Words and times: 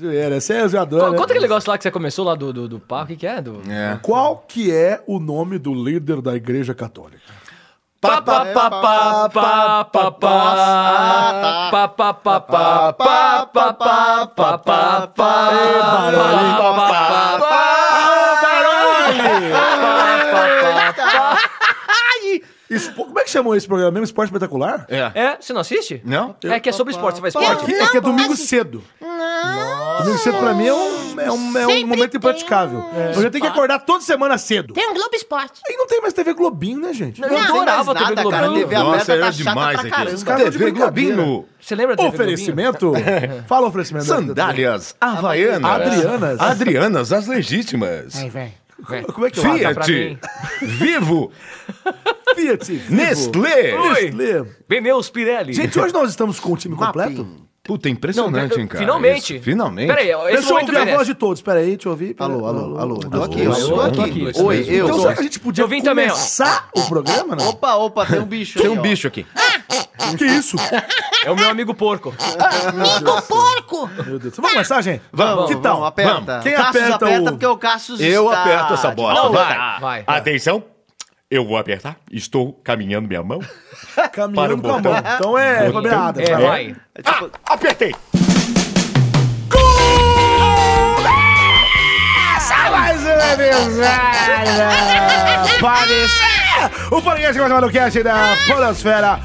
Zoeira, 0.00 0.40
você 0.40 0.54
é 0.54 0.68
zoadora. 0.68 1.06
Conta 1.06 1.18
né? 1.18 1.24
aquele 1.24 1.40
negócio 1.40 1.68
lá 1.68 1.76
que 1.76 1.82
você 1.82 1.90
começou 1.90 2.24
lá 2.24 2.36
do, 2.36 2.52
do, 2.52 2.68
do 2.68 2.78
papo, 2.78 3.04
o 3.04 3.06
que, 3.08 3.16
que 3.16 3.26
é? 3.26 3.42
Do... 3.42 3.60
é? 3.68 3.98
Qual 4.00 4.44
que 4.46 4.72
é 4.72 5.02
o 5.08 5.18
nome 5.18 5.58
do 5.58 5.74
líder 5.74 6.22
da 6.22 6.36
igreja 6.36 6.72
católica? 6.72 7.38
Espo... 22.70 23.06
Como 23.06 23.18
é 23.18 23.24
que 23.24 23.30
chamou 23.30 23.56
esse 23.56 23.66
programa 23.66 23.90
mesmo? 23.92 24.04
Esporte 24.04 24.28
espetacular? 24.28 24.86
É. 24.88 25.10
É? 25.14 25.36
Você 25.40 25.52
não 25.52 25.60
assiste? 25.62 26.02
Não. 26.04 26.36
É 26.44 26.60
que 26.60 26.68
é 26.68 26.72
sobre 26.72 26.92
esporte. 26.92 27.16
Você 27.16 27.32
faz 27.32 27.34
esporte? 27.34 27.72
Não, 27.72 27.84
é 27.84 27.90
que 27.90 27.96
é 27.96 28.00
domingo 28.00 28.36
cedo. 28.36 28.84
Domingo 29.98 30.18
cedo 30.18 30.38
pra 30.38 30.54
mim 30.54 30.66
é 30.66 30.72
um, 30.74 31.20
é 31.20 31.32
um, 31.32 31.58
é 31.58 31.66
um 31.66 31.70
Sempre 31.70 31.84
momento 31.84 32.10
tem 32.10 32.18
impraticável. 32.18 32.84
Eu 33.14 33.22
já 33.22 33.30
tenho 33.30 33.44
que 33.44 33.50
acordar 33.50 33.78
toda 33.80 34.02
semana 34.04 34.38
cedo. 34.38 34.74
Tem 34.74 34.88
um 34.88 34.94
Globo 34.94 35.14
Esporte. 35.14 35.60
E 35.68 35.76
não 35.76 35.86
tem 35.86 36.00
mais 36.00 36.14
TV 36.14 36.32
Globinho, 36.34 36.80
né, 36.80 36.92
gente? 36.92 37.20
Eu 37.20 37.28
Não 37.28 37.34
tem 37.36 37.44
mais 37.44 37.50
adorava 37.50 37.94
TV 37.94 38.14
nada, 38.14 38.30
cara. 38.30 38.46
Globinho. 38.46 38.68
TV 38.68 38.74
Nossa, 38.82 38.90
aberta 38.94 39.12
era 39.12 39.24
tá 39.24 39.30
demais 39.30 39.56
chata 39.56 39.72
pra 39.72 39.80
aqui. 39.80 39.90
caramba. 39.90 40.24
caras 40.24 40.44
de 40.44 40.58
TV 40.58 40.64
brincadeira. 40.70 41.14
Globinho. 41.16 41.44
Você 41.60 41.74
lembra 41.74 41.96
da 41.96 42.02
TV 42.04 42.14
Oferecimento? 42.14 42.92
Fala 43.48 43.66
o 43.66 43.68
oferecimento. 43.68 44.04
Sandálias 44.06 44.96
Havaianas. 45.00 45.70
Adrianas. 45.70 46.40
Adrianas, 46.40 47.12
as 47.12 47.26
legítimas. 47.26 48.14
vem. 48.14 48.54
Como 49.12 49.26
é 49.26 49.30
que 49.30 49.40
eu 49.40 49.42
Fiat. 49.42 49.74
pra 49.74 49.84
Fiat. 49.84 49.90
mim. 50.10 50.18
Vivo. 50.62 51.32
Fiat. 52.36 52.72
Vivo. 52.72 52.94
Nestlé. 52.94 53.74
Oi. 53.76 54.10
Nestlé. 54.12 54.44
Pneus 54.68 55.10
Pirelli. 55.10 55.52
Gente, 55.52 55.78
hoje 55.78 55.92
nós 55.92 56.10
estamos 56.10 56.38
com 56.38 56.52
o 56.52 56.56
time 56.56 56.76
completo. 56.76 57.47
Puta, 57.68 57.86
impressionante, 57.90 58.54
Não, 58.54 58.60
hein, 58.62 58.66
cara. 58.66 58.80
finalmente. 58.82 59.34
Isso, 59.36 59.44
Finalmente. 59.44 59.88
Peraí, 59.88 60.08
esse 60.08 60.32
Deixa 60.32 60.48
eu 60.50 60.56
ouvir 60.56 60.76
a 60.78 60.96
voz 60.96 61.06
de 61.06 61.14
todos. 61.14 61.42
Pera 61.42 61.58
aí, 61.60 61.66
deixa 61.76 61.86
eu 61.88 61.92
ouvir. 61.92 62.14
Pera- 62.14 62.32
Alô, 62.32 62.46
alô, 62.46 62.78
alô. 62.80 62.96
Tô 62.98 63.22
aqui, 63.22 63.42
eu 63.42 63.52
tô 63.52 63.80
aqui. 63.82 64.32
Oi, 64.42 64.64
eu. 64.68 64.86
Então 64.86 65.00
será 65.00 65.12
que 65.12 65.20
a 65.20 65.22
gente 65.22 65.38
podia 65.38 65.62
Eu 65.64 65.68
vim 65.68 65.82
também, 65.82 66.06
ó. 66.06 66.12
começar 66.12 66.70
o 66.74 66.80
programa, 66.88 67.36
não? 67.36 67.46
Opa, 67.50 67.74
opa, 67.74 68.06
tem 68.06 68.20
um 68.20 68.24
bicho 68.24 68.58
Tem 68.58 68.70
um 68.70 68.80
bicho 68.80 69.06
aqui. 69.06 69.26
Que 70.16 70.24
isso? 70.24 70.56
É 71.26 71.30
o 71.30 71.36
meu 71.36 71.50
amigo 71.50 71.74
porco. 71.74 72.14
Amigo 72.18 73.22
porco! 73.22 73.90
Meu 74.06 74.18
Deus. 74.18 74.34
Vamos 74.36 74.52
começar, 74.52 74.80
gente? 74.80 75.02
Vamos, 75.12 75.48
Que 75.48 75.56
tal? 75.56 75.74
vamos, 75.74 75.88
aperta. 75.88 76.14
Vamos. 76.24 76.42
Quem 76.44 76.54
Cassius 76.54 76.76
aperta 76.84 76.94
aperta 77.04 77.20
o- 77.22 77.32
porque 77.32 77.46
o 77.46 77.56
Cassius 77.58 78.00
Eu 78.00 78.24
está 78.26 78.42
aperto 78.42 78.74
essa. 78.74 78.94
Tá, 78.94 79.78
vai. 79.80 80.04
Atenção. 80.06 80.64
Eu 81.30 81.44
vou 81.46 81.58
apertar. 81.58 81.96
Estou 82.10 82.54
caminhando 82.64 83.06
minha 83.06 83.22
mão. 83.22 83.40
Caminhando 84.12 84.62
com 84.62 84.70
a 84.72 84.80
mão. 84.80 84.94
Então 85.14 85.38
é 85.38 85.70
combinado. 85.70 86.20
É, 86.22 86.36
vai. 86.36 86.74
É 86.94 87.02
tipo- 87.02 87.30
Ah, 87.44 87.52
apertei. 87.52 87.94
Começa 90.96 92.70
mais 92.70 93.00
um 93.02 93.42
episódio 93.42 93.88
Parecer 95.60 96.24
O 96.90 97.02
podcast 97.02 97.38
mais 97.38 97.52
malucast 97.52 98.02
da 98.02 98.34
Podosfera 98.46 99.20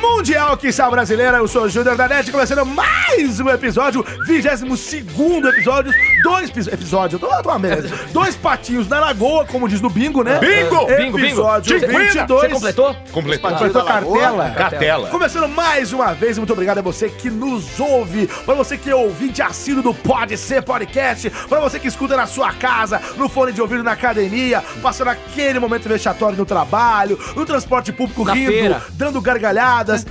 Mundial 0.00 0.56
que 0.56 0.68
está 0.68 0.88
brasileira, 0.90 1.38
eu 1.38 1.48
sou 1.48 1.62
o 1.64 1.68
Júnior 1.68 1.96
da 1.96 2.08
NET, 2.08 2.30
começando 2.30 2.64
mais 2.64 3.38
um 3.40 3.48
episódio, 3.48 4.04
22 4.26 5.44
episódio, 5.54 5.92
dois 6.22 6.50
pis- 6.50 6.66
episódios, 6.66 7.20
eu 7.20 7.28
tô, 7.28 7.34
eu 7.34 7.42
tô 7.42 7.48
uma 7.50 7.58
merda. 7.58 7.88
Dois 8.12 8.34
patinhos 8.36 8.88
na 8.88 8.98
lagoa, 9.00 9.44
como 9.46 9.68
diz 9.68 9.80
no 9.80 9.88
bingo, 9.88 10.22
né? 10.22 10.38
Bingo! 10.38 10.86
Bingo, 10.86 11.16
bingo. 11.16 11.18
Episódio 11.18 11.78
Tinquina. 11.80 11.98
22. 11.98 12.40
Você 12.40 12.48
completou? 12.54 12.96
Completou. 13.12 13.50
Completou 13.50 13.84
cartela? 13.84 14.50
Cartela. 14.50 15.08
Começando 15.08 15.48
mais 15.48 15.92
uma 15.92 16.12
vez, 16.12 16.36
muito 16.38 16.52
obrigado 16.52 16.78
a 16.78 16.82
você 16.82 17.08
que 17.08 17.30
nos 17.30 17.78
ouve, 17.78 18.26
para 18.26 18.54
você 18.54 18.76
que 18.76 18.90
é 18.90 18.94
ouvinte 18.94 19.40
assíduo 19.42 19.82
do 19.82 19.94
Pode 19.94 20.36
Ser 20.36 20.62
Podcast, 20.62 21.30
para 21.48 21.60
você 21.60 21.78
que 21.78 21.88
escuta 21.88 22.16
na 22.16 22.26
sua 22.26 22.52
casa, 22.52 23.00
no 23.16 23.28
fone 23.28 23.52
de 23.52 23.60
ouvido 23.62 23.82
na 23.82 23.92
academia, 23.92 24.62
passando 24.82 25.08
aquele 25.08 25.58
momento 25.58 25.88
vexatório 25.88 26.36
no 26.36 26.44
trabalho, 26.46 27.18
no 27.36 27.46
transporte 27.46 27.92
público 27.92 28.24
Na 28.24 28.32
rindo, 28.34 28.50
feira. 28.52 28.82
dando 28.92 29.20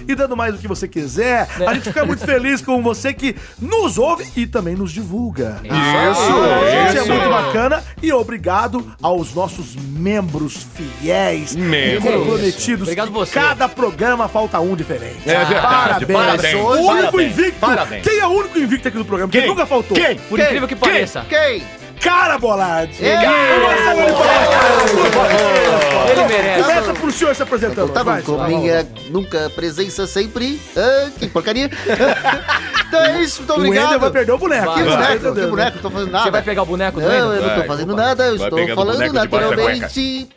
e 0.07 0.15
dando 0.15 0.35
mais 0.35 0.53
do 0.53 0.59
que 0.59 0.67
você 0.67 0.87
quiser. 0.87 1.47
A 1.65 1.73
gente 1.73 1.83
fica 1.85 2.05
muito 2.05 2.25
feliz 2.25 2.61
com 2.61 2.81
você 2.81 3.13
que 3.13 3.35
nos 3.59 3.97
ouve 3.97 4.27
e 4.35 4.45
também 4.47 4.75
nos 4.75 4.91
divulga. 4.91 5.59
Isso, 5.63 6.69
Gente, 6.69 6.97
é 6.97 7.01
isso. 7.01 7.07
muito 7.11 7.29
bacana 7.29 7.83
e 8.01 8.11
obrigado 8.11 8.85
aos 9.01 9.33
nossos 9.33 9.75
membros 9.75 10.65
fiéis 10.75 11.55
Membros. 11.55 12.05
e 12.05 12.17
comprometidos. 12.17 12.81
Obrigado 12.83 13.11
você. 13.11 13.33
Cada 13.33 13.67
programa 13.69 14.27
falta 14.27 14.59
um 14.59 14.75
diferente. 14.75 15.21
É 15.29 15.45
verdade. 15.45 16.05
Parabéns. 16.05 16.19
Parabéns. 16.19 16.55
O 16.55 16.67
único 16.69 16.87
Parabéns. 17.11 17.31
invicto. 17.31 17.59
Parabéns. 17.59 18.03
Quem 18.03 18.19
é 18.19 18.27
o 18.27 18.29
único 18.31 18.59
invicto 18.59 18.87
aqui 18.87 18.97
do 18.97 19.05
programa? 19.05 19.31
Quem 19.31 19.41
Quem? 19.41 19.49
nunca 19.49 19.65
faltou? 19.65 19.95
Quem? 19.97 20.15
Por 20.17 20.37
Quem? 20.37 20.45
incrível 20.47 20.67
que 20.67 20.75
Quem? 20.75 20.89
pareça. 20.91 21.25
Quem? 21.29 21.63
Cara 22.01 22.37
Bolade. 22.37 22.97
Palmas, 22.99 24.91
por 24.91 25.11
favor. 25.11 26.09
Ele 26.09 26.25
merece. 26.27 26.63
Começa 26.63 26.93
pro 26.93 27.11
senhor 27.11 27.35
se 27.35 27.43
apresentando. 27.43 27.91
Tá 27.91 28.03
bom, 28.03 28.21
com 28.21 28.43
minha 28.45 28.87
nunca 29.09 29.49
presença 29.49 30.07
sempre. 30.07 30.59
Ah, 30.75 31.09
que 31.17 31.27
porcaria. 31.27 31.69
então 32.89 33.01
é 33.05 33.21
isso, 33.21 33.41
muito 33.41 33.53
O 33.53 33.55
obrigado. 33.57 33.99
vai 33.99 34.11
perder 34.11 34.31
o 34.33 34.37
boneco. 34.37 34.73
Que 34.73 34.83
Vai. 34.83 34.83
Boneco, 34.97 35.13
entendendo, 35.15 35.43
que 35.45 35.49
boneco, 35.49 35.75
não 35.75 35.81
tô 35.83 35.89
fazendo 35.91 36.11
nada. 36.11 36.23
Você 36.25 36.31
vai 36.31 36.41
pegar 36.41 36.63
o 36.63 36.65
boneco 36.65 36.99
do 36.99 37.07
Não, 37.07 37.13
Ender? 37.15 37.21
eu 37.37 37.41
não 37.43 37.49
tô 37.49 37.55
Vai, 37.55 37.67
fazendo 37.67 37.95
vai. 37.95 38.05
nada, 38.05 38.23
eu 38.25 38.37
Vai 38.37 38.47
estou 38.47 38.63
o 38.63 38.75
falando 38.75 39.13
naturalmente. 39.13 40.29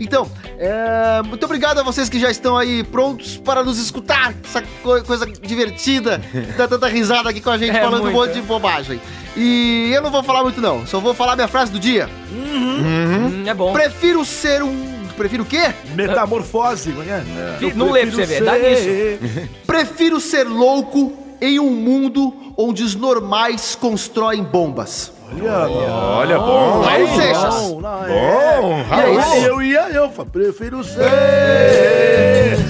Então, 0.00 0.28
é, 0.58 1.22
muito 1.22 1.44
obrigado 1.44 1.78
a 1.78 1.82
vocês 1.82 2.08
que 2.08 2.18
já 2.18 2.30
estão 2.30 2.56
aí 2.56 2.82
prontos 2.82 3.36
para 3.36 3.62
nos 3.62 3.78
escutar. 3.78 4.34
Essa 4.44 4.62
co- 4.82 5.02
coisa 5.04 5.26
divertida, 5.26 6.20
dá 6.56 6.66
tanta 6.66 6.88
risada 6.88 7.30
aqui 7.30 7.40
com 7.40 7.50
a 7.50 7.58
gente 7.58 7.76
É, 7.76 7.80
falando 7.80 8.00
um 8.00 8.10
muita. 8.10 8.18
monte 8.18 8.32
de 8.34 8.42
bobagem. 8.42 9.00
E 9.36 9.90
eu 9.94 10.00
não 10.02 10.10
vou 10.10 10.22
falar 10.22 10.42
muito 10.42 10.60
não, 10.60 10.86
só 10.86 10.98
vou 10.98 11.12
falar 11.14 11.36
minha 11.36 11.48
frase 11.48 11.70
do 11.70 11.78
dia. 11.78 12.08
Hum, 12.32 13.44
é 13.46 13.52
bom. 13.54 13.72
Prefiro 13.72 14.24
ser 14.24 14.62
um... 14.62 14.96
Prefiro 15.16 15.44
o 15.44 15.46
quê? 15.46 15.72
Metamorfose. 15.94 16.94
é 17.08 17.10
é? 17.12 17.56
Eu 17.60 17.74
não 17.74 17.90
lê 17.90 18.02
pra 18.06 18.10
você 18.16 18.26
ver, 18.26 18.44
dá 18.44 18.52
ser- 18.52 19.48
Prefiro 19.66 20.20
ser 20.20 20.44
louco 20.46 21.16
em 21.40 21.58
um 21.58 21.70
mundo 21.70 22.32
onde 22.56 22.82
os 22.82 22.94
normais 22.94 23.74
constroem 23.74 24.42
bombas. 24.42 25.12
Olha, 25.32 26.38
bom. 26.38 26.82
Paulo? 26.84 27.16
Seixas. 27.16 27.72
Não, 27.80 28.04
é. 28.06 28.60
Bom, 28.60 28.78
E 28.78 28.82
Raul. 29.18 29.42
eu 29.42 29.62
ia, 29.62 29.88
eu 29.90 30.08
prefiro 30.08 30.84
ser 30.84 31.02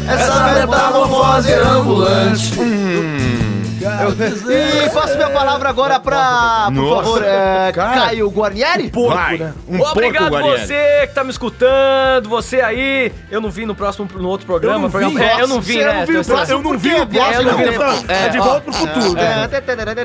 Essa 0.08 0.54
metamorfose 0.66 1.52
ambulante. 1.52 2.52
E 4.84 4.90
passo 4.90 5.16
minha 5.16 5.30
palavra 5.30 5.68
agora 5.68 5.98
pra, 6.00 6.64
por 6.66 6.72
Nossa, 6.74 7.02
favor, 7.04 7.22
é, 7.24 7.72
cara. 7.72 8.00
Caio 8.00 8.28
Guarnieri. 8.30 8.90
porco, 8.90 9.14
Vai. 9.16 9.38
né? 9.38 9.52
Um 9.68 9.80
Obrigado 9.80 10.28
porco, 10.30 10.36
Guarnieri. 10.46 10.66
você 10.66 11.06
que 11.06 11.14
tá 11.14 11.24
me 11.24 11.30
escutando, 11.30 12.28
você 12.28 12.60
aí. 12.60 13.12
Eu 13.30 13.40
não 13.40 13.50
vi 13.50 13.66
no 13.66 13.74
próximo, 13.74 14.08
no 14.14 14.28
outro 14.28 14.46
programa. 14.46 14.76
Eu 14.76 14.82
não 14.82 14.90
programa- 14.90 15.18
vi, 15.18 15.24
é, 15.24 15.40
eu 15.42 15.48
não 15.48 15.60
vi, 15.60 15.78
né? 15.78 15.92
não 16.00 16.06
viu 16.06 16.20
o 16.20 16.24
Tô- 16.24 16.32
próximo 16.34 16.58
Eu 16.58 16.62
não 16.62 16.70
Por 16.70 16.78
vi 16.78 16.94
o 16.94 17.06
próximo, 17.06 17.32
É, 17.32 17.36
eu 17.36 17.42
não 17.44 17.56
vi. 17.56 17.64
não, 17.78 18.14
é 18.14 18.28
de 18.28 18.36
É, 18.36 18.40
volta 18.40 18.60
pro 18.60 18.72
futuro. 18.72 19.12
né? 19.14 19.48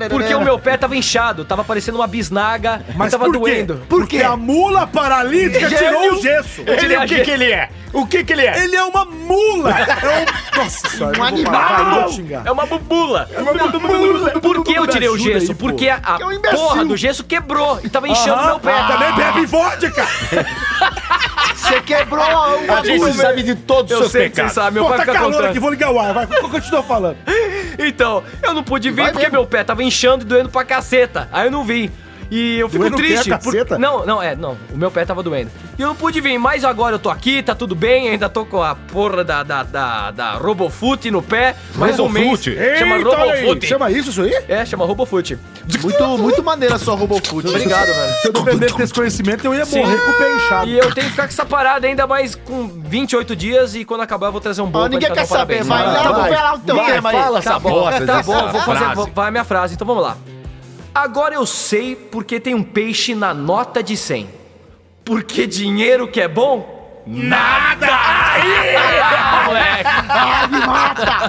Porque 0.10 0.34
o 0.36 0.42
meu 0.42 0.60
pé 0.60 0.78
tava 0.78 0.96
inchado, 0.96 1.46
tava 1.46 1.64
parecendo 1.64 1.98
uma 1.98 2.08
bisnaga, 2.08 2.82
Mas 2.96 3.10
e 3.10 3.12
tava 3.12 3.26
por 3.26 3.34
quê? 3.34 3.40
doendo. 3.40 3.82
Porque 3.90 4.22
a 4.22 4.36
mula 4.36 4.88
paralítica 4.88 5.68
tirou 5.68 6.14
o 6.14 6.22
gesso. 6.22 6.62
Ele, 6.66 6.98
o 6.98 7.06
que 7.08 7.22
que 7.22 7.32
ele 7.32 7.52
é? 7.52 7.70
O 7.94 8.06
que 8.06 8.24
que 8.24 8.32
ele 8.32 8.46
é? 8.46 8.64
Ele 8.64 8.76
é 8.76 8.84
uma 8.84 9.04
mula! 9.04 9.72
É 9.72 9.84
um. 9.84 10.62
Nossa 10.64 10.88
senhora, 10.90 11.18
eu 11.18 11.24
Um 11.24 11.30
não 11.30 11.36
vou 11.36 11.46
parar, 11.46 11.76
animal! 11.76 11.96
eu 11.96 12.02
vou 12.04 12.12
xingar. 12.14 12.42
É 12.46 12.52
uma 12.52 12.66
bubula. 12.66 13.30
mula. 13.38 13.81
Por 14.42 14.64
que 14.64 14.74
eu 14.74 14.88
tirei 14.88 15.10
o 15.10 15.18
gesso? 15.18 15.56
Porque 15.56 15.90
a, 15.90 16.00
é 16.20 16.26
um 16.26 16.42
porra 16.42 16.86
do 16.86 16.96
gesso 16.98 17.24
quebrou 17.24 17.80
e 17.84 17.90
tava 17.90 18.08
inchando 18.08 18.34
Aham, 18.42 18.46
meu 18.48 18.60
pé. 18.60 18.74
Também 18.88 19.14
bebe 19.16 19.46
vodka! 19.46 20.08
Você 21.56 21.80
quebrou 21.82 22.24
a 22.24 22.80
A 22.80 22.84
gente 22.86 23.14
sabe 23.14 23.44
de 23.44 23.56
todos 23.56 23.92
os 23.92 23.98
Eu 23.98 23.98
seus 24.00 24.12
sei 24.12 24.22
que 24.30 24.36
você 24.36 24.42
pecados. 24.42 24.54
sabe, 24.54 24.74
meu 24.76 24.84
Pô, 24.84 24.90
pai 24.90 24.98
tá 25.00 25.06
fica 25.06 25.18
calor 25.18 25.32
contando. 25.34 25.50
aqui, 25.50 25.60
vou 25.60 25.70
ligar 25.70 25.92
o 25.92 26.00
ar, 26.00 26.14
vai. 26.14 26.28
Continua 26.28 26.84
falando. 26.84 27.18
Então, 27.80 28.22
eu 28.44 28.54
não 28.54 28.64
pude 28.64 28.92
vir 28.92 29.02
Vai 29.02 29.12
porque 29.12 29.26
mesmo. 29.28 29.40
meu 29.40 29.48
pé 29.48 29.64
tava 29.64 29.82
inchando 29.84 30.24
e 30.24 30.28
doendo 30.28 30.50
pra 30.50 30.64
caceta. 30.66 31.28
Aí 31.32 31.48
eu 31.48 31.52
não 31.52 31.64
vim. 31.64 31.90
E 32.34 32.58
eu 32.60 32.70
fico 32.70 32.84
Doendo 32.84 32.96
triste. 32.96 33.30
caceta? 33.30 33.78
Não, 33.78 34.06
não, 34.06 34.24
é, 34.24 34.38
não. 34.38 34.58
O 34.74 34.78
meu 34.78 34.90
pé 34.90 35.04
tava 35.04 35.22
doendo. 35.22 35.52
E 35.78 35.82
eu 35.82 35.90
não 35.90 35.96
pude 35.96 36.22
vir, 36.22 36.38
mas 36.40 36.64
agora 36.64 36.96
eu 36.96 37.00
tô 37.00 37.10
aqui, 37.10 37.44
tá 37.44 37.54
tudo 37.54 37.76
bem, 37.76 38.08
ainda 38.08 38.30
tô 38.30 38.46
com 38.46 38.64
a 38.64 38.74
porra 38.74 39.22
da, 39.22 39.44
da, 39.44 39.64
da, 39.64 40.12
da 40.12 40.32
Robofoot 40.36 41.12
no 41.12 41.22
pé. 41.22 41.58
Mais 41.76 42.00
um 42.00 42.08
mês. 42.08 42.26
Robofoot? 42.26 42.56
Chama 42.80 42.96
Eita, 42.96 43.08
aí. 43.18 43.42
Robofoot. 43.44 43.68
Chama 43.68 43.92
isso, 43.92 44.10
isso 44.12 44.22
aí? 44.22 44.34
É, 44.48 44.66
chama 44.66 44.86
Robofoot. 44.86 45.38
Muito, 45.84 46.18
muito 46.18 46.42
maneira 46.44 46.76
a 46.76 46.80
sua 46.80 46.96
Robofoot. 46.96 47.46
Obrigado, 47.50 47.88
velho. 47.88 48.14
Se 48.22 48.28
eu 48.30 48.32
dependesse 48.32 48.78
desse 48.78 48.94
conhecimento, 48.94 49.44
eu 49.46 49.54
ia 49.54 49.66
Sim. 49.66 49.80
morrer 49.80 49.98
com 49.98 50.12
o 50.12 50.14
pé 50.14 50.36
inchado. 50.36 50.70
E 50.70 50.78
eu 50.78 50.94
tenho 50.94 51.06
que 51.08 51.12
ficar 51.12 51.24
com 51.24 51.30
essa 51.34 51.46
parada 51.46 51.86
ainda 51.86 52.08
mais 52.08 52.34
com 52.34 52.66
28 52.86 53.36
dias 53.36 53.76
e 53.76 53.84
quando 53.84 54.02
acabar 54.02 54.28
eu 54.28 54.32
vou 54.32 54.40
trazer 54.40 54.62
um 54.62 54.68
bolo 54.68 54.86
Ó, 54.86 54.88
ninguém 54.88 55.12
quer 55.12 55.26
saber, 55.26 55.64
vai, 55.66 55.84
Vai, 55.84 55.94
vai, 55.96 56.14
vai. 56.14 56.32
lá 56.32 56.54
o 56.56 56.60
teu 56.60 56.76
Vai, 56.78 56.94
tema 56.94 57.10
aí. 57.10 57.16
fala 57.18 57.42
Tá 57.42 57.50
essa 57.50 57.60
bosta 57.60 58.06
tá 58.06 58.24
bom, 58.24 58.52
vou 58.52 58.62
fazer, 58.62 58.96
vou- 58.96 59.10
vai 59.14 59.28
a 59.28 59.32
minha 59.32 59.44
frase, 59.44 59.74
então 59.74 59.86
vamos 59.86 60.04
lá. 60.04 60.16
Agora 60.94 61.36
eu 61.36 61.46
sei 61.46 61.96
porque 61.96 62.40
tem 62.40 62.54
um 62.54 62.64
peixe 62.64 63.16
na 63.16 63.34
nota 63.34 63.82
de 63.82 63.96
100. 63.96 64.30
Porque 65.06 65.48
dinheiro 65.48 66.08
que 66.08 66.20
é 66.20 66.28
bom? 66.28 67.04
Nada! 67.08 67.88
Ah, 68.34 69.44
moleque. 69.46 69.90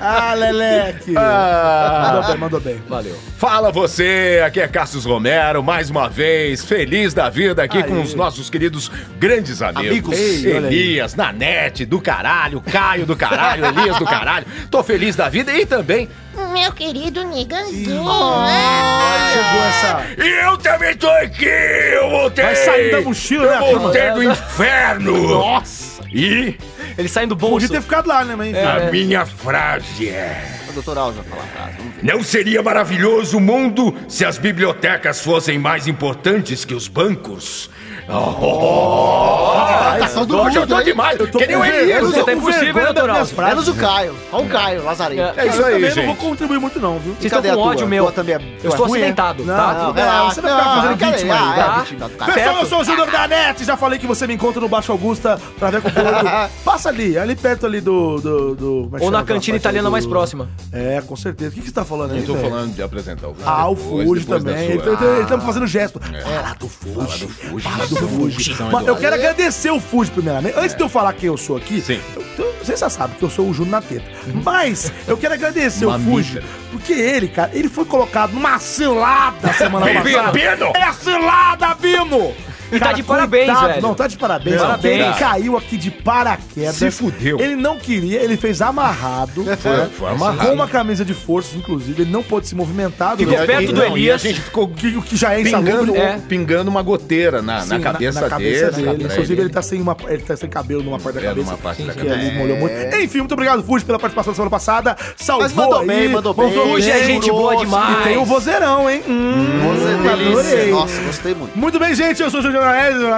Ah, 0.04 0.34
Leleque. 0.34 1.12
Mandou 1.12 2.22
bem, 2.28 2.36
mandou 2.38 2.60
bem. 2.60 2.82
Valeu. 2.88 3.18
Fala 3.36 3.70
você, 3.72 4.42
aqui 4.46 4.60
é 4.60 4.68
Cassius 4.68 5.04
Romero, 5.04 5.62
mais 5.62 5.90
uma 5.90 6.08
vez, 6.08 6.64
feliz 6.64 7.12
da 7.12 7.28
vida 7.28 7.62
aqui 7.62 7.78
Aí. 7.78 7.84
com 7.84 8.00
os 8.00 8.14
nossos 8.14 8.48
queridos 8.48 8.90
grandes 9.18 9.60
amigos. 9.62 9.88
Amigos. 9.88 10.18
Ei. 10.18 10.46
Elias, 10.56 11.14
Nanete, 11.14 11.84
do 11.84 12.00
caralho, 12.00 12.60
Caio 12.60 13.04
do 13.06 13.16
caralho, 13.16 13.66
Elias 13.66 13.98
do 13.98 14.04
caralho. 14.04 14.46
Tô 14.70 14.82
feliz 14.82 15.16
da 15.16 15.28
vida 15.28 15.52
e 15.52 15.66
também. 15.66 16.08
Meu 16.52 16.72
querido 16.72 17.22
Niganzinho. 17.24 18.04
Chegou 18.04 19.62
essa. 19.68 20.02
E 20.18 20.44
eu 20.46 20.56
também 20.58 20.96
tô 20.96 21.08
aqui! 21.08 21.44
Eu 21.46 22.08
voltei! 22.10 22.44
Vai 22.44 22.56
sair 22.56 22.90
da 22.90 23.00
mochila, 23.02 23.46
né, 23.60 23.70
Eu 23.72 23.78
voltei 23.80 24.02
turma? 24.02 24.14
do 24.16 24.22
inferno! 24.24 25.28
Nossa. 25.28 25.91
E 26.12 26.56
Ele 26.98 27.08
sai 27.08 27.26
do 27.26 27.34
bolso. 27.34 27.66
Podia 27.66 27.68
ter 27.68 27.82
ficado 27.82 28.06
lá, 28.06 28.24
né, 28.24 28.36
mas 28.36 28.48
enfim. 28.48 28.60
a 28.60 28.90
minha 28.90 29.26
frase 29.26 30.08
é. 30.08 30.60
O 30.68 30.72
doutor 30.72 30.98
Alves 30.98 31.16
vai 31.16 31.24
falar 31.24 31.42
a 31.42 31.46
frase. 31.46 31.76
Vamos 31.78 31.94
ver. 31.96 32.04
Não 32.04 32.22
seria 32.22 32.62
maravilhoso 32.62 33.36
o 33.38 33.40
mundo 33.40 33.94
se 34.08 34.24
as 34.24 34.38
bibliotecas 34.38 35.20
fossem 35.20 35.58
mais 35.58 35.86
importantes 35.86 36.64
que 36.64 36.74
os 36.74 36.88
bancos? 36.88 37.70
Ah, 38.08 40.08
são 40.08 40.26
do 40.26 40.36
Hoje 40.40 40.56
eu 40.56 40.62
mundo, 40.62 40.70
tô 40.70 40.78
hein? 40.80 40.84
demais! 40.84 41.20
Eu 41.20 41.30
tô 41.30 41.38
Que 41.38 41.46
nem 41.46 41.56
com 41.56 41.62
o 41.62 41.66
Elias! 41.66 42.02
eu 42.02 42.12
tá 42.12 42.24
com 42.24 42.30
impossível, 42.32 42.74
vergonha 42.74 42.84
doutor 42.86 42.94
das 42.94 43.04
minhas 43.04 43.18
Alves. 43.18 43.32
frases. 43.32 43.54
Menos 43.54 43.68
o 43.68 43.74
Caio. 43.74 44.14
Olha 44.32 44.44
o 44.44 44.48
Caio, 44.48 44.84
Lazarento. 44.84 45.22
É. 45.22 45.34
É 45.36 45.46
isso 45.48 45.60
Eu 45.60 45.66
aí, 45.66 45.72
também 45.74 45.88
não 45.88 45.94
gente. 45.94 46.06
vou 46.06 46.16
contribuir 46.16 46.58
muito, 46.58 46.80
não, 46.80 46.98
viu? 46.98 47.14
Vocês 47.14 47.32
estão 47.32 47.54
com 47.54 47.60
ódio 47.62 47.86
meu. 47.86 48.10
Também 48.12 48.34
é- 48.34 48.40
Eu 48.62 48.70
estou 48.70 48.86
é? 48.86 48.90
acidentado, 48.90 49.44
Não, 49.44 49.54
tá? 49.56 49.92
não, 49.94 50.30
você 50.30 50.40
vai 50.40 50.50
ficar 50.50 50.74
fazendo 50.74 50.96
vítima 51.12 51.34
aí, 51.34 51.60
Ah, 51.60 51.84
tá? 52.18 52.24
Pessoal, 52.26 52.56
eu 52.60 52.66
sou 52.66 52.80
o 52.80 52.84
Júnior 52.84 53.10
da 53.10 53.28
NET, 53.28 53.64
já 53.64 53.76
falei 53.76 53.98
que 53.98 54.06
você 54.06 54.26
me 54.26 54.34
encontra 54.34 54.60
no 54.60 54.68
Baixo 54.68 54.92
Augusta 54.92 55.38
pra 55.58 55.70
ver 55.70 55.80
com 55.82 55.88
o. 55.88 55.92
Passa 56.64 56.88
ali, 56.88 57.16
ali 57.18 57.36
perto 57.36 57.66
ali 57.66 57.80
do... 57.80 58.20
do, 58.20 58.90
Ou 59.00 59.10
na 59.10 59.22
cantina 59.22 59.56
italiana 59.56 59.90
mais 59.90 60.06
próxima. 60.06 60.48
É, 60.72 61.00
com 61.06 61.16
certeza. 61.16 61.50
O 61.50 61.54
que, 61.54 61.60
que 61.60 61.68
você 61.68 61.74
tá 61.74 61.84
falando 61.84 62.12
aí, 62.12 62.20
Eu 62.20 62.26
tô 62.26 62.36
falando 62.36 62.74
de 62.74 62.82
apresentar 62.82 63.28
o 63.28 63.36
Ah, 63.44 63.68
o 63.68 63.76
Fuji 63.76 64.24
também. 64.26 64.54
Ele, 64.72 64.82
ele 64.82 65.26
tá 65.26 65.38
fazendo 65.40 65.66
gesto. 65.66 66.00
É. 66.12 66.20
Fala 66.20 66.54
do 66.54 66.68
Fuji. 66.68 67.28
Fala 67.62 67.86
do 67.86 67.91
Fuji. 67.91 67.91
Eduardo. 67.96 68.72
Mas 68.72 68.86
eu 68.86 68.96
quero 68.96 69.14
agradecer 69.14 69.70
o 69.70 69.80
Fuji 69.80 70.10
primeiramente. 70.10 70.54
Antes 70.56 70.76
de 70.76 70.82
eu 70.82 70.88
falar 70.88 71.12
quem 71.12 71.26
eu 71.28 71.36
sou 71.36 71.56
aqui, 71.56 71.80
Sim. 71.80 72.00
eu- 72.38 72.52
você 72.62 72.76
já 72.76 72.88
sabe 72.88 73.14
que 73.16 73.22
eu 73.22 73.30
sou 73.30 73.48
o 73.48 73.54
Júnior 73.54 73.72
na 73.72 73.80
teta. 73.82 74.04
Mas 74.44 74.92
eu 75.06 75.16
quero 75.16 75.34
agradecer 75.34 75.84
o. 75.86 75.90
Fuji, 75.98 76.42
porque 76.70 76.92
ele, 76.92 77.28
cara, 77.28 77.50
ele 77.52 77.68
foi 77.68 77.84
colocado 77.84 78.32
numa 78.32 78.58
cilada 78.58 79.52
semana 79.54 79.86
passada. 80.22 80.32
É 80.76 80.92
cilada, 80.92 81.74
Bino! 81.74 82.34
E 82.72 82.78
tá 82.80 82.92
de 82.92 83.02
parabéns, 83.02 83.60
velho. 83.60 83.82
Não, 83.82 83.94
tá 83.94 84.06
de 84.06 84.16
parabéns. 84.16 84.56
Parabéns. 84.60 85.00
Ele 85.06 85.14
caiu 85.14 85.56
aqui 85.56 85.76
de 85.76 85.90
paraquedas. 85.90 86.76
Se 86.76 86.90
fudeu. 86.90 87.38
Ele 87.38 87.56
não 87.56 87.78
queria, 87.78 88.20
ele 88.22 88.36
fez 88.36 88.60
amarrado. 88.62 89.44
Foi, 89.44 89.86
foi 89.88 90.08
amarrado. 90.10 90.48
Com 90.48 90.54
uma 90.54 90.66
camisa 90.68 91.04
de 91.04 91.14
forças, 91.14 91.54
inclusive. 91.54 92.02
Ele 92.02 92.10
não 92.10 92.22
pôde 92.22 92.46
se 92.48 92.54
movimentar. 92.54 93.16
Ficou 93.16 93.32
durante- 93.32 93.46
perto 93.46 93.66
do 93.72 93.80
Não, 93.80 93.96
e 93.96 94.00
Elias. 94.02 94.24
a 94.24 94.28
gente 94.28 94.40
ficou 94.40 94.64
o 94.64 94.68
que, 94.68 95.16
já 95.16 95.32
é 95.38 95.42
pingando. 95.42 95.96
É. 95.96 96.18
pingando 96.28 96.70
uma 96.70 96.82
goteira 96.82 97.42
na, 97.42 97.64
na 97.64 97.76
Sim, 97.76 97.80
cabeça, 97.80 98.20
na 98.20 98.28
cabeça 98.28 98.70
dele. 98.70 98.88
dele. 98.90 99.04
Inclusive, 99.04 99.40
ele 99.42 99.50
tá 99.50 99.62
sem 99.62 99.80
uma, 99.80 99.96
ele 100.08 100.22
tá 100.22 100.36
sem 100.36 100.48
cabelo 100.48 100.82
numa 100.82 100.98
parte 100.98 101.14
da 101.16 101.20
É, 101.20 101.24
cabeça. 101.28 101.46
numa 101.46 101.58
parte 101.58 101.82
da 101.82 101.92
que 101.92 101.98
cabeça. 101.98 102.14
ali 102.14 102.38
molhou 102.38 102.56
muito. 102.56 102.74
Enfim, 102.96 103.18
muito 103.18 103.32
obrigado, 103.32 103.62
Fuji, 103.62 103.84
pela 103.84 103.98
participação 103.98 104.32
da 104.32 104.36
semana 104.36 104.50
passada. 104.50 104.96
Salvou 105.16 105.42
Mas 105.44 105.52
mandou 105.54 105.80
aí. 105.80 105.86
bem, 105.86 106.08
mandou 106.08 106.34
bem. 106.34 106.52
Fuji 106.52 106.90
é 106.90 107.04
gente 107.04 107.30
boa 107.30 107.56
demais. 107.56 108.00
E 108.00 108.02
tem 108.08 108.16
o 108.18 108.24
vozeirão, 108.24 108.88
hein? 108.88 109.02
Hum, 109.06 109.60
é 110.04 110.16
delícia. 110.16 110.32
adorei. 110.40 110.70
Nossa, 110.70 111.00
gostei 111.02 111.34
muito. 111.34 111.58
Muito 111.58 111.78
bem, 111.78 111.94
gente. 111.94 112.22
Eu 112.22 112.30
sou 112.30 112.40
o 112.40 112.42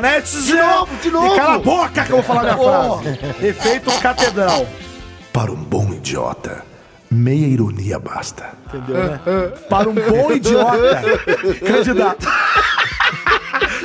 Neves. 0.02 0.44
De 0.46 0.55
novo, 0.55 0.96
de 1.02 1.11
novo. 1.11 1.35
E 1.35 1.37
cala 1.38 1.55
a 1.55 1.58
boca 1.58 2.05
que 2.05 2.11
eu 2.12 2.17
vou 2.17 2.23
falar 2.23 2.43
minha 2.43 2.56
frase. 2.58 3.46
Efeito 3.46 3.91
catedral. 4.00 4.67
Para 5.32 5.50
um 5.52 5.56
bom 5.56 5.93
idiota, 5.93 6.62
meia 7.11 7.46
ironia 7.46 7.99
basta. 7.99 8.52
Entendeu, 8.69 9.05
né? 9.05 9.20
Para 9.69 9.88
um 9.88 9.94
bom 9.94 10.31
idiota, 10.32 11.02
candidato. 11.67 12.26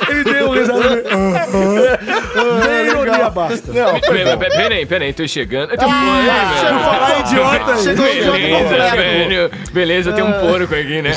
Ele 0.09 0.23
deu 0.23 0.50
um 0.50 0.53
risada. 0.57 1.03
Meia 1.51 2.84
ironia 2.90 3.30
basta. 3.30 3.72
Não, 3.74 4.00
Peraí, 4.00 4.86
peraí, 4.86 5.13
tô 5.13 5.28
chegando. 5.28 5.72
Eu 5.72 5.78
tenho 5.78 5.92
um 5.92 6.24
Deixa 6.50 6.66
eu 6.68 6.74
porco, 6.74 6.90
falar 6.90 7.19
idiota 7.19 7.72
aí. 7.74 7.84
Chegou 7.84 8.07
idiota 8.07 8.38
Beleza, 8.38 8.96
velho. 8.96 9.51
Beleza, 9.72 10.12
tem 10.13 10.24
um 10.24 10.34
porco 10.34 10.75
aqui, 10.75 11.01
né? 11.01 11.12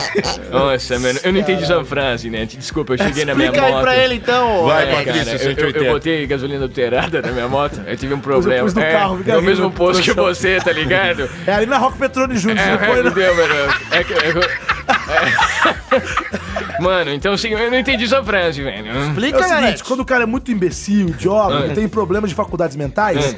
Nossa, 0.50 0.99
mano, 0.99 1.19
eu 1.23 1.32
não 1.32 1.40
entendi 1.40 1.67
sua 1.67 1.84
frase, 1.84 2.31
né? 2.31 2.44
Desculpa, 2.46 2.94
eu 2.94 2.99
cheguei 2.99 3.25
na 3.25 3.34
minha 3.34 3.46
Explica 3.46 3.67
aí 3.67 3.73
moto. 3.73 3.82
pra 3.82 3.96
ele, 3.96 4.14
então. 4.14 4.64
Vai, 4.64 4.82
É, 4.90 4.94
Patrícia, 4.96 5.31
eu, 5.31 5.34
eu, 5.34 5.56
180. 5.56 5.79
eu 5.79 5.93
botei 5.93 6.26
gasolina 6.26 6.64
adulterada 6.64 7.23
na 7.23 7.32
minha 7.32 7.49
moto, 7.49 7.81
eu 7.87 7.96
tive 7.96 8.14
um 8.14 8.20
problema. 8.20 8.62
pus 8.64 8.75
no 8.75 8.82
é, 8.82 8.93
carro, 8.93 9.17
no 9.17 9.23
rindo, 9.25 9.43
mesmo 9.43 9.70
posto 9.70 10.02
que 10.02 10.12
você, 10.12 10.58
tá 10.61 10.73
ligado? 10.73 11.29
É 11.46 11.52
ali 11.52 11.67
na 11.67 11.79
Rock 11.79 11.99
Petrone 11.99 12.37
Júnior. 12.37 12.58
É, 12.58 12.99
é, 12.99 13.02
não. 13.02 13.11
deu, 13.12 13.34
mano. 13.34 13.55
É 13.90 14.05
que- 14.05 14.14
é 15.08 16.00
que- 16.00 16.82
Mano, 16.82 17.12
então 17.12 17.34
assim, 17.34 17.49
eu 17.49 17.70
não 17.70 17.78
entendi 17.78 18.08
sua 18.08 18.25
frase, 18.25 18.62
velho. 18.62 18.88
É 18.88 19.06
Explica, 19.08 19.38
o 19.40 19.43
seguinte, 19.44 19.84
quando 19.84 20.00
o 20.00 20.04
cara 20.04 20.22
é 20.25 20.26
muito 20.26 20.50
imbecil, 20.50 21.08
idiota, 21.08 21.54
É. 21.66 21.69
que 21.69 21.75
tem 21.75 21.88
problemas 21.88 22.31
de 22.31 22.34
faculdades 22.37 22.75
mentais, 22.76 23.37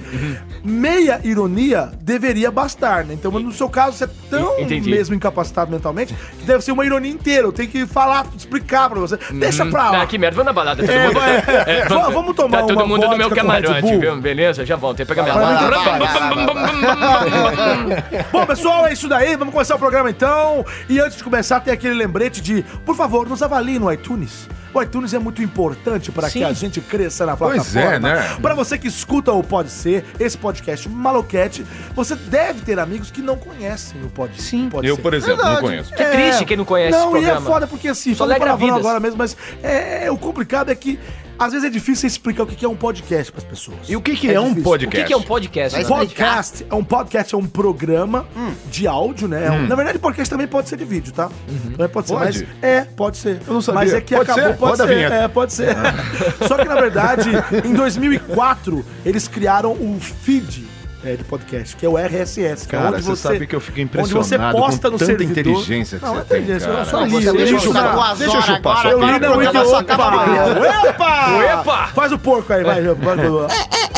meia 0.63 1.21
ironia 1.25 1.91
deveria 2.01 2.51
bastar, 2.51 3.05
né? 3.05 3.13
Então, 3.15 3.31
no 3.33 3.53
seu 3.53 3.69
caso, 3.69 3.97
você 3.99 4.05
é 4.05 4.09
tão 4.31 4.59
Entendi. 4.61 4.89
mesmo 4.91 5.15
incapacitado 5.15 5.71
mentalmente 5.71 6.15
que 6.39 6.47
deve 6.47 6.65
ser 6.65 6.73
uma 6.73 6.87
ironia 6.87 7.11
inteira. 7.11 7.47
Eu 7.47 7.53
tenho 7.53 7.69
que 7.69 7.87
falar, 7.87 8.27
explicar 8.37 8.89
pra 8.89 9.01
você. 9.01 9.19
Deixa 9.33 9.67
pra 9.67 9.91
lá. 9.91 10.03
Ah, 10.03 10.07
que 10.07 10.17
merda, 10.17 10.37
vamos 10.37 10.47
na 10.47 10.53
balada, 10.53 10.83
todo 10.83 10.91
É, 10.91 11.07
mundo. 11.07 11.15
vai, 11.21 11.37
é. 11.37 11.85
vamos, 11.89 12.15
Vamos 12.15 12.37
tomar 12.37 12.59
Tá 12.59 12.63
todo 12.69 12.77
uma 12.77 12.87
mundo 12.87 13.09
no 13.09 13.17
meu 13.17 13.29
camarote, 13.31 13.97
viu? 13.99 14.17
Beleza? 14.17 14.65
Já 14.65 14.79
pegar 14.79 15.23
minha 15.25 15.35
Vai, 15.35 15.45
vai, 15.45 15.65
moto. 15.65 15.75
vai, 15.75 15.99
vai, 15.99 16.45
vai, 17.31 18.25
Bom, 18.33 18.47
pessoal, 18.47 18.87
é 18.87 18.93
isso 18.93 19.09
daí. 19.09 19.37
Vamos 19.37 19.53
começar 19.53 19.75
o 19.75 19.79
programa 19.79 20.09
então. 20.11 20.65
E 20.89 21.01
antes 21.01 21.17
de 21.19 21.25
começar, 21.25 21.54
tem 21.61 21.73
aquele 21.75 21.95
lembrete 21.95 22.41
de, 22.41 22.63
por 22.85 22.95
favor, 22.97 23.29
nos 23.29 23.43
avalie 23.43 23.79
no 23.79 23.91
iTunes. 23.93 24.49
O 24.73 24.83
iTunes 24.83 25.15
é 25.15 25.21
muito 25.21 25.41
importante 25.41 26.11
para 26.11 26.29
que 26.29 26.43
a 26.43 26.53
gente 26.53 26.81
cresça 26.81 27.25
na 27.25 27.37
Pois 27.37 27.55
plataforma. 27.73 27.95
é, 27.95 27.99
né? 28.01 28.37
Para 28.43 28.55
você 28.55 28.77
que 28.77 28.89
escuta 28.89 29.33
o 29.33 29.41
Pode 29.43 29.71
Ser, 29.71 30.05
esse 30.19 30.37
podcast 30.37 30.89
Maloquete, 30.89 31.65
você 31.95 32.17
deve 32.17 32.63
ter 32.63 32.79
amigos 32.81 33.09
que 33.11 33.23
não 33.23 33.37
conhecem 33.37 34.03
o 34.03 34.09
Pode, 34.11 34.43
Sim. 34.43 34.69
Pode 34.69 34.89
Eu, 34.89 34.97
Ser. 34.97 35.03
por 35.03 35.15
exemplo, 35.15 35.37
não 35.37 35.45
Verdade. 35.45 35.61
conheço. 35.67 35.95
Que 35.95 36.05
triste 36.05 36.45
quem 36.45 36.57
não 36.57 36.65
conhece 36.65 36.91
Não, 36.91 37.11
esse 37.17 37.25
e 37.25 37.29
é 37.29 37.31
programa. 37.33 37.47
foda 37.51 37.67
porque 37.69 37.87
assim, 37.89 38.11
Só 38.15 38.25
falando 38.25 38.33
alegra 38.33 38.47
palavrão 38.49 38.67
vidas. 38.69 38.81
agora 38.85 39.01
mesmo, 39.01 39.17
mas 39.17 39.37
é, 39.63 40.11
o 40.11 40.17
complicado 40.19 40.71
é 40.71 40.75
que 40.75 40.99
às 41.39 41.53
vezes 41.53 41.67
é 41.67 41.71
difícil 41.71 42.07
explicar 42.07 42.43
o 42.45 42.47
que 42.47 42.65
é 42.65 42.69
um 42.69 42.77
podcast 42.77 43.31
para 43.33 43.41
as 43.43 43.45
pessoas. 43.49 43.79
E 43.89 43.97
o 43.97 44.01
que, 44.01 44.15
que 44.17 44.31
é, 44.31 44.39
um 44.41 44.45
difícil. 44.55 44.61
O 44.63 44.65
podcast? 44.65 44.97
que, 44.97 45.05
que 45.07 45.13
é 45.13 45.17
um 45.17 45.23
podcast? 45.23 45.79
Né? 45.79 45.85
Podcast 45.85 46.67
é 46.71 46.75
um 46.75 46.85
podcast, 46.85 47.35
é 47.35 47.39
um 47.39 47.47
programa 47.47 48.27
de 48.71 48.87
áudio, 48.87 49.29
né? 49.29 49.47
É 49.47 49.51
um- 49.51 49.67
na 49.67 49.75
verdade, 49.75 49.99
podcast 49.99 50.31
também 50.31 50.47
pode 50.47 50.69
ser 50.69 50.77
de 50.77 50.85
vídeo, 50.85 51.13
tá? 51.13 51.31
Também 51.77 51.89
pode 51.89 52.09
ser, 52.09 52.15
Pode? 52.15 52.25
mas 52.25 52.63
é, 52.63 52.81
pode 52.83 53.17
ser. 53.17 53.41
Eu 53.47 53.55
não 53.55 53.61
sabia. 53.61 53.81
Mas 53.81 53.95
é 53.95 54.01
que 54.01 54.15
Pode 54.15 54.31
acabou, 54.31 54.51
ser? 54.53 54.59
pode 54.59 54.71
Roda 54.83 54.87
ser. 54.87 55.13
É, 55.13 55.29
pode 55.29 55.53
ser. 55.53 55.77
Só 56.47 56.57
que 56.57 56.65
na 56.69 56.75
verdade, 56.77 57.31
em 57.65 57.73
2004, 57.75 58.85
eles 59.05 59.27
criaram 59.29 59.73
o 59.73 59.99
feed 60.01 60.65
é, 61.05 61.17
de 61.17 61.25
podcast, 61.25 61.77
que 61.77 61.85
é 61.85 61.89
o 61.89 61.97
RSS. 61.99 62.67
que 62.67 62.75
é 62.75 62.79
Cara, 62.79 62.97
onde 62.97 63.03
você 63.03 63.23
sabe 63.23 63.47
que 63.47 63.55
eu 63.55 63.61
fico 63.61 63.79
Onde 63.81 63.91
você 64.13 64.35
impressionado 64.37 64.59
posta 64.59 64.89
com 64.89 64.93
no 64.95 64.99
tanta 64.99 65.05
servidor. 65.07 65.31
inteligência 65.39 65.99
que 65.99 66.05
não, 66.05 66.15
você 66.15 66.21
é 66.21 66.25
tem, 66.25 66.39
inteligência, 66.43 66.69
cara. 66.69 66.81
eu 66.81 66.85
só 66.87 67.01
Não, 67.01 67.07
li, 67.07 67.33
deixa 67.33 67.55
eu 67.55 67.61
chupar 67.61 68.17
deixa 68.17 68.25
eu 68.25 68.31
horas 68.41 68.45
chupar, 68.45 68.79
agora, 68.79 68.83
só 68.83 68.89
eu 68.91 69.13
li 69.13 69.19
na 69.19 69.33
Wiki, 69.35 69.59
opa. 70.89 71.61
Opa! 71.61 71.87
Faz 71.89 72.13
o 72.13 72.19
porco 72.19 72.53
aí, 72.53 72.65
vai. 72.65 72.83
vai, 72.83 72.95
vai. 72.95 73.49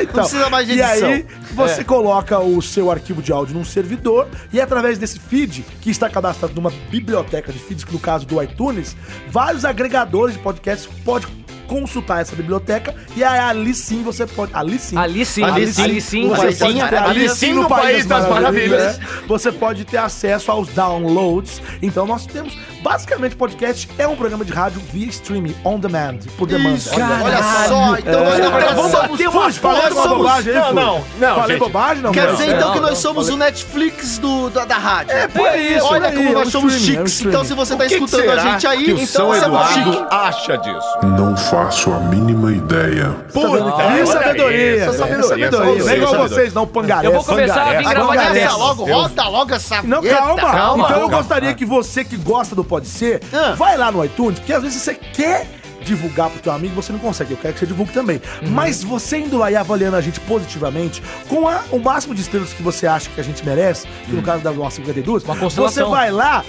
Então, 0.00 0.22
precisa 0.24 0.48
mais 0.50 0.66
de 0.66 0.74
E 0.74 0.82
aí, 0.82 1.26
você 1.52 1.84
coloca 1.84 2.38
o 2.38 2.60
seu 2.62 2.90
arquivo 2.90 3.22
de 3.22 3.30
áudio 3.30 3.54
num 3.54 3.64
servidor 3.64 4.26
e 4.52 4.60
através 4.60 4.98
desse 4.98 5.18
feed, 5.18 5.64
que 5.80 5.90
está 5.90 6.08
cadastrado 6.08 6.54
numa 6.54 6.72
biblioteca 6.90 7.52
de 7.52 7.58
feeds, 7.58 7.84
que 7.84 7.92
no 7.92 7.98
caso 8.00 8.26
do 8.26 8.42
iTunes, 8.42 8.96
vários 9.28 9.64
agregadores 9.64 10.34
de 10.34 10.40
podcasts 10.42 10.88
podem 11.04 11.28
consultar 11.72 12.20
essa 12.20 12.36
biblioteca 12.36 12.94
e 13.16 13.24
aí 13.24 13.38
ali 13.38 13.74
sim 13.74 14.02
você 14.02 14.26
pode... 14.26 14.52
Ali 14.54 14.78
sim. 14.78 14.96
Ali 14.98 15.24
sim, 15.24 15.42
Ali 15.42 15.62
ali 15.62 15.72
sim, 15.72 16.00
sim, 16.00 16.28
você 16.28 16.46
ali 16.46 16.56
pode 16.56 16.72
sim. 16.72 16.86
ter- 16.88 16.96
ali 16.98 17.28
sim 17.30 17.52
no 17.54 17.66
País 17.68 18.04
das 18.06 18.28
Maravilhas. 18.28 18.98
Maravilhas. 18.98 19.26
Você 19.26 19.50
pode 19.50 19.84
ter 19.84 19.96
acesso 19.96 20.50
aos 20.50 20.68
downloads. 20.68 21.62
Então 21.80 22.06
nós 22.06 22.26
temos, 22.26 22.56
basicamente, 22.82 23.34
podcast 23.36 23.88
é 23.98 24.06
um 24.06 24.14
programa 24.16 24.44
de 24.44 24.52
rádio 24.52 24.80
via 24.92 25.06
streaming, 25.08 25.54
on 25.64 25.78
demand, 25.78 26.18
por 26.36 26.46
demanda. 26.46 26.76
Isso, 26.76 26.90
olha 26.94 27.42
só, 27.68 27.96
então 27.98 28.24
nós 28.24 28.38
na 28.38 28.50
verdade 28.50 28.74
vamos 28.74 28.90
somos... 28.92 29.10
bater 29.10 29.28
uma 29.28 29.40
nós 29.42 29.56
falei 29.56 29.90
somos- 29.92 30.08
bobagem 30.18 30.52
Não, 30.52 30.72
não, 30.74 31.04
não, 31.18 31.34
Falei 31.36 31.56
gente. 31.56 31.58
bobagem, 31.58 32.02
não? 32.02 32.12
Quer 32.12 32.26
não. 32.26 32.32
dizer 32.34 32.46
Não, 32.48 32.56
então 32.56 32.72
que 32.72 32.80
não, 32.80 32.88
nós 32.88 32.98
somos 32.98 33.28
o 33.28 33.36
Netflix 33.36 34.18
do, 34.18 34.50
da, 34.50 34.64
da 34.64 34.76
rádio. 34.76 35.12
É, 35.16 35.26
por 35.28 35.48
isso, 35.58 35.86
Olha 35.86 36.08
aí, 36.08 36.16
como 36.16 36.28
é 36.28 36.32
nós 36.32 36.48
somos 36.48 36.74
streaming, 36.74 37.02
é 37.02 37.06
chiques. 37.06 37.26
Então 37.26 37.44
se 37.44 37.54
você 37.54 37.76
tá 37.76 37.84
O 37.84 37.88
que 37.88 37.98
que 37.98 38.04
escutando 38.04 38.30
a 38.30 38.34
será 38.40 38.42
gente 38.52 38.66
aí, 38.66 38.84
que 38.84 38.92
o 38.92 38.98
então 39.00 39.06
São 39.06 39.28
você 39.28 39.44
é 39.78 39.84
chique. 39.84 40.04
acha 40.10 40.58
disso? 40.58 40.98
Não 41.04 41.36
faço 41.64 41.92
a 41.92 42.00
mínima 42.00 42.52
ideia. 42.52 43.10
Puta, 43.32 43.58
é 43.82 44.06
sabedoria. 44.06 44.76
isso, 44.76 44.82
Isso 44.82 44.90
é 44.90 44.98
sabedoria. 44.98 45.22
sabedoria, 45.50 45.82
Não 45.84 45.90
é 45.90 45.96
igual 45.96 46.28
vocês, 46.28 46.54
não, 46.54 46.66
pangaré. 46.66 47.06
Eu 47.08 47.12
vou 47.12 47.24
começar 47.24 47.62
a 47.62 47.74
vir 47.78 47.88
gravar 47.88 48.32
dentro. 48.32 48.58
logo, 48.58 48.84
roda 48.84 49.28
logo 49.28 49.54
essa 49.54 49.82
Não, 49.82 50.02
calma. 50.02 50.50
calma. 50.50 50.84
Então 50.84 51.00
eu 51.02 51.08
gostaria 51.08 51.54
que 51.54 51.64
você 51.64 52.04
que 52.04 52.16
gosta 52.16 52.54
do 52.54 52.64
Pode 52.64 52.88
Ser, 52.88 53.20
Ah. 53.32 53.54
vai 53.56 53.76
lá 53.76 53.90
no 53.92 54.04
iTunes, 54.04 54.38
porque 54.38 54.52
às 54.52 54.62
vezes 54.62 54.82
você 54.82 54.94
quer 54.94 55.46
divulgar 55.84 56.30
pro 56.30 56.40
teu 56.40 56.52
amigo, 56.52 56.74
você 56.80 56.92
não 56.92 56.98
consegue. 57.00 57.32
Eu 57.32 57.36
quero 57.36 57.54
que 57.54 57.60
você 57.60 57.66
divulgue 57.66 57.92
também. 57.92 58.20
Uhum. 58.42 58.50
Mas 58.50 58.82
você 58.84 59.18
indo 59.18 59.36
lá 59.38 59.50
e 59.50 59.56
avaliando 59.56 59.96
a 59.96 60.00
gente 60.00 60.20
positivamente, 60.20 61.02
com 61.28 61.48
a- 61.48 61.62
o 61.72 61.78
máximo 61.78 62.14
de 62.14 62.20
estrelas 62.22 62.52
que 62.52 62.62
você 62.62 62.86
acha 62.86 63.08
que 63.10 63.20
a 63.20 63.24
gente 63.24 63.44
merece, 63.44 63.86
que 64.06 64.12
no 64.12 64.22
caso 64.22 64.42
da 64.42 64.52
nossa 64.52 64.76
52, 64.76 65.24
Uhum. 65.24 65.32
Uma 65.34 65.48
você 65.48 65.82
vai 65.84 66.10
lá 66.12 66.44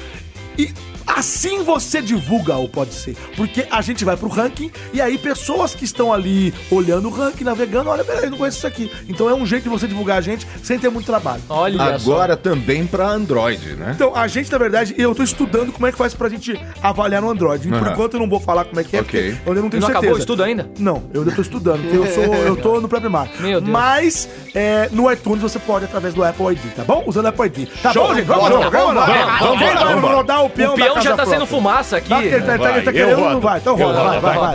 e 0.58 0.72
assim 1.08 1.64
você 1.64 2.02
divulga 2.02 2.58
o 2.58 2.68
Pode 2.68 2.94
Ser. 2.94 3.16
Porque 3.36 3.66
a 3.70 3.82
gente 3.82 4.04
vai 4.06 4.16
pro 4.18 4.28
ranking 4.30 4.72
e 4.94 5.02
aí 5.02 5.18
pessoas 5.18 5.74
que 5.76 5.86
estão 5.86 6.12
ali 6.14 6.54
olhando 6.72 7.08
o 7.08 7.12
ranking, 7.12 7.44
navegando, 7.44 7.90
olha, 7.90 8.04
peraí, 8.04 8.30
não 8.30 8.38
conheço 8.38 8.58
isso 8.58 8.68
aqui. 8.68 8.92
Então 9.08 9.30
é 9.30 9.34
um 9.34 9.46
jeito 9.46 9.64
de 9.64 9.70
você 9.70 9.88
divulgar 9.88 10.18
a 10.18 10.22
gente 10.22 10.48
sem 10.64 10.78
ter 10.80 10.90
muito 10.90 11.06
trabalho. 11.06 11.42
Olha 11.50 11.78
só. 12.00 12.12
Agora 12.14 12.38
também 12.38 12.86
pra 12.86 13.08
Android, 13.08 13.76
né? 13.76 13.92
Então, 13.96 14.16
a 14.16 14.28
gente, 14.28 14.52
na 14.52 14.58
verdade, 14.58 14.94
eu 14.98 15.14
tô 15.16 15.24
estudando 15.24 15.72
como 15.72 15.88
é 15.88 15.92
que 15.92 15.98
faz 15.98 16.14
pra 16.14 16.30
gente 16.30 16.60
avaliar 16.82 17.22
no 17.22 17.30
Android. 17.30 17.68
E 17.68 17.72
por 17.72 17.88
enquanto 17.88 18.14
eu 18.16 18.20
não 18.20 18.30
vou 18.30 18.40
falar 18.40 18.66
como 18.66 18.80
é 18.80 18.84
que 18.84 18.96
é, 18.98 19.02
porque 19.02 19.36
eu 19.46 19.52
ainda 19.52 19.62
não 19.62 19.70
tenho 19.70 19.82
não 19.82 19.88
certeza. 19.88 19.98
acabou 20.00 20.16
o 20.16 20.20
estudo 20.20 20.44
ainda? 20.44 20.70
Não, 20.80 21.04
eu 21.14 21.22
ainda 21.22 21.34
tô 21.36 21.42
estudando, 21.42 21.82
porque 21.82 21.98
eu, 21.98 22.08
sou, 22.08 22.24
eu 22.36 22.56
tô 22.56 22.80
no 22.82 22.88
Prep 22.88 23.04
Mar. 23.10 23.28
Meu 23.40 23.60
Deus. 23.62 23.72
Mas 23.72 24.30
é, 24.54 24.90
no 24.92 25.12
iTunes 25.12 25.42
você 25.42 25.60
pode 25.60 25.86
através 25.86 26.14
do 26.14 26.24
Apple 26.24 26.46
ID, 26.48 26.74
tá 26.76 26.84
bom? 26.84 27.04
Usando 27.06 27.26
o 27.26 27.30
Apple 27.30 27.46
ID. 27.48 27.68
Tá 27.82 27.92
Show 27.94 28.08
bom, 28.08 28.16
gente? 28.16 28.26
Vamos, 28.26 28.50
bola. 28.50 28.70
vamos, 28.70 28.72
vamos, 28.72 28.94
Vamos, 28.94 29.06
vamos, 29.06 29.40
vamos, 29.40 29.60
Quem 29.60 29.68
vamos, 29.68 29.84
vai 29.84 29.94
vamos. 29.96 30.12
rodar 30.12 30.44
o 30.46 30.50
peão 30.50 30.74
O 30.74 30.76
peão 30.76 30.93
da 30.96 31.02
já 31.02 31.16
tá 31.16 31.26
sendo 31.26 31.46
fumaça 31.46 31.98
aqui. 31.98 32.10
Tá, 32.10 32.24
ele 32.24 32.42
tá, 32.42 32.58
tá, 32.58 32.70
ele 32.72 32.82
tá 32.82 32.92
querendo, 32.92 33.18
não 33.20 33.40
vai. 33.42 33.60
Então 33.60 33.76
roda, 33.76 34.04
vai, 34.04 34.20
vai, 34.20 34.38
vai. 34.38 34.54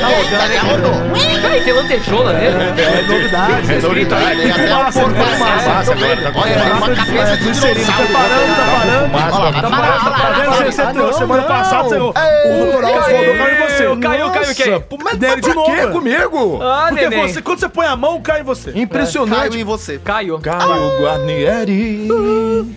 Tá 0.00 0.06
rodando, 0.06 1.16
hein? 1.16 1.40
Peraí, 1.40 1.60
tem 1.64 1.72
lantejola 1.72 2.32
nele? 2.32 2.56
É 2.80 3.02
novidade. 3.02 3.72
É 3.72 3.80
novidade. 3.80 4.40
Tem 4.40 4.52
porca 4.52 4.92
Fumaça 4.92 5.92
agora, 5.92 6.16
tá 6.22 6.32
com 6.32 6.38
Olha, 6.40 6.58
fumaça. 6.58 6.76
uma 6.76 6.96
cabeça 6.96 7.36
de 7.36 7.44
Glicerina, 7.44 7.86
tá 7.86 7.92
dinossauro. 7.92 8.12
parando, 8.12 8.56
tá 8.56 8.66
parando. 8.70 9.60
Tá 9.60 9.70
parando, 9.70 10.10
tá 10.10 10.30
vendo? 10.40 10.70
Você, 10.72 10.82
Ah, 10.82 10.92
não, 10.92 11.12
semana 11.12 11.42
passada, 11.42 11.88
você, 11.88 11.96
o 11.96 12.12
doutor 12.12 12.84
Alves 12.84 13.04
Caiu, 13.04 13.16
rodou, 13.18 13.36
caiu 13.36 13.54
em 13.54 13.68
você. 13.68 14.00
Caiu, 14.00 14.30
caiu 14.30 14.54
quem? 14.54 14.98
Mas 15.02 15.18
Nele 15.18 15.40
de 15.40 15.54
novo. 15.54 15.74
quê 15.74 15.86
comigo? 15.88 16.58
Ah, 16.62 16.86
Porque 16.90 17.08
você, 17.10 17.42
quando 17.42 17.58
você 17.60 17.68
põe 17.68 17.86
a 17.86 17.96
mão, 17.96 18.20
cai 18.20 18.40
em 18.40 18.44
você. 18.44 18.72
Caiu 18.72 18.82
Impressionante. 18.82 19.58
em 19.58 19.64
você. 19.64 19.98
Caiu. 19.98 20.38
Caio 20.40 21.00
Guarnieri. 21.00 22.08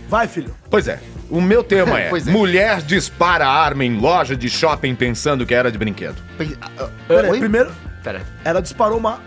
Vai, 0.10 0.28
filho. 0.28 0.54
Pois 0.74 0.88
é. 0.88 1.00
O 1.30 1.40
meu 1.40 1.64
tema 1.64 2.00
é, 2.00 2.10
Pois 2.10 2.28
é. 2.28 2.32
Mulher 2.32 2.82
dispara 2.82 3.46
arma 3.48 3.86
em 3.86 4.00
loja 4.00 4.36
de 4.36 4.50
shopping 4.50 4.96
pensando 4.96 5.46
que 5.46 5.54
era 5.54 5.72
de 5.72 5.78
brinquedo. 5.78 6.16
Peraí, 7.08 7.30
Oi? 7.30 7.38
primeiro, 7.38 7.72
Pera. 8.04 8.24
ela 8.44 8.60
disparou 8.60 8.98
uma. 8.98 9.22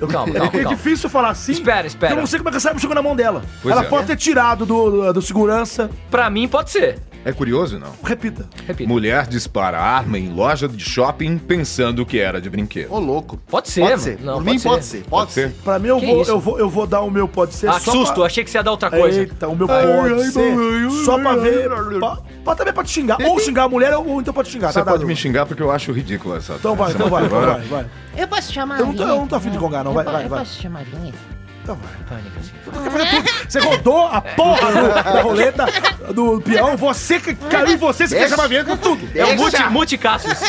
Eu, 0.00 0.08
Calma, 0.08 0.30
é 0.30 0.32
calma, 0.32 0.46
porque 0.50 0.58
é 0.58 0.62
calma. 0.62 0.76
difícil 0.76 1.08
falar 1.10 1.30
assim. 1.30 1.52
Espera, 1.52 1.86
espera. 1.86 2.14
Eu 2.14 2.18
não 2.18 2.26
sei 2.26 2.38
como 2.38 2.48
é 2.48 2.52
que 2.52 2.56
essa 2.56 2.68
arma 2.68 2.80
chegou 2.80 2.94
na 2.94 3.02
mão 3.02 3.14
dela. 3.14 3.42
Pois 3.62 3.72
ela 3.74 3.84
é. 3.84 3.88
pode 3.88 4.06
ter 4.06 4.16
tirado 4.16 4.64
do, 4.64 5.12
do 5.12 5.20
segurança. 5.22 5.90
Pra 6.10 6.30
mim 6.30 6.48
pode 6.48 6.70
ser. 6.70 6.98
É 7.22 7.32
curioso, 7.32 7.78
não? 7.78 7.90
Repita. 8.02 8.48
Repita. 8.66 8.88
Mulher 8.88 9.26
dispara 9.26 9.78
arma 9.78 10.18
em 10.18 10.32
loja 10.32 10.66
de 10.66 10.82
shopping 10.82 11.36
pensando 11.36 12.06
que 12.06 12.18
era 12.18 12.40
de 12.40 12.48
brinquedo. 12.48 12.90
Ô, 12.90 12.98
louco. 12.98 13.38
Pode 13.46 13.68
ser, 13.68 13.80
Pode 13.82 13.90
mano. 13.92 14.02
ser. 14.02 14.18
Não, 14.24 14.32
Por 14.36 14.44
pode 14.44 14.50
mim 14.50 14.58
ser. 14.58 14.68
pode 14.68 14.84
ser. 14.86 15.02
Pode 15.04 15.32
ser. 15.32 15.50
Pra 15.62 15.78
mim, 15.78 15.88
eu 15.88 15.98
Que 16.00 16.06
vou, 16.06 16.22
isso? 16.22 16.30
eu, 16.30 16.40
vou, 16.40 16.58
eu 16.58 16.70
vou 16.70 16.86
dar 16.86 17.02
o 17.02 17.10
meu 17.10 17.28
pode 17.28 17.52
ser 17.52 17.68
Ah, 17.68 17.78
só 17.78 17.92
susto, 17.92 18.14
pra... 18.14 18.24
achei 18.24 18.42
que 18.42 18.50
você 18.50 18.56
ia 18.56 18.62
dar 18.62 18.70
outra 18.70 18.88
coisa. 18.90 19.20
Eita, 19.20 19.48
o 19.48 19.54
meu 19.54 19.68
pode 19.68 20.32
ser. 20.32 20.56
Só 21.04 21.18
pra 21.18 21.36
ver. 21.36 21.68
Pra, 21.98 22.18
pra 22.42 22.54
também 22.54 22.72
pra 22.72 22.84
te 22.84 22.90
xingar. 22.90 23.18
Ou 23.22 23.38
xingar 23.38 23.64
a 23.64 23.68
mulher, 23.68 23.94
ou 23.98 24.18
então 24.18 24.32
pode 24.32 24.48
xingar. 24.48 24.72
Você 24.72 24.78
tá, 24.78 24.90
pode 24.90 25.02
tá, 25.02 25.06
me 25.06 25.14
xingar 25.14 25.44
porque 25.44 25.62
eu 25.62 25.70
acho 25.70 25.92
ridículo 25.92 26.36
essa 26.36 26.54
Então 26.54 26.74
vai, 26.74 26.88
essa 26.88 26.96
então 26.96 27.10
vai, 27.10 27.26
então 27.26 27.38
motora. 27.38 27.58
vai, 27.58 27.66
vai. 27.68 27.86
Eu 28.20 28.28
posso 28.28 28.52
chamar 28.52 28.78
Eu 28.78 28.84
a 28.84 28.86
não 28.88 28.94
tô- 28.94 28.98
vinheta? 28.98 29.14
eu 29.14 29.20
não 29.20 29.26
tô 29.26 29.36
afim 29.36 29.50
de 29.50 29.58
gongar, 29.58 29.82
não. 29.84 29.92
Vai, 29.94 30.06
eu, 30.06 30.12
vai, 30.12 30.24
eu 30.24 30.28
vai. 30.28 30.38
posso 30.40 30.60
chamar 30.60 30.80
a 30.80 30.82
vinheta? 30.84 31.18
Então 31.62 31.76
vai. 31.76 32.18
Pânica, 32.18 32.40
assim. 32.40 33.48
Você 33.48 33.60
rodou 33.60 34.06
a 34.06 34.20
porra 34.20 34.72
do- 34.72 34.94
da 35.14 35.20
roleta 35.22 35.66
do 36.14 36.40
peão. 36.40 36.76
Você 36.76 37.20
que 37.20 37.34
caiu 37.34 37.68
em 37.68 37.76
você, 37.76 38.06
você 38.06 38.14
quer 38.14 38.20
Deixa. 38.20 38.34
chamar 38.36 38.44
a 38.44 38.48
vinheta 38.48 38.70
com 38.70 38.76
tudo. 38.76 39.04
É 39.14 39.22
o 39.22 39.26
Deixa. 39.26 39.36
multi, 39.36 39.62
multicassos. 39.70 40.32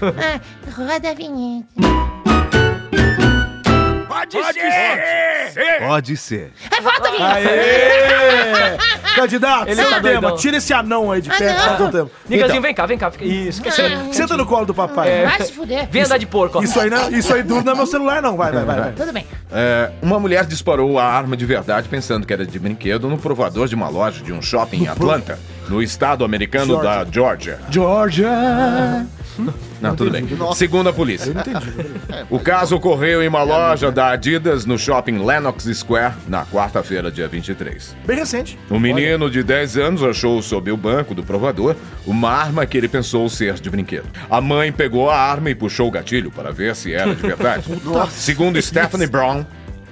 Ah, 0.00 0.40
roda 0.76 1.10
a 1.10 1.14
vinheta. 1.14 1.66
Pode 5.88 6.16
ser. 6.16 6.52
A 6.70 6.80
vinheta. 6.80 7.08
Aê! 7.24 8.78
Candidato, 9.16 9.66
Ele 9.68 9.74
seu 9.76 9.90
tá 9.90 10.00
tema. 10.00 10.20
doidão. 10.20 10.36
Tira 10.36 10.56
esse 10.58 10.72
anão 10.72 11.10
aí 11.10 11.20
de 11.20 11.28
Ah, 11.30 11.34
perto. 11.36 11.56
não. 11.58 11.64
faz 11.66 11.80
um 11.80 11.90
tempo. 11.90 12.10
Nigazinho, 12.28 12.62
vem 12.62 12.74
cá, 12.74 12.86
vem 12.86 12.96
cá. 12.98 13.10
Fica- 13.10 13.24
Isso, 13.24 13.60
quer 13.62 13.72
ser... 13.72 13.98
Senta 14.12 14.36
no 14.36 14.46
colo 14.46 14.64
do 14.66 14.74
papai. 14.74 15.24
Vai 15.24 15.42
se 15.42 15.52
fuder. 15.52 15.88
Vem 15.90 16.02
andar 16.02 16.18
de 16.18 16.26
porco, 16.26 16.58
ó. 16.58 16.62
Isso 16.62 16.78
aí, 16.78 16.88
não, 16.88 17.10
isso 17.10 17.34
aí 17.34 17.42
duro 17.42 17.64
não 17.64 17.72
é 17.72 17.76
meu 17.76 17.86
celular, 17.86 18.22
não. 18.22 18.36
Vai, 18.36 18.52
vai, 18.52 18.64
vai. 18.64 18.80
vai. 18.80 18.92
Tudo 18.92 19.12
bem. 19.12 19.26
É, 19.50 19.90
uma 20.02 20.20
mulher 20.20 20.44
disparou 20.46 20.98
a 20.98 21.04
arma 21.04 21.36
de 21.36 21.44
verdade 21.44 21.88
pensando 21.88 22.26
que 22.26 22.32
era 22.32 22.46
de 22.46 22.58
brinquedo 22.58 23.08
no 23.08 23.18
provador 23.18 23.66
de 23.66 23.74
uma 23.74 23.88
loja 23.88 24.22
de 24.22 24.32
um 24.32 24.40
shopping 24.40 24.84
em 24.84 24.88
Atlanta, 24.88 25.38
no 25.68 25.82
estado 25.82 26.24
americano 26.24 26.80
da 26.80 27.04
Georgia. 27.10 27.58
Georgia! 27.70 28.28
Não, 29.80 29.94
tudo 29.96 30.10
bem. 30.10 30.26
Segundo 30.54 30.88
a 30.88 30.92
polícia. 30.92 31.32
O 32.30 32.38
caso 32.38 32.76
ocorreu 32.76 33.22
em 33.22 33.28
uma 33.28 33.42
loja 33.42 33.90
da 33.90 34.10
Adidas 34.10 34.66
no 34.66 34.78
shopping 34.78 35.18
Lenox 35.24 35.64
Square 35.64 36.14
na 36.26 36.44
quarta-feira, 36.44 37.10
dia 37.10 37.26
23. 37.28 37.96
Bem 38.06 38.18
recente. 38.18 38.58
Um 38.70 38.78
menino 38.78 39.30
de 39.30 39.42
10 39.42 39.76
anos 39.76 40.02
achou 40.02 40.42
sob 40.42 40.70
o 40.70 40.76
banco 40.76 41.14
do 41.14 41.22
provador 41.22 41.74
uma 42.06 42.30
arma 42.30 42.66
que 42.66 42.76
ele 42.76 42.88
pensou 42.88 43.28
ser 43.28 43.54
de 43.54 43.70
brinquedo. 43.70 44.06
A 44.28 44.40
mãe 44.40 44.72
pegou 44.72 45.10
a 45.10 45.16
arma 45.16 45.50
e 45.50 45.54
puxou 45.54 45.88
o 45.88 45.90
gatilho 45.90 46.30
para 46.30 46.50
ver 46.52 46.74
se 46.74 46.92
era 46.92 47.14
de 47.14 47.22
verdade. 47.22 47.64
Segundo 48.10 48.60
Stephanie 48.60 49.06
Brown, 49.06 49.44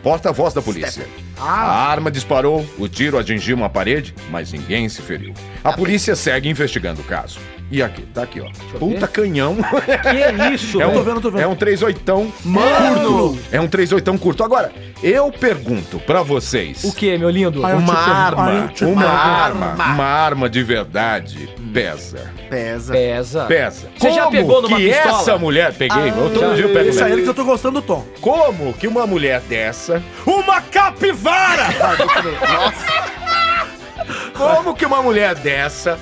porta-voz 0.02 0.52
da 0.52 0.60
polícia. 0.62 1.06
A 1.38 1.88
arma 1.90 2.10
disparou, 2.10 2.66
o 2.78 2.88
tiro 2.88 3.18
atingiu 3.18 3.56
uma 3.56 3.68
parede, 3.68 4.14
mas 4.30 4.52
ninguém 4.52 4.88
se 4.88 5.02
feriu. 5.02 5.34
A 5.62 5.72
polícia 5.72 6.16
segue 6.16 6.48
investigando 6.48 7.00
o 7.00 7.04
caso. 7.04 7.38
E 7.70 7.82
aqui, 7.82 8.02
tá 8.02 8.23
aqui, 8.23 8.40
ó. 8.40 8.46
Puta 8.78 9.08
canhão. 9.08 9.56
Que 9.56 10.54
isso, 10.54 10.78
É 10.80 10.87
um, 10.87 10.92
tô 10.92 11.02
vendo, 11.02 11.20
tô 11.20 11.30
vendo. 11.30 11.42
é 11.42 11.46
um 11.46 11.56
38 11.56 12.00
curto. 12.04 13.38
É 13.50 13.61
um 13.61 13.66
38 13.66 14.18
curto. 14.18 14.44
Agora, 14.44 14.73
eu 15.02 15.32
pergunto 15.32 15.99
pra 15.99 16.23
vocês. 16.23 16.85
O 16.85 16.92
que, 16.92 17.18
meu 17.18 17.28
lindo? 17.28 17.61
Uma. 17.61 17.68
Ai, 17.68 17.75
arma, 17.75 18.42
uma 18.42 18.68
pergunto. 18.68 19.06
arma, 19.06 19.75
uma 19.75 20.04
arma 20.04 20.49
de 20.49 20.62
verdade 20.62 21.49
pesa. 21.73 22.30
Pesa. 22.49 22.92
Pesa. 22.92 23.44
Pesa. 23.44 23.88
Você 23.99 24.12
já 24.12 24.28
pegou 24.28 24.62
numa 24.62 24.76
que 24.78 24.88
pistola? 24.88 25.20
essa 25.20 25.37
mulher 25.37 25.75
peguei? 25.75 26.08
eu 26.08 26.30
todo 26.32 26.54
dia 26.54 26.64
eu 26.64 26.73
pego 26.73 26.88
Isso 26.88 27.04
aí 27.04 27.23
que 27.23 27.28
eu 27.28 27.35
tô 27.35 27.44
gostando 27.44 27.80
do 27.80 27.87
tom. 27.87 28.04
Como 28.20 28.73
que 28.73 28.87
uma 28.87 29.06
mulher 29.06 29.40
dessa, 29.40 30.02
Uma 30.25 30.61
capivara! 30.62 31.66
como 34.35 34.75
que 34.75 34.87
uma 34.87 35.02
mulher 35.02 35.35
dessa 35.35 35.99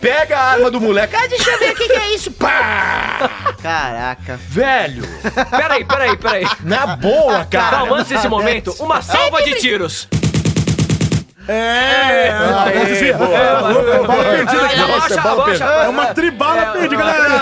pega 0.00 0.38
a 0.38 0.50
arma 0.52 0.70
do 0.70 0.80
moleque? 0.80 1.14
Ah, 1.16 1.26
deixa 1.26 1.50
eu 1.50 1.58
ver 1.58 1.72
o 1.72 1.76
que, 1.76 1.86
que 1.88 1.92
é 1.92 2.14
isso. 2.14 2.30
Pá! 2.32 3.30
Caraca. 3.62 4.38
Velho, 4.48 5.02
Peraí, 5.50 5.84
peraí, 5.84 6.16
peraí. 6.16 6.46
na 6.62 6.96
boa, 6.96 7.44
cara. 7.44 7.78
Calma, 7.78 7.96
antes 7.98 8.08
desse 8.08 8.28
momento, 8.28 8.74
uma 8.80 9.02
salva 9.02 9.42
de 9.42 9.54
tiros. 9.54 10.08
É, 11.48 11.52
é, 11.52 12.26
é, 12.28 13.12
boa. 13.12 13.34
é, 13.34 13.40
é, 13.40 14.44
perdida 14.44 15.30
abaixa. 15.32 15.64
É 15.64 15.88
uma 15.88 16.06
tribala 16.14 16.66
perdida, 16.66 17.02
galera. 17.02 17.40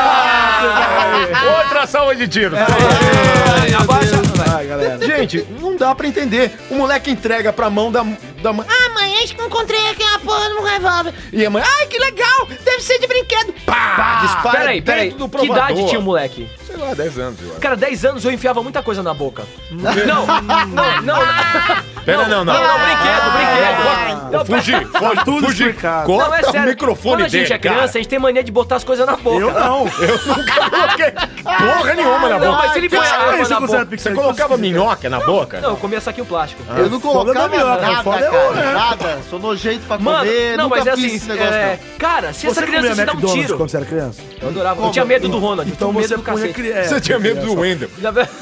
Outra 1.65 1.87
salva 1.87 2.15
de 2.15 2.27
tiros. 2.27 2.59
Ai, 2.59 3.75
Abaixa. 3.75 4.19
Galera. 4.67 4.99
Gente, 5.07 5.47
não 5.61 5.77
dá 5.77 5.95
pra 5.95 6.07
entender. 6.07 6.59
O 6.71 6.75
moleque 6.77 7.11
entrega 7.11 7.53
pra 7.53 7.69
mão 7.71 7.93
da, 7.93 8.05
da 8.43 8.53
mãe. 8.53 8.67
Ah, 8.69 8.91
mãe, 8.95 9.19
acho 9.23 9.35
que 9.35 9.43
encontrei 9.43 9.91
aqui 9.91 10.03
uma 10.03 10.19
porra 10.21 10.49
no 10.51 10.63
revólver. 10.63 11.15
E 11.33 11.45
a 11.45 11.51
mãe, 11.51 11.63
ai, 11.65 11.87
que 11.87 11.99
legal! 11.99 12.47
Deve 12.65 12.81
ser 12.83 12.99
de 12.99 13.07
brinquedo. 13.07 13.53
Pá! 13.67 14.21
Dispara 14.23 14.59
Peraí, 14.59 14.83
peraí. 14.83 15.11
dentro 15.11 15.19
do 15.19 15.29
Que 15.29 15.47
provador. 15.47 15.71
idade 15.71 15.89
tinha 15.89 15.99
o 16.01 16.03
moleque? 16.03 16.49
Sei 16.67 16.77
lá, 16.77 16.95
10 16.95 17.19
anos, 17.19 17.41
eu 17.43 17.51
acho. 17.53 17.61
Cara, 17.61 17.77
10 17.77 18.05
anos 18.05 18.25
eu 18.25 18.31
enfiava 18.33 18.63
muita 18.63 18.83
coisa 18.83 19.03
na 19.03 19.15
boca. 19.15 19.45
Não, 19.71 19.95
não, 19.95 20.27
não. 20.27 21.03
Não, 21.03 21.19
Pera, 22.05 22.27
não, 22.29 22.45
não. 22.45 22.55
não, 22.55 22.63
não, 22.63 22.79
brinquedo, 22.79 23.31
brinquedo. 23.33 24.33
Não, 24.33 24.45
Fugi, 24.45 24.85
foge, 24.99 25.25
tudo 25.25 25.47
fugi. 25.47 25.63
explicado. 25.65 26.07
Corta 26.07 26.29
Não, 26.29 26.35
é 26.37 26.43
sério. 26.43 26.61
o 26.61 26.67
microfone 26.67 27.15
Quando 27.17 27.25
a 27.25 27.29
gente 27.29 27.43
dele, 27.43 27.53
é 27.55 27.59
criança, 27.59 27.79
cara. 27.79 27.91
a 27.91 27.93
gente 27.99 28.09
tem 28.09 28.19
mania 28.19 28.43
de 28.45 28.53
botar 28.53 28.77
as 28.77 28.85
coisas 28.85 29.07
na 29.07 29.17
boca. 29.17 29.39
Eu 29.41 29.53
não. 29.53 29.87
Eu 29.87 30.19
nunca 30.27 30.71
coloquei 30.71 31.11
porra 31.45 31.95
nenhuma 31.95 32.29
na 32.29 32.39
Não, 32.39 32.51
boca. 32.53 32.63
mas 32.63 32.73
se 32.73 32.79
ele 32.79 32.89
põe 32.89 32.99
Você 32.99 33.15
água 33.15 33.49
na 33.49 33.61
boca... 33.61 33.97
Você 33.99 34.15
colocava 34.15 34.57
minhoca 34.57 35.09
na 35.11 35.21
boca? 35.21 35.61
Não, 35.61 35.71
eu 35.71 35.77
comia 35.77 36.01
saquinho 36.01 36.27
plástico. 36.27 36.63
Eu 36.77 36.91
não 36.91 37.01
colocava 37.01 37.49
minhoca, 37.49 37.81
nada, 37.83 38.03
foda 38.03 38.28
é 38.29 38.55
cara. 38.55 38.61
é. 38.71 38.75
Nada. 38.75 39.19
Sou 39.29 39.39
nojento 39.39 39.87
pra 39.87 39.99
Mano, 39.99 40.19
comer. 40.19 40.57
não, 40.57 40.65
nunca 40.65 40.77
mas 40.77 40.87
é 40.87 40.97
fiz 40.97 41.05
assim, 41.05 41.17
esse 41.17 41.29
negócio, 41.29 41.55
é, 41.55 41.79
cara, 41.99 42.33
se 42.33 42.47
essa 42.47 42.55
Você 42.61 42.67
criança 42.67 42.89
comia 42.89 42.95
se 42.95 43.05
dá 43.05 43.13
um 43.13 43.15
McDonald's 43.15 43.45
tiro... 43.47 43.57
quando 43.59 43.69
você 43.71 43.77
era 43.77 43.87
criança? 43.87 44.23
Eu 44.41 44.49
adorava, 44.49 44.83
eu 44.85 44.91
tinha 44.91 45.05
medo 45.05 45.29
do 45.29 45.39
Ronald, 45.39 45.71
Então 45.71 45.89
eu 45.89 45.95
tinha 45.95 46.03
você 46.09 46.15
medo 46.15 46.23
do 46.23 46.25
cacete. 46.27 46.55
criança. 46.55 46.89
Você 46.89 47.01
tinha 47.01 47.19
medo 47.19 47.45
do 47.47 47.55
Wendel. 47.61 47.91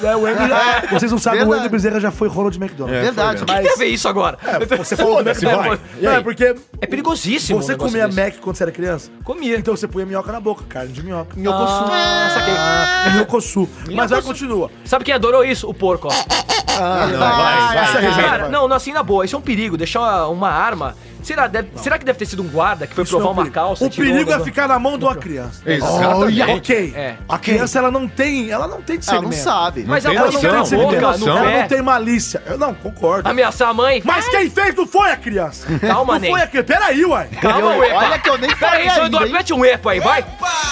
É, 0.03 0.17
o 0.17 0.21
Wendel 0.21 0.49
já- 0.49 0.83
Vocês 0.91 1.11
não 1.13 1.19
sabem, 1.19 1.43
o. 1.43 1.49
Wendel 1.49 1.71
Bezerra 1.71 2.01
já 2.01 2.11
foi 2.11 2.29
Ronald 2.29 2.57
McDonald. 2.57 3.01
Verdade. 3.01 3.43
O 3.43 3.47
que 3.47 3.55
tem 3.55 3.69
a 3.73 3.77
ver 3.77 3.87
isso 3.87 4.09
agora? 4.09 4.39
Você 4.79 4.97
falou 4.97 5.23
do 5.23 5.29
McDonald's. 5.31 5.67
vai. 5.69 5.79
Não, 6.03 6.13
é 6.13 6.21
porque 6.21 6.55
É 6.81 6.87
perigosíssimo 6.87 7.63
você 7.63 7.75
comia. 7.77 8.07
Mac 8.09 8.35
quando 8.41 8.57
você 8.57 8.63
era 8.65 8.73
criança? 8.73 9.11
Comia. 9.25 9.57
Então 9.57 9.75
você 9.77 9.87
punha 9.89 10.05
minhoca 10.07 10.31
na 10.33 10.41
boca, 10.41 10.65
carne 10.69 10.93
de 10.93 11.03
minhoca. 11.03 11.35
Ah, 11.49 12.31
saquei. 12.35 13.13
Minhocosu. 13.15 13.69
Mas 13.93 14.11
vai, 14.11 14.23
continua. 14.23 14.71
Sabe 14.85 15.05
quem 15.05 15.15
adorou 15.15 15.45
isso? 15.45 15.69
O 15.69 15.75
porco, 15.75 16.09
ó. 16.09 16.47
Ah, 16.79 17.07
não, 17.11 17.19
vai, 17.19 17.93
vai. 17.93 18.13
Vai. 18.13 18.25
Cara, 18.25 18.49
não, 18.49 18.69
não, 18.69 18.77
assim 18.77 18.93
na 18.93 19.03
boa, 19.03 19.25
isso 19.25 19.35
é 19.35 19.39
um 19.39 19.43
perigo, 19.43 19.76
deixar 19.77 20.01
uma, 20.01 20.29
uma 20.29 20.49
arma 20.51 20.97
Será, 21.27 21.47
deve- 21.47 21.69
será 21.77 21.99
que 21.99 22.05
deve 22.05 22.19
ter 22.19 22.27
sido 22.27 22.43
um 22.43 22.49
guarda 22.49 22.87
que 22.87 22.95
foi 22.95 23.05
Isso 23.05 23.11
provar 23.19 23.25
não 23.25 23.31
é 23.31 23.33
um 23.33 23.37
uma 23.37 23.43
perigo. 23.43 23.55
calça? 23.55 23.85
O 23.85 23.91
tirou 23.91 24.11
perigo 24.13 24.33
é 24.33 24.41
ficar 24.45 24.69
na 24.69 24.79
mão 24.79 24.97
de 24.97 25.05
uma 25.05 25.17
criança. 25.17 25.61
Exatamente. 25.67 26.43
Ok. 26.43 26.93
É. 26.97 27.17
A 27.29 27.39
criança, 27.39 27.79
ela 27.79 27.91
não 27.91 28.07
tem, 28.09 28.51
ela 28.51 28.69
não 28.69 28.81
tem 28.81 28.95
Ela 28.95 29.01
discernimento. 29.01 29.37
não 29.37 29.43
sabe. 29.45 29.85
Mas 29.87 30.05
tem 30.05 30.15
ela 30.15 30.27
Ela 30.27 30.33
não 30.33 30.41
tem 30.41 30.49
não 30.51 30.57
não 30.57 30.63
tem 30.63 30.63
discernimento. 30.63 31.29
Ela 31.29 31.51
não 31.63 31.69
tem 31.69 31.83
malícia. 31.83 32.43
Eu 32.47 32.59
não, 32.59 32.73
concordo. 32.75 33.29
Ameaçar 33.29 33.69
a 33.71 33.75
mãe? 33.75 34.01
Mas 34.05 34.29
quem 34.29 34.49
fez 34.49 34.75
não 34.75 34.87
foi 34.87 35.11
a 35.11 35.17
criança. 35.17 35.67
Calma, 35.81 36.15
Não 36.15 36.21
Ney. 36.21 36.31
foi 36.31 36.43
a 36.43 36.47
criança. 36.47 36.67
Peraí, 36.67 37.05
uai. 37.05 37.29
Calma, 37.41 37.73
Eu- 37.73 37.79
Uepa. 37.81 37.97
olha 37.97 38.19
que 38.19 38.31
eu 38.31 38.39
nem 38.39 38.51
falei 38.57 38.83
aí, 38.89 38.91
seu 38.95 39.07
Eduardo, 39.07 39.33
mete 39.33 39.53
um 39.53 39.65
epa 39.65 39.91
aí, 39.93 40.01
vai. 40.01 40.25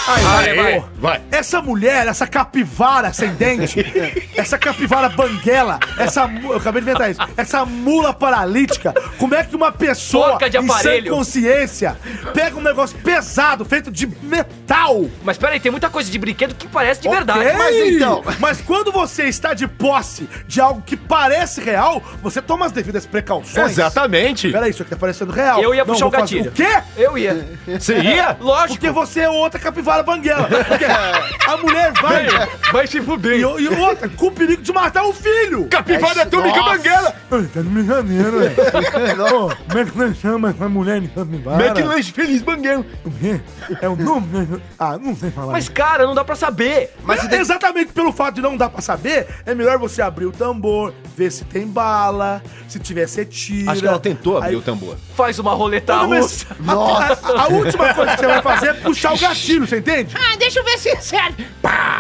Vai, 0.07 0.55
vai. 0.55 0.81
Pô, 0.81 0.87
Vai. 0.99 1.21
Essa 1.31 1.61
mulher, 1.61 2.07
essa 2.07 2.27
capivara 2.27 3.13
sem 3.13 3.31
dente, 3.35 3.85
essa 4.37 4.57
capivara 4.59 5.09
banguela, 5.09 5.79
essa. 5.99 6.27
mu- 6.27 6.53
Eu 6.53 6.59
acabei 6.59 6.81
de 6.83 6.89
inventar 6.89 7.11
isso. 7.11 7.21
Essa 7.37 7.65
mula 7.65 8.13
paralítica, 8.13 8.95
como 9.19 9.35
é 9.35 9.43
que 9.43 9.55
uma 9.57 9.73
pessoa 9.73 10.39
Porca 10.45 10.51
de 10.51 10.57
em 10.67 10.71
aparelho. 10.71 11.15
consciência 11.15 11.97
pega 12.33 12.57
um 12.57 12.61
negócio 12.63 12.97
pesado, 12.99 13.65
feito 13.65 13.91
de 13.91 14.07
metal? 14.07 15.07
Mas 15.23 15.37
pera 15.39 15.53
aí, 15.53 15.61
tem 15.61 15.71
muita 15.71 15.89
coisa 15.91 16.11
de 16.11 16.19
brinquedo 16.19 16.55
que 16.55 16.67
parece 16.69 17.01
de 17.01 17.09
Ok, 17.09 17.17
verdade. 17.19 17.57
mas 17.57 17.77
então- 17.77 18.23
Mas 18.39 18.61
quando 18.61 18.93
você 18.93 19.25
está 19.25 19.55
de 19.55 19.67
posse 19.67 20.29
de 20.47 20.61
algo 20.61 20.83
que 20.83 20.97
parece 20.97 21.61
real, 21.61 22.03
você 22.23 22.41
toma 22.43 22.67
as 22.67 22.73
devidas 22.73 23.07
precauções. 23.07 23.73
Exatamente. 23.73 24.51
Peraí, 24.51 24.71
isso 24.71 24.83
aqui 24.83 24.91
tá 24.91 24.97
parecendo 24.97 25.33
real. 25.33 25.61
Eu 25.63 25.75
ia 25.75 25.85
Não, 25.85 25.93
puxar 25.95 26.07
o 26.07 26.11
vou 26.11 26.21
fazer- 26.21 26.43
gatilho. 26.45 26.51
O 26.51 26.55
quê? 26.55 26.83
Eu 26.97 27.19
ia. 27.19 27.49
Você 27.67 27.99
ia? 27.99 28.37
Lógico. 28.41 28.75
Porque 28.75 28.91
você 28.91 29.21
é 29.21 29.29
outra 29.31 29.59
capivara 29.61 30.03
banguela. 30.03 30.49
Porque 30.49 30.85
a 30.85 31.57
mulher 31.57 31.93
vai. 32.01 32.27
Vai 32.73 32.87
se 32.87 33.01
fuder. 33.01 33.35
E, 33.39 33.41
e 33.41 33.69
outra, 33.69 34.09
com 34.09 34.27
o 34.27 34.33
perigo 34.33 34.63
de 34.63 34.73
matar 34.73 35.05
o 35.05 35.13
filho! 35.13 35.67
Capivara 35.69 36.23
atômica 36.23 36.57
Nossa. 36.59 36.77
banguela. 36.77 37.15
Ai, 37.31 37.43
tá 37.55 37.61
de 37.63 37.69
brincadeira, 37.69 38.31
velho. 38.31 38.55
Ô, 39.25 39.51
Como 39.69 39.79
é 39.79 39.85
que 39.85 39.99
nós 39.99 40.19
chama 40.35 40.51
essa 40.51 40.69
mulher 40.69 41.01
de 41.01 41.09
capivara? 41.09 41.65
McLanche 41.67 42.13
feliz 42.13 42.43
banguela. 42.43 42.85
O 43.05 43.11
quê? 43.11 43.41
É 43.81 43.89
o 43.89 43.97
nome? 43.97 44.27
né? 44.47 44.61
Ah, 44.79 44.99
não 44.99 45.15
sei 45.15 45.31
falar. 45.31 45.53
Mas, 45.53 45.69
cara, 45.69 46.07
não 46.07 46.15
dá 46.15 46.25
pra 46.25 46.35
saber. 46.35 46.91
Mas 47.05 47.31
exatamente 47.33 47.93
pelo 47.93 48.13
fato 48.13 48.35
de 48.37 48.41
não 48.43 48.57
dar 48.57 48.69
pra 48.69 48.81
saber, 48.83 49.27
é 49.47 49.55
melhor 49.55 49.79
você 49.79 50.03
abrir 50.03 50.27
o 50.27 50.33
tambor, 50.33 50.93
ver 51.17 51.31
se 51.31 51.45
tem 51.45 51.67
bala, 51.67 52.43
se 52.69 52.79
tiver, 52.79 53.07
você 53.07 53.25
tira. 53.25 53.73
Acho 53.73 53.81
que 53.81 53.87
ela 53.87 54.01
tentou 54.01 54.37
abrir 54.37 54.51
Aí- 54.51 54.57
o 54.57 54.63
tambor. 54.63 54.97
Faz 55.15 55.39
uma 55.39 55.55
roleta 55.55 55.95
Não, 55.97 56.09
mas 56.09 56.43
russa. 56.43 56.57
a, 56.67 56.73
a- 56.73 57.43
a 57.45 57.49
última 57.49 57.95
coisa 57.95 58.13
que 58.13 58.21
você 58.21 58.27
vai 58.27 58.43
fazer 58.43 58.67
é 58.69 58.75
puxar 58.75 59.15
o 59.15 59.19
gatilho, 59.19 59.67
você 59.67 59.79
entende? 59.79 60.15
Ah, 60.17 60.37
deixa 60.37 60.59
eu 60.61 60.65
ver 60.65 60.79
se 60.79 60.97
serve. 61.01 61.47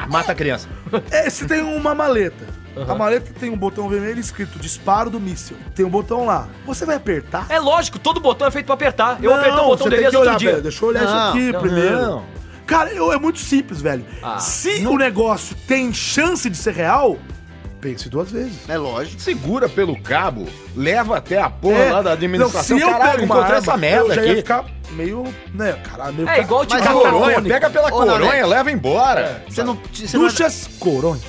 Mata 0.08 0.32
a 0.32 0.34
criança. 0.34 0.68
É, 1.10 1.30
você 1.30 1.46
tem 1.46 1.60
uma 1.62 1.94
maleta. 1.94 2.63
A 2.88 2.94
maleta 2.94 3.32
tem 3.38 3.50
um 3.50 3.56
botão 3.56 3.88
vermelho 3.88 4.18
escrito 4.18 4.58
disparo 4.58 5.08
do 5.10 5.20
míssil. 5.20 5.56
Tem 5.74 5.84
um 5.84 5.90
botão 5.90 6.26
lá. 6.26 6.48
Você 6.66 6.84
vai 6.84 6.96
apertar? 6.96 7.46
É 7.48 7.58
lógico, 7.60 7.98
todo 7.98 8.18
botão 8.20 8.46
é 8.48 8.50
feito 8.50 8.66
pra 8.66 8.74
apertar. 8.74 9.18
Eu 9.22 9.30
Não, 9.30 9.38
apertei 9.38 9.60
o 9.60 9.66
botão 9.66 9.88
dele 9.88 10.04
outro 10.06 10.20
olhar, 10.20 10.36
dia. 10.36 10.50
velho. 10.50 10.62
Deixa 10.62 10.84
eu 10.84 10.88
olhar 10.88 11.04
isso 11.04 11.12
Não, 11.14 11.28
aqui 11.30 11.52
não, 11.52 11.60
primeiro. 11.60 12.02
não. 12.02 12.24
Cara, 12.66 12.92
eu- 12.92 13.12
é 13.12 13.18
muito 13.18 13.38
simples, 13.38 13.80
velho. 13.80 14.04
Ah, 14.22 14.38
Se 14.38 14.86
o 14.86 14.96
negócio 14.96 15.54
tem 15.68 15.92
chance 15.92 16.48
de 16.48 16.56
ser 16.56 16.72
real, 16.74 17.18
pense 17.84 18.08
duas 18.08 18.30
vezes. 18.32 18.66
É 18.68 18.78
lógico. 18.78 19.20
Segura 19.20 19.68
pelo 19.68 20.00
cabo, 20.00 20.48
leva 20.74 21.18
até 21.18 21.38
a 21.40 21.50
porra 21.50 21.76
É, 21.78 21.92
lá 21.92 22.00
da 22.02 22.12
administração. 22.12 22.58
não, 22.58 22.64
se 22.64 22.72
eu 22.82 22.90
Caralho, 22.98 23.12
pego 23.20 23.24
uma 23.34 23.44
arma, 23.44 23.56
essa 23.58 23.76
merda 23.76 24.06
eu 24.08 24.14
já 24.14 24.22
ia 24.22 24.32
aqui. 24.32 24.36
ficar 24.40 24.64
meio, 24.92 25.24
né, 25.52 25.72
caralho, 25.84 26.14
meio 26.14 26.28
É 26.28 26.40
igual 26.40 26.62
Ô, 26.62 26.66
coronha, 26.66 27.34
Tônico. 27.34 27.48
pega 27.48 27.68
pela 27.70 27.88
Ô, 27.88 27.90
coronha, 27.90 28.18
Nanete. 28.20 28.46
leva 28.48 28.70
embora. 28.72 29.44
Você 29.48 29.62
não, 29.62 29.78
você, 29.92 30.16
não, 30.16 30.24
Duchas 30.24 30.70
Coronha. 30.78 31.20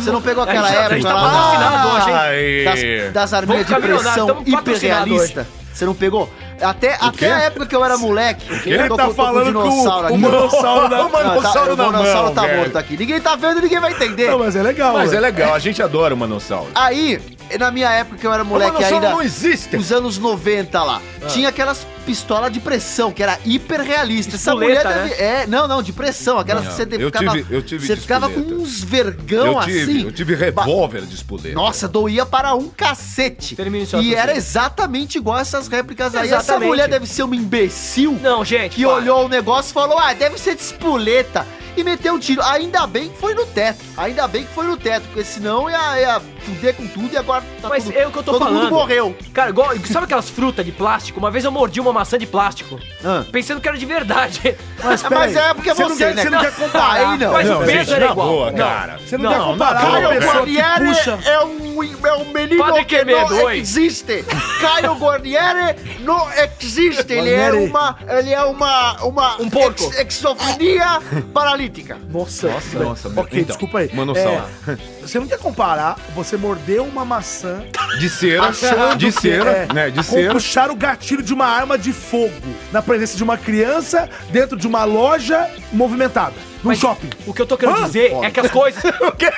você 0.00 0.10
não 0.12 0.22
pegou 0.22 0.44
aquela 0.44 0.68
A 0.68 0.70
gente 0.70 0.74
tá- 0.74 0.78
a 0.78 0.82
época 0.84 0.94
gente 0.94 1.04
tá 1.04 1.14
patrocinado 1.14 1.88
hoje, 1.88 2.10
hein? 2.38 2.64
Das, 2.64 3.12
das 3.12 3.32
arminhas 3.34 3.66
de 3.66 3.74
pressão 3.74 4.42
hiperrealista? 4.46 5.46
Você 5.74 5.84
não 5.84 5.94
pegou? 5.94 6.30
Até, 6.60 6.96
até 7.00 7.32
a 7.32 7.38
época 7.42 7.66
que 7.66 7.74
eu 7.76 7.84
era 7.84 7.96
moleque. 7.98 8.44
Ele 8.68 8.78
tá 8.88 8.96
tô 8.96 8.96
com 9.08 9.14
falando 9.14 9.42
o 9.58 9.62
dinossauro 9.62 10.04
o 10.04 10.08
aqui. 10.08 10.18
manossauro 10.18 10.88
na- 10.88 11.00
O 11.06 11.12
manossauro 11.12 11.72
o 11.72 11.76
na 11.76 11.84
manossauro 11.92 12.24
mão, 12.26 12.34
tá 12.34 12.42
velho. 12.42 12.56
morto 12.58 12.76
aqui. 12.78 12.96
Ninguém 12.96 13.20
tá 13.20 13.36
vendo, 13.36 13.60
ninguém 13.60 13.80
vai 13.80 13.92
entender. 13.92 14.30
Não, 14.30 14.38
mas 14.38 14.56
é 14.56 14.62
legal, 14.62 14.92
Mas 14.94 15.08
é 15.08 15.10
velho. 15.12 15.22
legal, 15.22 15.54
a 15.54 15.58
gente 15.58 15.82
adora 15.82 16.14
o 16.14 16.16
manossauro. 16.16 16.68
Aí, 16.74 17.20
na 17.58 17.70
minha 17.70 17.90
época 17.90 18.16
que 18.18 18.26
eu 18.26 18.32
era 18.32 18.42
O 18.42 18.46
moleque 18.46 18.72
manossauro 18.72 18.96
ainda, 19.06 19.10
não 19.10 19.22
existe. 19.22 19.76
os 19.76 19.92
anos 19.92 20.18
90 20.18 20.82
lá, 20.82 21.00
Ah. 21.22 21.26
tinha 21.26 21.48
aquelas 21.48 21.86
pistolas 22.08 22.50
de 22.50 22.58
pressão, 22.58 23.12
que 23.12 23.22
era 23.22 23.38
hiper 23.44 23.82
realista. 23.82 24.34
Essa 24.36 24.50
Espoleta, 24.50 24.88
mulher 24.88 25.08
deve... 25.08 25.22
É, 25.22 25.46
não, 25.46 25.68
não, 25.68 25.82
de 25.82 25.92
pressão. 25.92 26.38
Aquelas 26.38 26.64
Não, 26.64 26.70
que 26.70 26.76
você 26.76 26.82
eu 27.02 27.06
ficava... 27.10 27.30
tive- 27.36 27.54
eu 27.54 27.62
tive 27.62 27.86
Você 27.86 27.94
de 27.94 28.00
ficava 28.00 28.30
com 28.30 28.40
uns 28.40 28.82
vergão 28.82 29.46
eu 29.46 29.60
tive, 29.60 29.82
assim. 29.82 30.04
eu 30.04 30.12
tive 30.12 30.34
revólver 30.34 31.02
de 31.02 31.14
espoleta. 31.14 31.54
Nossa, 31.54 31.86
doía 31.86 32.24
para 32.24 32.54
um 32.54 32.68
cacete. 32.70 33.54
Termine 33.54 33.86
e 34.02 34.14
era 34.14 34.34
exatamente 34.34 35.18
igual 35.18 35.38
essas 35.38 35.68
réplicas 35.68 36.14
aí. 36.14 36.26
Essa 36.26 36.36
Exatamente. 36.36 36.68
mulher 36.68 36.88
deve 36.88 37.06
ser 37.06 37.22
uma 37.24 37.36
imbecil 37.36 38.18
Não, 38.22 38.44
gente. 38.44 38.74
que 38.76 38.82
para. 38.84 38.94
olhou 38.94 39.26
o 39.26 39.28
negócio 39.28 39.70
e 39.70 39.74
falou: 39.74 39.98
Ah, 39.98 40.12
deve 40.14 40.38
ser 40.38 40.54
de 40.56 40.62
espoleta. 40.62 41.46
E 41.76 41.84
meteu 41.84 42.14
um 42.14 42.18
tiro. 42.18 42.42
Ainda 42.42 42.84
bem 42.88 43.08
que 43.08 43.16
foi 43.18 43.34
no 43.34 43.46
teto. 43.46 43.78
Ainda 43.96 44.26
bem 44.26 44.42
que 44.44 44.52
foi 44.52 44.66
no 44.66 44.76
teto, 44.76 45.04
porque 45.06 45.22
senão 45.22 45.70
ia, 45.70 46.00
ia 46.00 46.20
fuder 46.40 46.74
com 46.74 46.84
tudo 46.88 47.12
e 47.12 47.16
agora 47.16 47.44
tá 47.62 47.68
Mas 47.68 47.84
tudo- 47.84 47.96
é 47.96 48.04
o 48.04 48.10
que 48.10 48.18
eu 48.18 48.22
tô 48.24 48.32
todo 48.32 48.42
falando. 48.46 48.62
mundo 48.64 48.70
morreu. 48.74 49.16
Cara, 49.32 49.50
igual, 49.50 49.70
sabe 49.86 50.04
aquelas 50.06 50.28
frutas 50.28 50.66
de 50.66 50.72
plástico? 50.72 51.20
Uma 51.20 51.30
vez 51.30 51.44
eu 51.44 51.52
mordi 51.52 51.78
uma 51.80 51.92
maçã 51.98 52.18
de 52.18 52.26
plástico, 52.26 52.78
Ah. 53.04 53.24
pensando 53.30 53.60
que 53.60 53.68
era 53.68 53.76
de 53.76 53.86
verdade. 53.86 54.56
Mas, 54.82 55.02
Mas 55.10 55.36
é 55.36 55.54
porque 55.54 55.74
você 55.74 55.82
você, 55.84 55.88
não 55.88 55.96
quer, 55.96 56.14
né? 56.14 56.22
você 56.22 56.30
não 56.30 56.40
quer 56.40 56.54
comparar. 56.54 57.10
Aí 57.12 57.18
não. 57.18 57.32
Mas 57.32 57.48
Não, 57.48 57.56
o 57.62 57.64
peso 57.66 57.78
gente, 57.78 57.92
era 57.94 58.10
igual. 58.10 58.28
boa, 58.28 58.52
cara. 58.52 58.98
Você 58.98 59.18
não, 59.18 59.30
Não, 59.30 59.38
quer 59.38 59.44
comparar 59.52 59.82
não, 59.82 59.90
uma 60.00 60.08
Caio 60.08 60.20
Guarnieri 60.32 60.86
puxa... 60.86 61.18
é 61.24 61.40
um, 61.44 62.06
é 62.06 62.12
um 62.14 62.24
menino 62.32 62.58
Padre 62.64 62.84
que 62.84 63.04
não 63.04 63.44
oi. 63.44 63.58
existe. 63.58 64.24
Caio 64.60 64.94
Guarnieri 64.94 65.76
não 66.00 66.26
existe. 66.60 67.12
Ele 67.12 67.30
é 67.32 67.52
uma, 67.52 67.98
ele 68.08 68.32
é 68.32 68.42
uma, 68.42 68.92
uma 69.04 69.40
Um 69.42 69.48
porco. 69.50 69.82
ex- 69.94 69.98
exofrenia 70.18 71.00
paralítica. 71.32 71.96
Nossa, 72.08 72.48
Nossa, 72.48 72.78
nossa, 72.78 73.08
Ok, 73.08 73.28
então, 73.40 73.44
desculpa 73.44 73.78
aí. 73.80 73.90
manossauro. 73.92 74.44
É, 74.68 74.76
você 75.06 75.18
não 75.18 75.26
quer 75.26 75.38
comparar 75.38 75.96
você 76.14 76.36
morder 76.36 76.80
uma 76.82 77.04
maçã 77.04 77.62
De 77.98 78.08
cera, 78.08 78.50
de 78.96 79.10
cera, 79.12 79.50
é, 79.50 79.72
né? 79.72 79.90
De 79.90 80.02
cera. 80.04 80.32
puxar 80.32 80.70
o 80.70 80.76
gatilho 80.76 81.22
de 81.22 81.32
uma 81.32 81.46
arma 81.46 81.78
de 81.78 81.87
fogo 81.92 82.54
na 82.72 82.82
presença 82.82 83.16
de 83.16 83.22
uma 83.22 83.36
criança 83.36 84.08
dentro 84.30 84.56
de 84.56 84.66
uma 84.66 84.84
loja 84.84 85.48
movimentada, 85.72 86.34
num 86.62 86.70
Mas 86.70 86.78
shopping. 86.78 87.10
O 87.26 87.32
que 87.34 87.42
eu 87.42 87.46
tô 87.46 87.56
querendo 87.56 87.78
Hã? 87.78 87.84
dizer 87.84 88.12
é 88.22 88.30
que 88.30 88.40
as 88.40 88.50
coisas. 88.50 88.82
O 89.00 89.12
quê? 89.12 89.30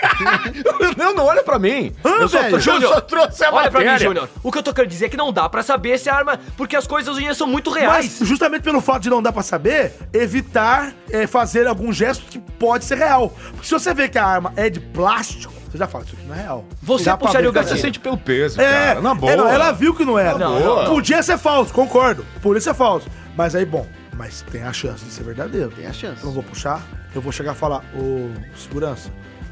Não, 0.97 1.15
não 1.15 1.25
olha 1.27 1.43
pra 1.43 1.59
mim. 1.59 1.93
Hã, 2.05 2.11
eu, 2.21 2.29
só, 2.29 2.41
velho? 2.43 2.57
eu 2.57 2.61
só 2.89 3.01
trouxe 3.01 3.45
a 3.45 3.53
Olha 3.53 3.71
pra 3.71 3.81
mim, 3.81 3.87
matéria. 3.87 4.07
Júnior. 4.07 4.29
O 4.43 4.51
que 4.51 4.59
eu 4.59 4.63
tô 4.63 4.73
querendo 4.73 4.91
dizer 4.91 5.07
é 5.07 5.09
que 5.09 5.17
não 5.17 5.33
dá 5.33 5.49
pra 5.49 5.63
saber 5.63 5.99
se 5.99 6.09
a 6.09 6.15
arma. 6.15 6.39
Porque 6.57 6.75
as 6.77 6.87
coisas 6.87 7.13
hoje 7.13 7.23
em 7.23 7.25
dia 7.27 7.35
são 7.35 7.47
muito 7.47 7.71
Mas 7.71 7.81
reais. 7.81 8.19
justamente 8.23 8.63
pelo 8.63 8.81
fato 8.81 9.03
de 9.03 9.11
não 9.11 9.23
dar 9.23 9.33
pra 9.33 9.43
saber, 9.43 9.93
evitar 10.13 10.93
é, 11.11 11.27
fazer 11.27 11.67
algum 11.67 11.93
gesto 11.93 12.25
que 12.27 12.39
pode 12.39 12.85
ser 12.85 12.97
real. 12.99 13.33
Porque 13.53 13.67
se 13.67 13.73
você 13.73 13.93
vê 13.95 14.09
que 14.09 14.19
a 14.19 14.25
arma 14.25 14.53
é 14.57 14.69
de 14.71 14.81
plástico, 14.81 15.53
você 15.71 15.79
já 15.79 15.87
fala, 15.87 16.05
isso 16.05 16.15
aqui 16.17 16.27
não 16.27 16.35
é 16.35 16.43
real. 16.43 16.65
Você 16.83 17.05
Dá 17.05 17.17
puxaria 17.17 17.49
o 17.49 17.51
é 17.51 17.53
Você 17.53 17.59
gatilho. 17.61 17.81
sente 17.81 18.01
pelo 18.01 18.19
peso, 18.19 18.61
É, 18.61 18.65
cara. 18.89 19.01
Na 19.01 19.15
boa. 19.15 19.31
Ela, 19.33 19.53
ela 19.53 19.73
viu 19.73 19.95
que 19.95 20.05
não 20.05 20.19
era. 20.19 20.37
Não, 20.39 20.59
não. 20.59 20.85
Podia 20.95 21.23
ser 21.23 21.39
falso, 21.39 21.73
concordo. 21.73 22.25
Podia 22.43 22.61
ser 22.61 22.75
falso. 22.75 23.09
Mas 23.37 23.55
aí, 23.55 23.65
bom, 23.65 23.87
mas 24.17 24.43
tem 24.51 24.63
a 24.65 24.73
chance 24.73 25.05
de 25.05 25.13
ser 25.13 25.23
verdadeiro. 25.23 25.71
Tem 25.71 25.87
a 25.87 25.93
chance. 25.93 26.21
Eu 26.21 26.27
não 26.27 26.33
vou 26.33 26.43
puxar, 26.43 26.83
eu 27.15 27.21
vou 27.21 27.33
chegar 27.33 27.53
e 27.55 27.57
falar, 27.57 27.83
ô, 27.95 28.29
segurança, 28.57 29.11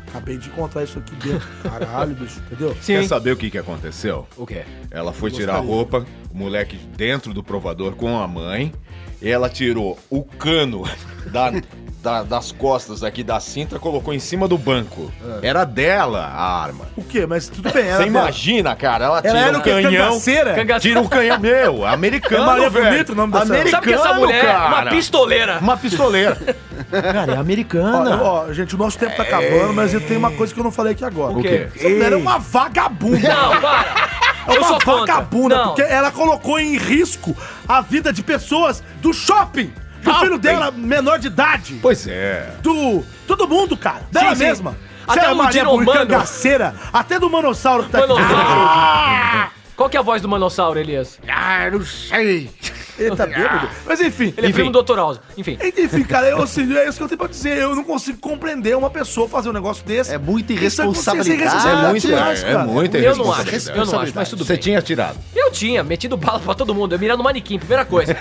acabei 0.09 0.37
de 0.39 0.49
encontrar 0.49 0.85
isso 0.85 0.99
aqui 0.99 1.15
dentro. 1.17 1.47
Caralho, 1.63 2.15
bicho, 2.15 2.41
entendeu? 2.47 2.75
Quer 2.75 3.03
Sim. 3.03 3.07
saber 3.09 3.33
o 3.33 3.37
que, 3.37 3.51
que 3.51 3.59
aconteceu? 3.59 4.27
O 4.37 4.47
quê? 4.47 4.63
Ela 4.91 5.13
foi 5.13 5.31
tirar 5.31 5.57
a 5.57 5.61
roupa, 5.61 6.07
o 6.33 6.37
moleque 6.37 6.77
dentro 6.97 7.33
do 7.35 7.43
provador 7.43 7.95
com 7.95 8.19
a 8.19 8.27
mãe. 8.27 8.73
E 9.21 9.29
ela 9.29 9.49
tirou 9.49 9.99
o 10.09 10.23
cano 10.23 10.85
da, 11.33 11.53
da- 12.01 12.23
das 12.23 12.53
costas 12.53 13.03
aqui 13.03 13.25
da 13.25 13.41
cinta, 13.41 13.77
colocou 13.77 14.15
em 14.15 14.21
cima 14.21 14.47
do 14.47 14.57
banco. 14.57 15.13
Era 15.43 15.65
dela 15.65 16.21
a 16.21 16.63
arma. 16.63 16.87
O 16.97 17.03
quê? 17.03 17.27
Mas 17.27 17.49
tudo 17.49 17.65
bem, 17.73 17.83
Você 17.83 17.91
ela 17.91 18.07
imagina, 18.07 18.77
cara, 18.77 19.07
ela 19.07 19.21
tira 19.21 19.37
Ela 19.37 19.49
era 19.49 19.57
um 19.57 19.61
o 19.61 19.65
quê? 19.65 19.71
canhão. 19.71 19.91
Cangaceira? 20.11 20.55
Canga- 20.55 20.79
Tira 20.79 21.01
um 21.01 21.09
canhão, 21.09 21.41
meu, 21.41 21.83
americano, 21.85 22.45
É 22.45 22.47
Maria 22.47 22.71
velho. 22.71 22.87
Bonita 22.91 23.13
o 23.13 23.17
nome 23.17 23.33
dessa- 23.33 23.45
Americano, 23.47 23.71
Sabe 23.73 23.87
que 23.89 23.93
essa 23.95 24.15
mulher 24.15 24.45
é 24.45 24.49
uma 24.57 24.71
cara. 24.77 24.91
pistoleira? 24.91 25.59
Uma 25.59 25.77
pistoleira. 25.77 26.57
Cara, 26.91 27.33
é 27.33 27.37
Ó, 27.37 27.41
americana. 27.41 28.23
ó, 28.23 28.53
gente, 28.53 28.75
o 28.75 28.79
nosso 28.79 28.99
tempo 28.99 29.17
tá 29.17 29.23
acabando, 29.23 29.73
mas 29.75 29.93
eu 29.95 30.01
tenho 30.01 30.19
uma 30.19 30.31
coisa 30.33 30.53
que 30.55 30.59
eu 30.61 30.65
não 30.65 30.71
falei 30.73 30.93
aqui 30.93 31.05
agora. 31.05 31.33
O 31.33 31.43
quê? 31.43 31.69
Essa 31.75 31.89
mulher 31.89 32.13
é 32.13 32.17
uma 32.17 32.39
vagabunda. 32.39 33.29
Não, 33.29 33.61
para! 33.61 34.19
É 34.49 34.57
Eu 34.57 34.61
uma 34.63 34.69
contra. 34.81 34.95
vagabunda, 35.15 35.57
Não. 35.57 35.65
porque 35.75 35.83
ela 35.83 36.11
colocou 36.11 36.59
em 36.59 36.77
risco 36.79 37.37
a 37.69 37.81
vida 37.83 38.13
de 38.13 38.23
pessoas 38.23 38.83
do 39.03 39.13
shopping. 39.13 39.71
Do 40.03 40.11
Shopping. 40.11 40.25
filho 40.27 40.39
dela, 40.39 40.71
menor 40.71 41.19
de 41.19 41.27
idade. 41.27 41.79
Pois 41.83 42.07
é. 42.07 42.53
Do. 42.63 43.05
Todo 43.27 43.47
mundo, 43.49 43.77
cara. 43.77 44.03
Dela 44.11 44.31
Sim, 44.31 44.37
sim. 44.37 44.45
mesma. 44.45 44.77
Até 45.07 45.21
Você 45.23 45.27
é 45.27 45.33
o 45.33 45.37
Maria 45.37 45.61
dinomano. 45.61 45.85
Bonita, 45.85 46.07
cangaceira, 46.07 46.75
até 46.93 47.19
do 47.19 47.29
manossauro 47.29 47.85
que 47.85 47.91
tá 47.91 47.99
aqui. 47.99 48.09
Manossauro. 48.09 49.51
Qual 49.77 49.89
que 49.91 49.97
é 49.97 50.01
a 50.01 50.03
voz 50.03 50.23
do 50.23 50.29
manossauro, 50.29 50.79
Elias? 50.79 51.19
Ah, 51.29 51.69
não 51.71 51.85
sei. 51.85 52.51
Ele 52.99 53.15
tá 53.17 53.27
bêbado. 53.27 53.69
Mas 53.87 54.01
enfim. 54.01 54.35
Ele 54.37 54.49
é 54.49 54.53
primo 54.53 54.71
do 54.71 54.83
Dr. 54.83 54.97
House. 54.97 55.21
Enfim. 55.37 55.59
Enfim, 55.77 56.03
cara, 56.05 56.29
eu, 56.29 56.43
assim, 56.43 56.77
é 56.77 56.89
isso 56.89 56.99
que 56.99 57.05
eu 57.05 57.09
tenho 57.09 57.19
pra 57.19 57.29
dizer. 57.29 57.57
Eu 57.59 57.75
não 57.77 57.85
consigo 57.85 58.19
compreender 58.19 58.77
uma 58.77 58.91
pessoa 58.91 59.29
fazer 59.29 59.49
um 59.49 59.53
negócio 59.53 59.85
desse. 59.85 60.13
É 60.15 60.19
muita 60.19 60.53
Isso 60.53 60.81
é 60.81 60.85
irresponsabilidade. 60.85 61.69
É 61.69 61.89
muito, 61.89 62.13
é, 62.13 62.51
é 62.53 62.59
muita 62.65 62.99
Eu 62.99 63.17
não 63.17 63.33
acho, 63.33 63.43
responsabilidade. 63.43 63.79
eu 63.79 63.87
não 63.93 64.01
acho, 64.01 64.13
mas 64.15 64.29
tudo 64.31 64.45
Você 64.45 64.55
bem. 64.55 64.63
tinha 64.63 64.83
tirado. 64.83 65.17
Eu 65.35 65.51
tinha, 65.51 65.83
metido 65.83 66.17
bala 66.17 66.41
pra 66.41 66.55
todo 66.55 66.75
mundo. 66.75 66.95
Eu 66.95 66.99
mirando 66.99 67.19
no 67.19 67.25
manequim, 67.25 67.59
primeira 67.59 67.85
coisa. 67.85 68.15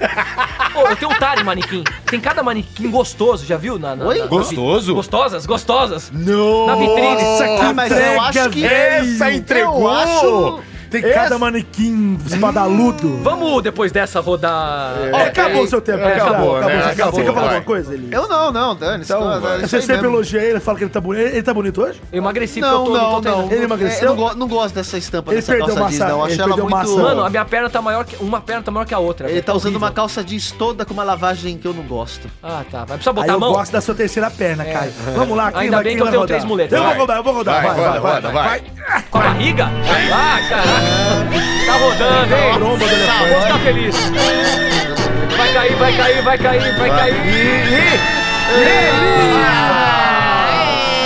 Pô, 0.73 0.81
eu 0.87 0.95
tenho 0.95 1.11
um 1.11 1.15
tare 1.15 1.43
manequim. 1.43 1.83
Tem 2.05 2.19
cada 2.19 2.43
manequim 2.43 2.89
gostoso, 2.89 3.45
já 3.45 3.57
viu? 3.57 3.77
Na, 3.79 3.95
na, 3.95 4.05
Oi? 4.05 4.17
na- 4.19 4.23
na- 4.25 4.29
Gostoso? 4.29 4.93
Gostosas, 4.93 5.45
gostosas. 5.45 6.11
Não! 6.13 6.67
Na 6.67 6.75
vitrine. 6.75 7.17
Ah, 7.61 7.73
mas 7.73 7.91
eu 7.91 8.21
acho 8.21 8.49
que 8.49 8.65
Essa 8.65 9.31
entregou! 9.31 10.61
Eu. 10.87 11.01
Tem 11.01 11.01
Esse- 11.01 11.13
cada 11.13 11.37
manequim 11.37 12.17
espadaludo. 12.25 13.17
Vamos 13.23 13.61
depois 13.61 13.91
dessa 13.91 14.19
rodar. 14.19 14.93
Ó, 15.13 15.17
acabou 15.17 15.63
o 15.63 15.67
seu 15.67 15.81
tempo. 15.81 15.99
É, 16.03 16.17
já. 16.17 16.23
acabou, 16.27 16.61
né? 16.61 16.81
Você 16.83 16.89
Acabou, 17.01 17.19
quer 17.19 17.25
falar 17.33 17.41
alguma 17.41 17.61
coisa? 17.61 17.93
Ele... 17.93 18.07
Eu 18.11 18.27
não, 18.27 18.51
não, 18.51 18.75
Dani. 18.75 19.03
Então, 19.03 19.19
não- 19.21 19.49
é 19.53 19.57
isso 19.57 19.67
você 19.69 19.81
sempre 19.81 19.95
mesmo. 20.03 20.15
elogia 20.15 20.41
ele, 20.41 20.59
fala 20.59 20.77
que 20.77 20.83
ele 20.85 20.91
tá 20.91 20.99
bonito. 21.01 21.27
Ele 21.27 21.43
tá 21.43 21.53
bonito 21.53 21.81
hoje? 21.81 22.01
Eu 22.11 22.17
emagreci 22.19 22.59
Não, 22.61 22.83
porque 22.85 22.97
eu 22.97 23.01
tô, 23.01 23.05
não, 23.05 23.13
tô 23.15 23.21
treinando. 23.21 23.45
não. 23.47 23.51
Ele 23.53 23.63
emagreceu? 23.65 23.99
É, 24.09 24.11
eu 24.11 24.15
não, 24.15 24.23
go- 24.29 24.35
não 24.35 24.47
gosto 24.47 24.75
dessa 24.75 24.97
estampa 24.97 25.31
Ele 25.31 25.37
dessa 25.41 25.51
perdeu 25.51 25.67
calça 25.67 25.81
massa- 25.81 25.97
jeans, 25.97 26.09
não. 26.09 26.19
Eu 26.19 26.25
ele 26.25 26.33
acho 26.33 26.41
ela 26.41 26.47
perdeu 26.55 26.63
muito... 26.69 26.77
massa- 26.89 27.01
Mano, 27.01 27.25
a 27.25 27.29
minha 27.29 27.45
perna 27.45 27.69
tá 27.69 27.81
maior 27.81 28.05
que. 28.05 28.15
Uma 28.23 28.41
perna 28.41 28.63
tá 28.63 28.71
maior 28.71 28.85
que 28.85 28.93
a 28.93 28.99
outra. 28.99 29.29
Ele 29.29 29.41
tá 29.41 29.53
usando 29.53 29.65
horrível. 29.73 29.87
uma 29.87 29.91
calça 29.93 30.23
jeans 30.23 30.51
toda 30.51 30.85
com 30.85 30.93
uma 30.93 31.03
lavagem 31.03 31.57
que 31.57 31.67
eu 31.67 31.73
não 31.73 31.83
gosto. 31.83 32.27
Ah, 32.41 32.63
tá. 32.69 32.79
Vai 32.79 32.97
precisar 32.97 33.13
botar 33.13 33.31
a 33.31 33.35
eu 33.35 33.39
mão? 33.39 33.51
gosto 33.53 33.71
da 33.71 33.81
sua 33.81 33.93
terceira 33.95 34.29
perna, 34.31 34.63
Caio. 34.65 34.91
Vamos 35.15 35.37
lá, 35.37 35.51
quem 35.51 35.61
Ainda 35.61 35.77
vai, 35.77 35.83
bem 35.83 35.95
que 35.95 36.01
eu 36.01 36.05
tenho 36.07 36.19
rodar? 36.19 36.27
três 36.27 36.45
muletas. 36.45 36.77
Eu 36.79 36.85
vou 36.85 36.93
rodar, 36.95 37.17
eu 37.17 37.23
vou 37.23 37.33
rodar. 37.33 37.61
Vai, 37.63 37.99
Vai, 37.99 38.21
vai. 38.21 38.61
Com 39.11 39.17
a 39.17 39.21
barriga? 39.21 39.65
Ah, 40.13 40.39
caraca. 40.49 40.76
Tá 41.65 41.73
rodando, 41.73 42.35
hein? 42.35 42.53
Tromba 42.55 42.77
do 42.77 42.91
elefante. 42.91 43.29
Vou 43.29 43.41
ficar 43.41 43.59
feliz. 43.59 43.95
Vai 45.37 45.53
cair, 45.53 45.75
vai 45.75 45.97
cair, 45.97 46.21
vai 46.23 46.37
cair, 46.37 46.77
vai 46.77 46.89
cair. 46.89 47.15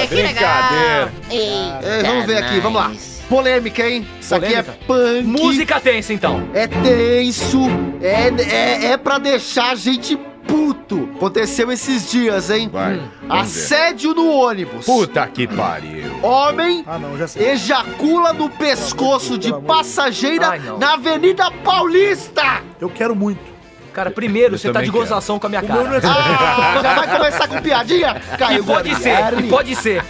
Que 0.08 0.16
Brincadeira. 0.16 1.12
legal. 1.30 1.82
É, 1.84 2.04
vamos 2.04 2.26
ver 2.26 2.38
aqui, 2.38 2.60
vamos 2.60 2.82
lá. 2.82 2.92
Polêmica, 3.30 3.88
hein? 3.88 4.06
Isso 4.20 4.36
aqui 4.36 4.54
é 4.54 4.62
punk. 4.62 5.24
Música 5.24 5.80
tensa, 5.80 6.12
então. 6.14 6.50
É 6.54 6.68
tenso. 6.68 7.70
É, 8.02 8.30
é, 8.44 8.86
é 8.92 8.98
pra 8.98 9.18
deixar 9.18 9.72
a 9.72 9.76
gente 9.76 10.20
puto. 10.52 11.10
Aconteceu 11.16 11.72
esses 11.72 12.12
dias, 12.12 12.50
hein? 12.50 12.70
Vai, 12.72 12.96
Hum. 12.96 13.10
Assédio 13.30 14.14
no 14.14 14.30
ônibus. 14.30 14.86
Puta 14.86 15.26
que 15.28 15.48
pariu. 15.48 16.12
Homem 16.22 16.84
Ah, 16.86 17.00
não, 17.00 17.18
já 17.18 17.28
sei. 17.28 17.50
ejacula 17.52 18.34
no 18.34 18.50
pescoço 18.50 19.38
de 19.38 19.54
passageira 19.62 20.50
Ai, 20.50 20.60
na 20.80 20.94
Avenida 20.94 21.50
Paulista. 21.64 22.62
Eu 22.80 22.90
quero 22.90 23.16
muito. 23.16 23.51
Cara, 23.94 24.10
primeiro, 24.10 24.56
Eu 24.56 24.60
você 24.60 24.72
tá 24.72 24.82
de 24.82 24.90
gozação 24.90 25.38
com 25.38 25.48
a 25.48 25.50
minha 25.50 25.62
meu 25.62 25.84
não 25.84 25.94
é... 25.96 26.02
cara. 26.02 26.14
Ah, 26.16 26.80
já 26.82 26.94
vai 26.96 27.18
começar 27.18 27.48
com 27.48 27.62
piadinha? 27.62 28.22
E 28.34 28.38
Caio 28.38 28.64
pode 28.64 28.96
ser, 28.96 29.40
e 29.40 29.44
pode 29.50 29.76
ser. 29.76 30.04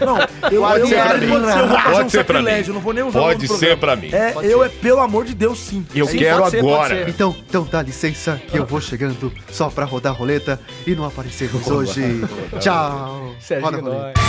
Não, 0.00 0.18
eu, 0.52 0.60
Pode 0.62 0.80
eu, 0.80 0.86
ser 0.86 1.02
pra 1.02 1.14
eu, 1.14 1.20
mim. 1.20 1.28
pode 1.28 1.46
ser, 1.52 1.58
eu 1.58 1.68
Pode 1.68 2.04
um 2.04 2.08
ser 2.10 2.24
pra 2.24 2.42
mim. 2.42 2.62
não 2.68 2.80
vou 2.80 2.92
nem 2.92 3.02
usar 3.02 3.18
o 3.18 3.22
Pode 3.22 3.48
ser 3.48 3.76
pra 3.76 3.96
mim. 3.96 4.10
É, 4.12 4.30
Pode 4.30 4.48
eu 4.48 4.60
ser. 4.60 4.66
é, 4.66 4.68
pelo 4.68 5.00
amor 5.00 5.24
de 5.24 5.34
Deus, 5.34 5.58
sim. 5.58 5.84
Eu 5.92 6.06
Sim, 6.06 6.18
quero 6.18 6.38
pode 6.38 6.50
ser, 6.52 6.60
pode 6.60 6.72
agora. 6.74 6.94
ser. 7.04 7.08
Então, 7.08 7.36
então 7.48 7.64
dá 7.64 7.82
licença 7.82 8.40
que 8.48 8.56
eu 8.56 8.64
vou 8.64 8.80
chegando 8.80 9.32
só 9.50 9.68
pra 9.68 9.84
rodar 9.84 10.12
a 10.12 10.16
roleta 10.16 10.60
e 10.86 10.94
não 10.94 11.04
aparecermos 11.04 11.66
hoje. 11.66 12.22
Tchau. 12.60 13.34
Serginho 13.40 13.70
Roda 13.72 13.78
a 13.78 13.92
roleta. 13.92 14.20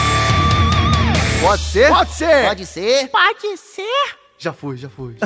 Pode 1.41 1.61
ser? 1.61 1.89
Pode 1.89 2.13
ser. 2.15 2.45
Pode 2.47 2.65
ser? 2.65 3.07
Pode 3.09 3.57
ser. 3.57 4.18
Já 4.41 4.53
fui, 4.53 4.77
já 4.77 4.87
fui. 4.87 5.17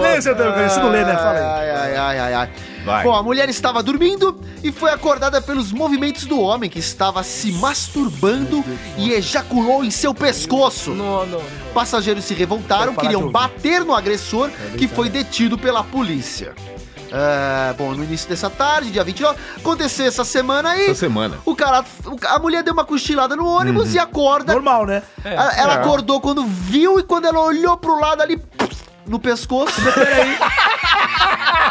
Lê, 0.00 0.22
seu 0.22 0.34
tempo, 0.34 0.52
você 0.52 0.80
não 0.80 0.88
lê, 0.88 1.04
né? 1.04 1.14
Fala 1.14 1.32
aí. 1.32 1.44
Ai, 1.44 1.70
ai, 1.70 1.96
ai, 1.96 2.18
ai, 2.18 2.34
ai. 2.34 2.50
Vai. 2.86 3.04
Bom, 3.04 3.14
a 3.14 3.22
mulher 3.22 3.50
estava 3.50 3.82
dormindo 3.82 4.40
e 4.64 4.72
foi 4.72 4.90
acordada 4.90 5.42
pelos 5.42 5.72
movimentos 5.72 6.24
do 6.24 6.40
homem 6.40 6.70
que 6.70 6.78
estava 6.78 7.22
se 7.22 7.52
masturbando 7.52 8.64
e 8.96 9.12
ejaculou 9.12 9.84
em 9.84 9.90
seu 9.90 10.14
pescoço. 10.14 10.94
Não, 10.94 11.26
não, 11.26 11.38
não. 11.38 11.42
Passageiros 11.74 12.24
se 12.24 12.32
revoltaram, 12.32 12.94
queriam 12.94 13.30
bater 13.30 13.84
no 13.84 13.94
agressor, 13.94 14.50
que 14.78 14.88
foi 14.88 15.10
detido 15.10 15.58
pela 15.58 15.84
polícia. 15.84 16.54
É, 17.12 17.72
bom, 17.74 17.92
no 17.94 18.04
início 18.04 18.28
dessa 18.28 18.48
tarde, 18.50 18.90
dia 18.90 19.04
29, 19.04 19.38
aconteceu 19.56 20.06
essa 20.06 20.24
semana 20.24 20.70
aí. 20.70 20.84
Essa 20.86 20.94
semana. 21.00 21.36
O 21.44 21.54
cara, 21.54 21.84
a 22.28 22.38
mulher 22.38 22.62
deu 22.62 22.72
uma 22.72 22.84
cochilada 22.84 23.34
no 23.36 23.46
ônibus 23.46 23.94
e 23.94 23.98
acorda. 23.98 24.52
Normal, 24.52 24.86
né? 24.86 25.02
Ela, 25.24 25.52
ela 25.56 25.72
É. 25.74 25.76
acordou 25.76 26.20
quando 26.20 26.44
viu 26.44 26.98
e 26.98 27.02
quando 27.02 27.26
ela 27.26 27.40
olhou 27.40 27.76
pro 27.76 27.98
lado 27.98 28.22
ali, 28.22 28.40
no 29.06 29.18
pescoço. 29.20 29.74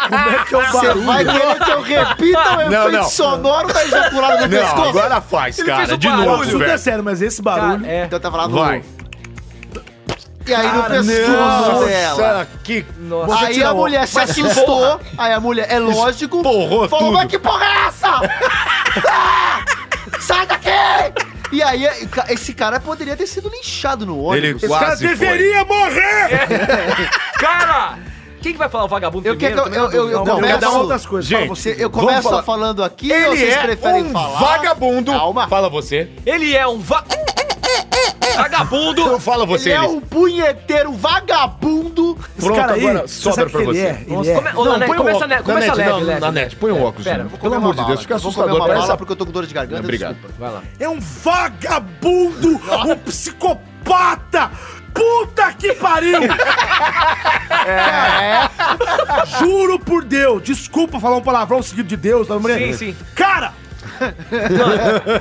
Como 0.08 0.16
é 0.30 0.44
que 0.46 0.54
é 0.54 0.58
o 0.58 0.62
Você 0.72 0.88
barulho? 0.88 1.06
vai 1.06 1.26
querer 1.26 1.60
que 1.60 1.72
eu 1.72 1.82
repita 1.82 2.40
o 2.40 2.62
efeito 2.62 2.70
Não, 2.72 2.92
não. 2.92 3.04
sonoro 3.10 3.74
da 3.74 3.84
ejaculada 3.86 4.36
no 4.36 4.42
Não, 4.56 4.62
pescoço? 4.62 4.90
agora 4.90 5.22
faz, 5.22 5.58
Ele 5.60 5.68
cara. 5.68 5.80
fez 5.80 5.92
um 5.94 5.98
De 5.98 6.08
barulho. 6.08 6.26
novo, 6.30 6.44
Isso 6.44 6.64
é 6.64 6.78
sério, 6.78 7.04
mas 7.04 7.22
esse 7.22 7.42
barulho... 7.42 7.80
Cara, 7.82 7.92
é. 7.92 8.06
Então 8.06 8.20
tava 8.20 8.38
lá 8.38 8.48
no... 8.48 8.56
Vai. 8.58 8.84
E 10.48 10.54
aí 10.54 10.68
no 10.68 10.82
Cara, 10.82 10.90
pescoço 10.96 11.86
dela. 11.86 12.34
Nossa, 12.34 12.48
que... 12.64 12.86
Nossa. 13.00 13.46
Aí 13.48 13.64
a 13.64 13.72
o- 13.74 13.76
mulher 13.78 14.08
se 14.08 14.20
assustou. 14.20 15.00
Aí 15.18 15.34
a 15.34 15.40
mulher, 15.40 15.68
é 15.72 15.80
lógico, 15.80 16.38
Esporrou 16.38 16.88
falou, 16.88 17.06
tudo. 17.06 17.14
mas 17.18 17.28
que 17.30 17.40
porra 17.40 17.66
é 17.66 17.88
essa? 17.88 18.22
Ah! 19.10 19.66
Sai 20.20 20.46
daqui! 20.46 20.70
E 21.52 21.62
aí, 21.64 21.88
esse 22.30 22.54
cara 22.54 22.80
poderia 22.80 23.16
ter 23.16 23.28
sido 23.28 23.50
linchado 23.50 24.06
no 24.06 24.20
ônibus. 24.20 24.38
Ele 24.50 24.58
Esse 24.58 24.68
cara 24.68 24.86
quase 24.86 25.08
foi. 25.08 25.16
deveria 25.16 25.64
morrer! 25.64 27.10
Cara! 27.40 27.98
Quem 28.42 28.52
que 28.54 28.60
vai 28.60 28.70
falar 28.70 28.86
o 28.86 28.88
vagabundo 28.88 29.28
Eu 29.28 29.36
primeiro? 29.36 29.64
quero 29.64 29.90
que 29.90 29.96
eu- 29.98 30.04
eu- 30.04 30.10
eu 30.12 30.26
Não, 30.26 30.36
começo- 30.36 30.70
outras 30.78 31.06
coisas. 31.06 31.28
Gente, 31.30 31.42
Fala 31.44 31.56
você. 31.56 31.76
Eu 31.80 31.90
começo 31.90 32.22
falar. 32.30 32.44
falando 32.44 32.84
aqui 32.84 33.12
ou 33.12 33.18
Ele 33.18 33.38
vocês 33.38 33.56
é 33.56 33.58
preferem 33.62 34.04
um 34.04 34.12
falar? 34.12 34.40
vagabundo. 34.40 35.12
Calma. 35.12 35.48
Fala 35.48 35.70
você. 35.70 36.10
Ele 36.26 36.56
é 36.56 36.68
um 36.68 36.80
va... 36.80 37.04
vagabundo. 38.36 39.20
Fala 39.20 39.46
você. 39.46 39.70
Ele 39.70 39.78
é 39.78 39.82
um 39.82 40.00
punheteiro 40.02 40.92
vagabundo. 40.94 42.18
Esse 42.38 42.46
Pronto, 42.48 42.60
cara 42.60 42.74
aí, 42.74 42.88
agora 42.88 43.08
você 43.08 43.22
sobra 43.22 43.50
pra 43.50 43.64
você. 43.64 43.80
é? 43.80 44.02
Ele 44.06 44.16
Nossa, 44.16 44.32
é. 44.32 44.36
come... 44.36 44.50
Ô, 44.50 44.66
Não, 44.66 44.72
Nanete, 44.74 44.88
põe 44.88 44.96
o 44.96 44.98
começa, 45.00 45.18
óculos. 45.18 45.38
ne... 45.38 45.44
começa 45.44 45.68
Nanete, 45.68 45.78
leve, 45.78 45.92
não, 45.92 46.08
leve. 46.08 46.20
Nanete, 46.22 46.56
põe 46.56 46.72
o 46.72 46.84
óculos. 46.84 47.04
Pera, 47.04 47.18
Pelo 47.18 47.30
vou 47.30 47.40
Comer 47.40 47.56
amor 47.56 47.76
de. 47.76 47.86
Deus, 47.86 48.02
fica 48.02 48.14
Eu 48.14 48.18
assustador. 48.18 48.58
Parece 48.60 48.82
bala 48.82 48.98
porque 48.98 49.12
eu 49.12 49.16
tô 49.16 49.26
com 49.26 49.32
dor 49.32 49.46
de 49.46 49.54
garganta. 49.54 49.82
Obrigado. 49.82 50.14
desculpa. 50.16 50.36
Vai 50.40 50.52
lá. 50.52 50.64
É 50.80 50.90
um 50.90 51.00
vagabundo! 51.00 52.62
um 52.88 52.98
psicopata! 53.00 54.52
Puta 54.94 55.52
que 55.54 55.74
pariu! 55.74 56.20
É. 57.68 58.48
Juro 59.40 59.80
por 59.80 60.04
Deus, 60.04 60.44
desculpa 60.44 61.00
falar 61.00 61.18
um 61.18 61.22
palavrão 61.22 61.64
seguido 61.64 61.88
de 61.90 61.98
Deus, 61.98 62.28
tá 62.28 62.40
Sim, 62.40 62.74
sim. 62.74 62.96
Cara! 63.16 63.54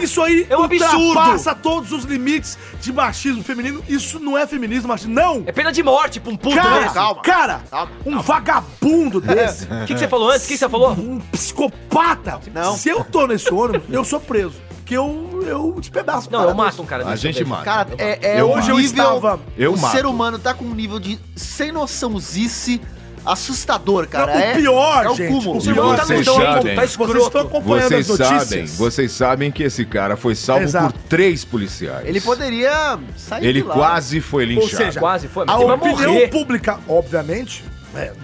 Isso 0.01 0.23
aí 0.23 0.47
É 0.49 0.57
um 0.57 0.63
absurdo. 0.65 0.97
ultrapassa 0.97 1.55
todos 1.55 1.93
os 1.93 2.05
limites 2.05 2.57
de 2.81 2.93
machismo 2.93 3.43
feminino. 3.43 3.83
Isso 3.89 4.19
não 4.19 4.37
é 4.37 4.47
feminismo 4.47 4.89
machismo, 4.89 5.15
não! 5.15 5.43
É 5.47 5.53
pena 5.53 5.73
de 5.73 5.83
morte 5.83 6.21
pra 6.21 6.33
um 6.33 6.37
puto 6.37 6.57
Cara, 6.57 6.81
desse. 6.83 6.95
calma. 6.95 7.23
cara, 7.23 7.61
Calma, 7.71 7.93
um 8.07 8.21
vagabundo 8.21 9.21
desse, 9.21 9.65
O 9.65 9.87
que, 9.87 9.95
que 9.95 9.99
você 10.01 10.09
falou 10.09 10.31
antes? 10.31 10.45
O 10.45 10.49
que 10.49 10.55
que 10.55 10.59
você 10.59 10.69
falou? 10.69 10.93
um 10.93 11.21
psicopata. 11.33 12.41
Não. 12.53 12.77
Se 12.77 12.89
eu 12.89 13.05
tô 13.05 13.27
nesse 13.27 13.53
ônibus, 13.53 13.83
eu 13.91 14.05
sou 14.05 14.21
preso. 14.21 14.55
Porque 14.77 14.95
eu, 14.99 15.43
eu 15.47 15.75
despedaço. 15.79 16.31
Não, 16.31 16.41
cara 16.41 16.51
eu 16.51 16.55
mato 16.55 16.83
um 16.83 16.85
cara 16.87 17.09
A 17.09 17.17
gente 17.17 17.41
eu 17.41 17.47
mata. 17.47 17.65
Cara, 17.65 17.89
é, 17.97 18.19
é 18.37 18.41
Eu 18.41 18.51
Hoje 18.51 18.71
eu 18.71 18.77
nível- 18.77 18.85
estava- 19.05 19.41
Eu 19.57 19.73
o 19.73 19.79
mato. 19.81 19.93
ser 19.97 20.05
humano 20.05 20.39
tá 20.39 20.53
com 20.53 20.65
um 20.67 20.75
nível 20.75 21.01
de 21.01 21.19
sem 21.35 21.73
noçãozice 21.73 22.83
assustador, 23.25 24.07
cara. 24.09 24.33
Não, 24.35 24.41
é, 24.41 24.53
o 24.53 24.57
pior, 24.57 25.05
é 25.05 25.09
o 25.11 25.15
gente, 25.17 25.29
cúmulo. 25.33 25.59
o 25.59 25.63
pior, 25.63 25.97
tá 25.97 26.05
vocês 26.05 26.27
sabem. 26.27 26.75
tá 26.75 26.81
Vocês 26.83 26.91
escroto. 26.91 27.19
estão 27.19 27.41
acompanhando 27.43 27.89
Vocês 27.89 28.11
as 28.11 28.17
sabem, 28.19 28.35
notícias? 28.39 28.77
vocês 28.77 29.13
sabem 29.13 29.51
que 29.51 29.63
esse 29.63 29.85
cara 29.85 30.17
foi 30.17 30.35
salvo 30.35 30.63
Exato. 30.65 30.93
por 30.95 31.03
três 31.09 31.45
policiais. 31.45 32.07
Ele 32.07 32.21
poderia 32.21 32.99
sair 33.17 33.47
Ele 33.47 33.63
de 33.63 33.69
lá. 33.69 33.75
quase 33.75 34.21
foi 34.21 34.45
Ou 34.45 34.49
linchado. 34.51 34.85
seja, 34.85 35.01
Quase 35.01 35.29
foi, 35.29 35.45
a 35.45 35.47
mas 35.47 35.67
vai 35.67 35.77
opinião 35.77 36.13
morrer. 36.13 36.29
pública, 36.29 36.79
obviamente, 36.89 37.65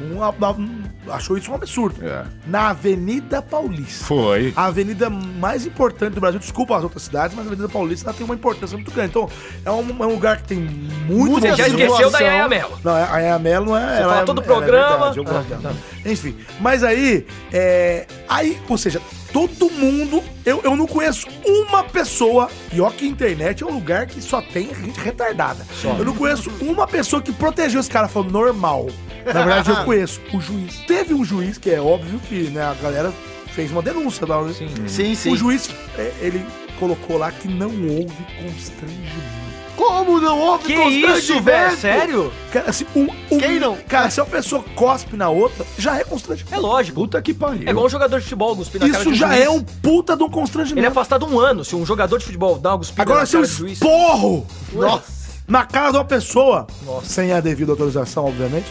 não- 0.00 0.33
não- 0.38 1.14
achou 1.14 1.37
isso 1.37 1.50
um 1.50 1.54
absurdo. 1.54 2.04
É. 2.04 2.24
Na 2.46 2.70
Avenida 2.70 3.40
Paulista. 3.40 4.04
Foi. 4.04 4.52
A 4.56 4.66
avenida 4.66 5.09
mais 5.09 5.64
importante 5.66 6.14
do 6.14 6.20
Brasil, 6.20 6.38
desculpa 6.40 6.76
as 6.76 6.83
outras 6.83 7.02
cidades, 7.04 7.37
mas 7.37 7.46
a 7.46 7.48
Avenida 7.48 7.68
Paulista 7.68 8.09
ela 8.09 8.16
tem 8.16 8.24
uma 8.24 8.35
importância 8.35 8.76
muito 8.76 8.90
grande. 8.90 9.11
Então, 9.11 9.28
é 9.64 9.70
um, 9.70 9.88
é 10.02 10.06
um 10.06 10.12
lugar 10.12 10.38
que 10.38 10.44
tem 10.48 10.59
muito 10.59 11.40
Você 11.40 11.54
já 11.54 11.68
esqueceu 11.68 12.11
da 12.11 12.18
Yaya 12.18 12.48
Mello. 12.48 12.78
Não, 12.85 12.92
a 12.92 13.18
Yaya 13.18 13.38
Mello 13.38 13.66
não 13.66 13.76
é. 13.76 14.00
ela 14.02 14.09
fala 14.12 14.22
é- 14.22 14.24
todo 14.24 14.42
programa. 14.42 14.87
É 14.87 14.90
verdade, 15.12 15.18
eu 15.18 15.24
gosto 15.24 15.48
dela. 15.48 15.74
Enfim, 16.04 16.37
mas 16.61 16.83
aí, 16.83 17.26
é, 17.52 18.06
aí, 18.28 18.59
ou 18.68 18.78
seja, 18.78 19.00
todo 19.33 19.70
mundo, 19.70 20.22
eu, 20.44 20.61
eu 20.64 20.74
não 20.76 20.87
conheço 20.87 21.26
uma 21.44 21.85
pessoa, 21.85 22.48
e 22.72 22.80
ó 22.80 22.90
que 22.90 23.06
internet 23.06 23.62
é 23.62 23.66
um 23.66 23.72
lugar 23.72 24.06
que 24.06 24.20
só 24.20 24.40
tem 24.40 24.74
gente 24.74 24.98
retardada. 24.98 25.64
Eu 25.98 26.04
não 26.04 26.14
conheço 26.14 26.50
uma 26.61 26.87
pessoa 26.87 27.20
que 27.22 27.33
protegeu 27.33 27.80
esse 27.80 27.90
cara, 27.90 28.09
falou 28.09 28.30
normal. 28.30 28.87
Na 29.26 29.33
verdade, 29.44 29.70
eu 29.70 29.85
conheço 29.85 30.20
o 30.33 30.40
juiz. 30.40 30.76
Teve 30.87 31.14
um 31.14 31.24
juiz, 31.24 31.59
que 31.59 31.70
é 31.70 31.80
óbvio 31.80 32.18
que 32.28 32.44
né, 32.50 32.62
a 32.62 32.74
galera 32.74 33.12
fez 33.54 33.70
uma 33.70 33.83
denúncia 33.83 34.26
lá. 34.26 34.40
Sim. 34.52 34.68
Sim, 34.87 35.14
sim. 35.14 35.33
O 35.33 35.37
juiz, 35.37 35.70
é, 35.98 36.12
ele 36.20 36.44
colocou 36.78 37.18
lá 37.18 37.30
que 37.30 37.48
não 37.48 37.68
houve 37.68 38.16
constrangimento. 38.42 39.40
Como 39.76 40.20
não 40.20 40.38
houve 40.38 40.64
Que 40.64 40.74
isso, 40.74 41.40
velho? 41.40 41.76
Sério? 41.76 42.33
Cara, 42.52 42.68
assim, 42.68 42.85
um, 42.94 43.06
um- 43.30 43.38
Quem 43.38 43.59
não? 43.59 43.76
Cara, 43.88 44.11
se 44.11 44.20
a 44.20 44.26
pessoa 44.26 44.62
cospe 44.74 45.16
na 45.16 45.30
outra, 45.30 45.64
já 45.78 45.98
é 45.98 46.04
constrangimento. 46.04 46.54
É 46.54 46.59
lógico. 46.59 47.00
Puta 47.00 47.22
que 47.22 47.33
pariu. 47.33 47.62
É 47.66 47.70
igual 47.70 47.87
um 47.87 47.88
jogador 47.88 48.18
de 48.18 48.24
futebol 48.24 48.54
cuspir 48.54 48.78
na 48.78 48.87
cara 48.88 48.98
de 48.98 49.00
Isso 49.00 49.11
um 49.11 49.14
já 49.14 49.28
juiz. 49.33 49.40
é 49.46 49.48
um 49.50 49.62
puta 49.62 50.16
de 50.16 50.22
um 50.22 50.26
Ele 50.26 50.35
é 50.35 50.38
constrangimento. 50.38 50.87
afastado 50.88 51.26
um 51.26 51.40
ano 51.40 51.64
se 51.64 51.74
um 51.74 51.87
jogador 51.87 52.18
de 52.18 52.26
futebol 52.26 52.59
dá 52.59 52.72
uma 52.72 52.78
cuspida 52.78 53.00
Agora, 53.02 53.20
na 53.20 53.26
se 53.26 53.37
eu 53.37 53.40
cara 53.40 53.52
do 53.52 53.56
juiz. 53.59 53.72
esporro 53.72 54.46
Nossa. 54.74 55.04
na 55.48 55.64
cara 55.64 55.90
de 55.92 55.96
uma 55.96 56.04
pessoa, 56.04 56.66
Nossa. 56.85 57.06
sem 57.06 57.33
a 57.33 57.40
devida 57.40 57.72
autorização, 57.72 58.26
obviamente, 58.26 58.66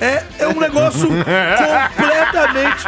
é, 0.00 0.22
é 0.38 0.48
um 0.48 0.58
negócio 0.58 1.08
completamente... 1.96 2.86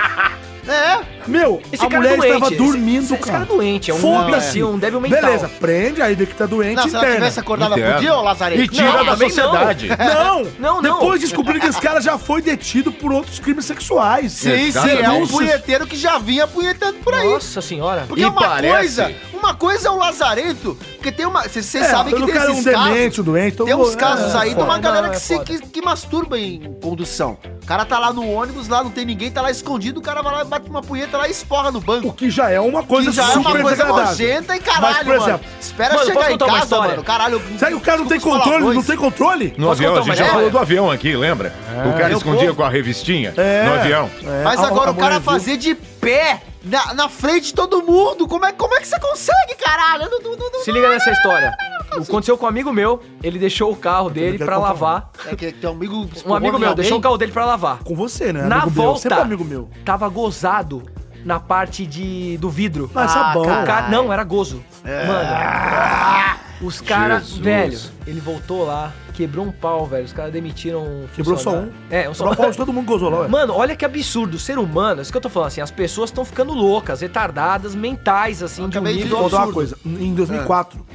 É. 0.66 1.13
Meu, 1.26 1.62
Esse 1.72 1.84
a 1.84 1.88
cara 1.88 2.00
mulher 2.02 2.14
é 2.14 2.16
doente. 2.16 2.34
estava 2.34 2.50
dormindo, 2.54 3.02
esse, 3.04 3.14
esse 3.14 3.22
cara. 3.22 3.32
cara 3.40 3.44
é 3.44 3.56
doente, 3.56 3.90
é 3.90 3.94
um 3.94 3.98
Foda-se. 3.98 4.62
um 4.62 4.78
débil 4.78 5.00
mental. 5.00 5.20
Beleza, 5.22 5.48
prende, 5.60 6.02
aí 6.02 6.14
vê 6.14 6.26
que 6.26 6.34
tá 6.34 6.46
doente, 6.46 6.76
Não, 6.76 6.82
se 6.84 6.88
ela 6.90 6.98
interna. 6.98 7.14
tivesse 7.16 7.40
acordado, 7.40 7.72
Interna. 7.72 7.94
podia, 7.94 8.14
ô 8.14 8.22
Lazarento? 8.22 8.62
E 8.62 8.68
tira 8.68 8.92
Não, 8.92 9.04
da 9.04 9.16
sociedade. 9.16 9.88
Não, 9.98 10.44
Não, 10.58 10.82
não. 10.82 10.98
Depois 11.00 11.20
descobriram 11.20 11.60
que 11.60 11.66
esse 11.66 11.80
cara 11.80 12.00
já 12.00 12.18
foi 12.18 12.42
detido 12.42 12.92
por 12.92 13.12
outros 13.12 13.38
crimes 13.38 13.64
sexuais. 13.64 14.32
Sim, 14.32 14.70
sim, 14.70 14.90
é 15.02 15.10
um 15.10 15.26
punheteiro 15.26 15.86
que 15.86 15.96
já 15.96 16.18
vinha 16.18 16.46
punhetando 16.46 16.98
por 16.98 17.14
aí. 17.14 17.28
Nossa 17.28 17.60
senhora. 17.60 18.04
Porque 18.08 18.22
E 18.22 18.26
uma 18.26 18.40
parece- 18.40 18.74
coisa, 19.02 19.14
uma 19.32 19.54
coisa 19.54 19.88
é 19.88 19.90
o 19.90 19.96
Lazarento, 19.96 20.76
porque 20.96 21.10
tem 21.12 21.26
uma. 21.26 21.42
Vocês 21.42 21.74
É, 21.74 21.84
sabem 21.84 22.14
que 22.14 22.20
tem 22.26 22.34
esses 22.34 22.48
um 22.48 22.64
casos. 22.64 22.64
demente, 22.94 23.20
um 23.20 23.24
doente. 23.24 23.54
então 23.54 23.66
Tem 23.66 23.74
uns 23.74 23.94
é, 23.94 23.96
casos 23.96 24.34
aí 24.34 24.54
de 24.54 24.60
uma 24.62 24.78
galera 24.78 25.08
que, 25.10 25.16
é 25.16 25.18
se, 25.18 25.38
que, 25.40 25.58
que 25.60 25.82
masturba 25.82 26.38
em 26.38 26.74
condução. 26.82 27.38
O 27.62 27.66
cara 27.66 27.84
tá 27.84 27.98
lá 27.98 28.12
no 28.12 28.28
ônibus, 28.30 28.68
lá 28.68 28.82
não 28.84 28.90
tem 28.90 29.04
ninguém, 29.06 29.30
tá 29.30 29.40
lá 29.40 29.50
escondido, 29.50 29.98
o 30.00 30.02
cara 30.02 30.20
vai 30.22 30.32
lá, 30.34 30.44
bate 30.44 30.68
uma 30.68 30.82
punheta 30.82 31.13
lá 31.18 31.28
e 31.28 31.30
esporra 31.30 31.70
no 31.70 31.78
O 31.78 31.82
banco. 31.82 32.12
que 32.12 32.30
já 32.30 32.50
é 32.50 32.60
uma 32.60 32.82
coisa 32.82 33.10
Que 33.10 33.16
já 33.16 33.22
é 33.22 33.26
uma 33.26 33.32
super 33.50 33.62
coisa 33.62 33.70
desagradável. 33.84 34.06
nojenta 34.10 34.56
e 34.56 34.60
caralho, 34.60 34.82
Mas, 34.82 34.96
por 34.98 35.06
mano. 35.06 35.22
exemplo, 35.22 35.46
Espera 35.60 35.94
Mano, 35.94 36.06
chegar 36.06 36.32
em 36.32 36.38
casa, 36.38 36.80
mano. 36.80 37.02
Caralho. 37.04 37.42
Será 37.58 37.70
que 37.70 37.76
o 37.76 37.80
cara 37.80 37.98
não 37.98 38.06
tem 38.06 38.20
controle? 38.20 38.74
Não 38.74 38.82
tem 38.82 38.96
controle? 38.96 39.54
No 39.56 39.66
Posso 39.68 39.82
avião, 39.82 39.96
a 39.96 40.02
gente 40.02 40.16
já 40.18 40.26
falou 40.26 40.50
do 40.50 40.58
avião 40.58 40.90
aqui, 40.90 41.16
lembra? 41.16 41.52
o 41.88 41.92
cara 41.98 42.12
Eu 42.12 42.18
escondia 42.18 42.52
com 42.54 42.62
a 42.62 42.68
revistinha 42.68 43.32
É. 43.36 43.64
no 43.64 43.74
avião. 43.74 44.10
É, 44.22 44.44
Mas 44.44 44.62
agora 44.62 44.90
o 44.90 44.94
cara 44.94 45.20
fazer 45.20 45.56
de 45.56 45.74
pé 45.74 46.42
na, 46.62 46.94
na 46.94 47.08
frente 47.08 47.46
de 47.46 47.54
todo 47.54 47.82
mundo. 47.82 48.26
Como 48.28 48.44
é, 48.44 48.52
como 48.52 48.74
é 48.74 48.80
que 48.80 48.86
você 48.88 48.98
consegue, 49.00 49.54
caralho? 49.62 50.08
Não- 50.10 50.20
não- 50.20 50.36
não- 50.36 50.50
não- 50.52 50.60
Se 50.64 50.70
liga 50.72 50.88
nessa 50.88 51.10
história. 51.10 51.52
Aconteceu 51.90 52.36
com 52.36 52.44
um 52.46 52.48
amigo 52.48 52.72
meu, 52.72 53.00
ele 53.22 53.38
deixou 53.38 53.70
o 53.70 53.76
carro 53.76 54.10
dele 54.10 54.38
pra 54.38 54.58
lavar. 54.58 55.10
É 55.30 55.36
que 55.36 55.52
tem 55.52 55.70
um 55.70 55.74
amigo. 55.74 56.08
Um 56.26 56.34
amigo 56.34 56.58
meu 56.58 56.74
deixou 56.74 56.98
o 56.98 57.00
carro 57.00 57.16
dele 57.16 57.30
pra 57.32 57.44
lavar. 57.44 57.78
Com 57.84 57.94
você, 57.94 58.32
né? 58.32 58.42
Na 58.42 58.62
amigo 58.62 58.70
meu, 58.72 58.84
volta, 58.84 59.00
Sempre 59.02 59.20
amigo 59.20 59.44
meu. 59.44 59.68
tava 59.84 60.08
gozado 60.08 60.82
na 61.24 61.40
parte 61.40 61.86
de, 61.86 62.36
do 62.38 62.50
vidro. 62.50 62.90
Mas 62.92 63.10
Ah, 63.10 63.14
sabão. 63.14 63.44
cara. 63.44 63.62
O 63.62 63.66
cara- 63.66 63.88
não, 63.88 64.12
era 64.12 64.22
gozo. 64.24 64.62
Mano. 64.84 66.34
Os 66.60 66.80
caras, 66.80 67.36
velho, 67.36 67.78
ele 68.06 68.20
voltou 68.20 68.64
lá, 68.64 68.92
quebrou 69.12 69.44
um 69.44 69.50
pau, 69.52 69.86
velho. 69.86 70.04
Os 70.04 70.12
caras 70.12 70.32
demitiram 70.32 70.82
um 70.82 71.06
Quebrou 71.14 71.36
só 71.36 71.50
um. 71.56 71.70
É, 71.90 72.08
um 72.08 72.14
Só 72.14 72.32
só. 72.34 72.52
todo 72.52 72.72
mundo 72.72 72.86
gozou 72.86 73.10
lá, 73.10 73.20
ué. 73.20 73.28
Mano, 73.28 73.52
olha 73.54 73.74
que 73.76 73.84
absurdo. 73.84 74.34
O 74.36 74.38
ser 74.38 74.56
humano, 74.58 75.02
isso 75.02 75.10
que 75.10 75.16
eu 75.16 75.20
tô 75.20 75.28
falando 75.28 75.48
assim, 75.48 75.60
as 75.60 75.70
pessoas 75.70 76.10
estão 76.10 76.24
ficando 76.24 76.52
loucas, 76.54 77.00
retardadas, 77.00 77.74
mentais, 77.74 78.42
assim, 78.42 78.68
de 78.68 78.78
um 78.78 78.82
de 78.84 78.92
nível 78.94 79.16
Vou 79.18 79.24
contar 79.24 79.36
uma 79.38 79.42
absurdo. 79.48 79.54
coisa. 79.54 79.76
Em 79.84 80.14
2004, 80.14 80.86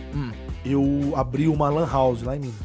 eu 0.66 1.14
abri 1.16 1.48
uma 1.48 1.70
lan 1.70 1.88
house 1.90 2.22
lá 2.22 2.36
em 2.36 2.40
Minas. 2.40 2.56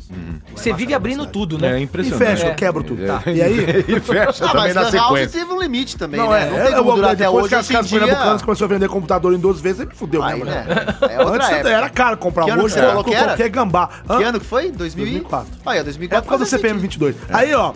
Você 0.55 0.73
vive 0.73 0.93
abrindo 0.95 1.27
tudo, 1.27 1.59
né? 1.59 1.77
É 1.77 1.81
E 1.81 1.83
impressionante. 1.85 2.25
fecha, 2.31 2.47
É. 2.47 2.51
eu 2.51 2.55
quebro 2.55 2.83
tudo. 2.83 3.03
É. 3.05 3.21
E 3.33 3.43
aí... 3.43 3.85
E 3.89 4.01
fecha 4.01 4.45
Ah, 4.45 4.49
também 4.49 4.55
mas 4.55 4.75
na 4.75 4.81
Lan 4.83 4.91
House 4.93 5.09
sequência. 5.19 5.41
teve 5.41 5.53
um 5.53 5.61
limite 5.61 5.97
também, 5.97 6.21
Não, 6.21 6.31
né? 6.31 6.43
é, 6.47 6.51
não 6.51 6.59
é, 6.59 6.65
tem 6.67 6.75
como 6.77 6.93
durar 6.95 7.11
até 7.13 7.25
depois 7.25 7.45
hoje. 7.45 7.49
que 7.51 7.55
as 7.55 7.69
casas 7.69 7.89
dia... 7.91 8.01
pernambucanas 8.01 8.43
começou 8.43 8.65
a 8.65 8.69
vender 8.69 8.89
computador 8.89 9.33
em 9.35 9.39
duas 9.39 9.61
vezes, 9.61 9.81
aí 9.81 9.87
me 9.87 9.95
fudeu 9.95 10.23
Aí, 10.23 10.35
mesmo, 10.35 10.45
né? 10.51 10.65
né? 10.65 11.09
É 11.15 11.23
Antes 11.23 11.49
época. 11.51 11.69
era 11.71 11.89
caro 11.91 12.17
comprar 12.17 12.45
um 12.47 12.49
hoje, 12.63 12.75
que 12.75 12.81
você 12.81 12.87
falou 12.87 13.05
que 13.05 13.15
era? 13.15 13.27
qualquer 13.29 13.49
gambá. 13.49 13.89
Que 14.07 14.23
ano 14.23 14.41
que 14.41 14.47
foi? 14.47 14.71
2000 14.71 15.07
e- 15.07 15.11
2004. 15.11 15.49
Aí, 15.67 15.79
ó, 15.79 15.81
É 15.81 15.85
2004 15.85 16.23
por 16.25 16.29
causa 16.31 16.45
do 16.45 16.49
CPM 16.49 16.81
sentido. 16.81 17.07
22. 17.07 17.17
Aí, 17.31 17.55
ó, 17.55 17.73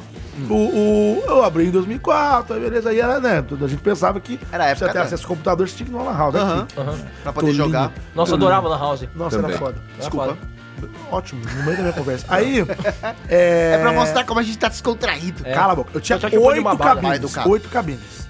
o, 0.49 0.55
o- 0.55 1.25
eu 1.27 1.45
abri 1.45 1.67
em 1.67 1.71
2004, 1.71 2.55
aí 2.55 2.61
beleza, 2.61 2.91
aí 2.91 3.01
era, 3.01 3.19
né, 3.21 3.45
a 3.51 3.67
gente 3.67 3.81
pensava 3.83 4.21
que 4.21 4.39
Era 4.53 4.67
época 4.67 4.87
você 4.87 4.93
ter 4.93 4.99
da- 4.99 5.05
acesso 5.05 5.25
ao 5.25 5.29
computador, 5.29 5.69
você 5.69 5.77
tinha 5.77 5.87
que 5.89 5.93
ir 5.93 5.97
numa 5.99 6.13
house. 6.13 6.35
Aham. 6.35 6.63
aqui. 6.63 6.75
Pra 7.23 7.33
poder 7.33 7.47
Tolinho. 7.47 7.65
jogar. 7.65 7.93
Nossa, 8.15 8.33
eu 8.33 8.37
adorava 8.37 8.69
Lan 8.69 8.79
House. 8.79 9.09
Nossa, 9.15 9.37
Também. 9.37 9.51
era 9.53 9.59
foda. 9.59 9.77
Era 9.89 9.99
Desculpa. 9.99 10.27
foda. 10.29 10.39
Ótimo, 11.11 11.41
no 11.45 11.63
meio 11.65 11.77
da 11.77 11.83
minha 11.83 11.93
conversa. 11.93 12.25
Aí, 12.33 12.61
é... 13.29 13.73
É 13.75 13.79
pra 13.81 13.93
mostrar 13.93 14.25
como 14.25 14.39
a 14.39 14.43
gente 14.43 14.59
tá 14.59 14.69
descontraído. 14.69 15.43
É. 15.45 15.53
Cala 15.53 15.73
a 15.73 15.77
boca. 15.77 15.91
Eu 15.95 16.01
tinha 16.01 16.19
oito 16.19 16.79
cabines. 16.79 17.37
Oito 17.47 17.69
cabines. 17.69 18.28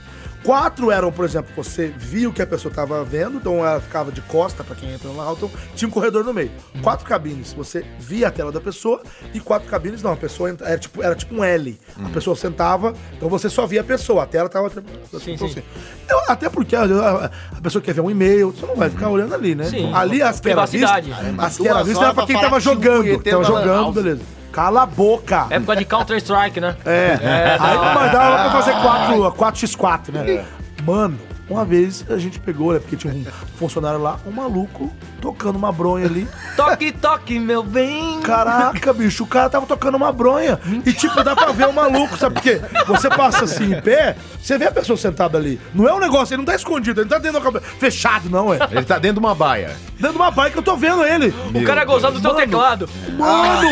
Quatro 0.48 0.90
eram, 0.90 1.12
por 1.12 1.26
exemplo, 1.26 1.52
você 1.54 1.88
via 1.94 2.26
o 2.26 2.32
que 2.32 2.40
a 2.40 2.46
pessoa 2.46 2.72
tava 2.72 3.04
vendo, 3.04 3.36
então 3.36 3.56
ela 3.66 3.82
ficava 3.82 4.10
de 4.10 4.22
costa 4.22 4.64
pra 4.64 4.74
quem 4.74 4.90
entra 4.94 5.10
lá, 5.10 5.30
então 5.30 5.50
tinha 5.74 5.86
um 5.86 5.90
corredor 5.90 6.24
no 6.24 6.32
meio. 6.32 6.50
Quatro 6.82 7.04
cabines, 7.06 7.52
você 7.52 7.84
via 7.98 8.28
a 8.28 8.30
tela 8.30 8.50
da 8.50 8.58
pessoa, 8.58 9.02
e 9.34 9.40
quatro 9.40 9.68
cabines, 9.68 10.02
não, 10.02 10.10
a 10.12 10.16
pessoa 10.16 10.48
entra, 10.48 10.66
era, 10.66 10.78
tipo, 10.78 11.02
era 11.02 11.14
tipo 11.14 11.34
um 11.34 11.44
L. 11.44 11.78
A 12.02 12.08
pessoa 12.08 12.34
sentava, 12.34 12.94
então 13.14 13.28
você 13.28 13.50
só 13.50 13.66
via 13.66 13.82
a 13.82 13.84
pessoa, 13.84 14.22
a 14.22 14.26
tela 14.26 14.48
tava. 14.48 14.70
Sim, 14.70 15.32
então, 15.34 15.48
sim. 15.50 15.58
assim, 15.58 15.62
eu- 16.08 16.22
até 16.26 16.48
porque 16.48 16.74
a, 16.74 16.84
a- 16.84 17.30
a 17.58 17.60
pessoa 17.60 17.82
quer 17.82 17.92
ver 17.92 18.00
um 18.00 18.10
e-mail, 18.10 18.50
você 18.50 18.64
não 18.64 18.74
vai 18.74 18.88
ficar 18.88 19.10
olhando 19.10 19.34
ali, 19.34 19.54
né? 19.54 19.64
Sim. 19.64 19.92
Ali 19.92 20.22
as 20.22 20.40
que 20.40 20.48
era 20.48 20.64
vista, 20.64 21.02
mas 21.36 21.46
as 21.46 21.56
que 21.58 21.68
era 21.68 21.82
vista 21.84 21.98
era 21.98 22.06
horas 22.06 22.14
pra 22.14 22.26
quem 22.26 22.40
tava 22.40 22.58
jogando, 22.58 23.04
que 23.22 23.30
tava 23.30 23.44
jogando, 23.44 23.92
beleza. 23.92 24.22
Cala 24.52 24.82
a 24.82 24.86
boca! 24.86 25.46
Época 25.50 25.76
de 25.76 25.84
Counter-Strike, 25.84 26.60
né? 26.60 26.76
É. 26.84 27.56
Aí 27.60 27.78
me 27.78 27.94
mandaram 27.94 28.30
lá 28.34 28.50
pra 28.50 28.62
fazer 28.62 28.72
4, 28.72 29.32
4x4, 29.32 30.12
né? 30.12 30.44
Mano, 30.84 31.18
uma 31.48 31.64
vez 31.64 32.04
a 32.08 32.16
gente 32.16 32.38
pegou, 32.40 32.72
né? 32.72 32.78
Porque 32.78 32.96
tinha 32.96 33.12
um 33.12 33.24
funcionário 33.56 34.00
lá, 34.00 34.18
um 34.26 34.30
maluco 34.30 34.90
tocando 35.20 35.56
uma 35.56 35.70
bronha 35.72 36.06
ali. 36.06 36.28
Toque, 36.56 36.90
toque, 36.92 37.38
meu 37.38 37.62
bem. 37.62 38.20
Caraca, 38.20 38.92
bicho, 38.92 39.22
o 39.22 39.26
cara 39.26 39.48
tava 39.48 39.64
tocando 39.66 39.94
uma 39.96 40.10
bronha. 40.12 40.58
E 40.84 40.92
tipo, 40.92 41.22
dá 41.22 41.34
pra 41.36 41.52
ver 41.52 41.68
o 41.68 41.72
maluco, 41.72 42.16
sabe 42.16 42.34
por 42.36 42.42
quê? 42.42 42.60
Você 42.86 43.08
passa 43.08 43.44
assim 43.44 43.72
em 43.74 43.80
pé, 43.80 44.16
você 44.42 44.58
vê 44.58 44.66
a 44.66 44.72
pessoa 44.72 44.96
sentada 44.96 45.38
ali. 45.38 45.60
Não 45.72 45.88
é 45.88 45.94
um 45.94 46.00
negócio, 46.00 46.34
ele 46.34 46.38
não 46.38 46.44
tá 46.44 46.54
escondido, 46.56 47.00
ele 47.00 47.08
não 47.08 47.16
tá 47.16 47.22
dentro 47.22 47.38
da 47.38 47.44
cabeça. 47.44 47.64
Fechado, 47.78 48.28
não, 48.28 48.52
é. 48.52 48.58
Ele 48.72 48.84
tá 48.84 48.98
dentro 48.98 49.20
de 49.20 49.26
uma 49.26 49.34
baia. 49.34 49.76
Dentro 49.94 50.12
de 50.12 50.16
uma 50.18 50.30
bike 50.30 50.52
que 50.52 50.58
eu 50.58 50.62
tô 50.62 50.76
vendo 50.76 51.04
ele. 51.04 51.32
O 51.54 51.64
cara 51.64 51.84
gozando 51.84 52.20
do 52.20 52.22
teu 52.22 52.34
teclado. 52.34 52.88
Mano! 53.16 53.68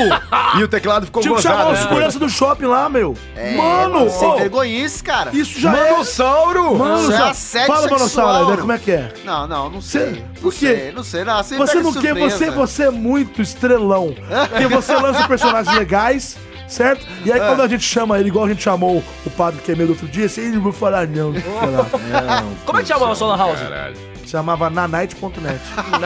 E 0.59 0.62
o 0.62 0.68
teclado 0.68 1.06
ficou 1.06 1.22
Tinha 1.22 1.35
que 1.37 1.42
chamar 1.42 1.68
o 1.68 1.72
né? 1.72 1.82
segurança 1.82 2.18
do 2.18 2.28
shopping 2.28 2.66
lá, 2.66 2.88
meu. 2.88 3.16
É, 3.37 3.56
Mano! 3.56 4.11
Sem 4.11 4.28
ô, 4.28 4.37
vergonhice, 4.37 5.02
cara. 5.02 5.30
isso 5.32 5.61
já 5.61 5.76
é. 5.76 5.90
Manossauro! 5.92 6.76
Mano, 6.76 7.02
Isso 7.02 7.12
é 7.12 7.28
assédio 7.30 7.66
fala, 7.68 7.80
sexual. 7.88 7.98
Manossauro, 7.98 8.50
né? 8.50 8.56
como 8.59 8.72
é 8.72 8.78
que 8.78 8.90
é? 8.90 9.12
Não, 9.24 9.46
não, 9.46 9.70
não 9.70 9.80
Cê- 9.80 9.98
sei. 10.00 10.24
por 10.40 10.44
Não 10.44 10.50
quê? 10.50 10.66
sei, 10.76 10.92
não 10.92 11.04
sei. 11.04 11.24
Não, 11.24 11.36
você 11.42 11.57
Você 11.57 11.81
não 11.81 11.92
quer, 11.92 12.14
você, 12.14 12.51
você 12.51 12.85
é 12.85 12.90
muito 12.90 13.42
estrelão. 13.42 14.14
Porque 14.49 14.66
você 14.66 14.94
lança 14.96 15.27
personagens 15.27 15.77
legais, 15.77 16.37
certo? 16.68 17.07
E 17.25 17.33
aí 17.33 17.38
quando 17.40 17.62
a 17.62 17.68
gente 17.68 17.85
chama 17.85 18.18
ele, 18.18 18.29
igual 18.29 18.44
a 18.44 18.49
gente 18.49 18.62
chamou 18.62 19.03
o 19.25 19.31
padre 19.31 19.61
Quemedo 19.62 19.90
outro 19.90 20.09
dia, 20.09 20.27
assim, 20.27 20.42
ele 20.42 20.57
não 20.57 20.62
vou 20.62 20.72
falar 20.72 21.07
não. 21.07 21.31
lá. 21.33 22.44
Como 22.64 22.79
é 22.79 22.83
que 22.83 22.88
chamava 22.88 23.12
a 23.12 23.14
sua 23.14 23.29
Lan 23.29 23.37
House? 23.38 23.61
Caralho. 23.61 24.15
Chamava 24.26 24.68
nanite.net. 24.68 25.60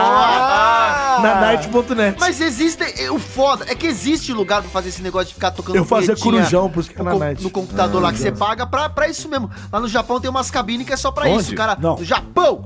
Ah, 0.00 1.18
Nanite.net. 1.22 2.16
Mas 2.20 2.40
existe. 2.40 2.84
O 3.10 3.18
foda 3.18 3.64
é 3.68 3.74
que 3.74 3.86
existe 3.86 4.32
lugar 4.32 4.62
pra 4.62 4.70
fazer 4.70 4.90
esse 4.90 5.02
negócio 5.02 5.28
de 5.28 5.34
ficar 5.34 5.50
tocando 5.50 5.74
Eu 5.76 5.84
fazia 5.84 6.16
corujão, 6.16 6.70
por 6.70 6.80
isso 6.80 6.90
que 6.90 6.94
é 6.96 6.98
no, 6.98 7.04
na 7.04 7.10
com- 7.12 7.18
night. 7.18 7.42
no 7.42 7.50
computador 7.50 8.00
lá 8.02 8.12
que 8.12 8.18
você 8.18 8.30
paga 8.30 8.66
pra, 8.66 8.88
pra 8.88 9.08
isso 9.08 9.28
mesmo. 9.28 9.50
Lá 9.72 9.80
no 9.80 9.88
Japão 9.88 10.20
tem 10.20 10.30
umas 10.30 10.50
cabines 10.50 10.86
que 10.86 10.92
é 10.92 10.96
só 10.96 11.10
pra 11.10 11.28
Onde? 11.28 11.42
isso, 11.42 11.54
cara. 11.54 11.76
Não. 11.80 11.96
No 11.96 12.04
Japão! 12.04 12.64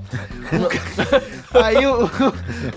Aí 1.64 1.86
o- 1.86 2.10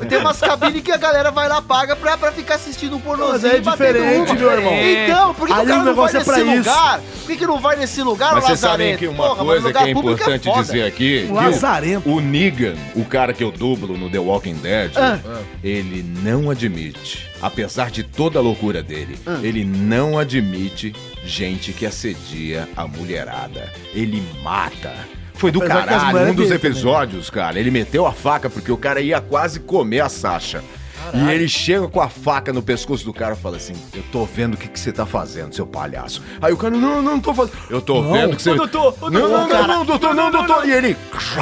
tem 0.07 0.19
umas 0.19 0.39
cabines 0.39 0.81
que 0.81 0.91
a 0.91 0.97
galera 0.97 1.31
vai 1.31 1.47
lá, 1.49 1.61
paga 1.61 1.95
pra, 1.95 2.17
pra 2.17 2.31
ficar 2.31 2.55
assistindo 2.55 2.95
um 2.95 2.99
pornozinho. 3.01 3.33
Mas 3.33 3.43
é 3.43 3.57
e 3.57 3.61
batendo 3.61 3.93
diferente, 3.93 4.31
uma. 4.31 4.39
meu 4.39 4.51
irmão. 4.51 4.73
Então, 4.73 5.33
por 5.33 5.47
que, 5.47 5.53
que 5.53 5.59
Aí 5.59 5.65
o 5.65 5.69
cara 5.69 5.83
não 5.83 5.95
vai 5.95 6.13
negócio 6.13 6.15
é 6.15 6.19
nesse 6.19 6.31
pra 6.31 6.41
isso. 6.41 6.57
lugar? 6.69 7.01
Por 7.25 7.31
que, 7.31 7.37
que 7.37 7.47
não 7.47 7.59
vai 7.59 7.75
nesse 7.75 8.03
lugar, 8.03 8.33
Mas 8.35 8.43
vocês 8.45 8.59
sabem 8.59 8.95
que 8.95 9.07
uma 9.07 9.29
Porra, 9.29 9.43
coisa 9.43 9.71
que 9.73 9.77
é 9.79 9.93
público 9.93 10.11
importante 10.21 10.43
foda. 10.43 10.61
dizer 10.61 10.83
aqui, 10.83 11.27
lazarento. 11.31 12.07
o 12.09 12.21
Negan, 12.21 12.75
o 12.95 13.03
cara 13.03 13.33
que 13.33 13.43
eu 13.43 13.51
dublo 13.51 13.97
no 13.97 14.09
The 14.09 14.19
Walking 14.19 14.53
Dead, 14.55 14.91
Ah. 14.95 15.19
ele 15.63 16.05
não 16.21 16.51
admite, 16.51 17.27
apesar 17.41 17.89
de 17.89 18.03
toda 18.03 18.37
a 18.37 18.41
loucura 18.41 18.83
dele, 18.83 19.17
Ah. 19.25 19.39
ele 19.41 19.65
não 19.65 20.19
admite 20.19 20.93
gente 21.25 21.73
que 21.73 21.85
assedia 21.85 22.69
a 22.77 22.87
mulherada. 22.87 23.73
Ele 23.93 24.21
mata. 24.43 24.93
Foi 25.33 25.51
do 25.51 25.59
Apesar 25.63 25.85
caralho, 25.85 26.31
um 26.31 26.35
dos 26.35 26.47
dele 26.47 26.59
também. 26.59 26.71
episódios, 26.71 27.29
cara, 27.29 27.59
ele 27.59 27.71
meteu 27.71 28.05
a 28.05 28.13
faca 28.13 28.49
porque 28.49 28.71
o 28.71 28.77
cara 28.77 29.01
ia 29.01 29.19
quase 29.19 29.59
comer 29.59 29.99
a 30.01 30.09
Sasha. 30.09 30.63
E 31.13 31.31
ele 31.31 31.47
chega 31.47 31.87
com 31.87 32.01
a 32.01 32.09
faca 32.09 32.51
no 32.53 32.61
pescoço 32.61 33.03
do 33.05 33.13
cara 33.13 33.33
e 33.33 33.37
fala 33.37 33.57
assim: 33.57 33.73
Eu 33.93 34.03
tô 34.11 34.25
vendo 34.25 34.55
o 34.55 34.57
que, 34.57 34.67
que 34.67 34.79
você 34.79 34.91
tá 34.91 35.05
fazendo, 35.05 35.53
seu 35.53 35.65
palhaço. 35.65 36.21
Aí 36.41 36.51
o 36.53 36.57
cara, 36.57 36.75
não, 36.75 36.79
não, 36.79 37.01
não 37.01 37.19
tô 37.19 37.33
fazendo. 37.33 37.57
Eu 37.69 37.81
tô 37.81 38.01
vendo 38.03 38.35
que 38.35 38.41
você. 38.41 38.51
Ô, 38.51 38.55
doutor, 38.55 38.95
ô, 39.01 39.09
não, 39.09 39.21
não, 39.29 39.37
doutor, 39.47 39.67
não, 39.67 39.67
não, 39.67 39.85
doutor, 39.85 40.15
não, 40.15 40.31
doutor. 40.31 40.67
E 40.67 40.71
ele. 40.71 40.97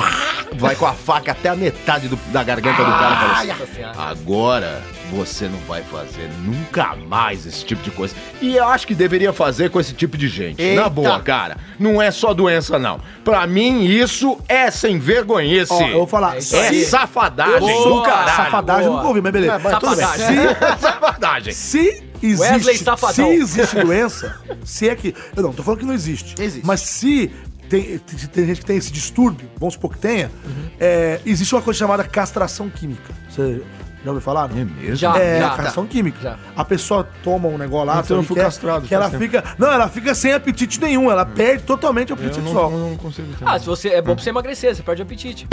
vai 0.57 0.75
com 0.75 0.85
a 0.85 0.93
faca 0.93 1.31
até 1.31 1.49
a 1.49 1.55
metade 1.55 2.07
do- 2.07 2.19
da 2.31 2.43
garganta 2.43 2.83
do 2.83 2.91
cara 2.91 3.43
e 3.43 3.47
fala 3.47 3.63
assim. 3.63 3.83
Agora 3.99 4.81
você 5.11 5.47
não 5.47 5.59
vai 5.67 5.83
fazer 5.83 6.27
nunca 6.43 6.95
mais 6.95 7.45
esse 7.45 7.63
tipo 7.63 7.83
de 7.83 7.91
coisa. 7.91 8.15
E 8.41 8.55
eu 8.55 8.67
acho 8.67 8.87
que 8.87 8.95
deveria 8.95 9.31
fazer 9.31 9.69
com 9.69 9.79
esse 9.79 9.93
tipo 9.93 10.17
de 10.17 10.27
gente. 10.27 10.59
Eita. 10.61 10.81
Na 10.81 10.89
boa, 10.89 11.19
cara. 11.19 11.57
Não 11.79 12.01
é 12.01 12.09
só 12.09 12.33
doença, 12.33 12.79
não. 12.79 12.99
Pra 13.23 13.45
mim, 13.45 13.83
isso 13.83 14.39
é 14.47 14.71
sem 14.71 14.97
vergonhice. 14.97 15.71
Ó, 15.71 15.81
eu 15.81 15.97
vou 15.99 16.07
falar. 16.07 16.35
É 16.35 16.37
É 16.39 16.41
safadagem 16.85 17.59
Boa. 17.59 17.89
do 17.97 18.01
caralho. 18.03 18.35
Safadagem 18.35 18.85
eu 18.85 18.93
nunca 18.93 19.07
ouvi, 19.07 19.21
mas 19.21 19.31
beleza. 19.33 19.52
Mas 19.59 19.79
tudo 19.79 19.95
bem. 19.95 20.05
Se, 20.07 20.79
Safadagem. 20.81 21.53
se 21.53 22.03
Wesley 22.23 22.75
existe, 22.75 23.13
se 23.13 23.21
existe 23.23 23.75
doença, 23.81 24.35
se 24.63 24.89
é 24.89 24.95
que. 24.95 25.13
Eu 25.35 25.43
não, 25.43 25.53
tô 25.53 25.63
falando 25.63 25.79
que 25.79 25.85
não 25.85 25.93
existe. 25.93 26.35
Existe. 26.41 26.65
Mas 26.65 26.81
se 26.81 27.31
tem, 27.69 27.99
se 28.07 28.27
tem 28.27 28.45
gente 28.45 28.59
que 28.59 28.65
tem 28.65 28.77
esse 28.77 28.91
distúrbio, 28.91 29.49
vamos 29.57 29.73
supor 29.75 29.91
que 29.93 29.97
tenha, 29.99 30.29
Uhum. 30.45 30.69
é, 30.79 31.19
existe 31.25 31.53
uma 31.55 31.61
coisa 31.61 31.77
chamada 31.79 32.03
castração 32.03 32.69
química. 32.69 33.13
Você 33.29 33.61
já 34.03 34.09
ouviu 34.11 34.21
falar? 34.21 34.49
Não? 34.49 34.57
É 34.59 34.65
mesmo? 34.65 34.95
Já, 34.95 35.17
É, 35.17 35.39
já. 35.39 35.47
castração 35.49 35.85
química. 35.87 36.17
Já. 36.21 36.37
A 36.55 36.65
pessoa 36.65 37.07
toma 37.23 37.47
um 37.47 37.57
negócio 37.57 37.85
lá, 37.87 37.99
Então 38.03 38.17
eu 38.17 38.23
fui 38.23 38.35
que 38.35 38.41
é? 38.41 38.43
castrado 38.45 38.87
que 38.87 38.93
ela 38.93 39.09
faz 39.09 39.21
fica. 39.21 39.43
Não, 39.57 39.71
ela 39.71 39.87
fica 39.87 40.13
sem 40.13 40.33
apetite 40.33 40.79
nenhum, 40.81 41.09
ela 41.09 41.25
perde 41.25 41.63
totalmente 41.63 42.11
o 42.11 42.15
apetite 42.15 42.37
Eu 42.39 42.43
sexual. 42.43 42.69
não, 42.71 42.89
não 42.89 42.97
consigo 42.97 43.27
ter. 43.37 43.45
Ah, 43.47 43.57
se 43.59 43.65
você 43.65 43.89
é 43.89 44.01
bom 44.01 44.13
pra 44.15 44.23
você 44.23 44.29
emagrecer, 44.29 44.75
você 44.75 44.83
perde 44.83 45.01
o 45.01 45.05
apetite. 45.05 45.47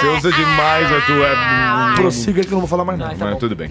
Você 0.00 0.06
usa 0.08 0.32
demais 0.32 0.92
a 0.92 1.00
tua. 1.02 1.94
Prossiga 1.96 2.40
que 2.42 2.48
eu 2.48 2.52
não 2.52 2.60
vou 2.60 2.68
falar 2.68 2.84
mais 2.84 3.00
Ah, 3.00 3.04
nada. 3.04 3.16
tá 3.18 3.24
Mas 3.24 3.34
bom. 3.34 3.40
tudo 3.40 3.56
bem. 3.56 3.70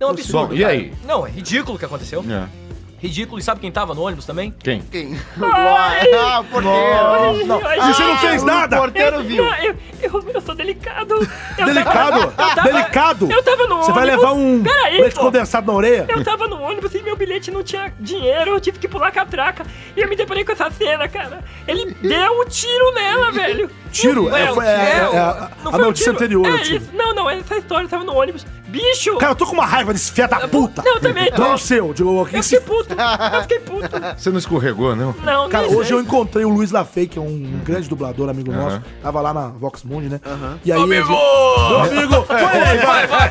Não, 0.00 0.10
absurdo. 0.10 0.48
Bom, 0.48 0.54
e 0.54 0.64
aí? 0.64 0.92
Não, 1.06 1.26
é 1.26 1.30
ridículo 1.30 1.76
o 1.76 1.78
que 1.78 1.84
aconteceu. 1.84 2.24
É. 2.28 2.65
Ridículo. 2.98 3.38
E 3.38 3.42
sabe 3.42 3.60
quem 3.60 3.70
tava 3.70 3.94
no 3.94 4.02
ônibus 4.02 4.24
também? 4.24 4.54
Quem? 4.62 4.80
Quem? 4.82 5.18
ah, 5.42 6.40
o 6.40 6.44
porteiro. 6.44 7.46
Não, 7.46 7.58
e 7.74 7.94
você 7.94 8.02
não 8.04 8.16
fez 8.18 8.42
o 8.42 8.46
nada! 8.46 8.76
porteiro 8.78 9.22
viu. 9.22 9.44
Não, 9.44 9.54
eu, 9.56 9.76
eu, 10.02 10.30
eu 10.34 10.40
sou 10.40 10.54
delicado. 10.54 11.14
Eu 11.58 11.66
Delicado! 11.66 11.94
Tava, 11.94 12.18
eu 12.22 12.30
tava- 12.32 12.62
Delicado! 12.62 13.30
Eu 13.30 13.42
tava 13.42 13.66
no 13.66 13.76
Você 13.82 13.92
vai 13.92 14.04
ônibus. 14.04 14.22
levar 14.22 14.32
um 14.34 14.62
Peraí, 14.62 15.00
leite 15.00 15.14
pô. 15.14 15.20
condensado 15.22 15.66
na 15.66 15.72
orelha? 15.74 16.06
Eu 16.08 16.24
tava 16.24 16.48
no 16.48 16.60
ônibus 16.60 16.94
e 16.94 17.02
meu 17.02 17.16
bilhete 17.16 17.50
não 17.50 17.62
tinha 17.62 17.92
dinheiro, 18.00 18.50
eu 18.52 18.60
tive 18.60 18.78
que 18.78 18.88
pular 18.88 19.08
a 19.08 19.10
catraca. 19.12 19.64
E 19.96 20.00
eu 20.00 20.08
me 20.08 20.16
deparei 20.16 20.44
com 20.44 20.52
essa 20.52 20.70
cena, 20.70 21.06
cara. 21.08 21.44
Ele 21.68 21.94
deu 22.02 22.40
um 22.40 22.44
tiro 22.46 22.92
nela, 22.94 23.30
velho. 23.30 23.70
Tiro? 23.92 24.28
Não, 24.28 24.36
É, 24.36 24.42
é- 24.42 24.70
é- 24.70 24.98
é 25.14 25.18
a- 25.18 25.50
não 25.62 25.70
a 25.70 25.74
foi 25.74 25.82
um 25.82 25.86
notícia 25.86 26.12
tiro. 26.12 26.16
anterior, 26.16 26.46
É 26.46 26.50
o 26.54 26.62
tiro. 26.62 26.76
isso. 26.76 26.90
Não, 26.94 27.14
não, 27.14 27.30
essa 27.30 27.56
história 27.56 27.84
eu 27.84 27.88
tava 27.88 28.04
no 28.04 28.14
ônibus. 28.14 28.44
Bicho! 28.76 29.16
Cara, 29.16 29.32
eu 29.32 29.36
tô 29.36 29.46
com 29.46 29.54
uma 29.54 29.64
raiva 29.64 29.92
desse 29.92 30.12
filho 30.12 30.28
da 30.28 30.46
puta! 30.46 30.82
Não, 30.82 30.94
eu 30.94 31.00
também 31.00 31.30
tô. 31.30 31.42
Não 31.42 31.54
o 31.54 31.58
seu, 31.58 31.90
aqui 31.90 32.36
eu 32.36 32.42
se 32.42 32.60
fiquei 32.60 32.60
puto. 32.60 32.94
Eu 32.94 33.42
fiquei 33.42 33.60
puto. 33.60 33.88
Você 34.16 34.30
não 34.30 34.38
escorregou, 34.38 34.94
não? 34.94 35.14
Não, 35.24 35.48
Cara, 35.48 35.66
hoje 35.68 35.92
eu 35.92 36.00
encontrei 36.00 36.44
o 36.44 36.50
Luiz 36.50 36.70
Lafay, 36.70 37.06
que 37.06 37.18
é 37.18 37.22
um 37.22 37.60
grande 37.64 37.88
dublador, 37.88 38.28
amigo 38.28 38.52
nosso. 38.52 38.82
Tava 39.02 39.20
lá 39.20 39.32
na 39.32 39.48
Vox 39.48 39.82
Mundi, 39.82 40.08
né? 40.08 40.20
E 40.64 40.72
aí. 40.72 40.80
Amigo! 40.80 41.08
Meu 41.08 41.80
amigo! 41.80 42.22
Vai! 42.28 42.78
Vai, 42.78 43.06
vai! 43.06 43.30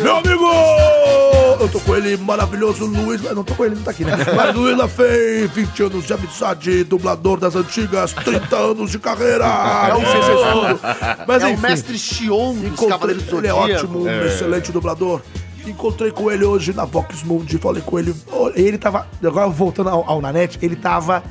Meu 0.00 0.16
amigo! 0.16 0.25
Eu 1.66 1.72
tô 1.72 1.80
com 1.80 1.96
ele, 1.96 2.16
maravilhoso 2.16 2.86
Luiz. 2.86 3.20
Não 3.22 3.42
tô 3.42 3.52
com 3.56 3.64
ele, 3.64 3.74
não 3.74 3.82
tá 3.82 3.90
aqui, 3.90 4.04
né? 4.04 4.12
Mas 4.36 4.54
Luiz 4.54 4.78
Lafay, 4.78 5.48
20 5.48 5.82
anos 5.82 6.06
de 6.06 6.12
amizade, 6.12 6.84
dublador 6.84 7.40
das 7.40 7.56
antigas, 7.56 8.12
30 8.12 8.56
anos 8.56 8.90
de 8.92 9.00
carreira. 9.00 9.44
Não 9.88 10.00
sei 10.00 10.22
se 10.22 10.30
é 10.30 10.34
isso 10.34 10.52
tudo. 10.52 10.80
Mas 11.26 11.42
É 11.42 11.46
o 11.46 11.50
enfim. 11.50 11.62
mestre 11.62 11.98
Xion 11.98 12.54
dos 12.54 12.64
Encontrei, 12.66 12.88
Cavaleiros 12.88 13.24
do 13.24 13.38
ele 13.38 13.46
é 13.48 13.52
ótimo, 13.52 14.04
um 14.04 14.26
excelente 14.26 14.70
dublador. 14.70 15.20
Encontrei 15.66 16.12
com 16.12 16.30
ele 16.30 16.44
hoje 16.44 16.72
na 16.72 16.84
Vox 16.84 17.24
Mundi, 17.24 17.58
falei 17.58 17.82
com 17.84 17.98
ele. 17.98 18.14
Ele 18.54 18.78
tava. 18.78 19.08
Agora 19.24 19.48
voltando 19.48 19.90
ao, 19.90 20.08
ao 20.08 20.20
Nanete, 20.20 20.60
ele 20.62 20.76
tava. 20.76 21.24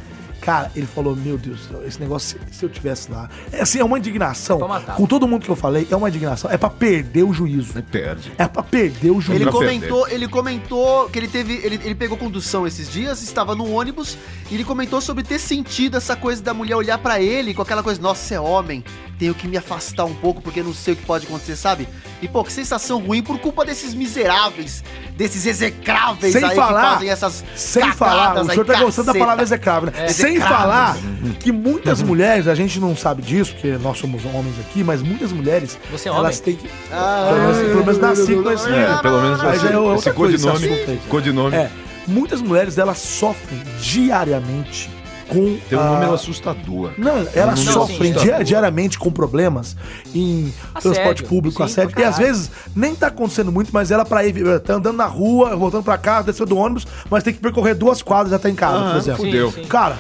Cara, 0.46 0.72
ele 0.76 0.86
falou: 0.86 1.16
Meu 1.16 1.40
Deus, 1.40 1.68
esse 1.88 2.00
negócio, 2.00 2.40
se, 2.52 2.64
eu 2.64 2.70
tivesse 2.70 3.12
lá. 3.12 3.28
É 3.52 3.62
assim, 3.62 3.80
é 3.80 3.84
uma 3.84 3.98
indignação. 3.98 4.60
Com 4.96 5.08
todo 5.08 5.28
mundo 5.28 5.44
que 5.44 5.50
eu 5.50 5.56
falei, 5.56 5.88
é 5.90 5.96
uma 5.96 6.08
indignação. 6.08 6.52
É 6.52 6.58
pra 6.58 6.70
perder 6.70 7.24
o 7.24 7.34
juízo. 7.34 7.82
Perde. 7.92 8.32
É 8.38 8.48
pra 8.48 8.62
perder 8.62 9.10
o 9.10 9.20
juízo. 9.20 9.42
Ele 9.42 9.52
comentou, 9.52 10.08
ele 10.08 10.28
comentou 10.28 11.10
que 11.10 11.18
ele 11.18 11.28
teve. 11.28 11.54
Ele, 11.64 11.80
ele 11.84 11.96
pegou 11.96 12.16
condução 12.16 12.68
esses 12.68 12.92
dias, 12.92 13.24
estava 13.24 13.56
no 13.56 13.72
ônibus, 13.72 14.20
e 14.52 14.54
ele 14.54 14.64
comentou 14.64 15.02
sobre 15.02 15.24
ter 15.24 15.40
sentido 15.40 15.98
essa 15.98 16.16
coisa 16.16 16.44
da 16.44 16.54
mulher 16.54 16.76
olhar 16.76 17.00
pra 17.00 17.20
ele 17.20 17.52
com 17.54 17.64
aquela 17.64 17.82
coisa, 17.82 18.00
nossa, 18.00 18.22
você 18.22 18.36
é 18.36 18.40
homem, 18.40 18.84
tenho 19.18 19.34
que 19.34 19.48
me 19.48 19.58
afastar 19.58 20.06
um 20.06 20.14
pouco 20.14 20.42
porque 20.42 20.62
não 20.62 20.74
sei 20.74 20.94
o 20.94 20.98
que 20.98 21.06
pode 21.06 21.26
acontecer, 21.26 21.56
sabe? 21.56 21.88
E 22.22 22.28
pô, 22.28 22.44
que 22.44 22.52
sensação 22.52 23.00
ruim 23.00 23.22
por 23.22 23.40
culpa 23.40 23.64
desses 23.66 23.94
miseráveis, 23.94 24.84
desses 25.16 25.46
execráveis 25.46 26.34
Sem 26.34 26.44
aí 26.44 26.56
falar- 26.56 26.82
que 26.84 26.94
fazem 26.96 27.10
essas 27.10 27.44
Sem 27.56 27.92
falar, 27.94 28.36
o 28.36 28.40
aí, 28.42 28.50
senhor 28.50 28.66
tá 28.66 28.80
gostando 28.82 29.14
da 29.14 29.20
palavra 29.20 29.44
execrável, 29.44 29.92
né? 29.92 30.06
É, 30.06 30.08
Sem 30.10 30.40
falar 30.40 30.98
que 31.40 31.52
muitas 31.52 32.02
mulheres, 32.02 32.48
a 32.48 32.56
gente 32.56 32.80
não 32.80 32.96
sabe 32.96 33.22
disso, 33.22 33.54
porque 33.54 33.78
nós 33.78 33.98
somos 33.98 34.24
homens 34.26 34.60
aqui, 34.60 34.84
mas 34.84 35.02
muitas 35.02 35.32
mulheres, 35.32 35.78
Você 35.92 36.10
é 36.10 36.12
elas 36.12 36.40
têm 36.40 36.56
que. 36.56 36.70
Ah, 36.92 37.30
pelo, 37.60 37.86
menos, 37.86 37.98
nasci 38.00 38.36
com 38.36 38.52
esse. 38.52 38.70
É, 38.70 38.98
pelo 39.02 39.22
menos 39.22 39.40
Aí 39.42 39.60
já 39.60 39.70
é 39.70 39.96
esse, 39.96 40.12
codinome. 40.12 40.68
aí. 40.68 41.00
Codinome. 41.10 41.56
É, 41.56 41.70
muitas 42.08 42.42
mulheres 42.42 42.78
elas 42.78 42.98
sofrem 42.98 43.62
diariamente 43.82 44.90
com. 45.28 45.58
Tem 45.70 45.78
um 45.78 45.82
ah, 45.82 45.86
número 45.92 46.14
assustador. 46.14 46.92
Não, 46.98 47.28
elas 47.34 47.60
sofrem 47.60 48.14
sim. 48.14 48.20
dia- 48.20 48.44
diariamente 48.44 48.98
com 49.00 49.12
problemas 49.12 49.76
em 50.14 50.54
transporte 50.74 50.98
Assédio. 51.24 51.28
público, 51.28 51.58
Sim, 51.58 51.64
assédio. 51.64 52.00
E 52.00 52.04
às 52.04 52.18
vezes 52.18 52.52
nem 52.76 52.94
tá 52.96 53.08
acontecendo 53.08 53.52
muito, 53.52 53.70
mas 53.74 53.92
ela 53.92 54.06
pra 54.06 54.26
ir, 54.26 54.60
tá 54.62 54.74
andando 54.76 54.98
na 54.98 55.06
rua, 55.06 55.56
voltando 55.56 55.84
pra 55.84 55.98
casa, 55.98 56.28
desceu 56.28 56.46
do 56.46 56.58
ônibus, 56.58 56.86
mas 57.10 57.24
tem 57.24 57.34
que 57.34 57.40
percorrer 57.40 57.76
duas 57.76 58.02
quadras 58.02 58.34
até 58.34 58.50
em 58.50 58.56
casa, 58.56 58.90
por 58.92 58.98
exemplo. 58.98 59.26
fudeu. 59.26 59.52
Sim, 59.52 59.62
sim. 59.64 59.68
Cara, 59.68 59.98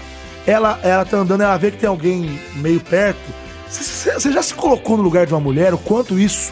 ela, 0.47 0.79
ela 0.83 1.03
tá 1.05 1.17
andando, 1.17 1.41
ela 1.41 1.57
vê 1.57 1.71
que 1.71 1.77
tem 1.77 1.89
alguém 1.89 2.39
meio 2.55 2.79
perto. 2.79 3.19
Você 3.67 4.31
já 4.31 4.41
se 4.43 4.53
colocou 4.53 4.95
no 4.95 5.03
lugar 5.03 5.25
de 5.25 5.33
uma 5.33 5.39
mulher, 5.39 5.73
o 5.73 5.77
quanto 5.77 6.17
isso 6.19 6.51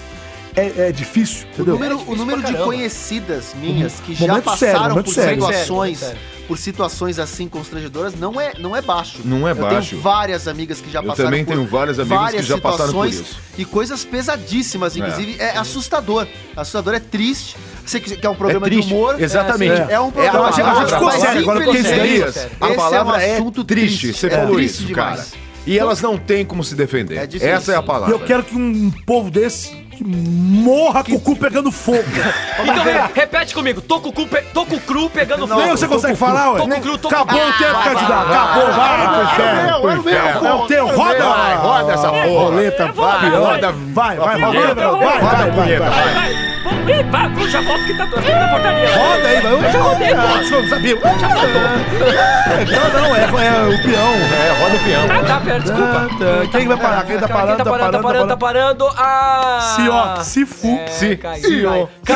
é, 0.55 0.87
é 0.87 0.91
difícil, 0.91 1.45
O 1.47 1.53
entendeu? 1.53 1.73
número, 1.75 1.91
É 1.91 1.95
o 1.95 1.97
difícil 1.99 2.17
número 2.17 2.39
pra 2.41 2.47
de 2.49 2.53
caramba. 2.53 2.71
conhecidas 2.73 3.45
minhas 3.59 3.93
que 4.01 4.13
já 4.13 4.25
sério, 4.27 4.41
passaram 4.43 5.03
por 5.03 5.13
sério. 5.13 5.41
situações, 5.41 5.99
Sério, 5.99 6.15
sério. 6.17 6.32
Por 6.47 6.57
situações 6.57 7.19
assim 7.19 7.47
constrangedoras 7.47 8.13
não 8.19 8.39
é, 8.39 8.53
não 8.59 8.75
é 8.75 8.81
baixo. 8.81 9.19
Não 9.23 9.47
é 9.47 9.51
Eu 9.51 9.55
baixo. 9.55 9.89
tenho 9.91 10.01
várias 10.01 10.47
amigas 10.47 10.81
que 10.81 10.91
já 10.91 10.99
Eu 10.99 11.03
passaram 11.05 11.29
também 11.29 11.45
por 11.45 11.53
tenho 11.55 11.65
várias 11.67 11.99
amigas 11.99 12.31
que 12.31 12.43
já 12.43 12.57
passaram 12.57 12.93
por 12.93 13.07
situações 13.07 13.15
isso. 13.31 13.39
E 13.57 13.65
coisas 13.65 14.03
pesadíssimas, 14.05 14.95
inclusive 14.97 15.35
é, 15.39 15.57
assustador. 15.57 16.27
Assustador 16.55 16.93
é 16.95 16.99
triste. 16.99 17.55
Você 17.85 17.99
que 17.99 18.25
é 18.25 18.29
um 18.29 18.35
programa 18.35 18.65
é 18.67 18.69
triste. 18.69 18.87
de 18.87 18.93
humor. 18.93 19.21
Exatamente. 19.21 19.81
É, 19.91 19.99
um 19.99 20.07
É, 20.09 20.11
programa 20.11 20.47
a 20.47 20.49
de 20.51 20.55
gente- 20.57 20.65
a 20.69 20.75
gente 20.75 20.93
ficou 20.93 21.11
sério 21.11 21.41
agora, 21.41 21.63
porque 21.63 21.77
esse 21.77 22.47
a 22.59 22.73
palavra 22.73 23.23
é 23.23 23.29
é, 23.29 23.31
um 23.31 23.35
assunto 23.35 23.63
triste. 23.63 24.13
Você 24.13 24.27
É 24.27 24.29
falou 24.29 24.55
triste 24.55 24.75
isso, 24.79 24.85
demais. 24.85 25.15
cara. 25.31 25.43
E 25.65 25.79
elas 25.79 26.01
não 26.01 26.17
têm 26.17 26.45
como 26.45 26.63
se 26.63 26.75
defender. 26.75 27.17
É 27.17 27.25
difícil. 27.25 27.53
Essa 27.53 27.71
é 27.73 27.75
a 27.77 27.79
E 27.79 27.83
palavra. 27.85 28.13
eu 28.13 28.19
quero 28.19 28.43
que 28.43 28.55
um 28.55 28.91
povo 29.05 29.31
desse 29.31 29.82
que 30.03 30.09
morra 30.63 31.03
com 31.03 31.13
o 31.13 31.19
cu 31.19 31.35
pegando 31.35 31.71
fogo. 31.71 32.03
Então 32.63 32.83
re- 32.83 33.09
repete 33.13 33.53
comigo. 33.53 33.81
Tô 33.81 33.99
com 33.99 34.09
o 34.09 34.13
cu, 34.13 34.27
pe... 34.27 34.41
tô 34.53 34.65
com 34.65 34.75
o 34.75 34.79
cru 34.79 35.09
pegando 35.09 35.47
Nem 35.47 35.57
fogo. 35.57 35.77
você 35.77 35.87
consegue 35.87 36.15
falar, 36.15 36.51
ué? 36.51 36.57
Tô 36.59 36.67
com 36.67 36.77
o 36.77 36.81
cru, 36.81 36.97
tô 36.97 37.09
com 37.09 37.15
Acabou 37.15 37.39
o 37.41 37.53
tempo, 37.53 37.83
candidato. 37.83 38.27
vai, 38.27 38.37
Acabou, 38.37 38.71
vai, 38.73 39.07
pro 39.07 39.15
É 39.15 39.19
o 39.19 39.23
inferno. 39.23 39.63
meu, 39.63 39.73
é 39.73 39.99
o 39.99 40.03
meu. 40.03 40.47
É 40.47 40.53
o 40.53 40.67
teu, 40.67 40.87
roda! 40.87 41.23
Vai, 41.29 41.55
roda 41.55 41.93
essa 41.93 42.09
porra. 42.09 42.23
Roleta, 42.27 42.91
vai, 42.91 43.29
roda, 43.29 43.71
vai, 43.71 44.17
vai, 44.17 44.39
vai, 44.39 44.51
vai, 44.51 45.79
vai, 45.79 46.52
vai, 47.11 47.49
já 47.49 47.61
volto 47.61 47.83
que 47.85 47.93
tá 47.97 48.05
doendo 48.05 48.31
na 48.31 48.47
portaria. 48.49 48.87
Roda 48.97 49.27
aí, 49.27 49.41
vai. 49.41 49.53
Eu 49.53 49.61
já 49.71 49.79
rodei, 49.81 50.13
Ah, 50.13 50.35
pô. 50.37 50.43
senhor 50.43 50.61
não 50.63 50.69
sabia? 50.69 50.95
Não, 50.95 51.01
não, 53.01 53.15
é, 53.15 53.23
é 53.23 53.25
o 53.25 53.29
peão. 53.83 54.13
É, 54.13 54.61
roda 54.61 54.75
o 54.75 54.79
peão. 54.83 55.03
Ah, 55.09 55.23
tá, 55.25 55.39
pera, 55.41 55.59
desculpa. 55.59 56.07
Ah, 56.11 56.17
tá. 56.19 56.47
Quem 56.57 56.67
vai 56.67 56.77
parar? 56.77 57.03
Quem 57.05 57.19
tá 57.19 57.27
parando, 57.27 57.55
quem 57.55 57.65
tá 57.65 57.71
parando, 57.71 57.91
tá 57.91 57.99
parando, 58.01 58.27
tá 58.27 58.37
parando. 58.37 58.87
Ah! 58.97 59.73
Se, 59.75 59.89
ó, 59.89 60.15
se 60.23 60.45
fu. 60.45 60.79
Se- 60.89 61.15
caiu, 61.17 61.89
caiu, 62.05 62.07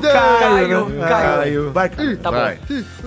caiu, 0.00 0.92
caiu. 1.08 1.72
Vai. 1.72 1.88
Tá 2.22 2.30
bom. 2.30 2.36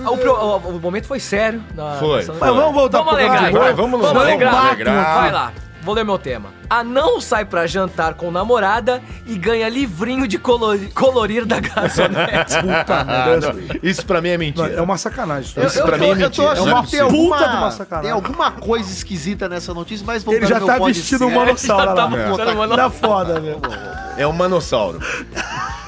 Ah, 0.04 0.10
O, 0.10 0.78
momento 0.80 1.06
foi 1.06 1.20
sério. 1.20 1.62
Foi, 1.98 2.22
vamos 2.38 2.74
voltar 2.74 3.00
pro 3.02 3.10
alegrar, 3.10 3.50
vamos, 3.52 3.76
vamos 3.76 4.00
vamos 4.00 4.22
alegrar. 4.22 4.66
alegrar. 4.66 5.14
Vai 5.20 5.32
lá. 5.32 5.52
Vou 5.82 5.94
ler 5.94 6.04
meu 6.04 6.18
tema. 6.18 6.48
Anão 6.70 7.20
sai 7.20 7.44
pra 7.44 7.66
jantar 7.66 8.14
com 8.14 8.30
namorada 8.30 9.02
e 9.26 9.36
ganha 9.36 9.68
livrinho 9.68 10.28
de 10.28 10.38
colori- 10.38 10.88
colorir 10.94 11.44
da 11.44 11.58
garçonete. 11.58 12.54
Puta 12.60 13.04
merda. 13.04 13.52
não. 13.52 13.60
Isso 13.82 14.06
pra 14.06 14.20
mim 14.22 14.28
é 14.28 14.32
Não, 14.34 14.38
mentira. 14.38 14.68
É 14.74 14.80
uma 14.80 14.96
sacanagem. 14.96 15.50
isso. 15.50 15.58
Eu, 15.58 15.66
Isso 15.66 15.78
eu 15.80 15.84
pra 15.86 15.98
tô, 15.98 16.04
mim 16.04 16.08
é 16.08 16.12
eu 16.12 16.16
tô 16.16 16.22
mentira, 16.22 16.52
achando 16.52 16.70
não 16.70 16.78
é 16.78 16.82
que 16.84 16.90
tem 16.92 17.00
possível. 17.00 17.24
Puta 17.24 17.38
de 17.38 17.42
uma 17.44 17.50
alguma, 17.54 17.70
sacanagem. 17.72 18.02
tem 18.02 18.10
alguma 18.12 18.50
coisa 18.52 18.90
esquisita 18.92 19.48
nessa 19.48 19.74
notícia, 19.74 20.06
mas 20.06 20.22
vamos 20.22 20.38
Ele 20.40 20.46
já 20.46 20.60
tá 20.60 20.78
vestindo 20.78 21.26
um 21.26 21.30
manossauro 21.34 21.84
Já 21.88 21.94
tá 21.94 22.04
lá. 22.04 22.08
mostrando 22.08 22.52
uma 22.62 22.76
Tá 22.76 22.88
foda, 22.90 23.40
velho. 23.40 23.60
É 24.16 24.26
um 24.26 24.32
manossauro. 24.32 25.00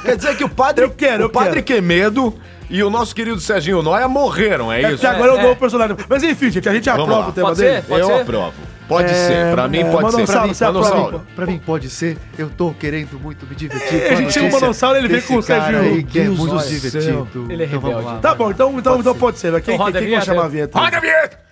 Quer 0.04 0.16
dizer 0.16 0.36
que 0.36 0.42
o 0.44 0.48
padre, 0.48 0.84
Eu 0.84 0.90
quero, 0.90 1.22
eu 1.22 1.26
o 1.28 1.30
padre 1.30 1.62
quero. 1.62 1.80
Quemedo 1.80 2.34
e 2.68 2.82
o 2.82 2.90
nosso 2.90 3.14
querido 3.14 3.38
Serginho 3.38 3.82
Noia 3.82 4.08
morreram, 4.08 4.72
é 4.72 4.78
É 4.78 4.80
isso? 4.80 4.90
porque 4.92 5.06
agora 5.06 5.30
é 5.30 5.34
o 5.34 5.38
é. 5.38 5.42
novo 5.44 5.56
personagem. 5.56 5.96
Mas 6.08 6.22
enfim, 6.24 6.50
gente, 6.50 6.68
a 6.68 6.72
gente 6.74 6.86
Vamos 6.90 7.04
aprova 7.04 7.20
lá. 7.24 7.28
o 7.28 7.32
tema 7.32 7.48
Pode 7.48 7.60
dele. 7.60 7.76
ser? 7.82 7.86
Pode 7.86 8.00
Eu 8.00 8.06
ser? 8.08 8.20
aprovo. 8.22 8.52
Pode 8.92 9.10
É, 9.10 9.14
ser, 9.14 9.52
pra 9.54 9.68
mim 9.68 9.78
é, 9.78 9.84
pode 9.90 10.10
ser. 10.14 10.26
Pra 10.26 10.42
mim, 10.46 10.50
aprova? 10.52 10.72
Manossauro. 10.72 11.26
Pra 11.34 11.46
mim 11.46 11.58
pode 11.58 11.88
ser, 11.88 12.18
eu 12.38 12.50
tô 12.50 12.72
querendo 12.72 13.18
muito 13.18 13.46
me 13.46 13.54
divertir. 13.54 14.02
É, 14.02 14.10
a 14.10 14.14
gente 14.16 14.32
chama 14.32 14.48
o 14.48 14.52
Manossauro, 14.52 14.98
ele 14.98 15.08
vem 15.08 15.20
com 15.22 15.36
o 15.36 15.42
Serginho. 15.42 15.80
aí 15.80 16.02
que 16.02 16.18
é 16.20 16.22
Deus 16.24 16.38
muito 16.38 16.58
céu. 16.60 16.68
divertido. 16.80 17.46
Ele 17.50 17.62
é 17.62 17.66
Então 17.66 17.80
vamos 17.80 18.04
lá. 18.04 18.18
Tá 18.18 18.34
bom, 18.34 18.50
então, 18.50 18.78
então, 18.78 19.00
então 19.00 19.14
pode 19.14 19.38
ser. 19.38 19.50
Quem, 19.62 19.74
Então 19.74 19.86
roda 19.86 19.98
quem, 19.98 20.08
quem 20.08 20.16
vai 20.18 20.26
chamar 20.26 20.44
a 20.44 20.48
vinheta. 20.48 20.78
vinheta? 20.78 20.96
Roda 20.96 20.96
a 20.96 21.00
vinheta! 21.00 21.42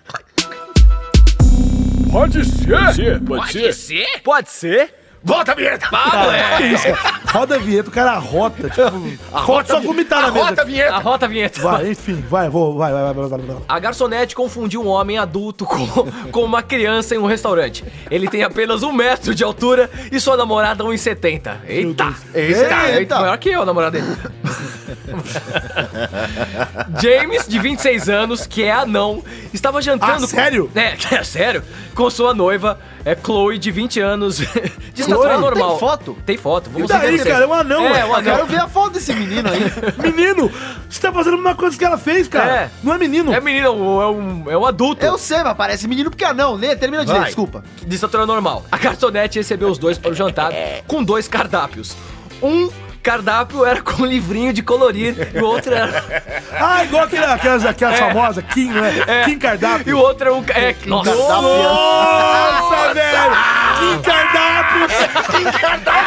Pode 2.11 2.45
ser. 2.45 3.19
Pode 3.21 3.73
ser? 3.73 4.21
Pode 4.23 4.49
ser? 4.51 4.93
Volta 5.23 5.51
a 5.51 5.55
vinheta! 5.55 5.87
Ah, 5.93 6.35
é. 6.35 6.57
Que 6.57 6.63
isso, 6.63 6.83
cara? 6.83 7.21
Roda 7.31 7.55
a 7.55 7.59
vinheta, 7.59 7.89
o 7.89 7.91
cara 7.91 8.17
rota. 8.17 8.69
Tipo, 8.69 9.17
pode 9.45 9.67
só 9.67 9.79
vomitar 9.79 10.21
na 10.23 10.29
Rota 10.29 10.39
a 10.47 10.49
mesa. 10.49 10.65
vinheta! 10.65 10.95
A 10.95 10.97
rota 10.99 11.25
a 11.25 11.29
vinheta. 11.29 11.61
Vai, 11.61 11.89
enfim, 11.91 12.25
vai, 12.27 12.49
vou, 12.49 12.75
vai, 12.77 12.91
vai, 12.91 13.03
vai, 13.03 13.13
vai, 13.13 13.27
vai, 13.29 13.39
vai. 13.39 13.57
A 13.69 13.79
garçonete 13.79 14.35
confundiu 14.35 14.81
um 14.83 14.87
homem 14.87 15.17
adulto 15.19 15.65
com, 15.65 15.87
com 16.31 16.43
uma 16.43 16.63
criança 16.63 17.13
em 17.13 17.19
um 17.19 17.27
restaurante. 17.27 17.83
Ele 18.09 18.27
tem 18.27 18.43
apenas 18.43 18.81
um 18.81 18.91
metro 18.91 19.35
de 19.35 19.43
altura 19.43 19.89
e 20.11 20.19
sua 20.19 20.35
namorada 20.35 20.83
1,70. 20.83 21.57
Eita! 21.67 22.13
Eita! 22.33 22.89
Eita. 22.89 23.19
Maior 23.19 23.37
que 23.37 23.49
eu, 23.49 23.61
a 23.61 23.65
namorada 23.65 23.99
dele. 24.01 24.17
James, 27.01 27.47
de 27.47 27.59
26 27.59 28.09
anos, 28.09 28.45
que 28.45 28.63
é 28.63 28.71
anão, 28.71 29.23
estava 29.53 29.81
jantando... 29.81 30.11
Ah, 30.13 30.19
com- 30.19 30.27
sério? 30.27 30.71
É, 30.75 30.95
é 31.15 31.23
sério. 31.23 31.63
Com 31.95 32.09
sua 32.09 32.33
noiva, 32.33 32.79
é 33.05 33.15
Chloe, 33.15 33.57
de 33.57 33.71
20 33.71 33.99
anos, 33.99 34.37
de 34.93 35.01
estatura 35.01 35.31
Tem 35.31 35.39
normal. 35.39 35.79
foto? 35.79 36.17
Tem 36.25 36.37
foto. 36.37 36.69
E 36.69 36.73
Vamos 36.73 36.87
daí, 36.89 37.17
ver 37.17 37.25
cara? 37.27 37.43
É 37.43 37.47
um 37.47 37.53
anão, 37.53 37.85
É, 37.85 38.05
um 38.05 38.15
Eu 38.15 38.23
quero 38.23 38.35
anão. 38.35 38.45
ver 38.47 38.59
a 38.59 38.67
foto 38.67 38.93
desse 38.93 39.13
menino 39.13 39.49
aí. 39.49 39.61
Menino, 40.11 40.51
você 40.89 41.01
tá 41.01 41.11
fazendo 41.11 41.33
a 41.33 41.37
mesma 41.37 41.55
coisa 41.55 41.77
que 41.77 41.83
ela 41.85 41.97
fez, 41.97 42.27
cara. 42.27 42.51
É. 42.51 42.69
Não 42.83 42.93
é 42.93 42.97
menino. 42.97 43.33
É 43.33 43.39
menino, 43.41 43.67
é 44.01 44.07
um, 44.09 44.51
é 44.51 44.57
um 44.57 44.65
adulto. 44.65 45.05
Eu 45.05 45.17
sei, 45.17 45.43
mas 45.43 45.55
parece 45.55 45.87
menino 45.87 46.09
porque 46.09 46.25
é 46.25 46.33
não. 46.33 46.53
Lê, 46.55 46.75
termina 46.75 47.05
de 47.05 47.11
ler, 47.11 47.25
desculpa. 47.25 47.63
de 47.85 47.95
estatura 47.95 48.25
normal. 48.25 48.65
A 48.71 48.77
garçonete 48.77 49.39
recebeu 49.39 49.69
os 49.69 49.77
dois 49.77 49.97
para 49.97 50.11
o 50.11 50.13
jantar 50.13 50.51
com 50.87 51.03
dois 51.03 51.27
cardápios. 51.27 51.95
Um 52.41 52.69
cardápio 53.01 53.65
era 53.65 53.81
com 53.81 54.03
um 54.03 54.05
livrinho 54.05 54.53
de 54.53 54.61
colorir 54.63 55.29
e 55.33 55.39
o 55.39 55.45
outro 55.45 55.73
era. 55.73 56.01
Ah, 56.63 56.83
igual 56.83 57.05
aquela, 57.05 57.33
aquelas, 57.33 57.65
aquelas 57.65 57.97
famosas, 57.97 58.43
Kim, 58.53 58.69
né? 58.71 59.03
É. 59.07 59.23
Kim 59.23 59.39
Cardápio. 59.39 59.89
E 59.89 59.93
o 59.93 59.97
outro 59.99 60.27
era 60.27 60.35
um. 60.35 60.43
É, 60.49 60.75
nossa! 60.85 61.15
Nossa, 61.15 62.93
velho! 62.93 63.31
Kim 63.79 64.01
Cardápio! 64.01 64.85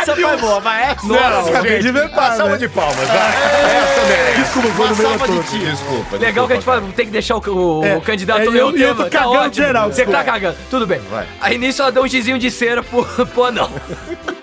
Essa 0.02 0.14
foi 0.14 0.36
boa, 0.36 0.60
vai. 0.60 0.82
Essa 0.92 1.06
Não, 1.06 1.48
acabei 1.48 1.78
de 1.80 1.88
inventar, 1.88 2.30
Uma 2.30 2.36
salva 2.36 2.58
de 2.58 2.68
palmas, 2.68 2.96
vai. 3.08 3.16
Essa 3.16 4.04
merece. 4.06 4.40
Desculpa, 4.42 4.68
foi 4.68 4.88
no 4.88 4.96
meio 4.96 5.08
salva 5.08 5.26
de 5.28 5.34
todo. 5.34 5.46
tiro. 5.50 5.70
Desculpa. 5.70 6.16
Legal 6.18 6.46
que 6.46 6.52
a 6.52 6.56
gente 6.56 6.64
fala, 6.64 6.82
tem 6.94 7.06
que 7.06 7.12
deixar 7.12 7.36
o, 7.36 7.80
o- 7.80 7.84
É, 7.84 7.96
o 7.96 8.00
candidato 8.00 8.40
é, 8.42 8.46
eu- 8.46 8.68
o 8.68 8.76
eu 8.76 8.94
tô 8.94 9.04
Tá 9.04 9.10
cagando 9.10 9.34
ótimo. 9.38 9.54
geral, 9.66 9.90
Você 9.92 10.04
que 10.04 10.12
tá 10.12 10.22
cagando. 10.24 10.56
Tudo 10.70 10.86
bem. 10.86 11.00
Vai. 11.10 11.26
Aí 11.40 11.58
nisso 11.58 11.82
ela 11.82 11.90
deu 11.90 12.04
um 12.04 12.08
gizinho 12.08 12.38
de 12.38 12.50
cera 12.50 12.82
pro, 12.82 13.04
pro 13.26 13.44
anão. 13.44 13.70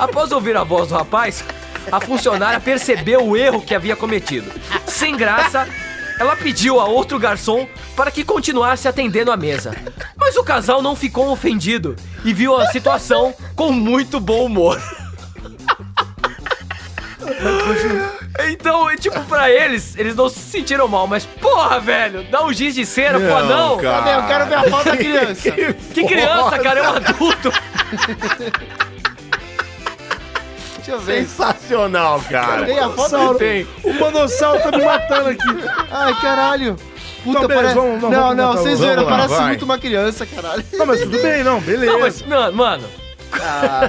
Após 0.00 0.32
ouvir 0.32 0.56
a 0.56 0.64
voz 0.64 0.88
do 0.88 0.94
rapaz, 0.94 1.44
a 1.92 2.00
funcionária 2.00 2.58
percebeu 2.58 3.22
o 3.28 3.36
erro 3.36 3.60
que 3.60 3.74
havia 3.74 3.94
cometido. 3.94 4.50
Sem 4.86 5.14
graça, 5.14 5.68
ela 6.18 6.34
pediu 6.34 6.80
a 6.80 6.86
outro 6.86 7.18
garçom 7.18 7.68
para 7.94 8.10
que 8.10 8.24
continuasse 8.24 8.88
atendendo 8.88 9.30
a 9.30 9.36
mesa. 9.36 9.76
Mas 10.16 10.36
o 10.36 10.42
casal 10.42 10.80
não 10.80 10.96
ficou 10.96 11.30
ofendido 11.30 11.94
e 12.24 12.32
viu 12.32 12.58
a 12.58 12.66
situação 12.68 13.34
com 13.54 13.70
muito 13.72 14.18
bom 14.18 14.46
humor. 14.46 14.80
Então, 18.50 18.96
tipo, 18.96 19.20
pra 19.24 19.50
eles, 19.50 19.96
eles 19.98 20.16
não 20.16 20.30
se 20.30 20.38
sentiram 20.38 20.88
mal, 20.88 21.06
mas 21.06 21.26
porra, 21.26 21.78
velho, 21.78 22.24
dá 22.30 22.42
um 22.42 22.52
giz 22.52 22.74
de 22.74 22.86
cera 22.86 23.20
pro 23.20 23.36
anão. 23.36 23.76
cara. 23.76 24.02
Cadê? 24.02 24.16
Eu 24.16 24.26
quero 24.26 24.46
ver 24.46 24.54
a 24.54 24.70
foto 24.70 24.84
da 24.86 24.96
criança. 24.96 25.50
Que 25.92 26.04
criança, 26.04 26.58
cara, 26.58 26.80
é 26.80 26.82
um 26.88 26.94
adulto. 26.96 27.52
Deixa 30.80 30.92
eu 30.92 31.00
ver. 31.00 31.26
Sensacional, 31.26 32.20
cara. 32.30 32.64
Tem 32.66 32.78
a 32.78 32.88
foto? 32.88 32.96
Manossauro. 33.12 33.38
Tem. 33.38 33.66
O 33.84 33.92
Manossauro 34.00 34.60
tá 34.62 34.70
me 34.76 34.84
matando 34.84 35.28
aqui. 35.30 35.64
Ai, 35.90 36.14
caralho. 36.20 36.76
Puta, 37.22 37.40
Não, 37.40 37.48
beleza, 37.48 37.54
parece... 37.54 37.74
vamos- 37.74 38.02
não, 38.02 38.10
não, 38.10 38.34
não, 38.34 38.52
vocês 38.54 38.80
viram, 38.80 39.04
parece 39.04 39.28
vai. 39.28 39.46
muito 39.48 39.64
uma 39.66 39.78
criança, 39.78 40.24
caralho. 40.24 40.64
Não, 40.72 40.86
mas 40.86 41.00
tudo 41.00 41.18
bem, 41.20 41.44
não, 41.44 41.60
beleza. 41.60 41.92
Não, 41.92 42.00
mas, 42.00 42.24
não, 42.26 42.52
mano, 42.52 42.84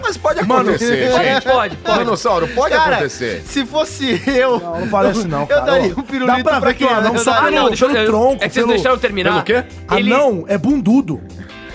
Mas 0.03 0.17
pode 0.17 0.45
Mano, 0.45 0.69
acontecer, 0.71 1.11
gente. 1.11 1.43
pode, 1.43 1.75
pode. 1.77 1.97
Manossauro, 1.99 2.47
pode 2.49 2.75
Cara, 2.75 2.95
acontecer. 2.97 3.41
se 3.45 3.65
fosse 3.65 4.21
eu... 4.27 4.59
Não, 4.59 4.81
não 4.81 4.89
parece 4.89 5.27
não, 5.27 5.47
cara. 5.47 5.61
Eu 5.61 5.65
daria 5.65 5.93
um 5.97 6.01
pirulito 6.03 6.37
Dá 6.37 6.43
pra 6.43 6.59
pra 6.59 6.67
ver 6.69 6.73
que 6.75 6.83
o 6.83 6.89
anão 6.89 7.17
só 7.17 7.31
Ah, 7.31 7.41
pelo, 7.45 7.55
não, 7.55 7.67
deixa 7.69 7.85
eu, 7.85 7.89
pelo 7.89 8.05
tronco, 8.05 8.43
É 8.43 8.47
que 8.47 8.53
vocês 8.53 8.65
pelo... 8.65 8.67
deixaram 8.75 8.97
terminar. 8.99 9.43
Pelo 9.43 9.43
quê? 9.63 9.67
Ele- 9.95 10.13
Anão 10.13 10.45
é 10.47 10.57
bundudo. 10.57 11.21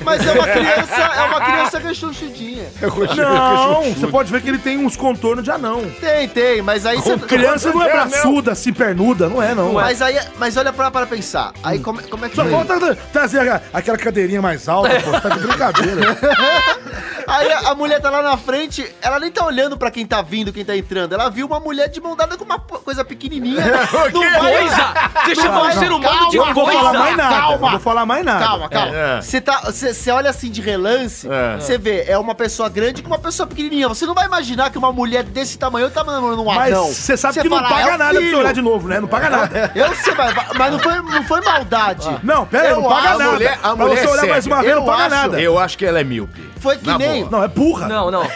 Mas 0.06 0.24
é 0.24 0.30
uma 0.32 0.46
criança, 0.48 0.94
é 0.94 1.22
uma 1.24 1.40
criança 1.40 1.78
rechonchudinha. 1.80 2.68
Não, 3.16 3.82
você 3.92 4.06
pode 4.06 4.30
ver 4.30 4.40
que 4.40 4.48
ele 4.48 4.58
tem 4.58 4.78
uns 4.78 4.96
contornos 4.96 5.42
de 5.44 5.50
anão. 5.50 5.82
Tem, 6.00 6.28
tem, 6.28 6.62
mas 6.62 6.86
aí 6.86 6.96
você... 6.98 7.18
Criança 7.18 7.72
não 7.72 7.82
é 7.82 7.90
braçuda, 7.90 8.52
assim, 8.52 8.72
pernuda, 8.72 9.28
não 9.28 9.42
é 9.42 9.52
não. 9.52 9.72
Mas 9.72 10.00
aí, 10.00 10.16
mas 10.38 10.56
olha 10.56 10.72
pra, 10.72 10.90
para 10.92 11.06
pensar. 11.06 11.52
Aí 11.62 11.80
como, 11.80 12.00
como 12.08 12.24
é 12.24 12.28
que 12.28 12.36
Só 12.36 12.42
foi? 12.42 12.52
falta 12.52 12.78
tra- 12.78 12.96
trazer 13.12 13.40
aquela- 13.40 13.62
aquela 13.72 13.98
cadeirinha 13.98 14.40
mais 14.40 14.68
alta, 14.68 15.00
pô, 15.00 15.10
você 15.10 15.20
tá 15.20 15.28
de 15.30 15.40
brincadeira. 15.40 16.16
Aí 17.26 17.50
a, 17.52 17.70
a 17.70 17.74
mulher 17.74 18.00
tá 18.00 18.08
lá 18.08 18.22
na 18.22 18.36
frente, 18.36 18.88
ela 19.02 19.18
nem 19.18 19.32
tá 19.32 19.44
olhando 19.44 19.76
pra 19.76 19.90
quem 19.90 20.06
tá 20.06 20.22
vindo, 20.22 20.52
quem 20.52 20.64
tá 20.64 20.76
entrando. 20.76 21.12
Ela 21.12 21.28
viu 21.28 21.44
uma 21.48 21.58
mulher 21.58 21.88
de 21.88 22.00
mão 22.00 22.14
dada 22.14 22.36
com 22.36 22.44
uma 22.44 22.60
coisa 22.60 23.04
pequenininha. 23.04 23.60
não 24.14 24.20
vai... 24.40 24.58
Coisa! 24.58 24.94
Você 25.24 25.34
chamou 25.34 25.64
um 25.64 25.66
não, 25.66 25.72
ser 25.72 25.90
humano 25.90 26.30
de 26.30 26.36
Eu 26.36 26.46
não 26.46 26.54
vou 26.54 26.64
coisa! 26.66 26.78
falar 26.78 26.92
mais 26.98 27.16
nada, 27.16 27.34
calma. 27.36 27.58
não 27.58 27.70
vou 27.70 27.80
falar 27.80 28.06
mais 28.06 28.24
nada. 28.24 28.44
Calma, 28.44 28.68
calma. 28.68 28.94
É. 28.96 29.20
Você 29.20 29.40
tá, 29.40 29.60
você 29.64 29.92
você 29.96 30.10
olha 30.10 30.30
assim 30.30 30.50
de 30.50 30.60
relance, 30.60 31.28
É. 31.28 31.56
você 31.58 31.76
vê, 31.78 32.04
é 32.08 32.16
uma 32.18 32.34
pessoa 32.34 32.68
grande 32.68 33.02
com 33.02 33.08
uma 33.08 33.18
pessoa 33.18 33.46
pequenininha. 33.46 33.88
Você 33.88 34.06
não 34.06 34.14
vai 34.14 34.26
imaginar 34.26 34.70
que 34.70 34.78
uma 34.78 34.92
mulher 34.92 35.22
desse 35.24 35.58
tamanho 35.58 35.90
tá 35.90 36.04
mandando 36.04 36.40
um 36.42 36.44
Mas 36.46 36.72
anão. 36.72 36.86
você 36.86 37.16
sabe 37.16 37.40
que 37.40 37.48
não 37.48 37.56
fala, 37.58 37.68
paga 37.68 37.82
"É 37.82 37.86
o 37.94 37.98
nada 37.98 38.04
pra 38.10 38.12
você 38.20 38.26
filho." 38.26 38.38
olhar 38.38 38.52
de 38.54 38.62
novo, 38.62 38.88
né? 38.88 39.00
Não 39.00 39.08
paga 39.08 39.30
nada. 39.30 39.72
Eu 39.74 39.94
sei, 39.96 40.14
mas, 40.14 40.34
mas 40.56 40.72
não, 40.72 40.78
foi, 40.78 40.94
não 41.02 41.24
foi 41.24 41.40
maldade. 41.40 42.18
Não, 42.22 42.46
pera 42.46 42.64
aí, 42.64 42.70
Eu 42.70 42.80
não 42.82 42.88
paga 42.88 43.08
acho- 43.08 43.18
nada. 43.18 43.24
a 43.30 43.32
mulher- 43.32 43.52
a 43.54 43.58
pra 43.58 43.76
mulher 43.76 44.00
você 44.00 44.06
olhar 44.12 44.24
é 44.26 44.30
mais 44.30 44.46
uma 44.46 44.62
vez, 44.62 44.74
não 44.74 44.82
Eu 44.82 44.86
paga 44.86 45.02
acho. 45.06 45.10
nada. 45.14 45.40
Eu 45.40 45.58
acho 45.58 45.78
que 45.78 45.86
ela 45.86 46.00
é 46.00 46.04
míope. 46.04 46.50
Foi 46.60 46.76
que 46.76 46.86
Na 46.86 46.98
nem. 46.98 47.24
boa. 47.24 47.30
Não, 47.38 47.44
é 47.44 47.48
burra. 47.48 47.88
Não, 47.88 48.10
não. 48.10 48.22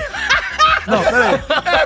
Não, 0.86 1.02
pera 1.04 1.28
aí. 1.28 1.34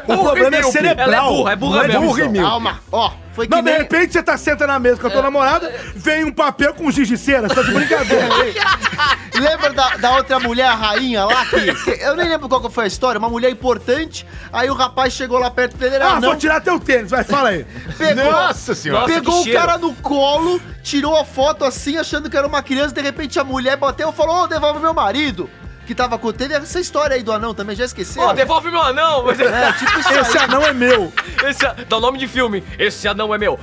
o 0.06 0.22
problema 0.22 0.56
é 0.56 0.60
míope. 0.60 0.72
cerebral. 0.72 1.08
Ela 1.08 1.16
é 1.16 1.20
burra, 1.28 1.52
é 1.52 1.56
burra 1.56 1.80
não 1.82 1.88
mesmo. 1.88 2.06
burra 2.06 2.24
e 2.24 2.28
míope. 2.28 2.48
Calma, 2.48 2.80
ó. 2.92 3.10
Foi 3.34 3.46
que 3.48 3.50
Não, 3.54 3.62
de 3.62 3.70
nem. 3.70 3.78
repente 3.78 4.12
você 4.12 4.22
tá 4.22 4.36
senta 4.38 4.64
na 4.66 4.78
mesa 4.78 5.00
com 5.00 5.08
a 5.08 5.10
tua 5.10 5.22
namorada, 5.22 5.72
vem 5.96 6.24
um 6.24 6.32
papel 6.32 6.72
com 6.72 6.88
giz 6.90 7.08
de 7.08 7.18
cera, 7.18 7.48
você 7.48 7.54
tá 7.56 7.62
de 7.62 7.72
brincadeira. 7.72 8.28
Lembra 9.34 9.72
da, 9.72 9.96
da 9.96 10.12
outra 10.16 10.38
mulher, 10.38 10.66
a 10.66 10.74
rainha 10.74 11.24
lá? 11.24 11.44
Que, 11.46 11.74
que- 11.74 12.02
eu 12.04 12.14
nem 12.14 12.28
lembro 12.28 12.48
qual 12.48 12.60
que 12.60 12.70
foi 12.70 12.84
a 12.84 12.86
história. 12.86 13.18
Uma 13.18 13.28
mulher 13.28 13.50
importante. 13.50 14.24
Aí 14.52 14.70
o 14.70 14.74
rapaz 14.74 15.12
chegou 15.12 15.38
lá 15.38 15.50
perto 15.50 15.76
dele, 15.76 15.96
era 15.96 16.06
Ah, 16.10 16.14
não. 16.20 16.28
vou 16.28 16.36
tirar 16.36 16.60
teu 16.60 16.78
tênis, 16.78 17.10
vai, 17.10 17.24
fala 17.24 17.48
aí. 17.48 17.66
Pegou, 17.98 18.30
Nossa 18.30 18.74
senhora. 18.74 19.00
Nossa, 19.02 19.14
pegou 19.14 19.42
que 19.42 19.50
o 19.50 19.52
cara 19.52 19.76
no 19.78 19.92
colo, 19.94 20.60
tirou 20.82 21.16
a 21.18 21.24
foto 21.24 21.64
assim, 21.64 21.96
achando 21.96 22.30
que 22.30 22.36
era 22.36 22.46
uma 22.46 22.62
criança. 22.62 22.94
De 22.94 23.00
repente 23.02 23.38
a 23.40 23.44
mulher 23.44 23.76
bateu 23.76 24.10
e 24.10 24.12
falou: 24.12 24.44
Ô, 24.44 24.46
devolve 24.46 24.78
meu 24.78 24.94
marido. 24.94 25.50
Que 25.86 25.94
tava 25.94 26.18
com. 26.18 26.32
Teve 26.32 26.54
essa 26.54 26.80
história 26.80 27.14
aí 27.16 27.22
do 27.22 27.30
anão 27.32 27.52
também, 27.54 27.76
já 27.76 27.84
esqueceu? 27.84 28.22
Ó, 28.22 28.32
devolve 28.32 28.70
meu 28.70 28.80
anão! 28.80 29.24
Mas- 29.26 29.38
É, 29.40 29.72
tipo 29.72 29.98
isso 30.00 30.08
Esse 30.18 30.38
aí. 30.38 30.44
anão 30.44 30.62
é 30.62 30.72
meu. 30.72 31.12
Esse, 31.48 31.84
dá 31.88 31.96
o 31.96 32.00
nome 32.00 32.18
de 32.18 32.26
filme. 32.26 32.64
Esse 32.78 33.06
anão 33.06 33.34
é 33.34 33.38
meu. 33.38 33.58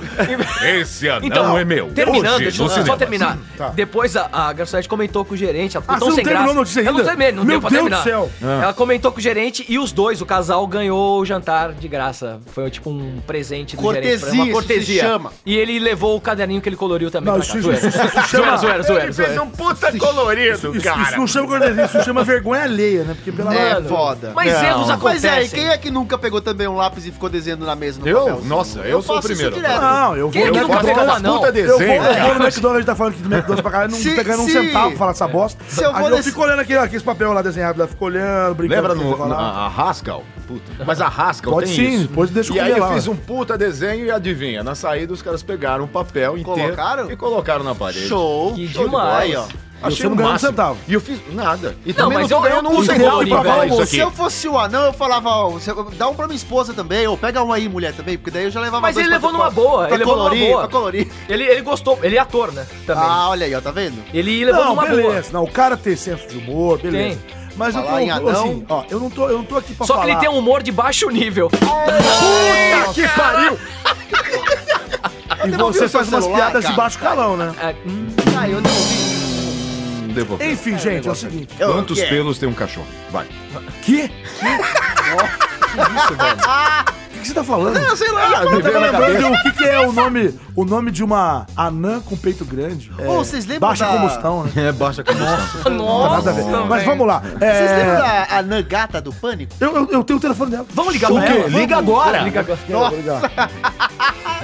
Esse 0.78 1.08
anão 1.08 1.26
Então, 1.26 1.58
é 1.58 1.64
meu. 1.64 1.90
Terminando, 1.90 2.34
Hoje, 2.36 2.44
deixa 2.44 2.62
eu 2.62 2.86
só 2.86 2.96
terminar. 2.96 3.38
Tá. 3.56 3.68
Depois 3.70 4.16
a, 4.16 4.28
a 4.32 4.52
garçonete 4.52 4.88
comentou 4.88 5.24
com 5.24 5.34
o 5.34 5.36
gerente, 5.36 5.76
ela 5.76 5.82
ficou 5.82 5.96
Ah, 5.96 5.98
tão 5.98 6.08
você 6.08 6.10
não 6.10 6.14
sem 6.16 6.24
terminou 6.24 6.44
graça. 6.54 6.58
a 6.58 6.60
notícia 6.60 6.80
Eu 6.80 6.84
não 6.84 6.90
ainda? 6.92 7.04
terminei, 7.04 7.32
não 7.32 7.44
Meu 7.44 7.60
deu 7.60 7.60
pra 7.60 7.70
Deus 7.70 7.82
terminar. 7.82 7.98
do 7.98 8.04
céu. 8.04 8.30
Ela 8.62 8.72
comentou 8.74 9.12
com 9.12 9.18
o 9.18 9.20
gerente 9.20 9.64
e 9.68 9.78
os 9.78 9.92
dois, 9.92 10.20
o 10.20 10.26
casal, 10.26 10.66
ganhou 10.66 11.20
o 11.20 11.24
jantar 11.24 11.72
de 11.72 11.88
graça. 11.88 12.40
Foi 12.52 12.70
tipo 12.70 12.90
um 12.90 13.20
presente 13.26 13.76
do 13.76 13.82
gerente. 13.82 14.02
Cortesia, 14.20 14.42
Uma 14.44 14.52
cortesia. 14.52 14.94
isso 15.02 15.04
chama. 15.04 15.32
E 15.44 15.56
ele 15.56 15.78
levou 15.78 16.16
o 16.16 16.20
caderninho 16.20 16.60
que 16.60 16.68
ele 16.68 16.76
coloriu 16.76 17.10
também 17.10 17.32
Não, 17.32 17.40
isso- 17.40 17.60
Zoeira. 17.60 17.78
isso- 17.78 17.88
isso 17.88 17.98
se 17.98 18.06
Zoeira, 18.12 18.26
chama- 18.28 18.56
zoeira, 18.58 18.82
zoeira, 18.82 19.04
Ele 19.04 19.12
fez 19.12 19.38
um 19.38 19.48
puta 19.50 19.98
colorido, 19.98 20.54
Isso, 20.54 20.70
isso 20.76 20.84
cara. 20.84 21.16
não 21.16 21.26
chama 21.26 21.48
cortesia, 21.48 21.84
isso 21.84 22.02
chama 22.04 22.11
vergonha 22.24 22.62
alheia, 22.64 23.04
né? 23.04 23.14
Porque 23.14 23.32
pela 23.32 23.54
É 23.54 23.80
foda. 23.82 24.32
Mas 24.34 24.52
Não. 24.52 24.62
erros 24.64 24.80
Mas 24.88 24.90
acontecem. 24.90 25.30
é, 25.30 25.44
e 25.44 25.48
quem 25.48 25.68
é 25.68 25.78
que 25.78 25.90
nunca 25.90 26.18
pegou 26.18 26.40
também 26.42 26.68
um 26.68 26.76
lápis 26.76 27.06
e 27.06 27.10
ficou 27.10 27.30
desenhando 27.30 27.64
na 27.64 27.74
mesa 27.74 28.00
no 28.00 28.06
Eu? 28.06 28.18
papel? 28.20 28.40
Nossa, 28.44 28.80
eu 28.80 29.00
sou 29.02 29.16
o 29.16 29.22
faço 29.22 29.32
isso 29.32 29.42
primeiro. 29.42 29.54
direto. 29.54 29.80
Não, 29.80 30.16
eu 30.16 30.22
vou 30.24 30.30
Quem 30.32 30.42
é 30.42 30.50
que 30.50 30.60
no 30.60 30.68
nunca 30.68 30.80
pegou 30.84 31.04
um 31.04 31.10
anão? 31.12 31.34
Puta 31.38 31.46
Eu 31.58 31.68
vou, 31.68 31.78
desenho, 31.78 31.92
eu 31.96 32.02
vou 32.02 32.12
cara. 32.12 32.34
no 32.38 32.44
McDonald's, 32.44 32.64
a 32.64 32.78
gente 32.78 32.86
tá 32.86 32.94
falando 32.96 33.12
aqui 33.14 33.22
do 33.22 33.28
McDonald's 33.34 33.62
pra 33.62 33.70
caralho, 33.70 33.92
não 33.92 33.98
Se- 33.98 34.14
tá 34.14 34.22
ganhando 34.22 34.42
um 34.42 34.46
se- 34.46 34.52
centavo 34.52 34.88
pra 34.90 34.98
falar 34.98 35.10
essa 35.12 35.28
bosta. 35.28 35.64
se 35.68 35.82
eu 35.82 35.88
Aí 35.90 36.00
vou 36.00 36.10
eu 36.10 36.16
nesse- 36.16 36.28
fico 36.30 36.42
olhando 36.42 36.60
aquele, 36.60 36.78
aqueles 36.78 37.02
papel 37.02 37.32
lá 37.32 37.40
desenhado, 37.42 37.78
lá, 37.80 37.86
fico 37.86 38.04
olhando, 38.04 38.54
brincando. 38.54 38.82
Lembra 38.88 38.94
com 38.96 39.10
o 39.10 39.14
que 39.14 39.20
no, 39.22 39.28
na, 39.28 39.36
a 39.36 39.66
Haskell? 39.68 40.22
Puta. 40.46 40.84
Mas 40.84 41.00
a 41.00 41.06
Haskell 41.06 41.52
Pode 41.52 41.66
tem 41.66 41.74
sim, 41.76 41.94
isso. 41.96 42.08
depois 42.08 42.28
deixa 42.30 42.50
eu 42.52 42.56
E 42.56 42.60
aí 42.60 42.68
comer 42.72 42.80
eu 42.80 42.84
lá. 42.84 42.94
fiz 42.94 43.06
um 43.06 43.14
puta 43.16 43.56
desenho 43.56 44.04
e 44.04 44.10
adivinha, 44.10 44.62
na 44.64 44.74
saída 44.74 45.12
os 45.12 45.22
caras 45.22 45.42
pegaram 45.42 45.84
um 45.84 45.88
papel 45.88 46.36
inteiro 46.36 46.60
Colocaram? 46.60 47.10
e 47.10 47.16
colocaram 47.16 47.64
na 47.64 47.74
parede. 47.74 48.08
Show. 48.08 48.52
Que 48.54 48.66
show 48.68 48.82
de 48.84 48.90
demais. 48.90 49.22
Aí, 49.22 49.36
ó. 49.36 49.44
Não 49.82 50.16
ganhou 50.16 50.32
um 50.32 50.38
centavo. 50.38 50.78
E 50.88 50.94
eu 50.94 51.00
fiz 51.00 51.18
nada. 51.32 51.76
E 51.84 51.88
Não, 51.90 51.96
também 52.04 52.18
mas 52.18 52.30
não 52.30 52.46
eu- 52.46 52.52
eu 52.52 52.58
um 52.60 52.64
curto 52.64 52.84
centavo 52.92 53.26
pra 53.28 53.44
falar 53.44 53.86
Se 53.86 53.98
eu 53.98 54.10
fosse 54.10 54.48
o 54.48 54.58
anão, 54.58 54.84
eu 54.84 54.92
falava, 54.92 55.28
ó, 55.30 55.48
você- 55.50 55.72
dá 55.96 56.08
um 56.08 56.14
pra 56.14 56.26
minha 56.26 56.36
esposa 56.36 56.72
também, 56.72 57.06
ou 57.06 57.16
pega 57.16 57.42
um 57.42 57.52
aí, 57.52 57.68
mulher, 57.68 57.92
também, 57.92 58.16
porque 58.16 58.30
daí 58.30 58.44
eu 58.44 58.50
já 58.50 58.60
levava 58.60 58.80
Mas 58.80 58.94
dois 58.94 59.06
ele 59.06 59.14
levou 59.14 59.32
numa 59.32 59.50
boa, 59.50 59.86
Pra 59.86 59.96
ele 59.96 59.98
levou 60.04 60.16
numa 60.16 60.30
boa. 60.34 60.58
pra 60.60 60.68
colorir. 60.68 61.08
Ele, 61.28 61.44
ele 61.44 61.60
gostou, 61.62 61.98
ele 62.02 62.16
é 62.16 62.20
ator, 62.20 62.52
né? 62.52 62.66
Também. 62.86 63.04
Ah, 63.06 63.28
olha 63.30 63.46
aí, 63.46 63.54
ó, 63.54 63.60
tá 63.60 63.70
vendo? 63.70 64.02
ele 64.14 64.44
levou 64.44 64.62
Não, 64.64 64.68
numa 64.70 64.82
beleza. 64.86 65.02
boa. 65.08 65.22
Não, 65.32 65.44
o 65.44 65.50
cara 65.50 65.76
tem 65.76 65.96
senso 65.96 66.26
de 66.28 66.38
humor, 66.38 66.78
beleza. 66.78 67.18
Mas 67.54 67.74
eu 67.76 67.82
Falar 67.82 68.02
em 68.02 68.08
tô, 68.08 68.14
anão. 68.14 68.30
assim, 68.30 68.64
ó, 68.68 68.82
eu 68.88 68.98
não 69.00 69.10
tô, 69.10 69.28
eu 69.28 69.36
não 69.38 69.44
tô 69.44 69.58
aqui 69.58 69.74
pra 69.74 69.86
Só 69.86 69.92
falar. 69.94 70.06
que 70.06 70.12
ele 70.12 70.20
tem 70.20 70.28
um 70.30 70.38
humor 70.38 70.62
de 70.62 70.72
baixo 70.72 71.08
nível. 71.10 71.50
Puta 71.60 72.92
que 72.94 73.06
pariu! 73.08 73.58
E 75.44 75.50
você 75.50 75.88
faz 75.88 76.08
umas 76.08 76.26
piadas 76.26 76.64
de 76.64 76.72
baixo 76.72 76.98
calão, 76.98 77.36
né? 77.36 77.52
É, 77.60 77.74
hum, 77.86 78.06
Ah, 78.38 78.48
eu 78.48 78.60
devolvi. 78.60 79.21
Devolver. 80.12 80.50
Enfim, 80.50 80.78
gente, 80.78 81.08
é 81.08 81.10
o 81.10 81.14
seguinte. 81.14 81.54
Quantos 81.56 82.00
pelos 82.00 82.38
tem 82.38 82.48
um 82.48 82.54
cachorro? 82.54 82.86
Vai. 83.10 83.26
Que? 83.82 84.04
O 84.04 84.08
que, 84.08 84.12
que 87.22 87.28
você 87.28 87.34
tá 87.34 87.44
falando? 87.44 87.76
Ah, 87.78 87.96
sei 87.96 88.10
lá. 88.12 88.28
me 88.28 88.34
Eu 88.46 88.50
veio 88.50 88.62
tava 88.62 88.78
na 88.80 88.86
lembrando 88.98 89.22
cabeça. 89.22 89.30
de 89.30 89.38
o 89.38 89.42
que, 89.42 89.58
que 89.58 89.64
é 89.64 89.80
o 89.80 89.92
nome, 89.92 90.38
o 90.54 90.64
nome 90.64 90.90
de 90.90 91.02
uma 91.04 91.46
anã 91.56 92.00
com 92.00 92.16
peito 92.16 92.44
grande. 92.44 92.90
É, 92.98 93.08
Ô, 93.08 93.16
vocês 93.24 93.46
lembram 93.46 93.68
Baixa 93.68 93.84
da- 93.86 93.92
combustão, 93.92 94.44
né? 94.44 94.50
É, 94.56 94.72
baixa 94.72 95.02
combustão. 95.04 95.72
Não 95.72 96.02
tem 96.02 96.10
nada 96.10 96.30
a 96.30 96.32
ver. 96.32 96.42
Nossa, 96.44 96.64
Mas 96.66 96.78
velho. 96.82 96.90
vamos 96.90 97.06
lá. 97.06 97.22
É, 97.40 97.52
Vocês 97.52 97.70
lembram 97.78 97.96
da 97.98 98.38
anã 98.38 98.62
gata 98.62 99.00
do 99.00 99.12
pânico? 99.12 99.52
eu, 99.60 99.76
eu, 99.76 99.88
eu 99.90 100.04
tenho 100.04 100.18
o 100.18 100.22
telefone 100.22 100.50
dela. 100.50 100.66
Vamos 100.74 100.92
ligar 100.92 101.10
O 101.10 101.14
pra 101.16 101.26
quê? 101.26 101.32
ela? 101.38 101.48
Liga 101.48 101.76
Vamos. 101.76 101.90
agora. 101.90 102.18
Liga 102.18 102.40
agora. 102.40 102.58
Vou 102.68 102.96
ligar. 102.96 103.22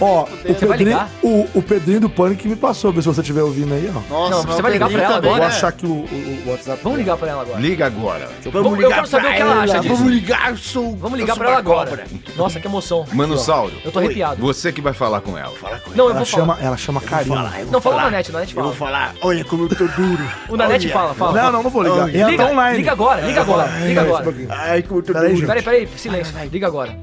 Ó, 0.01 0.23
o 0.23 0.27
Pedrinho, 0.55 0.77
ligar? 0.91 1.09
o, 1.25 1.49
o 1.55 1.61
Pedrinho 1.63 2.01
do 2.03 2.09
Pânico 2.11 2.43
que 2.43 2.49
me 2.49 2.55
passou, 2.55 2.93
se 2.95 3.01
você 3.01 3.21
estiver 3.21 3.43
ouvindo 3.43 3.75
aí, 3.75 3.91
ó. 3.91 3.95
Nossa, 4.15 4.31
Não, 4.31 4.45
mas 4.45 4.55
você 4.55 4.63
vai 4.63 4.71
ligar 4.71 4.89
pra 4.89 5.03
ela 5.03 5.15
também, 5.17 5.29
Vou 5.31 5.35
agora? 5.37 5.51
né? 5.51 5.57
achar 5.57 5.69
aqui 5.69 5.87
o, 5.87 5.91
o, 5.91 6.43
o 6.47 6.51
WhatsApp. 6.53 6.81
Vamos 6.85 6.99
ligar 6.99 7.17
pra 7.17 7.29
ela 7.29 7.43
agora. 7.43 7.59
Liga 7.59 7.87
agora. 7.87 8.29
Vamos, 8.53 8.79
eu 8.79 8.89
quero 8.91 9.07
saber 9.09 9.27
o 9.27 9.35
que 9.35 9.43
ela 9.43 9.63
acha 9.63 9.81
disso. 9.81 9.95
Vamos 9.97 10.13
ligar, 10.13 10.51
eu 10.51 10.57
sou. 10.57 10.97
Vamos 10.97 11.19
ligar 11.19 11.35
pra 11.37 11.49
ela 11.49 11.59
agora. 11.59 12.05
Nossa, 12.37 12.61
que 12.61 12.68
emoção. 12.69 13.05
Manossauro, 13.13 13.73
Eu 13.85 13.91
tô 13.91 13.99
arrepiado. 13.99 14.41
você 14.41 14.73
que 14.73 14.81
vai 14.81 14.93
falar 14.93 15.21
com 15.21 15.37
ela. 15.37 15.53
Não, 15.95 16.05
eu 16.05 16.11
Ela 16.11 16.15
vou 16.19 16.25
chama, 16.25 16.55
falar. 16.55 16.67
ela 16.67 16.77
chama 16.77 17.01
Karina. 17.01 17.53
Não, 17.71 17.81
fala 17.81 17.97
o 17.97 18.01
Nanete, 18.03 18.31
o 18.31 18.33
Nanete 18.33 18.57
Eu 18.57 18.63
vou 18.63 18.73
fala. 18.73 18.91
falar, 18.91 19.15
olha 19.23 19.45
como 19.45 19.65
eu 19.65 19.69
tô 19.69 19.87
duro. 19.87 20.25
O 20.49 20.57
Nanete 20.57 20.89
fala, 20.89 21.15
fala. 21.15 21.43
Não, 21.43 21.53
não, 21.53 21.63
não 21.65 21.71
vou 21.71 21.83
ligar. 21.83 22.15
Ela 22.15 22.31
Liga, 22.31 22.45
tá 22.45 22.51
online. 22.51 22.77
liga 22.79 22.93
agora, 22.93 23.21
liga 23.23 23.41
agora, 23.41 23.69
liga 23.81 24.01
agora. 24.03 24.25
Ai, 24.51 24.83
como 24.83 25.01
eu 25.01 25.05
tô 25.05 25.13
Peraí, 25.13 25.35
duro. 25.35 25.47
Peraí, 25.47 25.63
peraí, 25.63 25.89
silêncio. 25.97 26.35
Liga 26.53 26.67
agora. 26.67 26.97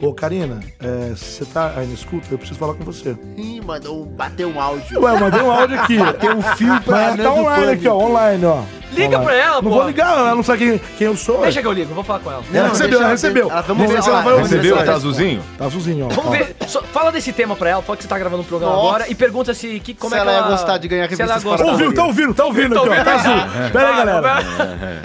Ô, 0.00 0.12
Karina, 0.12 0.60
é, 0.82 1.14
você 1.14 1.44
tá 1.44 1.72
aí 1.76 1.86
no 1.86 1.94
escuta? 1.94 2.26
Eu 2.30 2.38
preciso 2.38 2.58
falar 2.58 2.74
com 2.74 2.84
você. 2.84 3.16
Ih, 3.36 3.60
mandou 3.64 4.04
bater 4.04 4.46
um 4.46 4.60
áudio. 4.60 5.00
Ué, 5.02 5.12
eu 5.14 5.20
mandei 5.20 5.40
um 5.40 5.50
áudio 5.50 5.80
aqui. 5.80 5.98
Tem 6.20 6.30
um 6.30 6.42
fio 6.42 6.80
pra 6.82 6.96
Mas 6.96 7.14
anã 7.14 7.22
tá 7.24 7.32
online 7.32 7.72
aqui, 7.72 7.88
ó. 7.88 7.94
Online, 7.96 8.44
ó. 8.44 8.62
Liga 8.92 9.18
Online. 9.18 9.24
pra 9.24 9.34
ela, 9.34 9.54
Não 9.56 9.70
pô. 9.70 9.70
vou 9.78 9.86
ligar, 9.88 10.16
ela 10.18 10.34
não 10.36 10.42
sabe 10.44 10.58
quem, 10.58 10.80
quem 10.98 11.06
eu 11.08 11.16
sou. 11.16 11.40
Deixa 11.40 11.60
que 11.60 11.66
eu 11.66 11.72
ligo, 11.72 11.92
vou 11.94 12.04
falar 12.04 12.20
com 12.20 12.30
ela. 12.30 12.42
Ela 12.52 12.62
Não, 12.64 12.70
recebeu, 12.70 12.88
deixa 12.90 12.94
ela 12.96 13.04
ela- 13.04 13.10
recebeu. 13.10 13.50
ela- 13.50 13.60
vamos 13.62 13.82
Vamos 13.82 13.92
ver 13.92 14.02
se 14.02 14.08
ela 14.10 14.20
vai 14.22 14.32
ouvir. 14.34 14.42
Recebeu? 14.56 14.78
Tá 14.94 14.98
azulzinho? 14.98 15.42
Tá 15.58 15.64
azulzinho, 15.66 16.06
ó. 16.06 16.08
Vamos 16.14 16.30
ver. 16.38 16.56
só- 16.66 16.82
fala 16.82 17.10
desse 17.12 17.32
tema 17.32 17.54
pra 17.56 17.70
ela, 17.70 17.82
fala 17.82 17.96
que 17.96 18.02
você 18.02 18.08
tá 18.08 18.18
gravando 18.18 18.42
um 18.42 18.44
programa 18.44 18.74
Nossa. 18.74 18.86
agora 18.88 19.04
e 19.10 19.14
pergunta 19.14 19.52
se 19.54 19.80
que, 19.80 19.94
como 19.94 20.10
Se 20.10 20.16
é 20.16 20.20
que 20.22 20.28
ela 20.28 20.36
ela 20.38 20.46
ia 20.46 20.50
gostar 20.52 20.78
de 20.78 20.88
ganhar 20.88 21.08
se 21.08 21.14
ela 21.20 21.34
revistas 21.34 21.42
gosta. 21.44 21.64
para- 21.64 21.72
Ouviu, 21.72 21.94
tá 21.94 22.04
ouvindo, 22.04 22.34
tá 22.34 22.44
ouvindo 22.44 22.78
aqui, 22.78 22.88
ó. 22.88 23.04
Tá 23.04 23.14
azul. 23.14 23.70
Pera 23.72 23.88
aí, 23.88 23.96
galera. 23.96 24.20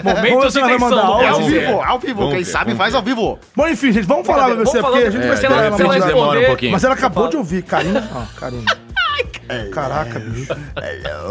Vamos 0.02 0.20
ver 0.20 0.30
Momentos 0.30 0.52
se 0.52 0.52
de 0.52 0.58
ela 0.58 0.68
vai 0.68 0.78
mandar 0.78 1.02
tensão. 1.02 1.22
É 1.22 1.28
ao 1.28 1.42
vivo, 1.42 1.80
ao 1.82 1.98
vivo. 1.98 2.30
Quem 2.30 2.44
sabe 2.44 2.74
faz 2.74 2.94
ao 2.94 3.02
vivo. 3.02 3.38
Bom, 3.54 3.68
enfim, 3.68 3.92
gente, 3.92 4.06
vamos 4.06 4.26
falar 4.26 4.46
pra 4.46 4.54
você, 4.64 4.80
porque 4.80 4.98
a 4.98 5.10
gente 5.10 5.24
É, 5.24 5.26
vai 5.28 5.36
se 5.36 5.40
ter 5.42 5.46
ela- 5.52 5.64
ela 5.64 5.76
se 5.76 5.82
ela 5.82 5.94
responder-. 5.94 6.70
Mas 6.70 6.84
ela 6.84 6.94
acabou 6.94 7.28
de 7.28 7.36
ouvir, 7.36 7.62
Karina. 7.62 8.08
Ó, 8.14 8.22
Karina. 8.40 8.64
Caraca, 9.72 10.18
bicho. 10.20 10.52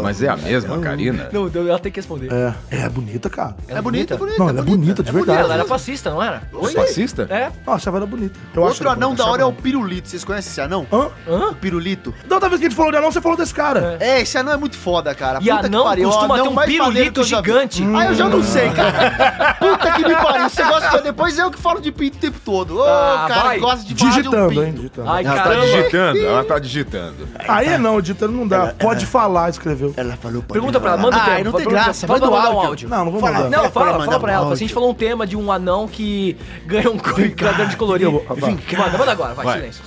Mas 0.02 0.22
é 0.22 0.28
a 0.28 0.36
mesma, 0.36 0.78
Karina? 0.78 1.28
Não, 1.32 1.50
ela 1.68 1.78
tem 1.78 1.90
que 1.90 1.98
responder. 2.00 2.28
É, 2.32 2.54
é 2.84 2.88
bonita, 2.88 3.30
cara. 3.30 3.54
É 3.68 3.80
bonita, 3.80 4.14
é 4.14 4.16
bonita. 4.16 4.38
Não, 4.38 4.48
ela 4.48 4.60
é 4.60 4.62
bonita, 4.62 5.02
de 5.02 5.10
verdade. 5.12 5.40
Ela 5.40 5.54
era 5.54 5.64
passista, 5.64 6.10
não 6.10 6.22
era? 6.22 6.42
Fascista? 6.74 7.26
É? 7.30 7.50
Nossa, 7.66 7.88
ela 7.90 7.98
era 7.98 8.06
bonita. 8.06 8.38
Eu 8.54 8.62
Outro 8.62 8.84
ela 8.84 8.92
anão 8.94 9.10
bonita, 9.10 9.24
da 9.24 9.30
hora 9.30 9.42
é 9.42 9.44
o 9.44 9.48
achava 9.48 9.62
Pirulito. 9.62 10.08
Vocês 10.08 10.24
conhecem 10.24 10.50
esse 10.50 10.60
anão? 10.60 10.86
ela. 10.92 11.10
Hã? 11.28 11.48
O 11.50 11.54
Pirulito. 11.54 12.14
Da 12.26 12.36
outra 12.36 12.48
vez 12.48 12.60
que 12.60 12.66
a 12.66 12.68
gente 12.68 12.76
falou 12.76 12.92
de 12.92 12.98
anão, 12.98 13.10
você 13.10 13.20
falou 13.20 13.36
desse 13.36 13.54
cara. 13.54 13.96
É, 14.00 14.20
esse 14.20 14.36
anão 14.36 14.52
é 14.52 14.56
muito 14.56 14.76
foda, 14.76 15.14
cara. 15.14 15.38
E 15.42 15.50
anão 15.50 15.90
é 15.92 16.00
o 16.06 16.10
costuma 16.10 16.34
ter 16.36 16.42
um 16.48 16.56
pirulito 16.56 17.24
gigante. 17.24 17.82
Ah, 17.96 18.06
eu 18.06 18.14
já 18.14 18.28
não 18.28 18.42
sei, 18.42 18.70
cara. 18.70 19.54
Puta 19.58 19.92
que 19.92 20.04
me 20.06 20.14
pariu. 20.14 20.48
Você 20.50 20.62
gosta 20.64 20.98
de... 20.98 21.04
Depois 21.04 21.38
eu 21.38 21.50
que 21.50 21.58
falo 21.58 21.80
de 21.80 21.90
pinto 21.90 22.16
o 22.16 22.20
tempo 22.20 22.38
todo. 22.44 22.78
Ô, 22.78 22.82
Ah, 22.84 23.26
cara, 23.28 23.42
vai. 23.42 23.58
gosta 23.58 23.84
de 23.84 23.92
um 23.92 24.08
Digitando, 24.08 24.48
pinto. 24.48 24.62
hein? 24.62 24.72
Digitando. 24.72 25.08
Ai, 25.10 25.24
Ela 25.24 25.42
tá 25.42 25.54
digitando, 25.54 26.18
ela 26.26 26.44
tá 26.44 26.58
digitando. 26.58 27.28
Aí 27.48 27.68
não, 27.80 28.00
digitando 28.00 28.32
não 28.32 28.46
dá. 28.46 28.74
Pode 28.78 29.06
falar, 29.06 29.50
escreveu. 29.50 29.92
Ela 29.96 30.16
falou 30.16 30.42
pra 30.42 30.52
Pergunta 30.52 30.78
mim. 30.78 30.82
pra 30.82 30.92
ela, 30.92 31.02
manda 31.02 31.16
o 31.16 31.20
Ah, 31.20 31.24
tema. 31.24 31.44
não 31.44 31.52
tem 31.52 31.66
graça. 31.68 32.06
Manda 32.06 32.28
o 32.28 32.30
mandar 32.30 32.42
um 32.42 32.52
áudio. 32.52 32.68
áudio. 32.68 32.88
Não, 32.88 33.04
não 33.04 33.12
vou 33.12 33.20
Fala, 33.20 33.32
mandar. 33.38 33.50
Não, 33.50 33.58
Fala 33.58 33.70
pra 33.70 33.82
fala, 33.98 34.04
ela 34.04 34.20
pra 34.20 34.32
ela. 34.32 34.40
áudio. 34.42 34.52
A 34.54 34.56
gente 34.58 34.74
falou 34.74 34.90
um 34.90 34.94
tema 34.94 35.26
de 35.26 35.36
um 35.36 35.50
anão 35.50 35.88
que 35.88 36.36
ganha 36.66 36.90
um 36.90 36.98
criador 36.98 37.66
de 37.66 37.76
colorido. 37.76 38.10
Eu 38.10 38.36
vou- 38.36 38.50
Manda, 38.78 38.98
manda 38.98 39.12
agora, 39.12 39.34
vai, 39.34 39.44
Vai. 39.44 39.56
silêncio. 39.58 39.82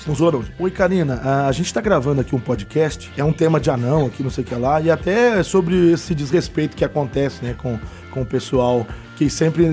Oi, 0.59 0.71
Karina. 0.71 1.21
ah, 1.23 1.47
A 1.47 1.51
gente 1.51 1.73
tá 1.73 1.81
gravando 1.81 2.21
aqui 2.21 2.35
um 2.35 2.39
podcast. 2.39 3.11
É 3.17 3.23
um 3.23 3.33
tema 3.33 3.59
de 3.59 3.69
anão 3.69 4.05
aqui, 4.07 4.23
não 4.23 4.29
sei 4.29 4.43
o 4.43 4.47
que 4.47 4.55
lá. 4.55 4.79
E 4.81 4.89
até 4.91 5.41
sobre 5.43 5.91
esse 5.91 6.13
desrespeito 6.15 6.75
que 6.75 6.83
acontece, 6.85 7.43
né, 7.43 7.55
com, 7.57 7.77
com 8.11 8.21
o 8.21 8.25
pessoal 8.25 8.85
que 9.15 9.29
sempre, 9.29 9.65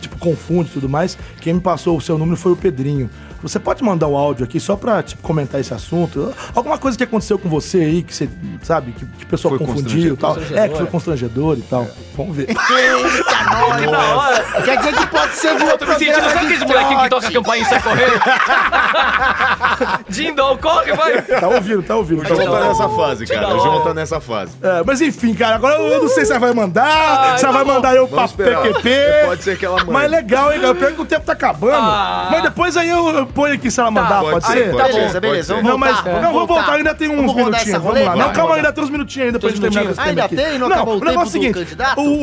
tipo, 0.00 0.16
confunde 0.18 0.70
e 0.70 0.72
tudo 0.72 0.88
mais. 0.88 1.18
Quem 1.40 1.52
me 1.54 1.60
passou 1.60 1.96
o 1.96 2.00
seu 2.00 2.16
número 2.16 2.36
foi 2.36 2.52
o 2.52 2.56
Pedrinho. 2.56 3.10
Você 3.42 3.58
pode 3.58 3.82
mandar 3.82 4.06
o 4.08 4.16
áudio 4.16 4.44
aqui 4.44 4.58
só 4.58 4.76
pra, 4.76 5.02
tipo, 5.02 5.22
comentar 5.22 5.60
esse 5.60 5.72
assunto? 5.72 6.34
Alguma 6.54 6.78
coisa 6.78 6.96
que 6.96 7.04
aconteceu 7.04 7.38
com 7.38 7.48
você 7.48 7.78
aí, 7.78 8.02
que 8.02 8.14
você, 8.14 8.28
sabe, 8.62 8.92
que, 8.92 9.04
que 9.04 9.24
o 9.24 9.26
pessoal 9.26 9.56
Foi 9.56 9.66
confundiu 9.66 10.14
e 10.14 10.16
tal. 10.16 10.36
É, 10.54 10.68
que 10.68 10.76
foi 10.76 10.86
constrangedor 10.86 11.58
e 11.58 11.62
tal. 11.62 11.86
Vamos 12.16 12.36
ver. 12.36 12.46
Que 12.46 13.86
da 13.86 14.16
hora. 14.16 14.44
Quer 14.62 14.78
dizer 14.78 14.94
que 14.94 15.06
pode 15.06 15.32
ser 15.34 15.56
do 15.58 15.64
Eu 15.64 15.78
tô 15.78 15.86
me 15.86 15.94
sentindo, 15.94 16.14
sabe 16.14 16.46
aqueles 16.46 16.62
molequinhos 16.62 17.02
que 17.02 17.08
toca 17.10 17.28
a 17.28 17.32
campainha 17.32 17.62
e 17.62 17.68
sai 17.68 17.82
correndo? 17.82 18.20
Dindon, 20.08 20.58
corre, 20.58 20.92
vai. 20.92 21.22
tá 21.22 21.48
ouvindo, 21.48 21.82
tá 21.82 21.96
ouvindo. 21.96 22.22
O 22.22 22.24
João 22.24 22.50
tá 22.50 22.60
nessa 22.68 22.88
fase, 22.88 23.26
cara. 23.26 23.54
O 23.54 23.60
João 23.60 23.80
tá 23.82 23.94
nessa 23.94 24.20
fase. 24.20 24.52
É, 24.62 24.82
mas 24.84 25.00
enfim, 25.00 25.34
cara, 25.34 25.56
agora 25.56 25.78
eu 25.78 26.02
não 26.02 26.08
sei 26.08 26.24
se 26.24 26.30
ela 26.30 26.40
vai 26.40 26.52
mandar, 26.52 26.84
Ai, 26.86 27.38
se 27.38 27.44
ela 27.44 27.52
tá 27.52 27.58
vai 27.58 27.64
bom. 27.64 27.74
mandar 27.74 27.94
eu 27.96 28.08
pra. 28.08 28.26
PQP. 28.28 28.90
Pode 29.26 29.42
ser 29.42 29.58
que 29.58 29.64
ela 29.66 29.78
mande. 29.78 29.90
Mas 29.90 30.10
legal, 30.10 30.52
hein, 30.52 30.60
cara? 30.60 30.74
Pior 30.74 30.92
que 30.92 31.00
o 31.00 31.06
tempo 31.06 31.26
tá 31.26 31.32
acabando. 31.32 31.74
Ah. 31.74 32.28
Mas 32.30 32.42
depois 32.42 32.76
aí 32.76 32.88
eu, 32.88 33.25
ponho 33.26 33.54
aqui 33.54 33.70
se 33.70 33.80
ela 33.80 33.90
mandar, 33.90 34.20
pode 34.20 34.32
pode, 34.32 34.46
ser, 34.46 34.70
pode 34.70 34.76
Tá 34.76 34.86
ser, 34.86 34.92
bom. 34.92 34.98
Beleza, 34.98 35.20
beleza. 35.20 35.46
ser. 35.46 35.52
Vamos 35.54 35.70
Não, 35.70 35.78
mas 35.78 35.94
voltar, 35.96 36.22
não, 36.22 36.32
vamos 36.32 36.48
voltar, 36.48 36.72
ainda 36.74 36.94
tem 36.94 37.08
uns 37.08 37.16
Vamos 37.16 37.34
minutinhos. 37.34 37.82
Vamos 37.82 38.00
lá. 38.00 38.16
Não, 38.16 38.32
calma, 38.32 38.54
ainda 38.56 38.72
tem 38.72 38.84
uns 38.84 38.90
minutinhos 38.90 39.26
ainda 39.26 39.38
pra 39.38 39.48
gente 39.50 39.60
terminar 39.60 39.82
minutinhos? 39.82 40.06
esse 40.08 40.14
tema 40.14 40.26
Ainda 40.26 40.42
tem? 40.50 40.58
Não 40.58 40.66
o 40.66 41.04
negócio 41.04 41.20
é 41.20 41.22
o 41.22 41.26
seguinte, 41.26 41.76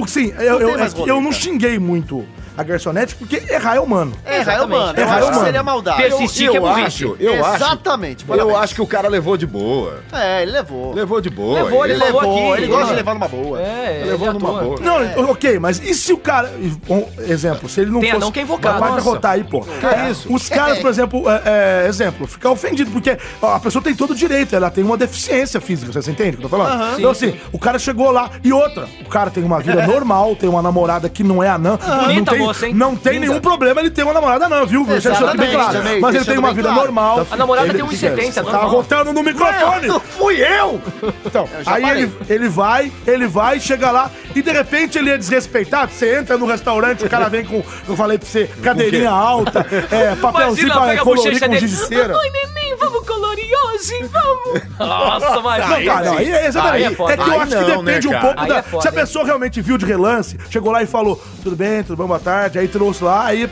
sim, 0.08 0.34
eu, 0.38 0.60
Não 0.60 0.62
eu, 0.62 0.80
é 0.80 1.22
não 1.22 1.32
xinguei 1.32 1.78
muito 1.80 2.26
a 2.58 2.64
garçonete, 2.64 3.16
porque 3.16 3.44
errar 3.50 3.76
é 3.76 3.80
humano. 3.80 4.14
É, 4.26 4.42
Exatamente. 4.42 4.98
Eu 5.00 5.04
É, 5.04 5.08
Raio 5.08 5.18
acho 5.18 5.26
que 5.28 5.32
Mano. 5.34 5.46
seria 5.46 5.64
maldade. 5.64 6.02
Persistir 6.02 6.50
que 6.52 6.56
é 6.56 6.60
eu 6.60 6.62
burrice. 6.64 6.86
acho, 6.88 7.18
eu 7.20 7.46
acho. 7.46 7.56
Exatamente. 7.56 8.26
Eu 8.28 8.58
acho 8.58 8.76
que 8.76 8.82
o 8.82 8.88
cara 8.88 9.08
levou 9.08 9.36
de 9.38 9.46
boa. 9.48 10.02
É, 10.12 10.44
ele 10.44 10.52
levou. 10.52 10.94
Levou 10.94 11.22
de 11.22 11.30
boa. 11.30 11.64
Levou, 11.64 11.84
ele 11.86 11.94
Ele 11.94 12.00
falou 12.06 12.22
levou, 12.22 12.54
aqui. 12.54 12.62
ele 12.64 12.72
gosta 12.72 12.86
de 12.88 12.92
É. 12.92 12.96
levar 12.96 13.14
numa 13.16 13.28
boa. 13.28 13.62
É, 13.62 14.00
ele 14.02 14.12
Levou 14.12 14.28
é 14.30 14.34
numa 14.34 14.62
boa. 14.62 14.80
Não, 14.80 15.30
ok, 15.32 15.60
mas 15.60 15.80
e 15.80 15.94
se 15.94 16.14
o 16.14 16.18
cara. 16.18 16.52
um 16.90 17.06
exemplo, 17.20 17.68
se 17.70 17.82
ele 17.82 17.92
não 17.92 18.00
Tem 18.00 18.10
fosse. 18.12 18.22
anão 18.22 18.32
que 18.32 18.40
é 18.40 18.44
invocado. 18.44 18.80
Vai 18.80 18.94
derrotar 18.96 19.32
aí, 19.32 19.44
pô. 19.44 19.62
Que 19.62 20.12
isso? 20.12 20.34
Os 20.34 20.50
caras, 20.50 20.80
por 20.80 20.90
exemplo, 20.90 21.24
é, 21.30 21.84
é, 21.86 21.88
exemplo, 21.88 22.28
ficar 22.28 22.52
ofendido, 22.52 22.92
porque 22.92 23.18
ó, 23.42 23.56
a 23.56 23.60
pessoa 23.60 23.82
tem 23.84 23.96
todo 23.96 24.12
o 24.12 24.16
direito, 24.16 24.56
ela 24.56 24.70
tem 24.70 24.84
uma 24.84 24.98
deficiência 24.98 25.60
física, 25.62 25.92
você 25.92 26.12
entende 26.12 26.36
o 26.36 26.40
que 26.40 26.46
eu 26.46 26.50
tô 26.50 26.58
falando? 26.58 27.00
então, 27.00 27.12
assim, 27.12 27.36
o 27.52 27.60
cara 27.60 27.80
chegou 27.80 28.12
lá. 28.12 28.30
E 28.44 28.52
outra, 28.54 28.88
o 29.06 29.10
cara 29.10 29.30
tem 29.30 29.44
uma 29.44 29.60
vida 29.60 29.86
normal, 29.88 30.36
tem 30.36 30.50
uma 30.50 30.62
namorada 30.62 31.08
que 31.10 31.24
não 31.24 31.42
é 31.44 31.50
anã. 31.50 31.78
não 31.86 32.04
Bonita 32.06 32.32
tem, 32.32 32.43
moça, 32.46 32.68
hein? 32.68 32.74
Não 32.74 32.96
tem 32.96 33.14
Linda. 33.14 33.28
nenhum 33.28 33.40
problema 33.42 33.80
ele 33.82 33.90
ter 33.90 34.04
uma 34.04 34.14
namorada 34.14 34.46
anã, 34.46 34.66
viu? 34.66 34.86
Deixa 34.86 35.12
isso 35.12 35.26
aqui 35.26 35.38
bem 35.38 35.52
claro. 35.52 35.74
também, 35.74 36.00
Mas 36.00 36.16
ele 36.16 36.26
tem 36.26 36.38
uma 36.38 36.54
vida 36.54 36.68
claro. 36.70 36.82
normal. 36.84 37.28
A 37.32 37.36
namorada 37.38 37.68
Ele- 37.68 37.78
tem 37.78 37.84
1,70, 37.88 38.34
Tá 38.34 38.42
normal. 38.44 38.70
rotando 38.70 39.14
no 39.14 39.24
microfone! 39.24 39.88
Não, 39.88 40.00
fui 40.00 40.42
eu! 40.42 40.82
Então, 41.26 41.48
já 41.62 41.74
aí 41.76 41.82
parei. 41.82 42.04
ele, 42.04 42.12
ele 42.30 42.50
vai, 42.50 42.92
ele 43.08 43.28
vai, 43.28 43.60
chega 43.60 43.92
lá 43.92 44.12
e 44.36 44.42
de 44.42 44.52
repente 44.52 44.98
ele 44.98 45.10
é 45.10 45.18
desrespeitado. 45.18 45.92
Você 45.92 46.18
entra 46.20 46.38
no 46.38 46.46
restaurante, 46.46 47.04
o 47.06 47.10
cara 47.10 47.28
vem 47.30 47.44
com, 47.46 47.64
eu 47.88 47.96
falei 47.96 48.18
pra 48.18 48.28
você, 48.28 48.50
cadeirinha 48.62 49.10
alta, 49.12 49.66
é, 49.92 50.16
papelzinho 50.16 50.68
Imagina, 50.68 50.94
pra 50.94 51.04
colorir 51.04 51.40
com 51.48 51.56
giz 51.56 51.70
de 51.72 51.78
cera. 51.78 52.18
Ai, 52.18 52.30
neném, 52.30 52.63
vamos 52.84 53.08
colorir 53.08 53.50
hoje, 53.66 54.04
vamos. 54.08 54.62
Nossa, 54.80 55.42
mas... 55.42 55.70
Não, 55.70 55.86
cara, 55.86 56.06
não, 56.06 56.18
aí 56.18 56.32
é 56.32 56.48
exatamente. 56.48 56.76
Aí 56.76 56.84
é 56.84 56.88
é, 56.88 56.96
que 56.96 57.02
eu 57.02 57.08
Aí 57.08 57.40
acho 57.40 57.48
que 57.48 57.56
não, 57.56 57.84
depende 57.84 58.08
né, 58.08 58.18
um 58.18 58.22
cara? 58.22 58.26
pouco 58.26 58.42
Aí 58.42 58.50
da. 58.50 58.58
é 58.58 58.62
foda, 58.62 58.82
se 58.82 58.88
a 58.88 58.92
hein? 58.92 58.98
pessoa 58.98 59.26
realmente 59.26 59.62
viu 59.62 59.78
de 59.78 59.86
relance, 59.86 60.38
chegou 60.50 60.72
lá 60.72 60.84
e 60.84 60.86
falou: 60.86 61.22
tudo 61.42 61.56
bem, 61.56 61.84
tudo 61.84 61.98
bom, 61.98 62.08
boa 62.08 62.20
tarde, 62.20 62.60
aí 62.60 62.68
trouxe 62.68 63.04
lá, 63.04 63.26
aí 63.26 63.50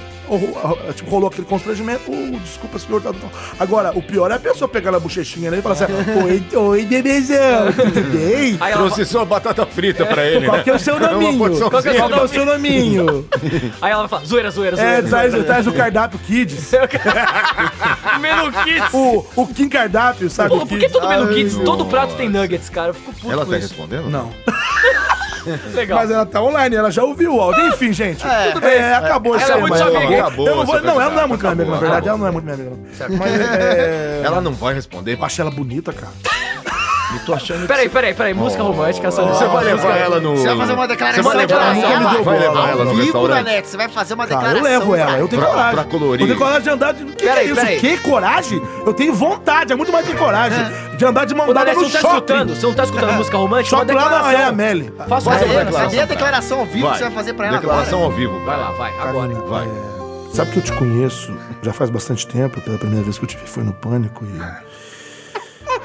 tipo, 0.95 1.09
rolou 1.09 1.29
aquele 1.29 1.47
constrangimento, 1.47 2.03
"Oh, 2.07 2.39
desculpa, 2.39 2.79
senhor. 2.79 3.01
Tá, 3.01 3.11
tá." 3.13 3.27
Agora, 3.59 3.91
o 3.97 4.01
pior 4.01 4.31
é 4.31 4.35
a 4.35 4.39
pessoa 4.39 4.67
pegar 4.67 4.91
na 4.91 4.99
bochechinha 4.99 5.51
né, 5.51 5.57
e 5.59 5.61
falar 5.61 5.75
assim: 5.75 5.85
Oi, 6.23 6.43
oi, 6.57 6.85
bebezão, 6.85 7.71
tudo 7.73 8.01
bem? 8.11 8.57
Aí 8.59 8.71
ela, 8.71 8.85
Trouxe 8.85 9.05
só 9.05 9.23
batata 9.25 9.65
frita 9.65 10.05
pra 10.05 10.25
ele, 10.25 10.45
Qual 10.45 10.57
né? 10.57 10.63
que 10.63 10.69
é 10.69 10.75
o 10.75 10.79
seu 10.79 10.97
nominho? 10.99 11.37
porçãozinha. 11.37 11.69
Qual 11.95 12.09
que 12.09 12.19
é 12.19 12.21
o 12.23 12.27
seu 12.27 12.45
nominho? 12.45 13.27
aí 13.81 13.91
ela 13.91 14.01
vai 14.01 14.09
falar, 14.09 14.25
zoeira, 14.25 14.51
zoeira, 14.51 14.75
É, 14.79 15.01
zoeira. 15.01 15.09
traz, 15.09 15.45
traz 15.45 15.67
o 15.67 15.73
cardápio 15.73 16.19
Kids. 16.19 16.71
Menu 18.19 18.51
Kids. 18.63 18.93
O, 18.93 19.25
o 19.35 19.47
Kim 19.47 19.69
Cardápio, 19.69 20.29
sabe? 20.29 20.49
Pô, 20.49 20.57
o 20.57 20.67
por 20.67 20.77
que 20.79 20.89
todo 20.89 21.07
menu 21.07 21.27
Ai, 21.27 21.33
Kids, 21.35 21.55
todo 21.57 21.79
nossa. 21.79 21.89
prato 21.89 22.15
tem 22.15 22.29
nuggets, 22.29 22.69
cara? 22.69 22.89
Eu 22.89 22.93
fico 22.93 23.13
puto 23.13 23.31
Ela 23.31 23.45
com 23.45 23.51
tá 23.51 23.57
isso. 23.57 23.67
respondendo? 23.69 24.09
Não. 24.09 24.31
Legal. 25.73 25.99
Mas 25.99 26.11
ela 26.11 26.25
tá 26.25 26.41
online, 26.41 26.75
ela 26.75 26.91
já 26.91 27.03
ouviu 27.03 27.35
o 27.35 27.41
áudio. 27.41 27.67
Enfim, 27.67 27.91
gente. 27.93 28.25
É. 28.25 28.47
tudo 28.51 28.61
bem. 28.61 28.71
É, 28.73 28.93
acabou 28.93 29.33
Ela 29.35 29.41
esse 29.43 29.51
é 29.51 29.55
tema. 29.55 29.67
muito 29.67 29.77
sua 29.77 29.97
amiga? 29.97 30.21
Acabou, 30.21 30.47
Eu 30.47 30.55
não, 30.55 30.65
vou, 30.65 30.81
não, 30.81 31.01
ela 31.01 31.11
não 31.11 31.21
é 31.21 31.27
muito 31.27 31.41
minha 31.41 31.51
amiga, 31.51 31.69
na 31.69 31.77
acabou. 31.77 31.79
verdade. 31.79 32.09
Ela 32.09 32.17
não 32.17 32.27
é 32.27 32.31
muito 32.31 32.43
minha 32.43 32.55
amiga, 32.55 32.69
não. 32.71 33.17
Mas 33.17 33.39
é... 33.39 34.21
Ela 34.23 34.41
não 34.41 34.53
vai 34.53 34.73
responder. 34.73 35.17
Eu 35.17 35.25
achei 35.25 35.41
ela 35.41 35.51
bonita, 35.51 35.91
cara. 35.93 36.11
Eu 37.13 37.25
tô 37.25 37.33
achando 37.33 37.67
Peraí, 37.67 37.89
peraí, 37.89 38.13
peraí. 38.13 38.33
Música 38.33 38.63
romântica. 38.63 39.11
Só 39.11 39.25
Você 39.25 39.45
vai 39.47 39.63
levar 39.65 39.97
ela 39.97 40.19
no. 40.19 40.37
Você 40.37 40.47
vai 40.47 40.57
fazer 40.57 40.73
uma 40.73 40.87
declaração. 40.87 41.23
Você 41.23 41.29
vai 41.29 41.37
levar, 41.45 41.57
pra 41.59 41.73
nunca 41.73 41.87
ela. 41.87 41.99
me 42.09 42.15
deu 42.15 42.23
vai 42.23 42.39
levar 42.39 42.69
ela 42.69 42.85
no 42.85 42.91
Vivo, 42.91 43.03
restaurante. 43.03 43.43
Nanete, 43.45 43.67
você 43.67 43.77
vai 43.77 43.89
fazer 43.89 44.13
uma 44.13 44.27
Cara, 44.27 44.39
declaração. 44.41 44.67
eu 44.71 44.79
levo 44.79 44.95
ela, 44.95 45.17
eu 45.19 45.27
tenho 45.27 45.41
Pra- 45.41 45.51
coragem. 45.51 45.73
pra 45.75 45.83
colorir. 45.83 46.21
Eu 46.21 46.27
tenho 46.27 46.39
coragem 46.39 46.61
de 46.63 46.69
andar 46.69 46.93
de. 46.93 47.03
Que 47.05 47.15
Peraí, 47.25 47.33
que 47.35 47.39
é 47.39 47.45
isso? 47.45 47.55
peraí. 47.55 47.79
Que 47.79 47.97
coragem? 47.97 48.61
Eu 48.85 48.93
tenho 48.93 49.13
vontade, 49.13 49.73
é 49.73 49.75
muito 49.75 49.91
mais 49.91 50.07
que 50.07 50.15
coragem. 50.15 50.59
De 50.97 51.05
andar 51.05 51.25
de 51.25 51.33
mão 51.35 51.49
Ô, 51.49 51.53
dada 51.53 51.73
no 51.73 51.79
você 51.79 51.83
não 51.85 51.91
tá 51.91 51.99
shopping. 51.99 52.15
escutando? 52.15 52.55
Você 52.55 52.65
não 52.67 52.73
tá 52.73 52.83
escutando 52.83 53.13
música 53.13 53.37
romântica? 53.37 53.77
Shopping 53.77 53.91
Uma 53.93 54.03
lá 54.03 54.09
não 54.09 54.15
é 54.15 54.19
a 54.19 54.23
declaração. 54.29 54.55
Melly. 54.55 54.93
Faça 55.09 55.29
Vai, 55.29 55.43
uma 55.43 55.63
declaração. 55.65 56.01
a 56.01 56.05
declaração 56.05 56.59
ao 56.59 56.65
vivo 56.65 56.91
que 56.91 56.97
você 56.97 57.03
vai 57.03 57.11
fazer 57.11 57.33
pra 57.33 57.47
ela 57.47 57.57
Declaração 57.57 57.99
agora? 57.99 58.13
ao 58.13 58.17
vivo. 58.17 58.45
Vai 58.45 58.57
lá, 58.57 58.71
vai, 58.71 58.91
agora. 58.99 59.33
Vai. 59.47 59.67
Sabe 60.33 60.51
que 60.51 60.59
eu 60.59 60.63
te 60.63 60.71
conheço 60.73 61.33
já 61.61 61.73
faz 61.73 61.89
bastante 61.89 62.25
tempo. 62.27 62.61
Pela 62.61 62.77
primeira 62.77 63.03
vez 63.03 63.17
que 63.17 63.25
eu 63.25 63.27
te 63.27 63.35
vi 63.37 63.45
foi 63.47 63.63
no 63.63 63.73
Pânico 63.73 64.23
e. 64.25 64.70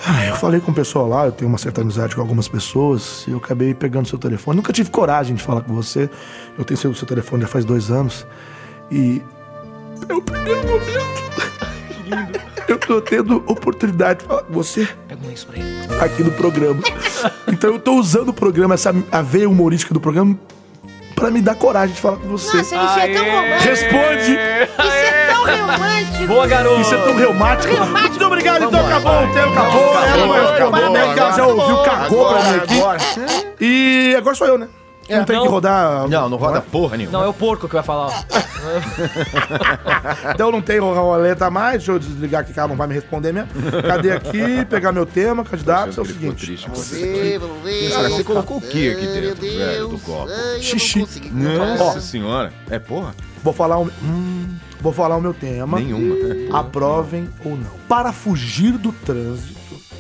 Ah, 0.05 0.27
Eu 0.27 0.37
falei 0.37 0.61
com 0.61 0.71
o 0.71 0.75
pessoal 0.75 1.09
lá, 1.09 1.27
eu 1.27 1.33
tenho 1.33 1.49
uma 1.49 1.59
certa 1.59 1.81
amizade 1.81 2.15
com 2.15 2.21
algumas 2.21 2.49
pessoas 2.49 3.25
e 3.27 3.31
eu 3.31 3.39
acabei 3.39 3.73
pegando 3.75 4.07
seu 4.09 4.19
telefone. 4.19 4.57
Nunca 4.57 4.73
tive 4.73 4.91
coragem 4.91 5.35
de 5.37 5.43
falar 5.43 5.63
com 5.63 5.75
você. 5.75 6.11
Eu 6.59 6.65
tenho 6.65 6.79
seu, 6.79 6.93
seu 6.95 7.07
telefone 7.07 7.43
já 7.43 7.49
faz 7.49 7.65
dois 7.65 7.91
anos. 7.91 8.27
E. 8.91 9.23
É 10.09 10.13
o 10.15 10.21
primeiro 10.21 10.61
momento. 10.67 11.07
Eu 12.69 12.79
tô 12.79 13.01
tendo 13.01 13.37
oportunidade 13.47 14.21
de 14.21 14.27
falar 14.27 14.43
com 14.43 14.53
você 14.53 14.89
Pega 15.09 15.21
um 15.27 15.31
isso 15.31 15.47
pra 15.47 15.57
ele. 15.59 15.67
aqui 16.05 16.23
no 16.25 16.33
programa. 16.33 16.81
Então 17.49 17.71
eu 17.71 17.79
tô 17.79 17.93
usando 17.95 18.31
o 18.31 18.33
programa, 18.35 18.75
essa 18.75 18.93
a 19.11 19.23
veia 19.23 19.49
humorística 19.49 19.95
do 19.95 20.01
programa, 20.01 20.37
pra 21.15 21.31
me 21.31 21.41
dar 21.41 21.55
coragem 21.55 21.95
de 21.95 22.01
falar 22.01 22.17
com 22.19 22.29
você. 22.29 22.57
Nossa, 22.59 22.75
isso 22.77 22.99
é 22.99 23.15
tão 23.15 23.25
romântico. 23.25 23.63
Responde! 23.69 24.33
Isso 24.33 24.91
é 24.91 25.26
romântico. 25.55 26.27
Boa, 26.27 26.47
garoto. 26.47 26.81
Isso 26.81 26.95
é 26.95 26.99
tão 26.99 27.17
reumático. 27.17 27.75
Muito 27.87 28.25
obrigado, 28.25 28.65
então 28.65 28.83
Vambora, 28.83 28.97
acabou 28.97 29.31
o 29.31 29.35
tempo, 29.35 29.49
acabou. 29.53 29.99
Acabou, 29.99 30.07
Ela 30.07 30.27
vai 30.27 30.55
acabou, 30.55 30.91
né, 30.91 31.15
que 31.15 31.21
ela 31.21 31.33
já 31.33 31.47
ouviu, 31.47 31.77
cagou 31.83 32.29
pra 32.29 32.43
mim 32.45 32.57
aqui. 32.57 33.65
E 33.65 34.15
agora 34.17 34.35
sou 34.35 34.47
eu, 34.47 34.59
né? 34.59 34.69
Não 35.09 35.25
tem 35.25 35.37
Não. 35.37 35.45
que 35.45 35.49
rodar. 35.49 36.09
Não, 36.09 36.29
não 36.29 36.37
roda 36.37 36.61
porra 36.61 36.97
nenhuma. 36.97 37.17
Não, 37.19 37.25
é 37.25 37.29
o 37.29 37.33
porco 37.33 37.69
que 37.69 37.75
vai 37.75 37.85
falar. 37.85 38.25
Então 40.35 40.51
não 40.51 40.61
tem 40.61 40.79
roleta 40.81 41.49
mais. 41.51 41.77
Deixa 41.79 41.93
eu 41.93 41.99
desligar 41.99 42.41
aqui 42.41 42.53
que 42.53 42.59
ela 42.59 42.69
não 42.69 42.77
vai 42.77 42.89
me 42.89 42.95
responder 42.95 43.33
mesmo. 43.33 43.49
Cadê 43.87 44.11
aqui? 44.11 44.65
Pegar 44.69 44.91
meu 44.93 45.07
tema, 45.07 45.45
candidato. 45.45 45.99
É 45.99 46.03
o 46.03 46.05
seguinte. 46.05 46.47
triste 46.47 46.65
Vamos 46.69 46.85
você. 46.87 46.97
ver, 46.99 47.39
vamos 47.39 47.63
ver. 47.63 47.91
Cara, 47.93 48.09
você 48.11 48.25
colocou 48.25 48.57
o 48.57 48.61
que 48.61 48.91
aqui 48.91 49.07
dentro, 49.07 49.47
meu 49.47 49.59
velho, 49.59 49.89
do 49.89 49.99
copo? 49.99 50.29
Ai, 50.31 50.37
eu 50.37 50.55
não 50.55 50.63
Xixi. 50.63 51.01
consegui. 51.01 51.31
Nossa 51.31 52.01
senhora. 52.01 52.53
É 52.71 52.79
porra? 52.79 53.15
Vou 53.43 53.53
falar 53.53 53.79
o. 53.79 53.85
Hum, 54.03 54.57
vou 54.81 54.93
falar 54.93 55.17
o 55.17 55.21
meu 55.21 55.35
tema. 55.35 55.79
Nenhuma. 55.79 56.15
Aprovem 56.59 57.29
ou 57.45 57.57
não. 57.57 57.71
Para 57.89 58.13
fugir 58.13 58.73
do 58.73 58.93
trânsito 58.93 59.57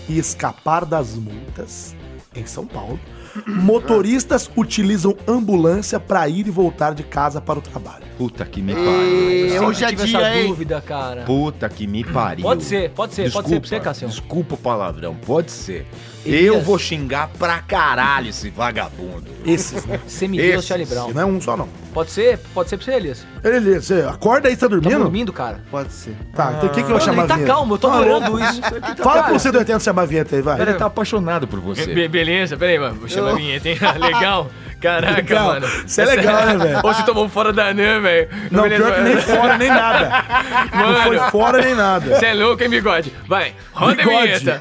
e 0.08 0.18
escapar 0.18 0.84
das 0.84 1.14
multas, 1.14 1.94
em 2.34 2.46
São 2.46 2.66
Paulo, 2.66 2.98
motoristas 3.46 4.50
utilizam 4.56 5.16
ambulância 5.26 5.98
para 5.98 6.28
ir 6.28 6.46
e 6.46 6.50
voltar 6.50 6.94
de 6.94 7.02
casa 7.02 7.40
para 7.40 7.58
o 7.58 7.62
trabalho. 7.62 8.04
Puta 8.16 8.44
que 8.44 8.62
me 8.62 8.74
pariu. 8.74 9.66
Hoje 9.66 9.84
é 9.84 9.88
tive 9.88 10.04
dia, 10.04 10.18
essa 10.18 10.36
hein? 10.36 10.48
dúvida, 10.48 10.80
cara. 10.80 11.22
Puta 11.24 11.68
que 11.68 11.86
me 11.86 12.04
pariu. 12.04 12.42
Pode 12.44 12.64
ser, 12.64 12.90
pode 12.90 13.14
ser, 13.14 13.30
pode 13.32 13.48
ser 13.48 13.60
pra 13.60 13.60
você, 13.60 13.60
Desculpa, 13.60 13.84
Cassião. 13.84 14.08
Desculpa 14.08 14.54
o 14.54 14.58
palavrão, 14.58 15.14
pode 15.14 15.50
ser. 15.50 15.86
Eu 16.26 16.60
vou 16.60 16.78
xingar 16.78 17.28
pra 17.38 17.58
caralho 17.58 18.30
esse 18.30 18.50
vagabundo. 18.50 19.24
Esses, 19.44 19.84
né? 19.86 20.00
Você 20.06 20.26
me 20.26 20.36
deu, 20.36 20.58
Esse, 20.58 20.68
Charlie 20.68 20.86
Brown. 20.86 21.12
Não 21.12 21.22
é 21.22 21.24
um 21.24 21.40
só, 21.40 21.56
não. 21.56 21.68
Pode 21.94 22.10
ser, 22.10 22.38
pode 22.52 22.68
ser 22.68 22.76
pra 22.76 22.84
você, 22.84 22.92
Elias. 22.92 23.26
Ele, 23.44 23.80
você 23.80 24.04
acorda 24.08 24.48
aí, 24.48 24.54
você 24.54 24.60
tá 24.60 24.66
Tá 24.68 24.74
dormindo? 24.76 24.98
dormindo, 25.02 25.32
cara? 25.32 25.60
Pode 25.70 25.92
ser. 25.92 26.16
Tá, 26.34 26.54
então 26.56 26.68
o 26.68 26.72
que, 26.72 26.76
que 26.76 26.80
eu 26.82 26.86
vou 26.86 26.94
Mano, 26.94 27.04
chamar 27.04 27.18
ele 27.22 27.28
tá 27.28 27.34
a 27.34 27.36
vinheta? 27.38 27.54
calmo, 27.54 27.74
eu 27.74 27.78
tô 27.78 27.88
adorando 27.88 28.40
isso. 28.44 28.60
Fala 29.02 29.22
pro 29.22 29.32
você 29.38 29.50
do 29.52 29.58
80 29.58 29.80
chamar 29.80 30.02
a 30.02 30.06
vinheta 30.06 30.36
aí, 30.36 30.42
vai. 30.42 30.60
Ele 30.60 30.74
tá 30.74 30.86
apaixonado 30.86 31.46
por 31.46 31.60
você. 31.60 31.86
Be- 31.86 32.08
beleza, 32.08 32.56
peraí, 32.56 32.78
mano. 32.78 32.96
Vou 32.96 33.08
chamar 33.08 33.30
a 33.30 33.34
vinheta, 33.34 33.68
hein? 33.68 33.78
Legal. 34.00 34.50
Caraca, 34.80 35.16
Legal. 35.16 35.46
mano. 35.46 35.66
Isso 35.86 36.00
é 36.02 36.04
legal, 36.04 36.44
né, 36.46 36.56
velho? 36.58 36.80
Ou 36.84 36.92
você 36.94 37.02
tomou 37.02 37.26
fora 37.30 37.50
da 37.50 37.72
NAM, 37.72 38.02
velho. 38.02 38.28
Não, 38.50 38.62
Beleza, 38.64 38.84
pior 38.84 38.94
que 38.94 39.00
nem 39.02 39.16
fora, 39.16 39.56
nem 39.58 39.68
nada. 39.68 40.24
Não 40.76 41.02
foi 41.02 41.16
Mano, 41.16 41.30
fora 41.30 41.62
nem 41.64 41.74
nada. 41.74 42.14
você 42.18 42.26
é 42.26 42.34
louco, 42.34 42.62
hein, 42.62 42.68
bigode? 42.68 43.10
Vai, 43.26 43.54
roda 43.72 43.92
a 43.92 43.96
Bigode. 44.04 44.26
vinheta. 44.26 44.60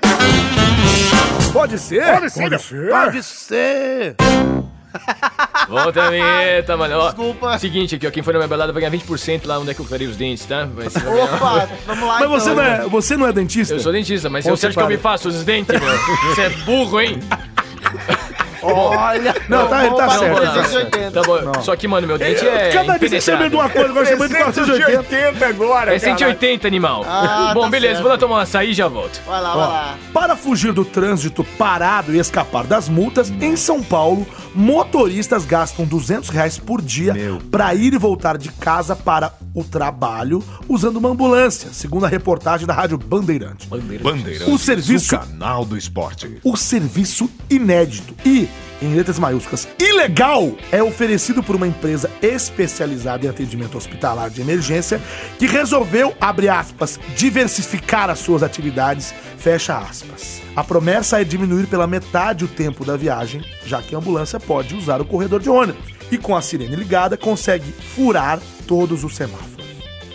Pode 1.54 1.80
ser? 1.80 2.04
Pode 2.06 2.30
ser. 2.30 2.42
Pode 2.42 2.62
ser. 2.62 2.90
Pode 2.90 3.24
ser. 3.24 4.16
Volta 5.68 6.04
a 6.04 6.10
vinheta, 6.10 6.78
mano. 6.78 6.98
Ó, 6.98 7.06
Desculpa. 7.08 7.58
Seguinte 7.60 7.96
aqui, 7.96 8.08
ó. 8.08 8.12
Quem 8.12 8.24
for 8.24 8.34
na 8.34 8.40
minha 8.40 8.48
balada 8.48 8.72
vai 8.72 8.82
ganhar 8.82 8.98
20% 8.98 9.42
lá 9.46 9.60
onde 9.60 9.72
é 9.72 9.74
que 9.74 9.82
eu 9.82 9.86
clarei 9.86 10.08
os 10.08 10.16
dentes, 10.16 10.46
tá? 10.46 10.66
Vai 10.66 10.90
ser 10.90 11.06
Opa, 11.08 11.68
vamos 11.86 12.08
lá 12.08 12.20
Mas 12.20 12.30
você 12.30 12.52
então. 12.52 12.64
não 12.64 12.72
é, 12.72 12.88
você 12.88 13.18
não 13.18 13.28
é 13.28 13.34
dentista? 13.34 13.74
Eu 13.74 13.80
sou 13.80 13.92
dentista, 13.92 14.30
mas 14.30 14.46
Ou 14.46 14.56
você 14.56 14.68
acha 14.68 14.78
que 14.78 14.84
eu 14.84 14.88
me 14.88 14.98
faço 14.98 15.28
os 15.28 15.44
dentes, 15.44 15.80
meu? 15.80 15.98
Você 16.34 16.42
é 16.42 16.50
burro, 16.50 17.02
hein? 17.02 17.20
Olha. 18.74 19.36
Não, 19.50 19.68
tá, 19.68 19.86
ele 19.86 19.96
tá 19.96 20.10
certo. 20.10 20.36
Não, 20.44 20.46
não, 20.46 20.54
380. 20.64 21.12
Tá 21.12 21.22
bom. 21.28 21.62
Só 21.62 21.76
que, 21.76 21.88
mano, 21.88 22.08
meu 22.08 22.18
dente 22.18 22.46
é. 22.48 22.72
Cada 22.72 22.98
vez 22.98 23.12
que 23.12 23.22
você 23.22 23.36
vem 23.36 23.50
de 23.50 23.56
uma 23.56 23.70
coisa, 23.70 23.90
agora 23.90 24.06
você 24.06 24.16
vem 24.16 24.28
de 24.28 24.36
480. 24.36 25.46
agora, 25.48 25.96
É 25.96 26.00
180, 26.00 26.68
animal. 26.68 27.06
Ah, 27.08 27.52
Bom, 27.54 27.62
tá 27.62 27.70
beleza, 27.70 27.94
certo. 27.96 28.04
vou 28.04 28.12
lá 28.12 28.18
tomar 28.18 28.36
um 28.36 28.40
açaí 28.40 28.72
e 28.72 28.74
já 28.74 28.88
volto. 28.88 29.22
Vai 29.26 29.42
lá, 29.42 29.50
vai 29.56 29.68
lá. 29.68 29.96
Para 30.14 30.36
fugir 30.36 30.74
do 30.74 30.84
trânsito 30.84 31.44
parado 31.58 32.14
e 32.16 32.20
escapar 32.20 32.64
das 32.66 32.90
multas, 32.90 33.30
em 33.30 33.56
São 33.56 33.82
Paulo, 33.84 34.26
motoristas 34.54 35.46
gastam 35.46 35.86
200 35.86 36.30
reais 36.30 36.58
por 36.58 36.82
dia 36.82 37.14
para 37.52 37.74
ir 37.76 37.94
e 37.94 37.98
voltar 37.98 38.38
de 38.38 38.50
casa 38.50 38.96
para 38.96 39.34
o 39.54 39.64
trabalho 39.64 40.44
usando 40.68 40.98
uma 40.98 41.10
ambulância, 41.10 41.70
segundo 41.72 42.06
a 42.06 42.10
reportagem 42.10 42.68
da 42.68 42.74
Rádio 42.74 42.98
Bandeirante. 42.98 43.68
Bandeirantes, 43.68 44.48
O 44.48 44.58
serviço- 44.58 45.16
o 45.16 45.20
canal 45.20 45.64
do 45.64 45.78
esporte. 45.78 46.40
O 46.44 46.58
serviço 46.58 47.30
inédito 47.50 48.14
e, 48.26 48.48
em 48.82 48.94
letras 48.94 49.18
maiúsculas, 49.18 49.68
ilegal 49.80 50.52
é 50.72 50.84
oferecido 50.84 51.42
por 51.42 51.56
uma 51.56 51.68
empresa 51.68 52.12
especializada 52.22 53.26
em 53.26 53.30
atendimento 53.30 53.78
hospitalar 53.78 54.30
de 54.30 54.42
emergência 54.42 55.02
que 55.40 55.48
resolveu, 55.48 56.14
abre 56.20 56.50
aspas, 56.50 57.00
diversificar 57.16 58.10
as 58.10 58.20
suas 58.20 58.44
atividades, 58.44 59.14
fecha 59.38 59.78
aspas. 59.78 60.42
A 60.56 60.64
promessa 60.64 61.22
é 61.22 61.24
diminuir 61.24 61.68
pela 61.68 61.88
metade 61.88 62.46
o 62.46 62.48
tempo 62.48 62.86
da 62.86 62.96
viagem, 62.96 63.44
já 63.66 63.82
que 63.82 63.96
a 63.96 63.98
ambulância 63.98 64.40
pode 64.40 64.76
usar 64.76 65.02
o 65.02 65.06
corredor 65.06 65.42
de 65.42 65.50
ônibus. 65.50 65.94
E 66.12 66.18
com 66.18 66.36
a 66.36 66.42
sirene 66.42 66.76
ligada, 66.76 67.18
consegue 67.18 67.72
furar 67.96 68.40
todos 68.68 69.04
os 69.04 69.16
semáforos. 69.16 69.55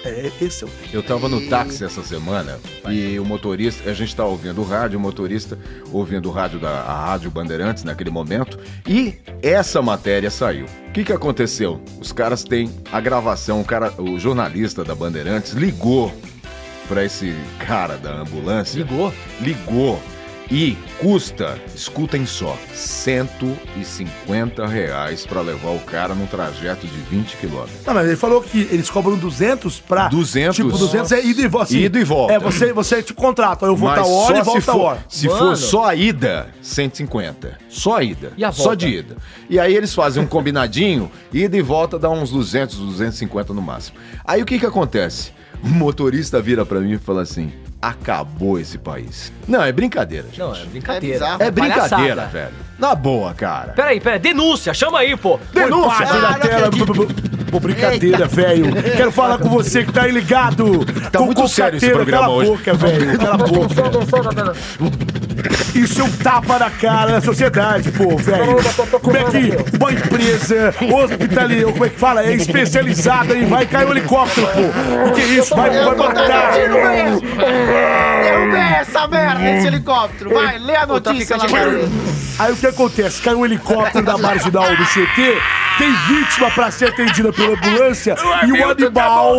É, 0.05 0.31
esse 0.41 0.65
é 0.65 0.67
o 0.67 0.71
Eu 0.93 1.03
tava 1.03 1.29
no 1.29 1.49
táxi 1.49 1.85
essa 1.85 2.03
semana 2.03 2.59
e 2.89 3.19
o 3.19 3.25
motorista, 3.25 3.91
a 3.91 3.93
gente 3.93 4.17
tava 4.17 4.31
ouvindo 4.31 4.61
o 4.61 4.65
rádio, 4.65 4.99
o 4.99 5.03
motorista 5.03 5.59
ouvindo 5.93 6.29
o 6.29 6.33
rádio 6.33 6.59
da 6.59 6.71
a 6.81 7.07
Rádio 7.07 7.31
Bandeirantes 7.31 7.85
naquele 7.85 8.11
momento 8.11 8.59
e 8.89 9.17
essa 9.43 9.83
matéria 9.83 10.31
saiu. 10.31 10.67
O 10.89 10.93
que 10.93 11.05
que 11.05 11.13
aconteceu? 11.13 11.81
Os 12.01 12.13
caras 12.13 12.43
têm 12.43 12.71
a 12.91 13.01
gravação, 13.01 13.61
o 13.61 13.65
cara, 13.65 13.93
o 14.01 14.19
jornalista 14.19 14.83
da 14.83 14.95
Bandeirantes 14.95 15.53
ligou 15.53 16.13
pra 16.89 17.05
esse 17.05 17.35
cara 17.59 17.97
da 17.97 18.21
ambulância. 18.21 18.79
Ligou? 18.79 19.13
Ligou. 19.41 20.03
E 20.51 20.77
custa, 20.99 21.57
escutem 21.77 22.27
só, 22.27 22.59
150 22.75 24.67
reais 24.67 25.25
pra 25.25 25.41
levar 25.43 25.71
o 25.71 25.79
cara 25.81 26.13
num 26.15 26.27
trajeto 26.27 26.87
de 26.89 26.97
20 27.03 27.37
quilômetros. 27.37 27.87
Não, 27.87 27.95
mas 27.95 28.07
ele 28.09 28.17
falou 28.17 28.43
que 28.43 28.63
eles 28.71 28.91
cobram 28.91 29.17
200 29.17 29.79
pra... 29.81 30.09
200? 30.09 30.57
Tipo, 30.57 30.71
200 30.77 31.13
é 31.13 31.25
ida 31.25 31.43
e 31.43 31.47
volta. 31.49 31.65
assim, 31.67 31.79
Ida 31.79 32.01
e 32.01 32.05
volta. 32.05 32.33
É, 32.35 32.39
você, 32.41 32.73
você 32.73 33.01
tipo, 33.03 33.21
contrata. 33.21 33.65
Eu 33.67 33.77
vou 33.77 33.89
Mas 33.89 34.01
tal 34.01 34.11
hora 34.13 34.39
e 34.41 34.45
só 34.45 34.53
tal 34.61 34.63
for, 34.63 34.81
hora. 34.81 35.05
se 35.09 35.29
Mano. 35.29 35.39
for 35.39 35.57
só 35.57 35.85
a 35.85 35.95
ida, 35.95 36.49
150. 36.63 37.59
Só 37.69 37.97
a 37.99 38.03
ida. 38.03 38.33
E 38.37 38.45
a 38.45 38.51
Só 38.51 38.65
volta? 38.65 38.77
de 38.79 38.89
ida. 38.89 39.17
E 39.49 39.59
aí 39.59 39.75
eles 39.75 39.95
fazem 39.95 40.23
um 40.23 40.27
combinadinho, 40.27 41.11
ida 41.33 41.57
e 41.57 41.63
volta 41.63 41.97
dá 41.99 42.11
uns 42.11 42.31
200, 42.31 42.77
250 42.77 43.55
no 43.55 43.63
máximo. 43.63 43.99
Aí 44.25 44.43
o 44.43 44.47
que 44.47 44.59
que 44.59 44.67
acontece? 44.67 45.31
O 45.63 45.69
motorista 45.69 46.41
vira 46.43 46.67
pra 46.67 46.81
mim 46.81 46.93
e 46.95 46.99
fala 46.99 47.23
assim: 47.23 47.53
acabou 47.81 48.59
esse 48.59 48.79
país. 48.79 49.33
Não, 49.49 49.63
é 49.63 49.73
brincadeira, 49.73 50.27
gente. 50.29 50.39
Não, 50.39 50.55
é 50.55 50.65
brincadeira. 50.65 51.17
É 51.17 51.19
bizarro. 51.19 51.43
É 51.43 51.51
brincadeira, 51.51 51.89
Palhaçada. 52.17 52.27
velho. 52.27 52.55
Na 52.79 52.95
boa, 52.95 53.35
cara. 53.35 53.73
Peraí, 53.73 54.01
peraí, 54.01 54.19
denúncia, 54.19 54.73
chama 54.73 55.01
aí, 55.01 55.17
pô. 55.17 55.39
Denúncia! 55.53 56.07
Ah, 56.09 56.21
na 56.21 56.35
tela. 56.39 56.71
Pô, 57.51 57.61
brincadeira, 57.61 58.27
velho. 58.27 58.71
Quero 58.97 59.13
falar 59.13 59.39
com 59.39 59.49
você 59.49 59.85
que 59.85 59.93
tá 59.93 60.03
aí 60.03 60.13
ligado. 60.13 60.85
Tá 61.11 61.19
com 61.19 61.27
muito 61.27 61.47
sério 61.49 61.77
esse 61.77 61.91
programa 61.91 62.23
Cala 62.25 62.35
hoje. 62.37 62.51
a 62.51 62.55
boca, 62.55 62.75
velho. 62.75 63.19
Cala 63.19 63.35
a 63.35 63.39
boca. 63.39 65.20
Isso 65.75 66.01
é 66.01 66.05
um 66.05 66.11
tapa 66.11 66.59
na 66.59 66.71
cara 66.71 67.13
da 67.13 67.21
sociedade, 67.21 67.91
pô, 67.93 68.17
velho. 68.17 68.57
Como 69.01 69.17
é 69.17 69.25
que 69.25 69.77
uma 69.77 69.93
empresa 69.93 70.75
hospitaleira, 70.93 71.73
como 71.73 71.85
é 71.85 71.89
que 71.89 71.99
fala? 71.99 72.25
É 72.25 72.33
especializada 72.35 73.35
e 73.37 73.45
vai 73.45 73.67
cair 73.67 73.87
um 73.87 73.93
helicóptero, 73.93 74.47
pô. 74.49 75.09
O 75.09 75.13
que 75.13 75.21
é 75.21 75.25
isso? 75.27 75.55
Vai, 75.55 75.71
vai 75.71 75.97
matar. 75.97 76.53
Derrubei 78.23 78.61
essa 78.81 79.09
merda, 79.09 79.51
esse 79.51 79.67
helicóptero. 79.67 80.31
Vai, 80.31 80.59
lê 80.59 80.77
a 80.77 80.81
tá 80.81 80.87
notícia 80.87 81.37
lá. 81.37 81.45
Aí 82.39 82.53
o 82.53 82.57
que 82.57 82.67
acontece? 82.67 83.21
Cai 83.21 83.35
um 83.35 83.45
helicóptero 83.45 84.05
da 84.05 84.17
marginal 84.17 84.75
do 84.75 84.85
CT, 84.87 85.39
tem 85.77 85.93
vítima 86.09 86.51
pra 86.51 86.71
ser 86.71 86.89
atendida 86.89 87.31
pela 87.33 87.55
ambulância 87.55 88.17
e 88.47 88.53
o 88.53 88.71
animal, 88.71 89.37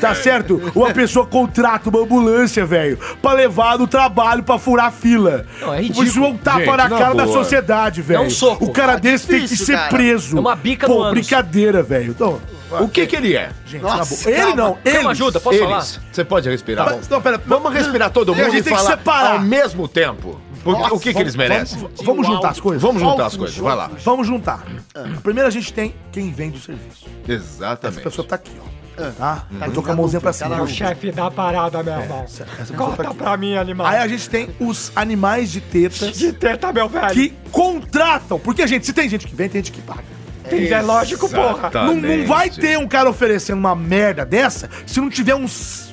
tá 0.00 0.14
certo? 0.14 0.72
Uma 0.74 0.90
pessoa 0.90 1.26
contrata 1.26 1.90
uma 1.90 2.00
ambulância, 2.00 2.64
velho, 2.64 2.98
pra 3.20 3.34
levar 3.34 3.78
no 3.78 3.86
trabalho 3.86 4.42
pra 4.42 4.58
furar 4.58 4.86
a 4.86 4.90
fila. 4.90 5.44
Não, 5.68 5.74
é 5.74 5.80
ridículo. 5.82 6.06
Isso 6.06 6.18
é 6.18 6.26
um 6.26 6.36
tapa 6.36 6.58
Gente, 6.58 6.68
na 6.76 6.88
na 6.88 6.98
cara 6.98 7.14
da 7.14 7.26
sociedade, 7.26 8.02
velho. 8.02 8.22
um 8.22 8.30
soco. 8.30 8.64
O 8.64 8.70
cara 8.72 8.96
desse 8.96 9.26
tem 9.26 9.36
que 9.40 9.42
difícil, 9.44 9.66
ser 9.66 9.72
cara. 9.76 9.88
preso. 9.88 10.36
É 10.36 10.40
uma 10.40 10.56
bica 10.56 10.86
Pô, 10.86 11.04
no 11.04 11.10
brincadeira, 11.10 11.82
velho. 11.82 12.10
Então, 12.10 12.40
O 12.80 12.88
que 12.88 13.06
que 13.06 13.16
ele 13.16 13.34
é? 13.34 13.50
gente, 13.66 13.82
Nossa. 13.82 14.30
Ele 14.30 14.54
não, 14.54 14.76
ele. 14.84 15.06
ajuda? 15.08 15.40
Posso 15.40 15.58
falar? 15.58 15.76
Eles. 15.76 16.00
Você 16.12 16.24
pode 16.24 16.48
respirar? 16.50 16.86
Mas, 16.86 17.08
não, 17.08 17.20
pera, 17.22 17.40
Vamos 17.46 17.72
respirar 17.72 18.10
todo 18.10 18.32
E 18.32 18.34
a 18.34 18.36
mundo 18.36 18.50
gente 18.52 18.60
e 18.60 18.62
tem 18.64 18.72
que 18.74 18.78
falar 18.78 18.90
separar. 18.96 19.32
ao 19.34 19.40
mesmo 19.40 19.88
tempo. 19.88 20.40
Porque- 20.62 20.82
Nossa, 20.82 20.94
o 20.94 21.00
que 21.00 21.14
que 21.14 21.20
eles 21.20 21.36
merecem? 21.36 21.78
Vamos, 21.78 22.02
vamos 22.04 22.26
juntar 22.26 22.48
as 22.50 22.60
coisas? 22.60 22.82
Vamos 22.82 23.00
juntar 23.00 23.26
as 23.26 23.36
coisas, 23.36 23.56
vai 23.56 23.76
lá. 23.76 23.90
Vamos 24.04 24.26
juntar. 24.26 24.64
Primeiro 25.22 25.48
a 25.48 25.52
gente 25.52 25.72
tem 25.72 25.94
quem 26.12 26.30
vende 26.32 26.58
o 26.58 26.60
serviço. 26.60 27.06
A 27.26 27.32
Exatamente. 27.32 28.02
pessoa 28.02 28.26
tá 28.26 28.34
aqui, 28.34 28.50
ó. 28.60 28.77
Tá? 29.16 29.44
Eu 29.66 29.72
tô 29.72 29.82
com 29.82 29.92
a 29.92 29.96
mãozinha 29.96 30.20
pra 30.20 30.32
cima. 30.32 30.56
Na 30.56 30.62
O 30.62 30.68
chefe 30.68 31.10
da 31.12 31.30
parada, 31.30 31.82
meu 31.82 31.94
irmão. 31.94 32.24
Essa 32.24 32.44
pessoa 32.44 32.78
tá 32.78 32.84
Corta 33.04 33.14
pra 33.14 33.36
mim, 33.36 33.56
animal. 33.56 33.86
Aí 33.86 33.98
a 33.98 34.08
gente 34.08 34.28
tem 34.28 34.50
os 34.60 34.90
animais 34.96 35.50
de 35.50 35.60
tetas 35.60 36.18
De 36.18 36.32
teta, 36.32 36.72
meu 36.72 36.88
velho. 36.88 37.12
que 37.14 37.32
contratam. 37.50 38.38
Porque, 38.38 38.66
gente, 38.66 38.84
se 38.86 38.92
tem 38.92 39.08
gente 39.08 39.26
que 39.26 39.34
vem, 39.34 39.48
tem 39.48 39.62
gente 39.62 39.72
que 39.72 39.82
paga. 39.82 40.04
Tem, 40.48 40.66
é 40.68 40.80
lógico, 40.80 41.28
porra. 41.28 41.70
Não, 41.72 41.94
não 41.96 42.26
vai 42.26 42.48
ter 42.50 42.78
um 42.78 42.88
cara 42.88 43.08
oferecendo 43.10 43.58
uma 43.58 43.74
merda 43.74 44.24
dessa 44.24 44.68
se 44.86 45.00
não 45.00 45.10
tiver 45.10 45.34
uns. 45.34 45.92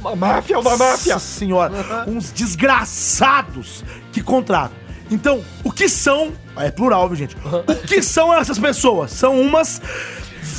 Uma 0.00 0.16
máfia, 0.16 0.58
uma 0.58 0.76
máfia. 0.76 1.14
Nossa 1.14 1.26
senhora, 1.38 1.72
uns 2.06 2.30
desgraçados 2.32 3.84
que 4.12 4.22
contratam. 4.22 4.76
Então, 5.10 5.44
o 5.62 5.70
que 5.70 5.88
são. 5.88 6.32
É 6.56 6.70
plural, 6.70 7.06
viu, 7.08 7.16
gente? 7.16 7.36
O 7.36 7.86
que 7.86 8.02
são 8.02 8.32
essas 8.32 8.58
pessoas? 8.58 9.10
São 9.12 9.40
umas. 9.40 9.80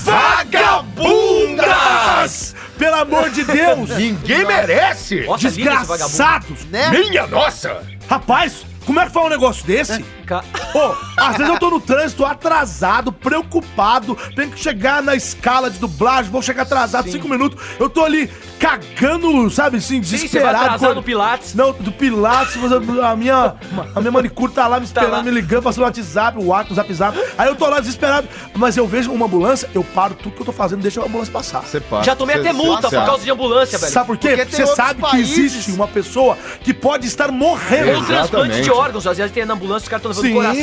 Vagabundas! 0.03 2.55
Pelo 2.77 2.95
amor 2.95 3.29
de 3.29 3.43
Deus! 3.43 3.89
Ninguém 3.91 4.45
merece! 4.45 5.25
Nossa. 5.25 5.49
Desgraçados! 5.49 6.65
Né? 6.65 6.89
Minha 6.91 7.25
nossa! 7.27 7.81
Rapaz, 8.09 8.65
como 8.85 8.99
é 8.99 9.05
que 9.05 9.11
fala 9.11 9.27
um 9.27 9.29
negócio 9.29 9.65
desse? 9.65 10.03
Ca- 10.25 10.43
Pô, 10.73 10.95
às 11.15 11.37
vezes 11.37 11.51
eu 11.53 11.59
tô 11.59 11.69
no 11.69 11.79
trânsito 11.79 12.25
atrasado, 12.25 13.11
preocupado, 13.11 14.15
tenho 14.35 14.51
que 14.51 14.59
chegar 14.59 15.01
na 15.01 15.15
escala 15.15 15.69
de 15.69 15.79
dublagem, 15.79 16.31
vou 16.31 16.41
chegar 16.41 16.63
atrasado 16.63 17.09
cinco 17.09 17.27
minutos, 17.27 17.61
eu 17.79 17.89
tô 17.89 18.03
ali 18.03 18.29
cagando, 18.59 19.49
sabe 19.49 19.77
assim, 19.77 20.01
Sim, 20.01 20.03
você 20.03 20.17
vai 20.17 20.27
desesperado. 20.27 20.65
atrasar 20.65 20.89
com- 20.89 20.95
no 20.95 21.03
Pilates. 21.03 21.53
Não, 21.55 21.71
do 21.73 21.91
Pilates, 21.91 22.55
a 23.03 23.15
minha, 23.15 23.55
a 23.95 23.99
minha 23.99 24.11
manicure 24.11 24.51
tá 24.51 24.67
lá 24.67 24.79
me 24.79 24.85
esperando, 24.85 25.11
lá. 25.11 25.23
me 25.23 25.31
ligando, 25.31 25.63
passando 25.63 25.83
o 25.83 25.85
WhatsApp, 25.85 26.37
o 26.37 26.45
WhatsApp, 26.47 26.71
o 26.71 26.75
Zap 26.75 26.93
Zap. 26.93 27.17
Aí 27.37 27.47
eu 27.47 27.55
tô 27.55 27.67
lá 27.67 27.79
desesperado, 27.79 28.27
mas 28.55 28.75
eu 28.77 28.87
vejo 28.87 29.11
uma 29.11 29.25
ambulância, 29.25 29.69
eu 29.73 29.83
paro 29.83 30.15
tudo 30.15 30.35
que 30.35 30.41
eu 30.41 30.45
tô 30.45 30.51
fazendo, 30.51 30.81
deixa 30.81 31.01
a 31.01 31.05
ambulância 31.05 31.31
passar. 31.31 31.61
Você 31.63 31.79
passa. 31.79 32.03
Já 32.05 32.15
tomei 32.15 32.35
até 32.35 32.51
multa 32.53 32.89
por 32.89 33.05
causa 33.05 33.23
de 33.23 33.31
ambulância, 33.31 33.77
velho. 33.77 33.91
Sabe 33.91 34.07
por 34.07 34.17
quê? 34.17 34.35
Porque 34.37 34.55
você 34.55 34.65
sabe 34.75 35.01
países- 35.01 35.35
que 35.35 35.41
existe 35.41 35.71
uma 35.71 35.87
pessoa 35.87 36.37
que 36.61 36.73
pode 36.73 37.07
estar 37.07 37.31
morrendo. 37.31 37.91
Ou 37.97 38.03
transplante 38.05 38.61
de 38.61 38.71
órgãos. 38.71 39.07
Às 39.07 39.17
vezes 39.17 39.31
tem 39.31 39.45
na 39.45 39.53
ambulância, 39.53 39.83
os 39.83 39.89
caras 39.89 40.05
estão 40.05 40.23
levando 40.23 40.41
coração. 40.43 40.56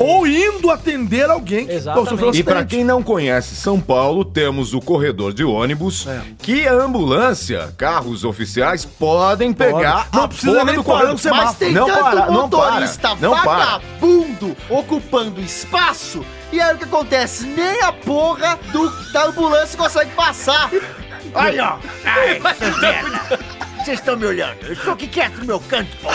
Ou 0.00 0.26
indo 0.26 0.70
atender 0.70 1.28
alguém. 1.30 1.70
Exatamente. 1.70 2.38
E 2.38 2.42
pra 2.42 2.60
acidente. 2.60 2.66
quem 2.76 2.84
não 2.84 3.02
conhece 3.02 3.54
São 3.56 3.80
Paulo, 3.80 4.24
temos 4.24 4.74
o 4.74 4.80
corredor 4.80 5.32
de 5.32 5.44
ônibus, 5.44 6.06
É. 6.06 6.20
que 6.42 6.66
a 6.66 6.72
ambulância, 6.74 7.72
carros 7.76 8.24
oficiais, 8.24 8.84
podem 8.84 9.52
pegar 9.52 10.08
Não 10.12 10.22
a 10.24 10.28
precisa 10.28 10.52
porra 10.52 10.64
nem 10.64 10.74
do 10.74 10.84
parar 10.84 10.94
corredor. 10.94 11.12
no 11.12 11.18
semáforo. 11.18 11.46
Mas 11.48 11.56
tem 11.58 11.72
Não 11.72 11.86
tanto 11.86 12.00
para, 12.00 12.26
não 12.26 12.32
motorista 12.42 13.08
para, 13.08 13.20
não 13.20 13.30
para. 13.34 13.44
vagabundo 13.80 14.56
ocupando 14.70 15.40
espaço. 15.40 16.24
E 16.52 16.60
aí 16.60 16.74
o 16.74 16.78
que 16.78 16.84
acontece? 16.84 17.44
Nem 17.46 17.80
a 17.82 17.92
porra 17.92 18.58
do, 18.72 18.88
da 19.12 19.26
ambulância 19.26 19.76
consegue 19.76 20.10
passar. 20.12 20.70
Aí, 21.34 21.58
ó. 21.60 21.76
Ai, 22.04 22.40
merda. 22.80 23.38
Vocês 23.86 24.00
estão 24.00 24.16
me 24.16 24.26
olhando. 24.26 24.56
Eu 24.66 24.72
estou 24.72 24.94
aqui 24.94 25.06
quieto 25.06 25.36
no 25.38 25.44
meu 25.44 25.60
canto, 25.60 25.86
pô. 26.02 26.08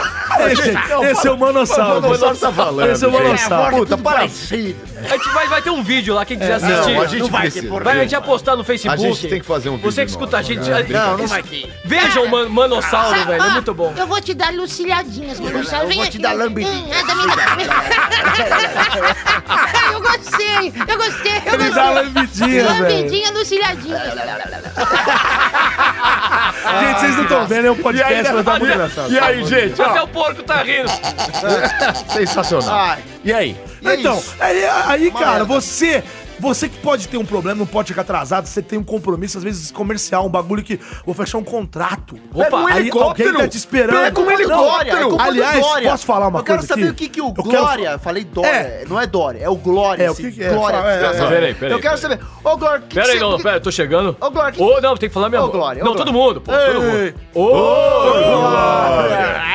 Esse, 0.45 0.73
esse 1.11 1.25
é 1.27 1.31
o 1.31 1.37
Manossauro. 1.37 1.99
O 1.99 2.01
Manossauro 2.01 2.35
tá 2.37 2.51
falando, 2.51 2.89
Esse 2.89 3.05
é 3.05 3.07
o. 3.07 3.11
Manossauro. 3.13 3.77
Puta, 3.77 3.97
para. 3.97 4.17
parecido. 4.17 4.75
A 4.97 5.07
gente 5.07 5.29
vai, 5.29 5.47
vai 5.47 5.61
ter 5.61 5.69
um 5.69 5.81
vídeo 5.81 6.13
lá, 6.13 6.25
quem 6.25 6.37
quiser 6.37 6.59
Não, 6.59 6.67
assistir. 6.69 6.97
a 6.97 7.05
gente 7.05 7.21
Não 7.21 7.29
vai 7.29 7.41
precisa. 7.49 7.79
Vai, 7.79 7.97
a 7.97 8.01
gente 8.01 8.11
vai 8.11 8.21
postar 8.23 8.57
no 8.57 8.65
Facebook. 8.65 9.05
A 9.05 9.07
gente 9.13 9.25
tem 9.29 9.39
que 9.39 9.45
fazer 9.45 9.69
um 9.69 9.77
vídeo 9.77 9.89
Você 9.89 10.03
que 10.03 10.09
escuta 10.11 10.35
a 10.35 10.39
nosso, 10.41 10.53
gente. 10.53 10.69
né? 10.69 10.79
a- 10.79 10.83
Não, 11.11 11.17
não 11.19 11.27
vai 11.27 11.43
ter. 11.43 11.73
Vejam 11.85 12.25
o 12.25 12.29
Man- 12.29 12.49
Manossauro, 12.49 13.17
Sabe, 13.19 13.31
velho. 13.31 13.41
É 13.41 13.49
muito 13.51 13.73
bom. 13.73 13.93
Eu 13.97 14.05
vou 14.05 14.19
te 14.19 14.33
dar 14.33 14.51
lucilhadinhas, 14.53 15.39
Manossauro. 15.39 15.89
Eu 15.89 15.95
vou 15.95 16.07
te 16.07 16.19
dar 16.19 16.33
lambidinha. 16.33 16.75
Hum, 16.75 16.89
me- 16.89 17.63
eu 19.93 20.01
gostei, 20.01 20.73
eu 20.89 20.97
gostei, 20.97 21.37
eu 21.45 21.51
gostei. 21.51 21.71
dá 21.71 21.89
lambidinha, 21.89 22.67
velho. 22.73 22.81
Lambidinha, 22.81 23.31
lucilhadinha. 23.31 23.97
Gente, 26.81 26.99
vocês 26.99 27.15
não 27.15 27.23
estão 27.23 27.47
vendo, 27.47 27.60
é 27.67 27.71
um 27.71 27.75
podcast, 27.75 28.33
mas 28.33 28.45
tá 28.45 28.59
muito 28.59 28.73
engraçado. 28.73 29.11
E 29.13 29.19
aí, 29.19 29.43
gente? 29.45 29.81
Até 29.81 30.01
o 30.01 30.07
porco 30.07 30.43
tá 30.43 30.61
rindo. 30.63 30.89
sensacional. 32.13 32.69
Ai, 32.75 32.99
E 33.23 33.33
aí? 33.33 33.57
e 33.81 33.87
é 33.89 33.95
Então, 33.95 34.17
isso. 34.17 34.35
aí, 34.39 34.65
aí, 34.65 35.11
cara, 35.11 35.43
você. 35.43 36.03
Você 36.41 36.67
que 36.67 36.77
pode 36.79 37.07
ter 37.07 37.17
um 37.17 37.25
problema, 37.25 37.59
não 37.59 37.65
pode 37.67 37.89
chegar 37.89 38.01
atrasado, 38.01 38.47
você 38.47 38.61
tem 38.61 38.77
um 38.79 38.83
compromisso, 38.83 39.37
às 39.37 39.43
vezes 39.43 39.71
comercial, 39.71 40.25
um 40.25 40.29
bagulho 40.29 40.63
que. 40.63 40.79
Vou 41.05 41.13
fechar 41.15 41.37
um 41.37 41.43
contrato. 41.43 42.17
Opa, 42.33 42.57
um 42.57 42.67
aí 42.67 42.89
alguém 42.91 43.33
tá 43.33 43.47
te 43.47 43.57
esperando. 43.57 44.01
Pega 44.01 44.19
um 44.19 44.25
Não, 44.25 44.31
helicóptero. 44.31 44.97
é 44.97 45.03
culpa 45.03 45.23
Aliás, 45.23 45.65
posso 45.83 46.05
falar 46.05 46.27
uma 46.27 46.39
eu 46.39 46.43
quero 46.43 46.57
coisa 46.59 46.73
saber 46.73 46.83
aqui? 46.83 46.91
o 46.91 46.95
que, 46.95 47.09
que 47.09 47.21
o 47.21 47.27
Eu 47.27 47.33
quero 47.35 47.49
Glória, 47.49 47.91
fa- 47.93 47.99
falei 47.99 48.23
Dória, 48.23 48.49
É. 48.49 48.85
não 48.89 48.99
é 48.99 49.05
Dória, 49.07 49.39
é 49.43 49.49
o 49.49 49.55
Glória. 49.55 50.03
É, 50.03 50.11
o 50.11 50.15
que 50.15 50.31
que 50.31 50.43
é? 50.43 50.49
Glória, 50.49 50.77
é, 50.77 51.05
é. 51.05 51.27
Peraí, 51.29 51.53
peraí, 51.53 51.71
Eu 51.73 51.79
quero 51.79 51.97
saber, 51.97 52.19
ô 52.43 52.57
Glória, 52.57 52.79
o 52.79 52.87
que 52.87 52.95
Pera 52.95 53.05
que 53.07 53.11
aí, 53.13 53.17
você- 53.19 53.23
não, 53.23 53.33
o 53.33 53.37
que- 53.37 53.43
pera, 53.43 53.55
eu 53.57 53.61
tô 53.61 53.71
chegando. 53.71 54.17
Ô, 54.19 54.31
Glória, 54.31 54.51
que- 54.53 54.61
Ô, 54.63 54.81
não, 54.81 54.97
tem 54.97 55.09
que 55.09 55.13
falar 55.13 55.29
minha 55.29 55.43
Ô. 55.43 55.49
Glória, 55.49 55.83
Não, 55.83 55.93
Glória. 55.93 56.05
todo 56.05 56.13
mundo, 56.13 56.41
pô, 56.41 56.51
todo 56.51 56.81
mundo. 56.81 57.13
Ô, 57.35 57.47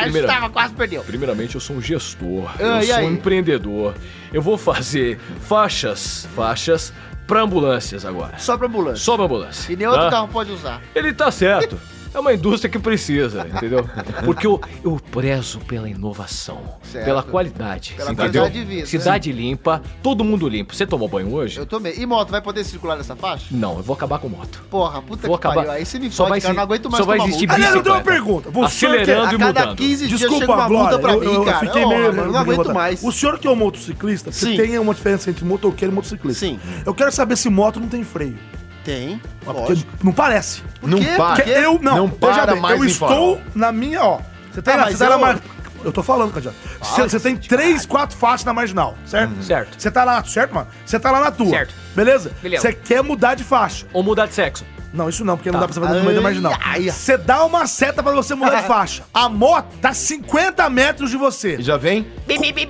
Primeira- 0.03 0.29
estava, 0.29 0.49
quase 0.51 0.73
perdeu. 0.75 1.03
Primeiramente, 1.03 1.55
eu 1.57 1.61
sou 1.61 1.77
um 1.77 1.81
gestor, 1.83 2.45
Ah, 2.61 2.79
eu 2.81 2.83
sou 2.83 2.95
aí? 2.97 3.07
um 3.07 3.13
empreendedor. 3.13 3.95
Eu 4.33 4.43
vou 4.43 4.57
fazer 4.59 5.19
faixas, 5.41 6.29
faixas 6.35 6.93
pra 7.27 7.43
ambulâncias 7.43 8.05
agora. 8.05 8.39
Só 8.39 8.57
pra 8.57 8.67
ambulância. 8.67 9.05
Só 9.05 9.17
pra 9.17 9.25
ambulância. 9.25 9.73
E 9.73 9.77
nem 9.77 9.87
outro 9.87 10.05
tá? 10.05 10.11
carro 10.11 10.29
pode 10.29 10.53
usar. 10.53 10.81
Ele 10.95 11.13
tá 11.13 11.31
certo. 11.31 11.79
É 12.17 12.19
uma 12.19 12.33
indústria 12.33 12.71
que 12.71 12.79
precisa, 12.79 13.47
entendeu? 13.47 13.87
Porque 14.25 14.47
eu, 14.47 14.59
eu 14.83 14.99
prezo 15.13 15.59
pela 15.61 15.87
inovação, 15.87 16.63
Certo. 16.83 17.05
pela 17.05 17.23
qualidade. 17.23 17.93
Pela 17.95 18.11
entendeu? 18.13 18.43
qualidade 18.45 18.59
de 18.59 18.65
vida. 18.65 18.87
Cidade 18.87 19.31
limpa, 19.31 19.83
todo 20.03 20.25
mundo 20.25 20.49
limpo. 20.49 20.75
Você 20.75 20.87
tomou 20.87 21.09
banho 21.09 21.31
hoje? 21.35 21.59
Eu 21.59 21.67
tomei. 21.67 21.95
E 21.99 22.07
moto, 22.07 22.31
vai 22.31 22.41
poder 22.41 22.65
circular 22.65 22.97
nessa 22.97 23.15
faixa? 23.15 23.49
Não, 23.51 23.77
eu 23.77 23.83
vou 23.83 23.93
acabar 23.95 24.19
com 24.19 24.31
moto. 24.31 24.65
Porra, 24.71 25.03
puta 25.03 25.27
Vou 25.29 25.37
que 25.37 25.43
pariu. 25.47 25.61
acabar. 25.61 25.77
Aí 25.77 25.85
você 25.85 25.99
me 25.99 26.11
Só 26.11 26.25
fode, 26.25 26.31
vai 26.31 26.41
cara, 26.41 26.53
se- 26.53 26.57
não 26.57 26.63
aguento 26.63 26.91
mais 26.91 27.05
só 27.05 27.07
vai 27.07 27.19
existir 27.19 27.39
multa. 27.47 27.55
Aliás, 27.55 27.75
eu 27.75 27.83
tenho 27.83 27.95
uma 27.97 28.03
pergunta. 28.03 28.51
Você 28.51 28.87
Acelerando 28.87 29.27
A 29.27 29.35
e 29.35 29.39
cada 29.39 29.61
mudando. 29.61 29.77
15 29.77 30.09
dias 30.09 30.21
Desculpa, 30.21 30.41
chega 30.41 30.53
uma 30.55 30.69
multa 30.71 30.97
Glória, 30.97 30.99
pra 31.01 31.13
eu, 31.13 31.21
mim, 31.21 31.27
eu, 31.37 31.45
cara. 31.45 31.57
eu 31.57 31.69
fiquei 31.69 31.85
Ô, 31.85 31.89
meio... 31.91 32.17
mano, 32.17 32.33
não 32.33 32.41
aguento 32.41 32.73
mais. 32.73 33.03
O 33.05 33.13
senhor 33.13 33.39
que 33.39 33.47
é 33.47 33.51
um 33.51 33.57
motociclista, 33.57 34.33
você 34.33 34.47
Sim. 34.47 34.57
tem 34.57 34.79
uma 34.79 34.95
diferença 34.95 35.29
entre 35.29 35.45
motoqueiro 35.45 35.93
e 35.93 35.95
motociclista. 35.95 36.47
Sim. 36.47 36.59
Eu 36.87 36.95
quero 36.95 37.13
saber 37.13 37.37
se 37.37 37.51
moto 37.51 37.79
não 37.79 37.89
tem 37.89 38.03
freio. 38.03 38.39
Tem, 38.87 39.21
Porque 39.45 39.85
não 40.03 40.13
parece. 40.13 40.63
Não 40.81 40.99
quê? 41.01 41.15
para. 41.17 41.35
Porque 41.37 41.51
eu, 41.51 41.79
não, 41.83 41.97
Não 41.97 42.07
veja 42.07 42.43
para 42.43 42.53
bem, 42.53 42.63
mais 42.63 42.79
eu 42.79 42.85
em 42.85 42.89
estou 42.89 43.09
farol. 43.09 43.41
na 43.55 43.73
minha, 43.73 44.03
ó. 44.05 44.21
Você 44.53 44.63
tem, 44.63 44.75
Ah, 44.75 44.77
na- 44.77 44.83
mas 44.85 44.93
você 44.97 45.05
tá 45.05 45.11
na 45.11 45.17
eu- 45.17 45.21
mar... 45.21 45.41
Eu 45.85 45.93
tô 45.93 46.03
falando, 46.03 46.33
Cadiano. 46.33 46.57
Você 46.81 47.03
você 47.03 47.21
tem 47.21 47.37
três, 47.37 47.85
quatro 47.87 48.17
faixas 48.17 48.45
na 48.45 48.53
marginal, 48.53 48.97
certo? 49.05 49.41
Certo. 49.43 49.81
Você 49.81 49.91
tá 49.91 50.03
lá, 50.05 50.23
certo, 50.25 50.55
mano? 50.55 50.67
Você 50.85 50.99
tá 50.99 51.11
lá 51.13 51.21
na 51.21 51.31
tua. 51.31 51.51
Certo. 51.51 51.75
Beleza? 51.95 52.33
Beleza. 52.43 52.63
Você 52.63 52.73
quer 52.73 53.03
mudar 53.03 53.35
de 53.35 53.45
faixa. 53.45 53.87
Ou 53.93 54.03
mudar 54.03 54.27
de 54.27 54.35
sexo. 54.35 54.65
Não, 54.93 55.09
isso 55.09 55.25
não, 55.25 55.37
porque 55.37 55.51
não 55.51 55.61
Tá. 55.61 55.67
dá 55.67 55.73
pra 55.73 55.75
você 55.75 55.81
fazer 55.87 55.99
no 55.99 56.05
meio 56.05 56.17
da 56.17 56.23
marginal. 56.23 56.53
Você 56.91 57.17
dá 57.19 57.45
uma 57.45 57.67
seta 57.67 58.03
pra 58.03 58.13
você 58.13 58.35
mudar 58.35 58.63
de 58.63 58.67
faixa. 58.69 59.03
A 59.13 59.29
moto 59.29 59.67
tá 59.81 59.93
50 59.93 60.69
metros 60.71 61.11
de 61.11 61.17
você. 61.17 61.61
Já 61.61 61.77
vem? 61.77 62.07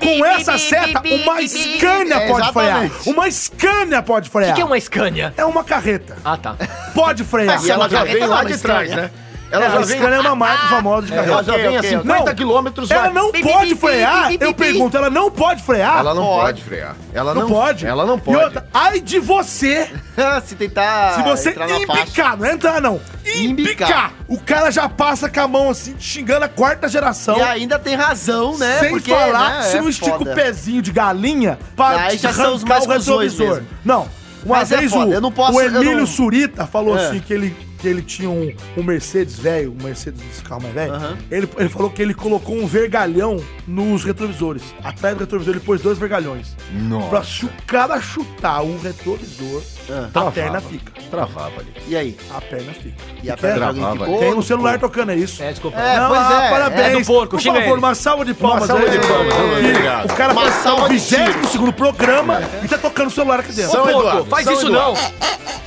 Com 0.00 0.24
essa 0.26 0.58
seta, 0.58 1.02
uma 1.04 1.46
Scania 1.46 2.14
É, 2.16 2.28
pode 2.28 2.52
frear. 2.52 2.90
Uma 3.06 3.30
Scania 3.30 4.02
pode 4.02 4.28
O 4.28 4.32
frear. 4.32 4.48
que, 4.50 4.56
que 4.56 4.62
é 4.62 4.64
uma 4.64 4.80
Scania? 4.80 5.32
É 5.36 5.44
uma 5.44 5.62
carreta. 5.62 6.16
Ah, 6.24 6.36
tá. 6.36 6.56
Pode 6.94 7.22
frear. 7.24 7.64
E 7.64 7.70
ela 7.70 7.88
já 7.88 7.98
carreta 7.98 8.18
Vem 8.18 8.26
lá 8.28 8.42
é 8.42 8.44
de 8.44 8.58
trás, 8.58 8.88
Scania. 8.90 9.04
né? 9.04 9.10
Ela 9.50 9.64
É, 9.66 9.70
já 9.70 9.78
vem. 9.78 9.98
Scania 9.98 10.16
é 10.16 10.20
uma 10.20 10.34
marca 10.34 10.66
famosa 10.66 11.06
de 11.06 11.12
Ela 11.12 11.22
carreta. 11.22 11.44
já 11.44 11.52
Ok, 11.52 11.66
vem 11.66 11.76
a 11.76 11.78
ok, 11.80 11.90
50 11.90 12.24
Não. 12.24 12.34
quilômetros. 12.34 12.90
Ela 12.90 13.10
não 13.10 13.30
pode 13.32 13.74
frear. 13.76 14.32
Eu 14.40 14.52
pergunto, 14.54 14.96
ela 14.96 15.08
não 15.10 15.30
pode 15.30 15.62
frear? 15.62 15.98
Ela 15.98 16.14
não 16.14 16.24
Pode. 16.24 16.62
frear. 16.62 16.96
Ela 17.14 17.32
Não, 17.34 17.42
não, 17.42 17.48
pode. 17.48 17.86
Ela 17.86 18.04
não 18.04 18.16
E 18.16 18.20
pode. 18.20 18.44
outra, 18.44 18.66
ai 18.74 19.00
de 19.00 19.18
você 19.20 19.88
Se 20.44 20.54
tentar 20.56 21.14
se 21.14 21.22
você 21.22 21.50
embicar, 21.50 22.36
não 22.36 22.44
é 22.46 22.52
entrar 22.52 22.80
não. 22.80 23.00
Embicar. 23.24 24.12
O 24.28 24.38
cara 24.38 24.70
já 24.70 24.88
passa 24.88 25.28
com 25.28 25.40
a 25.40 25.46
mão 25.48 25.70
assim, 25.70 25.92
te 25.94 26.04
xingando 26.04 26.44
a 26.44 26.48
quarta 26.48 26.88
geração. 26.88 27.36
E 27.38 27.42
ainda 27.42 27.78
tem 27.78 27.94
razão, 27.94 28.56
né? 28.58 28.78
Sem 28.80 28.90
Porque, 28.90 29.10
falar 29.10 29.50
né, 29.50 29.56
que 29.58 29.64
se 29.66 29.76
é 29.76 29.80
não 29.80 29.88
estica 29.88 30.18
foda. 30.18 30.32
o 30.32 30.34
pezinho 30.34 30.82
de 30.82 30.90
galinha 30.92 31.58
pra 31.76 31.88
Aí 32.06 32.18
já 32.18 32.32
são 32.32 32.54
os 32.54 32.62
arrancar 32.64 32.86
mais 32.88 33.08
o 33.08 33.18
retrovisor. 33.18 33.48
mesmo. 33.48 33.66
Não. 33.84 34.08
Uma 34.44 34.58
Mas 34.58 34.70
é 34.72 34.76
vez 34.78 34.92
foda, 34.92 35.06
o, 35.10 35.12
eu 35.12 35.20
não 35.20 35.32
posso- 35.32 35.52
o 35.58 35.60
eu 35.60 35.68
Emílio 35.68 35.98
não- 35.98 36.06
Surita 36.06 36.66
falou 36.66 36.96
É. 36.96 37.04
assim 37.08 37.18
que 37.20 37.32
ele 37.32 37.56
que 37.76 37.86
ele 37.86 38.02
tinha 38.02 38.30
um, 38.30 38.52
um 38.76 38.82
Mercedes 38.82 39.38
velho, 39.38 39.72
um 39.78 39.82
Mercedes 39.82 40.20
desse 40.20 40.42
carro 40.42 40.62
mais 40.62 40.74
velho. 40.74 40.92
Aham. 40.92 41.18
Ele, 41.30 41.48
ele 41.58 41.68
falou 41.68 41.90
que 41.90 42.02
ele 42.02 42.14
colocou 42.14 42.56
um 42.56 42.66
vergalhão 42.66 43.42
nos 43.66 44.04
retrovisores. 44.04 44.62
Atrás 44.82 45.16
do 45.16 45.20
retrovisor 45.20 45.54
ele 45.54 45.64
pôs 45.64 45.80
dois 45.80 45.98
vergalhões. 45.98 46.56
Nossa. 46.72 47.08
Pra 47.08 47.22
se 47.22 47.46
o 47.46 47.50
cara 47.66 48.00
chutar 48.00 48.62
o 48.62 48.78
retrovisor, 48.78 49.62
Ah. 49.88 50.10
a 50.28 50.30
perna 50.32 50.60
fica. 50.60 50.92
Travava 51.10 51.60
ali. 51.60 51.72
E 51.86 51.96
aí? 51.96 52.16
A 52.34 52.40
perna 52.40 52.72
fica. 52.72 52.94
E 53.22 53.30
a 53.30 53.36
perna 53.36 53.72
Travava. 53.72 53.98
ficou? 54.04 54.18
Tem 54.18 54.34
um 54.34 54.42
celular 54.42 54.78
tocando, 54.80 55.12
é 55.12 55.16
isso? 55.16 55.42
É, 55.42 55.50
desculpa. 55.50 55.78
É, 55.78 55.96
Não, 55.98 56.08
pois 56.08 56.20
ah, 56.20 56.44
é. 56.44 56.50
parabéns. 56.50 56.80
é 56.86 56.90
do 56.98 57.04
porco, 57.06 57.36
Por 57.36 57.40
favor, 57.42 57.60
ele. 57.62 57.72
uma 57.72 57.94
salva 57.94 58.24
de 58.24 58.34
palmas 58.34 58.62
Uma 58.62 58.66
salva 58.66 58.84
aí. 58.84 58.98
de 58.98 59.06
palmas, 59.06 59.34
obrigado. 59.34 60.10
O 60.10 60.14
cara 60.16 60.32
Uma 60.32 60.42
tá 60.42 60.48
no 60.50 60.62
salva 60.62 60.88
de 60.88 60.94
22 60.98 61.50
segundo 61.50 61.72
programa 61.72 62.40
e 62.64 62.68
tá 62.68 62.78
tocando 62.78 63.08
o 63.08 63.10
celular 63.10 63.40
aqui 63.40 63.52
dentro. 63.52 63.72
Ô, 63.80 63.82
porco, 63.84 63.98
Eduardo, 64.00 64.24
faz 64.26 64.44
São 64.44 64.52
isso 64.54 64.66
Eduardo. 64.66 64.92
não. 64.92 64.94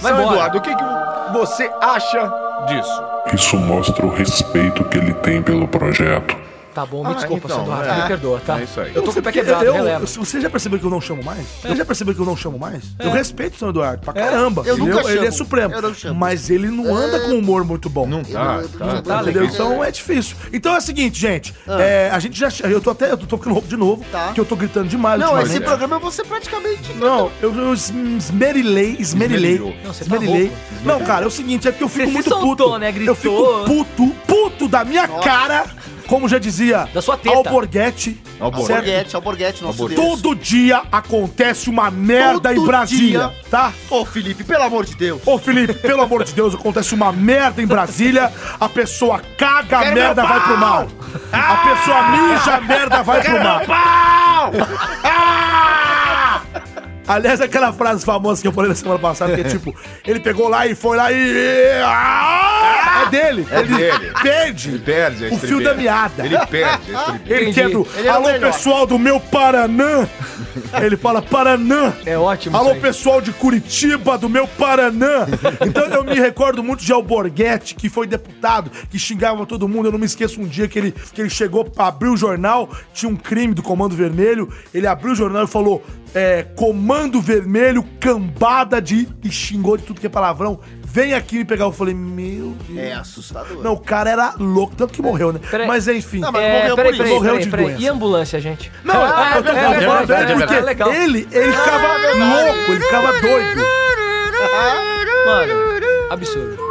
Vai 0.02 0.12
São 0.14 0.22
embora. 0.22 0.36
Eduardo, 0.36 0.58
o 0.58 0.62
que, 0.62 0.76
que 0.76 0.84
você 1.34 1.72
acha 1.82 2.32
disso? 2.68 3.04
Isso 3.34 3.58
mostra 3.58 4.06
o 4.06 4.10
respeito 4.10 4.84
que 4.86 4.98
ele 4.98 5.14
tem 5.16 5.42
pelo 5.42 5.68
projeto. 5.68 6.36
Tá 6.80 6.86
bom, 6.86 7.04
me 7.04 7.10
Ah, 7.12 7.14
desculpa, 7.16 7.48
então, 7.48 7.62
Eduardo. 7.64 7.90
é. 7.90 7.96
Me 8.02 8.08
perdoa, 8.08 8.40
tá? 8.46 8.60
É 8.60 8.64
isso 8.64 8.80
aí. 8.80 8.92
Eu 8.96 9.02
tô 9.02 9.12
com 9.12 9.20
o 9.20 9.22
pé 9.24 9.32
quebrado, 9.34 9.66
eu- 9.66 9.74
releva. 9.74 10.06
Você 10.06 10.40
já 10.40 10.50
percebeu 10.50 10.80
que 10.80 10.86
eu 10.86 10.90
não 10.90 11.02
chamo 11.02 11.22
mais? 11.22 11.46
Você 11.62 11.76
já 11.76 11.84
percebeu 11.86 12.16
que 12.16 12.22
eu 12.22 12.26
não 12.26 12.38
chamo 12.38 12.58
mais? 12.58 12.84
Eu 13.00 13.12
respeito 13.12 13.56
o 13.56 13.60
São 13.60 13.70
Eduardo 13.70 14.02
pra 14.02 14.14
caramba. 14.14 14.64
Eu 14.66 14.76
ele, 14.78 14.86
nunca 14.86 15.02
é- 15.08 15.12
ele 15.12 15.20
é 15.20 15.24
chamo. 15.24 15.34
supremo. 15.34 15.74
Eu 15.76 15.82
não 15.82 15.94
chamo. 15.94 16.16
Mas 16.18 16.50
ele 16.50 16.70
não 16.70 16.96
anda 16.96 17.20
com 17.20 17.32
um 17.32 17.40
humor 17.40 17.66
muito 17.66 17.90
bom. 17.90 18.08
Não 18.08 18.24
tá, 18.24 18.62
tá. 18.78 19.02
Tá 19.02 19.22
Entendeu? 19.24 19.44
Então 19.44 19.84
é 19.84 19.92
difícil. 19.92 20.38
Então 20.54 20.74
é 20.74 20.78
o 20.78 20.82
seguinte, 20.82 21.20
gente. 21.20 21.54
é, 21.68 22.10
a 22.14 22.20
gente 22.20 22.40
já. 22.40 22.48
Eu 22.70 22.80
tô 22.80 22.92
até. 22.92 23.12
Eu 23.12 23.18
tô 23.18 23.36
ficando 23.38 23.54
rouco 23.54 23.68
de 23.68 23.76
novo. 23.76 24.06
Tá. 24.10 24.32
Que 24.34 24.40
eu 24.40 24.46
tô 24.46 24.56
gritando 24.56 24.88
demais 24.88 25.20
Não, 25.20 25.38
esse 25.42 25.60
programa 25.60 25.98
eu 25.98 26.00
vou 26.00 26.12
ser 26.12 26.24
praticamente. 26.26 26.94
Não, 26.94 27.30
eu, 27.42 27.54
eu 27.54 27.74
es- 27.74 27.90
esmerilei, 28.18 28.96
esmerilei. 29.00 29.58
Você 29.86 30.06
tá 30.06 30.16
Esmerilei. 30.16 30.52
Não, 30.86 31.02
cara, 31.02 31.26
é 31.26 31.28
o 31.28 31.32
seguinte, 31.32 31.68
é 31.68 31.72
porque 31.72 31.84
eu 31.84 31.90
fico 31.90 32.08
Você 32.08 32.14
muito 32.14 32.40
puto. 32.40 32.78
né? 32.80 32.94
Eu 33.06 33.16
fico 33.16 33.36
puto, 33.66 34.08
puto 34.26 34.68
da 34.70 34.86
minha 34.86 35.08
cara, 35.08 35.66
como 36.10 36.28
já 36.28 36.40
dizia 36.40 36.90
Da 36.92 37.02
sua 37.02 37.16
teta. 37.16 37.36
Alborguete. 37.38 38.20
Alborguete. 38.40 38.72
Alborguete, 38.74 39.16
Alborguete, 39.16 39.64
nosso 39.64 39.88
Deus. 39.88 40.00
Todo 40.00 40.36
dia 40.36 40.82
acontece 40.92 41.70
uma 41.70 41.92
merda 41.92 42.50
Todo 42.54 42.64
em 42.64 42.66
Brasília, 42.66 43.20
dia. 43.20 43.34
tá? 43.50 43.72
Ô, 43.90 44.04
Felipe, 44.06 44.44
pelo 44.44 44.64
amor 44.64 44.86
de 44.86 44.96
Deus. 44.96 45.22
Ô, 45.26 45.38
Felipe, 45.38 45.74
pelo 45.76 46.02
amor 46.02 46.24
de 46.24 46.34
Deus, 46.34 46.56
acontece 46.56 46.96
uma 46.96 47.12
merda 47.12 47.62
em 47.62 47.68
Brasília, 47.68 48.34
a 48.60 48.68
pessoa 48.68 49.22
caga, 49.38 49.78
a 49.80 49.92
merda 49.92 50.24
vai 50.24 50.40
pro 50.42 50.58
mar. 50.58 50.88
A 51.32 51.56
pessoa 51.58 52.10
mija, 52.10 52.56
a 52.56 52.62
merda 52.62 53.04
vai 53.04 53.22
pro 53.22 53.44
mar. 53.44 53.62
Ah! 55.04 56.42
Aliás, 57.08 57.42
aquela 57.42 57.74
frase 57.74 58.06
famosa 58.06 58.40
que 58.42 58.48
eu 58.48 58.52
falei 58.52 58.70
na 58.70 58.76
semana 58.76 59.00
passada, 59.00 59.34
que 59.34 59.42
é 59.42 59.44
tipo, 59.44 59.76
ele 60.06 60.20
pegou 60.20 60.48
lá 60.48 60.68
e 60.68 60.76
foi 60.76 60.96
lá 60.96 61.12
e. 61.12 61.82
Ah! 61.84 62.59
É 63.02 63.10
dele. 63.10 63.48
É 63.50 63.60
ele 63.60 63.76
dele. 63.76 64.12
perde, 64.22 64.70
Ele 64.70 64.80
perde 64.80 65.26
o 65.28 65.38
fio 65.38 65.64
da 65.64 65.74
meada. 65.74 66.26
Ele 66.26 66.38
perde 66.48 66.96
a 66.96 67.00
estribeira. 67.00 67.44
Ele 67.44 67.54
que 67.54 67.62
é 67.62 67.70
do. 67.70 67.88
Ele 67.96 68.08
o 68.08 68.12
Alô, 68.12 68.40
pessoal 68.40 68.86
do 68.86 69.00
meu 69.00 69.20
Paranã. 69.20 70.08
Ele 70.82 70.98
fala 70.98 71.22
Paranã. 71.22 71.94
É 72.06 72.18
ótimo 72.18 72.56
Alô, 72.58 72.76
pessoal 72.76 73.22
de 73.22 73.32
Curitiba, 73.32 74.18
do 74.18 74.30
meu 74.30 74.48
Paranã. 74.48 75.28
Então 75.66 75.86
eu 75.86 76.04
me 76.04 76.16
recordo 76.16 76.64
muito 76.64 76.84
de 76.84 76.92
Alborguete, 76.92 77.76
que 77.76 77.90
foi 77.90 78.08
deputado, 78.08 78.72
que 78.90 79.00
xingava 79.00 79.46
todo 79.46 79.68
mundo. 79.68 79.88
Eu 79.88 79.92
não 79.92 80.00
me 80.00 80.06
esqueço 80.06 80.42
um 80.42 80.48
dia 80.48 80.68
que 80.68 80.78
ele, 80.80 80.92
que 81.14 81.22
ele 81.22 81.30
chegou, 81.30 81.72
abriu 81.78 82.14
o 82.14 82.18
jornal, 82.18 82.70
tinha 82.94 83.10
um 83.10 83.16
crime 83.16 83.54
do 83.54 83.62
Comando 83.62 83.96
Vermelho. 83.96 84.52
Ele 84.74 84.88
abriu 84.88 85.14
o 85.14 85.16
jornal 85.16 85.44
e 85.44 85.48
falou: 85.48 85.84
é, 86.14 86.44
Comando 86.56 87.22
Vermelho, 87.22 87.84
cambada 88.00 88.82
de. 88.82 89.08
e 89.24 89.32
xingou 89.32 89.78
de 89.78 89.84
tudo 89.84 90.00
que 90.00 90.08
é 90.08 90.10
palavrão. 90.10 90.60
Vem 90.92 91.14
aqui 91.14 91.38
me 91.38 91.46
pegar. 91.46 91.66
Eu 91.66 91.72
falei: 91.72 91.94
Meu 91.94 92.56
Deus. 92.68 92.80
É 92.80 92.94
assustador. 92.94 93.62
Não, 93.64 93.74
o 93.74 93.80
cara 93.80 94.10
era 94.10 94.34
louco, 94.40 94.76
tanto 94.76 94.92
que 94.94 95.02
morreu, 95.02 95.32
né? 95.32 95.40
Peraí. 95.52 95.68
Mas 95.68 95.88
enfim. 95.88 96.20
Não, 96.20 96.32
mas 96.32 96.42
É, 96.42 96.60
morreu 96.62 96.76
peraí, 96.76 96.92
por 96.92 96.98
peraí, 96.98 97.12
isso. 97.12 97.16
Morreu 97.20 97.32
peraí, 97.34 97.44
de 97.46 97.50
peraí. 97.52 97.66
doença. 97.68 97.82
E 97.82 97.88
ambulância, 97.88 98.40
gente? 98.40 98.72
Não, 98.84 98.96
Ah, 98.96 99.34
eu 99.38 99.44
tô 99.44 99.50
é, 99.52 99.54
falando 99.56 99.74
é 99.74 99.78
dele 99.80 99.86
verdade, 99.88 100.12
é 100.12 100.36
porque 100.36 100.54
verdade. 100.56 100.66
Legal. 100.66 100.94
ele, 100.94 101.28
ele 101.32 101.52
ficava 101.52 101.88
louco, 101.88 102.72
ele 102.72 102.80
ficava 102.80 103.12
doido. 103.22 103.62
Mano, 105.26 105.54
absurdo. 106.10 106.69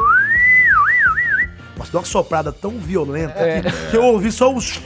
Nossa, 1.79 1.91
deu 1.93 2.01
uma 2.01 2.07
soprada 2.07 2.53
tão 2.53 2.73
violenta 2.73 3.39
É. 3.39 3.61
que, 3.63 3.71
que 3.91 3.97
eu 3.97 4.05
ouvi 4.05 4.31
só 4.33 4.53
os. 4.53 4.81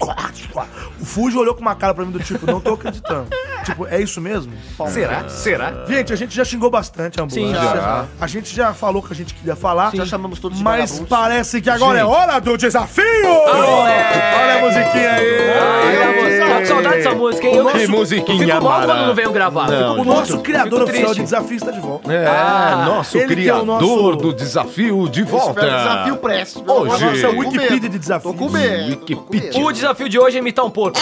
O 1.01 1.05
Fuji 1.05 1.37
olhou 1.37 1.55
com 1.55 1.61
uma 1.63 1.75
cara 1.75 1.95
pra 1.95 2.05
mim 2.05 2.13
do 2.13 2.21
tipo, 2.21 2.47
não 2.47 2.61
tô 2.61 2.75
acreditando. 2.75 3.27
tipo, 3.65 3.87
é 3.87 4.01
isso 4.01 4.21
mesmo? 4.21 4.53
Será? 4.89 5.29
Será? 5.29 5.85
Gente, 5.87 6.13
a 6.13 6.17
gente 6.17 6.35
já 6.35 6.45
xingou 6.45 6.71
bastante 6.71 7.21
a 7.21 7.25
ambulância. 7.25 7.49
Sim, 7.49 7.55
já. 7.55 8.05
A 8.21 8.27
gente 8.27 8.55
já 8.55 8.73
falou 8.75 9.03
o 9.03 9.07
que 9.07 9.13
a 9.13 9.17
gente 9.17 9.35
queria 9.35 9.57
falar. 9.57 9.95
Já 9.95 10.05
chamamos 10.07 10.39
todos 10.39 10.59
de 10.59 10.65
Mas 10.65 10.91
vagabundos. 10.91 11.09
parece 11.09 11.61
que 11.61 11.71
agora 11.71 11.99
é 11.99 12.03
Gente. 12.03 12.13
hora 12.15 12.41
do 12.41 12.57
desafio! 12.57 13.05
é. 13.05 14.43
Olha 14.43 14.59
a 14.59 14.61
musiquinha 14.61 15.13
aí! 15.13 16.53
Ai, 16.55 16.67
saudade 16.67 16.97
dessa 16.97 17.15
música, 17.15 17.47
hein? 17.47 17.55
Eu 17.57 17.67
Que 17.67 17.79
fico- 17.81 17.93
musiquinha 17.93 18.55
fico 18.55 18.65
mal 18.65 18.83
quando 18.87 19.07
não 19.07 19.15
venham 19.15 19.33
gravar. 19.33 19.69
Não, 19.69 19.93
O 19.93 19.97
muito- 19.97 20.09
nosso 20.13 20.39
criador 20.41 20.81
fico 20.81 20.91
oficial 20.91 21.15
de 21.15 21.23
desafio 21.23 21.57
está 21.57 21.71
de 21.71 21.81
volta. 21.81 22.13
É, 22.13 22.27
Ah, 22.27 22.85
nosso 22.87 23.13
que 23.13 23.19
é 23.19 23.25
o 23.25 23.29
criador 23.29 23.65
nosso- 23.67 24.17
do 24.17 24.33
desafio 24.35 25.09
de 25.09 25.23
volta. 25.23 25.61
Espero 25.61 25.77
desafio 25.79 26.17
presto. 26.17 26.65
Hoje. 26.83 27.05
A 27.05 27.11
nossa 27.11 27.29
com 27.29 27.39
Wikipedia 27.39 27.89
de 27.89 27.99
desafios. 27.99 28.33
Tô 28.33 28.39
com 28.39 28.51
medo. 28.51 28.91
Wikipedia. 28.91 29.61
O 29.65 29.73
desafio 29.73 30.09
de 30.09 30.19
hoje 30.19 30.37
é 30.37 30.41
imitar 30.41 30.65
um 30.65 30.71
porco. 30.71 30.99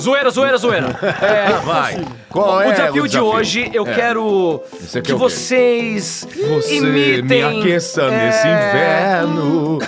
Zoeira, 0.00 0.30
zoeira, 0.30 0.56
zoeira. 0.56 0.86
É, 1.22 1.52
Vai. 1.64 2.04
Qual 2.28 2.56
o 2.56 2.62
é 2.62 2.70
desafio 2.72 3.06
de 3.08 3.18
hoje, 3.18 3.70
eu 3.72 3.86
É. 3.86 3.94
quero 3.94 4.62
que 4.90 4.96
é 4.96 5.00
o 5.00 5.02
quê? 5.02 5.12
vocês 5.14 6.26
Você 6.54 6.74
imitem 6.76 7.44
me 7.54 7.60
aqueça 7.60 8.10
nesse 8.10 8.46
é, 8.46 8.50
inverno. 8.50 9.78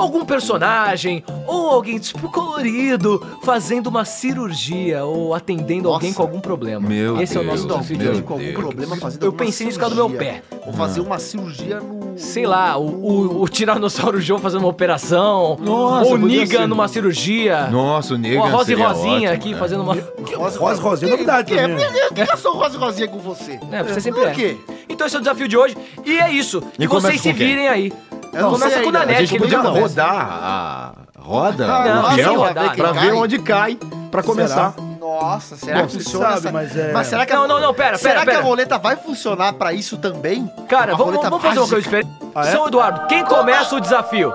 Algum 0.00 0.24
personagem 0.24 1.22
ou 1.46 1.68
alguém 1.70 1.98
tipo 1.98 2.30
colorido 2.30 3.24
fazendo 3.42 3.86
uma 3.88 4.04
cirurgia 4.04 5.04
ou 5.04 5.34
atendendo 5.34 5.84
Nossa. 5.84 5.94
alguém 5.96 6.12
com 6.12 6.22
algum 6.22 6.40
problema. 6.40 6.88
Meu 6.88 7.20
Esse 7.20 7.36
é 7.36 7.40
o 7.40 7.44
nosso 7.44 7.66
Deus, 7.66 7.78
desafio 7.78 7.96
de 7.96 8.02
meu 8.04 8.12
hoje. 8.12 8.22
com 8.22 8.32
algum 8.34 8.44
Deus. 8.44 8.56
problema 8.58 8.96
fazendo 8.96 9.24
Eu 9.24 9.32
pensei 9.32 9.66
nisso 9.66 9.78
por 9.78 9.82
causa 9.88 9.94
do 9.96 10.08
meu 10.08 10.18
cirurgia. 10.18 10.42
Vou 10.64 10.74
fazer 10.74 11.00
uma 11.00 11.18
cirurgia 11.18 11.80
no... 11.80 12.00
Sei 12.16 12.46
lá, 12.46 12.76
o, 12.76 12.84
o, 12.84 13.42
o 13.42 13.48
Tiranossauro 13.48 14.20
Joe 14.20 14.38
fazendo 14.38 14.60
uma 14.60 14.68
operação. 14.68 15.56
Nossa, 15.60 16.06
ou 16.10 16.14
o 16.14 16.18
Niga 16.18 16.58
ser. 16.58 16.66
numa 16.66 16.86
cirurgia. 16.88 17.68
Nossa, 17.68 18.14
o 18.14 18.18
Negan 18.18 18.40
ou 18.40 18.46
a 18.46 18.50
Rosa 18.50 18.72
e 18.72 18.74
Rosinha 18.74 19.14
ótimo, 19.30 19.32
aqui 19.32 19.52
né? 19.52 19.58
fazendo 19.58 19.82
uma. 19.82 19.96
Rosa, 20.36 20.80
Rosinha 20.82 21.08
é 21.08 21.12
novidade 21.12 21.48
Que, 21.48 21.54
pra 21.58 21.68
mim. 21.68 21.76
por 22.08 22.14
que 22.14 22.32
eu 22.32 22.36
sou 22.36 22.52
Rosa 22.56 22.76
e 22.76 22.78
Rosinha 22.78 23.08
com 23.08 23.18
você? 23.18 23.58
É, 23.72 23.82
você 23.82 24.00
sempre 24.00 24.20
Por 24.20 24.28
é. 24.28 24.32
quê? 24.32 24.56
Então 24.88 25.06
esse 25.06 25.16
é 25.16 25.18
o 25.18 25.22
desafio 25.22 25.48
de 25.48 25.56
hoje. 25.56 25.76
E 26.04 26.18
é 26.18 26.30
isso. 26.30 26.62
E, 26.78 26.84
E 26.84 26.86
vocês 26.86 27.20
se 27.20 27.32
virem 27.32 27.68
aí. 27.68 27.92
Eu 28.32 28.42
não 28.42 28.50
Começa 28.52 28.70
sei 28.70 28.78
com 28.82 28.84
o 28.84 28.86
ainda. 28.88 28.98
A 28.98 29.06
Nanete, 29.06 29.26
gente 29.26 29.38
podia 29.40 29.60
rodar 29.60 30.14
a 30.14 30.92
roda, 31.18 31.66
Ah, 31.68 31.84
Não, 31.94 32.06
sem 32.06 32.16
peão, 32.16 32.36
rodar, 32.38 32.76
pra 32.76 32.92
ver 32.92 32.98
cai? 33.00 33.12
onde 33.12 33.38
cai, 33.40 33.78
pra 34.10 34.22
começar. 34.22 34.74
Nossa, 35.00 35.56
será 35.56 35.80
Bom, 35.80 35.86
que 35.88 35.92
funciona 35.94 36.24
sabe, 36.26 36.38
essa... 36.38 36.52
mas 36.52 36.76
é- 36.76 36.92
Mas 36.92 37.06
será 37.08 37.26
que 37.26 37.32
a- 37.32 37.36
Não, 37.36 37.48
não, 37.48 37.60
não, 37.60 37.74
pera, 37.74 37.98
Será 37.98 38.12
pera, 38.12 38.20
que 38.26 38.30
pera. 38.30 38.38
a 38.38 38.42
roleta 38.42 38.78
vai 38.78 38.96
funcionar 38.96 39.52
pra 39.54 39.72
isso 39.72 39.96
também? 39.96 40.46
Cara, 40.68 40.94
vamos, 40.94 41.16
vamos 41.22 41.42
fazer 41.42 41.58
uma 41.58 41.68
coisa 41.68 41.82
diferente. 41.82 42.10
Ah, 42.34 42.46
é? 42.46 42.52
São 42.52 42.66
Eduardo, 42.68 43.06
quem 43.08 43.24
começa 43.24 43.74
o 43.74 43.80
desafio? 43.80 44.32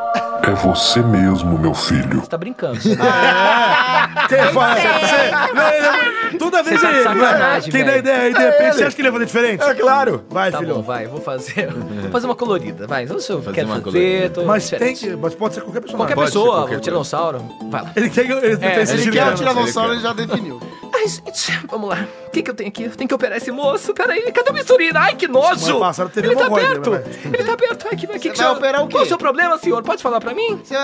É 0.48 0.52
você 0.54 1.02
mesmo, 1.02 1.58
meu 1.58 1.74
filho. 1.74 2.20
Você 2.22 2.28
tá 2.30 2.38
brincando. 2.38 2.78
Quem 4.30 4.44
faz? 4.54 4.84
Você- 4.84 6.38
Toda 6.38 6.62
vez 6.64 6.80
Você 6.80 6.86
tá 6.86 6.92
de 6.92 6.98
ele, 7.00 7.08
né? 7.08 7.14
sacanagem, 7.22 7.72
Quem 7.72 7.86
dá 7.86 7.98
ideia 7.98 8.22
aí, 8.24 8.34
de 8.34 8.40
repente, 8.40 8.76
você 8.76 8.84
acha 8.84 8.96
que 8.96 9.02
ele 9.02 9.08
ia 9.08 9.12
fazer 9.14 9.26
diferente? 9.26 9.64
É 9.64 9.74
claro. 9.74 10.26
Vai, 10.30 10.52
Tá 10.52 10.58
bom, 10.58 10.64
filhão. 10.66 10.82
vai, 10.84 11.08
vou 11.08 11.22
fazer. 11.22 11.70
Vou 11.72 12.12
fazer 12.12 12.26
uma 12.26 12.36
colorida, 12.36 12.86
vai. 12.88 13.06
Não 13.06 13.20
sei 13.20 13.36
o 13.36 13.42
que 13.42 13.48
eu 13.62 13.68
Fazer 13.68 13.82
colorida. 13.82 14.44
Mas 14.44 14.70
tem 14.70 14.94
diferente. 14.94 15.20
Mas 15.22 15.36
pode 15.36 15.54
ser 15.56 15.62
qualquer 15.62 15.82
personagem. 15.82 15.98
Qualquer 15.98 16.16
Pode 16.16 16.28
pessoa, 16.28 16.56
qualquer 16.58 16.78
o 16.78 16.82
tiranossauro, 16.82 17.46
vai 17.70 17.82
lá. 17.84 17.92
Ele 17.96 18.10
quer 18.10 18.26
que 18.26 18.32
ele 18.32 18.58
tem 18.58 18.82
esse 18.82 18.94
Ele 18.94 19.12
quer 19.12 19.26
né? 19.26 19.32
o 19.32 19.36
tiranossauro, 19.36 19.94
ele 19.94 20.02
já 20.02 20.14
definiu. 20.14 20.60
Ai, 20.98 21.08
gente, 21.08 21.52
vamos 21.68 21.90
lá. 21.90 22.08
O 22.28 22.30
que, 22.32 22.42
que 22.44 22.50
eu 22.50 22.54
tenho 22.56 22.70
aqui? 22.70 22.90
Tenho 22.90 23.08
que 23.08 23.14
operar 23.14 23.38
esse 23.38 23.52
moço. 23.52 23.94
Peraí, 23.94 24.32
cadê 24.32 24.50
o 24.50 24.54
misturina? 24.54 25.00
Ai, 25.02 25.16
que 25.16 25.28
nojo! 25.28 25.80
Passada 25.80 26.10
teve 26.10 26.28
Ele 26.28 26.36
tá 26.36 26.46
aberto! 26.46 26.90
né, 26.92 27.04
Ele 27.26 27.44
tá 27.44 27.54
aberto. 27.54 27.88
Ai, 27.90 27.96
que, 27.98 28.08
que, 28.08 28.30
que 28.32 28.38
vai 28.38 28.52
operar 28.52 28.84
o 28.84 28.88
quê? 28.88 28.94
Qual 28.94 29.04
o 29.04 29.08
seu 29.08 29.18
problema, 29.18 29.58
senhor? 29.58 29.84
Pode 29.84 30.02
falar 30.02 30.20
pra 30.22 30.34
mim? 30.34 30.62
Eu, 30.70 30.80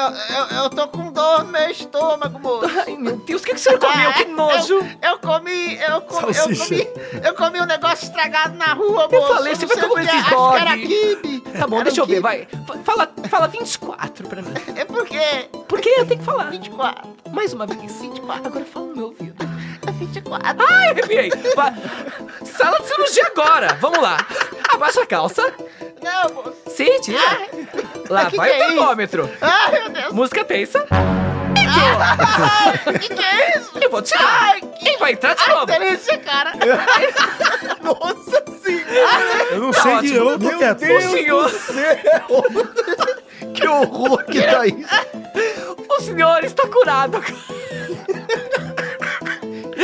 eu, 0.57 0.64
eu 0.64 0.70
tô 0.70 0.88
com 0.89 1.12
dor 1.12 1.43
no 1.45 1.51
meu 1.51 1.70
estômago, 1.70 2.39
moço. 2.39 2.70
Ai, 2.86 2.95
meu 2.97 3.18
Deus, 3.18 3.41
o 3.41 3.45
que, 3.45 3.51
que 3.51 3.57
o 3.57 3.59
senhor 3.59 3.80
comeu? 3.80 4.14
Que 4.14 4.26
nojo! 4.26 4.74
Eu, 5.01 5.12
eu 5.12 5.20
comi, 5.20 5.78
eu 5.80 6.01
comi, 6.01 6.28
eu 6.28 6.34
Salsicha. 6.34 6.66
comi, 6.66 6.88
eu 7.24 7.34
comi 7.34 7.62
um 7.62 7.66
negócio 7.66 8.05
estragado 8.05 8.57
na 8.57 8.74
rua, 8.74 9.07
Eu 9.12 9.22
moço. 9.22 9.34
falei, 9.34 9.55
você 9.55 9.66
não 9.66 9.76
vai 9.76 9.88
comer 9.89 10.03
que 10.05 10.12
é, 10.12 10.16
esses 10.16 10.26
acho 10.28 10.36
dog. 10.36 10.55
que 10.55 10.62
era 10.62 10.78
quibe. 10.78 11.41
Tá 11.57 11.68
bom, 11.68 11.76
Era 11.76 11.84
deixa 11.86 12.01
eu 12.01 12.05
um 12.05 12.07
ver, 12.07 12.14
quibe. 12.16 12.22
vai. 12.24 12.47
Fa- 12.68 12.78
Fala, 12.84 13.09
fala 13.30 13.47
24 13.47 14.28
pra 14.28 14.41
mim. 14.41 14.53
É 14.76 14.84
porque 14.86 15.20
Por 15.68 15.80
que 15.80 15.89
eu 15.89 16.05
tenho 16.05 16.20
que 16.20 16.26
falar? 16.26 16.49
24, 16.49 17.09
Mais 17.32 17.53
uma 17.53 17.66
vez. 17.66 17.80
24, 18.01 18.47
Agora 18.47 18.66
fala 18.66 18.88
no 18.88 18.95
meu 18.95 19.05
ouvido. 19.07 19.36
É 20.02 20.06
24. 20.06 20.56
Ai, 20.68 20.89
arrepiei. 20.89 21.32
Vai. 21.56 21.74
Sala 22.45 22.80
de 22.80 22.88
cirurgia 22.88 23.28
agora. 23.28 23.78
Vamos 23.80 24.02
lá. 24.02 24.18
Abaixa 24.74 25.04
a 25.04 25.06
calça. 25.06 25.54
Não, 26.02 26.34
moço. 26.34 26.56
Sim, 26.70 26.99
tira. 27.02 27.20
Lá 28.10 28.26
que 28.26 28.38
vai 28.38 28.49
que 28.49 28.56
o 28.56 28.58
é 28.58 28.66
isso? 28.66 28.76
termômetro. 28.76 29.30
Ai, 29.41 29.72
meu 29.72 29.89
Deus. 29.89 30.14
Música 30.14 30.43
tensa. 30.43 30.86
O 32.88 32.99
que, 32.99 33.10
que 33.16 33.24
é 33.24 33.58
isso? 33.58 33.72
Eu 33.80 33.89
vou 33.89 34.02
tirar. 34.02 34.41
Ai, 34.41 34.62
Quem 34.84 34.97
vai 34.97 35.14
entrar 35.14 35.36
de 35.36 35.41
Ai, 35.43 35.49
novo? 35.49 35.68
que 35.68 35.80
delícia, 35.80 36.18
cara. 36.18 36.54
Nossa 37.82 38.43
senhora. 38.64 39.43
Eu 39.52 39.60
não 39.60 39.74
sei 39.74 39.99
de 39.99 40.20
ótimo. 40.20 40.30
eu 40.30 40.39
tô 40.39 40.58
quieto. 40.58 40.84
O 40.84 41.02
senhor. 41.02 41.52
horror 43.72 44.26
que 44.26 44.41
tá 44.41 44.66
isso. 44.66 44.88
O 45.89 46.02
senhor 46.02 46.43
está 46.43 46.68
curado. 46.68 47.22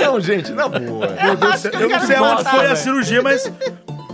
Não, 0.02 0.20
gente, 0.20 0.52
na 0.52 0.68
boa. 0.68 1.08
Meu 1.22 1.36
Deus 1.36 1.54
do 1.54 1.58
céu, 1.60 1.72
Eu 1.80 1.89
não 1.89 2.00
sei 2.02 2.16
aonde 2.16 2.43
foi 2.43 2.66
a 2.68 2.76
cirurgia, 2.76 3.22
mas 3.22 3.52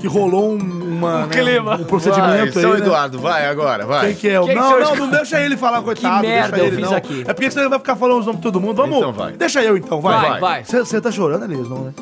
que 0.04 0.08
rolou 0.10 0.52
um, 0.52 0.58
uma, 0.58 1.28
né, 1.28 1.28
clima. 1.32 1.76
um 1.76 1.78
Vai, 1.78 1.86
procedimento 1.86 2.60
São 2.60 2.74
aí, 2.74 2.80
né? 2.82 2.86
Eduardo, 2.86 3.20
vai 3.20 3.46
agora, 3.46 3.86
vai. 3.86 4.08
Quem 4.08 4.16
que 4.16 4.28
é? 4.28 4.38
o- 4.38 4.44
Quem 4.46 4.54
que 4.54 4.60
não, 4.62 4.70
você 4.70 4.84
não, 4.84 4.96
não 4.98 5.10
deixa 5.10 5.40
ele 5.40 5.56
falar, 5.56 5.82
coitado. 5.82 6.22
merda 6.28 6.58
deixa 6.58 6.62
eu 6.62 6.68
ele, 6.68 6.76
fiz 6.82 6.90
não. 6.90 6.98
aqui? 6.98 7.24
É 7.26 7.34
porque 7.34 7.50
senão 7.50 7.64
ele 7.64 7.70
vai 7.70 7.80
ficar 7.80 7.96
falando 7.96 8.20
os 8.20 8.26
nomes 8.26 8.42
de 8.42 8.44
todo 8.44 8.60
mundo. 8.60 8.76
Vamos. 8.76 8.98
Então 8.98 9.14
vai. 9.14 9.32
Deixa 9.32 9.64
eu 9.64 9.78
então, 9.78 10.02
vai. 10.02 10.30
Vai, 10.32 10.40
vai. 10.42 10.66
Você 10.66 10.80
você 10.80 11.00
tá 11.00 11.10
chorando, 11.10 11.46
Elias, 11.46 11.70
não, 11.70 11.86
né? 11.86 11.94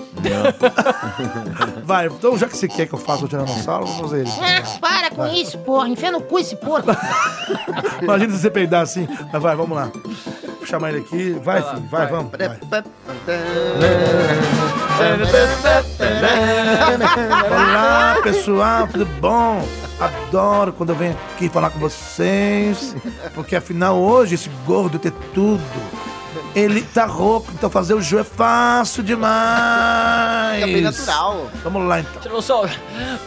vai, 1.86 2.08
então 2.08 2.36
já 2.40 2.48
que 2.48 2.58
você 2.58 2.68
quer 2.68 2.88
que 2.88 2.94
eu 2.96 3.00
faça 3.00 3.24
o 3.24 3.28
Tiranossauro, 3.28 3.86
vamos 3.86 4.02
fazer 4.02 4.22
ele. 4.22 4.32
Ah, 4.42 4.64
para 4.82 5.12
com 5.12 5.28
isso, 5.28 5.60
porra. 5.60 5.88
Enfia 5.88 6.12
no 6.12 6.22
cu 6.22 6.40
esse 6.40 6.56
porco. 6.56 6.90
Imagina 8.02 8.34
se 8.34 8.40
você 8.40 8.50
peidar 8.50 8.82
assim. 8.82 9.08
Mas 9.32 9.40
vai, 9.44 9.56
vamos 9.56 9.78
lá. 9.78 9.92
Vou 10.58 10.66
chamar 10.66 10.90
ele 10.90 11.02
aqui. 11.02 11.34
Vai, 11.44 11.62
filho, 11.62 11.88
vai, 11.92 12.08
vamos. 12.08 12.32
vai. 12.32 12.82
Olá, 17.50 18.18
pessoal, 18.24 18.88
tudo 18.88 19.06
bom? 19.20 19.68
Adoro 20.00 20.74
quando 20.74 20.90
eu 20.90 20.96
venho 20.96 21.18
aqui 21.34 21.50
falar 21.50 21.70
com 21.70 21.80
vocês, 21.80 22.96
porque 23.34 23.56
afinal 23.56 23.98
hoje 23.98 24.36
esse 24.36 24.50
gordo 24.66 24.98
tem 25.00 25.12
tudo. 25.34 25.62
Ele 26.54 26.82
tá 26.82 27.06
rouco, 27.06 27.50
então 27.54 27.70
fazer 27.70 27.94
o 27.94 28.02
jogo 28.02 28.22
é 28.22 28.26
fácil 28.26 29.04
demais. 29.04 30.56
Fica 30.56 30.68
bem 30.68 30.82
natural. 30.82 31.50
Vamos 31.64 31.88
lá 31.88 32.00
então. 32.02 32.22
Tiranossauro, 32.22 32.70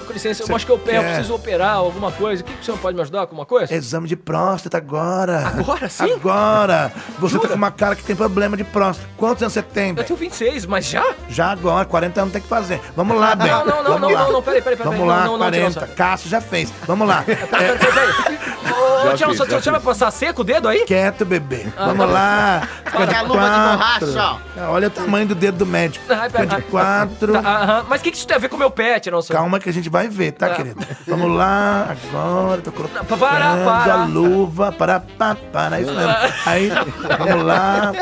com 0.07 0.12
licença, 0.12 0.45
eu 0.47 0.55
acho 0.55 0.66
que 0.66 0.72
eu 0.72 0.79
quer? 0.79 1.03
preciso 1.05 1.35
operar 1.35 1.77
alguma 1.77 2.12
coisa. 2.12 2.43
O 2.43 2.47
que, 2.47 2.53
que 2.53 2.61
o 2.61 2.64
senhor 2.64 2.79
pode 2.79 2.97
me 2.97 3.03
ajudar 3.03 3.18
com 3.20 3.25
alguma 3.25 3.47
coisa? 3.47 3.75
Exame 3.75 4.09
de 4.09 4.16
próstata 4.16 4.77
agora. 4.77 5.47
Agora 5.47 5.89
sim? 5.89 6.12
Agora. 6.12 6.93
Você 7.18 7.39
tá 7.39 7.49
com 7.49 7.55
uma 7.55 7.70
cara 7.70 7.97
que 7.97 8.03
tem 8.03 8.14
problema 8.14 8.57
de 8.57 8.64
próstata. 8.64 9.09
Quantos 9.16 9.43
anos 9.43 9.53
você 9.55 9.62
tem, 9.62 9.89
Eu 9.91 9.95
bem? 9.95 10.05
tenho 10.05 10.18
26, 10.18 10.66
mas 10.66 10.85
já? 10.87 11.14
Já 11.29 11.51
agora, 11.51 11.85
40 11.85 12.20
anos 12.20 12.33
tem 12.33 12.43
que 12.43 12.49
fazer. 12.49 12.81
Vamos 12.97 13.18
lá, 13.18 13.35
bem. 13.35 13.51
Não, 13.51 13.64
não, 13.64 13.77
não, 13.77 13.83
Vamos 13.85 14.01
não, 14.01 14.11
lá. 14.11 14.25
não, 14.25 14.33
não, 14.33 14.43
peraí, 14.43 14.61
peraí, 14.62 14.77
peraí. 14.77 14.93
Vamos 14.93 15.07
não, 15.07 15.14
lá, 15.14 15.25
não, 15.25 15.33
não, 15.33 15.39
40. 15.39 15.57
Tiranossauro. 15.57 15.95
Cássio 15.97 16.31
já 16.31 16.41
fez. 16.41 16.72
Vamos 16.87 17.09
lá. 17.09 17.25
Peraí, 17.25 17.79
peraí, 17.79 17.93
peraí. 17.93 18.39
Ô, 18.75 19.61
você 19.61 19.70
vai 19.70 19.81
passar 19.81 20.11
seco 20.11 20.43
o 20.43 20.45
dedo 20.45 20.68
aí? 20.68 20.85
Quieto, 20.85 21.25
bebê. 21.25 21.66
Ah, 21.77 21.87
Vamos 21.87 22.07
tá 22.07 22.12
lá. 22.12 22.68
Fica 22.85 23.07
a 23.15 23.23
luva 23.23 23.41
de 23.41 23.77
quatro. 23.79 24.07
borracha, 24.12 24.41
Ah, 24.57 24.71
Olha 24.71 24.89
o 24.89 24.91
tamanho 24.91 25.27
do 25.27 25.35
dedo 25.35 25.59
do 25.59 25.67
médico. 25.67 26.05
Ai, 26.09 26.29
Fica 26.31 26.47
de 26.47 26.62
quatro. 26.62 27.33
Tá, 27.33 27.39
aham. 27.41 27.85
Mas 27.89 28.01
o 28.01 28.05
que, 28.05 28.11
que 28.11 28.17
isso 28.17 28.27
tem 28.27 28.37
a 28.37 28.41
ver 28.41 28.49
com 28.49 28.57
o 28.57 28.59
meu 28.59 28.71
pé, 28.71 28.99
Tiranossauro? 29.01 29.41
Calma 29.43 29.59
que 29.61 29.69
a 29.69 29.73
gente 29.73 29.89
vai 29.89 30.09
ver, 30.09 30.33
tá, 30.33 30.47
Ah. 30.47 30.51
querido? 30.51 30.81
Vamos 31.07 31.31
lá, 31.37 31.89
agora, 31.91 32.61
tô 32.61 32.73
colocando 32.73 33.07
Para, 33.07 33.19
para. 33.65 33.93
a 33.95 34.05
luva, 34.05 34.73
para, 34.73 35.01
para, 35.01 35.35
para, 35.35 35.81
isso 35.81 35.93
mesmo. 35.93 36.15
Aí, 36.47 36.71
vamos 37.19 37.45
lá, 37.45 37.93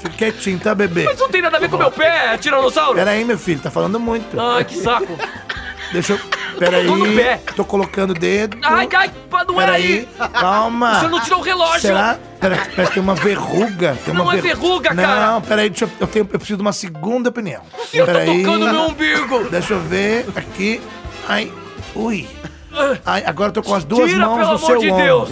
fica 0.00 0.10
quietinho, 0.16 0.58
tá, 0.58 0.74
bebê? 0.74 1.04
Mas 1.04 1.18
não 1.18 1.28
tem 1.28 1.42
nada 1.42 1.56
a 1.56 1.60
ver 1.60 1.68
com 1.70 1.76
o 1.76 1.78
meu 1.78 1.90
pé, 1.90 2.36
Tiranossauro. 2.38 2.94
Pera 2.94 3.10
aí, 3.12 3.24
meu 3.24 3.38
filho, 3.38 3.60
tá 3.60 3.70
falando 3.70 3.98
muito. 4.00 4.38
Ai, 4.40 4.64
que 4.64 4.76
saco. 4.76 5.18
Deixa 5.92 6.12
eu, 6.12 6.20
pera 6.58 6.84
Tô 6.84 6.96
no 6.96 7.14
pé. 7.14 7.40
tô 7.56 7.64
colocando 7.64 8.10
o 8.10 8.14
dedo. 8.14 8.56
Ai, 8.62 8.88
ai, 8.94 9.10
não 9.46 9.60
era 9.60 9.72
aí. 9.72 10.08
aí, 10.18 10.28
calma. 10.30 11.00
Você 11.00 11.08
não 11.08 11.20
tirou 11.20 11.38
o 11.40 11.42
relógio. 11.42 11.80
Será? 11.80 12.18
Pera, 12.40 12.56
pera, 12.74 12.90
tem 12.90 13.02
uma 13.02 13.14
verruga. 13.14 13.96
Tem 14.04 14.14
uma 14.14 14.24
Não 14.24 14.32
é 14.32 14.36
ver- 14.36 14.42
verruga, 14.42 14.94
cara. 14.94 15.26
Não, 15.32 15.42
peraí, 15.42 15.70
deixa 15.70 15.84
eu, 15.86 15.90
eu, 16.00 16.06
tenho, 16.06 16.22
eu 16.32 16.38
preciso 16.38 16.56
de 16.56 16.62
uma 16.62 16.72
segunda 16.72 17.28
opinião. 17.30 17.62
Eu 17.92 18.06
tô 18.06 18.12
Peraí. 18.12 18.42
tocando 18.42 18.64
meu 18.72 18.82
umbigo. 18.82 19.44
Deixa 19.50 19.74
eu 19.74 19.80
ver 19.80 20.26
aqui. 20.36 20.80
Ai, 21.28 21.52
ui. 21.94 22.28
Ai, 23.04 23.24
agora 23.26 23.48
eu 23.48 23.54
tô 23.54 23.62
com 23.62 23.74
as 23.74 23.84
duas 23.84 24.10
Tira, 24.10 24.24
mãos 24.26 24.36
pelo 24.38 24.48
no 24.50 24.56
amor 24.56 24.66
seu 24.66 24.78
de 24.78 24.90
ombro. 24.90 25.04
Deus. 25.04 25.30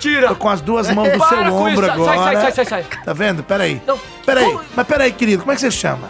Tira. 0.00 0.28
Tô 0.28 0.36
com 0.36 0.48
as 0.48 0.60
duas 0.60 0.90
mãos 0.90 1.08
no 1.12 1.26
seu 1.28 1.38
ombro 1.54 1.70
isso. 1.70 1.80
Sai, 1.86 1.90
agora. 1.90 2.22
sai, 2.22 2.36
sai, 2.36 2.52
sai, 2.52 2.64
sai. 2.64 2.84
Tá 3.04 3.12
vendo? 3.12 3.42
Peraí. 3.42 3.80
Não. 3.86 3.98
Peraí. 4.24 4.44
Como? 4.44 4.60
Mas 4.76 4.86
peraí, 4.86 5.12
querido, 5.12 5.42
como 5.42 5.52
é 5.52 5.54
que 5.54 5.60
você 5.60 5.70
chama? 5.70 6.08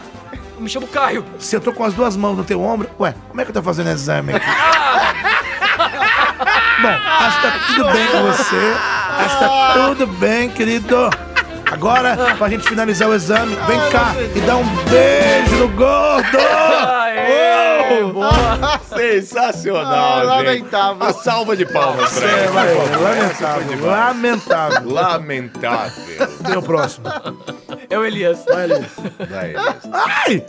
Eu 0.59 0.63
me 0.63 0.69
chamo 0.69 0.89
Caio. 0.89 1.25
Se 1.39 1.55
eu 1.55 1.61
tô 1.61 1.73
com 1.73 1.85
as 1.85 1.95
duas 1.95 2.17
mãos 2.17 2.37
no 2.37 2.43
teu 2.43 2.61
ombro, 2.61 2.91
ué, 2.99 3.15
como 3.29 3.41
é 3.41 3.45
que 3.45 3.51
eu 3.51 3.55
tô 3.55 3.63
fazendo 3.63 3.91
exame 3.91 4.33
aqui? 4.35 4.45
Bom, 6.83 6.89
acho 6.89 7.41
que 7.41 7.47
tá 7.47 7.53
tudo 7.69 7.93
bem 7.93 8.07
com 8.09 8.23
você. 8.23 8.75
Acho 9.19 9.39
que 9.39 9.45
tá 9.45 9.73
tudo 9.75 10.07
bem, 10.09 10.51
querido. 10.51 11.11
Agora, 11.71 12.35
pra 12.37 12.49
gente 12.49 12.69
finalizar 12.69 13.09
o 13.09 13.15
exame, 13.15 13.55
vem 13.69 13.79
cá 13.91 14.15
e 14.35 14.41
dá 14.41 14.57
um 14.57 14.65
beijo 14.91 15.55
no 15.59 15.69
gordo! 15.69 16.39
Aê, 16.39 17.68
boa. 18.13 18.81
Sensacional, 18.97 20.19
Ah, 20.19 20.23
lamentável. 20.23 20.95
Uma 20.97 21.13
salva 21.13 21.57
de 21.57 21.65
palmas 21.67 22.13
pra 22.19 22.29
É, 22.29 22.39
ele. 22.45 22.49
vai, 22.49 22.75
lamentável, 22.97 23.81
lamentável. 23.87 24.91
Lamentável. 24.91 26.27
Tem 26.47 26.57
o 26.57 26.63
próximo. 26.63 27.07
É 27.91 27.99
o 27.99 28.05
Elias. 28.05 28.45
Vai 28.45 28.65
ali. 28.65 28.87
Vai, 29.29 29.55
Ai! 29.57 30.45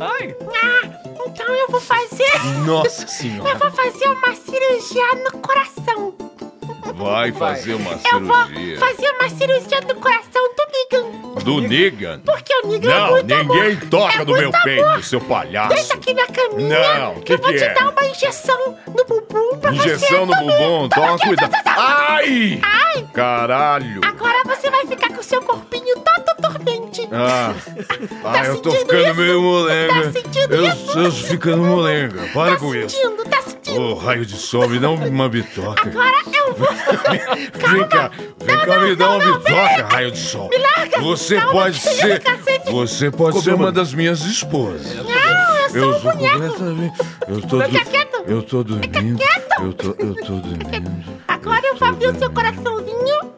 Ai. 0.00 0.36
Ah, 0.62 1.00
então 1.26 1.46
eu 1.54 1.68
vou 1.68 1.80
fazer. 1.80 2.30
Nossa 2.66 3.06
senhora. 3.06 3.50
Eu 3.50 3.58
vou 3.58 3.70
fazer 3.72 4.08
uma 4.08 4.34
cirurgia 4.34 5.06
no 5.24 5.38
coração. 5.38 6.14
Vai 6.94 7.32
fazer 7.32 7.74
uma 7.74 7.92
Eu 7.92 8.20
vou 8.20 8.34
cirurgia. 8.46 8.78
fazer 8.78 9.10
uma 9.10 9.28
cirurgia 9.28 9.80
no 9.80 9.94
coração 9.96 10.42
do 10.56 10.64
Negan. 10.72 11.42
Do 11.44 11.60
Negan? 11.60 12.20
Porque 12.20 12.52
o 12.62 12.68
Negan 12.68 12.90
é 12.90 12.98
Não, 12.98 13.10
muito 13.10 13.26
ninguém 13.36 13.70
amor. 13.72 13.88
toca 13.90 14.14
é 14.14 14.24
no 14.24 14.32
meu 14.32 14.42
muito 14.42 14.62
peito, 14.62 14.84
amor. 14.86 15.04
seu 15.04 15.20
palhaço. 15.20 15.74
Deita 15.74 15.94
aqui 15.94 16.14
na 16.14 16.26
caminha 16.26 16.98
Não, 16.98 17.14
que, 17.16 17.20
que 17.22 17.32
eu 17.32 17.38
vou 17.38 17.48
que 17.52 17.58
te 17.58 17.64
é? 17.64 17.74
dar 17.74 17.88
uma 17.90 18.04
injeção 18.06 18.78
no 18.86 19.04
bumbum 19.04 19.58
pra 19.58 19.70
você 19.72 19.76
Injeção 19.94 20.26
no 20.26 20.36
comer. 20.36 20.58
bumbum, 20.58 20.88
toma 20.88 21.18
cuidado. 21.18 21.52
Ai! 21.66 22.60
Ai, 22.62 23.06
Caralho! 23.12 24.00
agora 24.04 24.42
você 24.44 24.70
vai 24.70 24.86
ficar 24.86 25.08
com 25.08 25.20
o 25.20 25.24
seu 25.24 25.42
corpinho 25.42 25.94
todo 25.96 26.40
dormente. 26.40 27.08
Ah, 27.12 27.52
ah 28.24 28.44
eu 28.46 28.60
tô 28.60 28.70
sentindo 28.70 28.86
ficando 28.86 29.06
isso? 29.10 29.14
meio 29.20 29.42
molenga. 29.42 29.94
Tá 30.04 30.12
sentindo 30.12 30.54
eu, 30.54 30.66
isso? 30.68 30.98
eu 30.98 31.04
tô 31.04 31.10
ficando 31.12 31.62
molenga. 31.64 32.22
Para 32.32 32.52
tá 32.52 32.56
com 32.58 32.74
isso. 32.74 32.96
sentindo, 32.96 33.24
tá 33.24 33.42
Ô, 33.76 33.94
raio 33.94 34.24
de 34.24 34.36
sol, 34.36 34.68
me 34.68 34.78
dá 34.78 34.90
uma 34.90 35.28
bitoca. 35.28 35.88
Agora 35.88 36.16
eu 36.32 36.54
vou... 36.54 36.68
Vem 36.68 37.88
cá, 37.88 38.10
vem 38.44 38.56
cá, 38.58 38.78
me 38.80 38.96
dá 38.96 39.06
não, 39.06 39.16
uma 39.16 39.24
não, 39.24 39.38
bitoca, 39.38 39.88
raio 39.90 40.10
de 40.10 40.18
sol. 40.18 40.48
Me 40.48 40.58
larga. 40.58 41.00
Você 41.00 41.40
pode 41.40 41.78
ser. 41.80 42.18
do 42.18 42.24
cacete. 42.24 42.70
Você 42.72 43.10
pode 43.10 43.40
ser 43.42 43.54
uma 43.54 43.72
das 43.72 43.92
minhas 43.94 44.20
esposas. 44.22 44.94
Não, 44.94 45.56
eu 45.56 45.70
sou 45.70 45.78
Eu 45.78 45.88
um 45.90 46.00
sou 46.00 46.12
boneco. 46.12 46.38
completamente. 46.40 46.98
Eu 47.28 47.40
tô. 47.42 47.60
Fica 47.62 47.84
quieto. 47.84 48.24
Eu 48.26 48.42
tô 48.42 48.64
dormindo. 48.64 49.18
quieto. 49.18 49.62
Eu 49.62 49.72
tô, 49.72 49.88
eu 49.98 50.14
tô 50.14 50.32
dormindo. 50.36 51.04
Agora 51.28 51.66
eu 51.66 51.76
vou 51.76 51.88
abrir 51.88 52.08
o 52.08 52.18
seu 52.18 52.30
coraçãozinho 52.30 53.33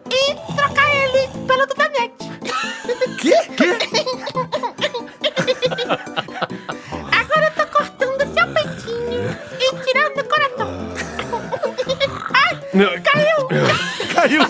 caiu! 14.14 14.42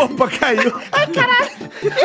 Opa, 0.00 0.28
caiu! 0.28 0.72
Ai, 0.92 1.06
caralho! 1.08 1.50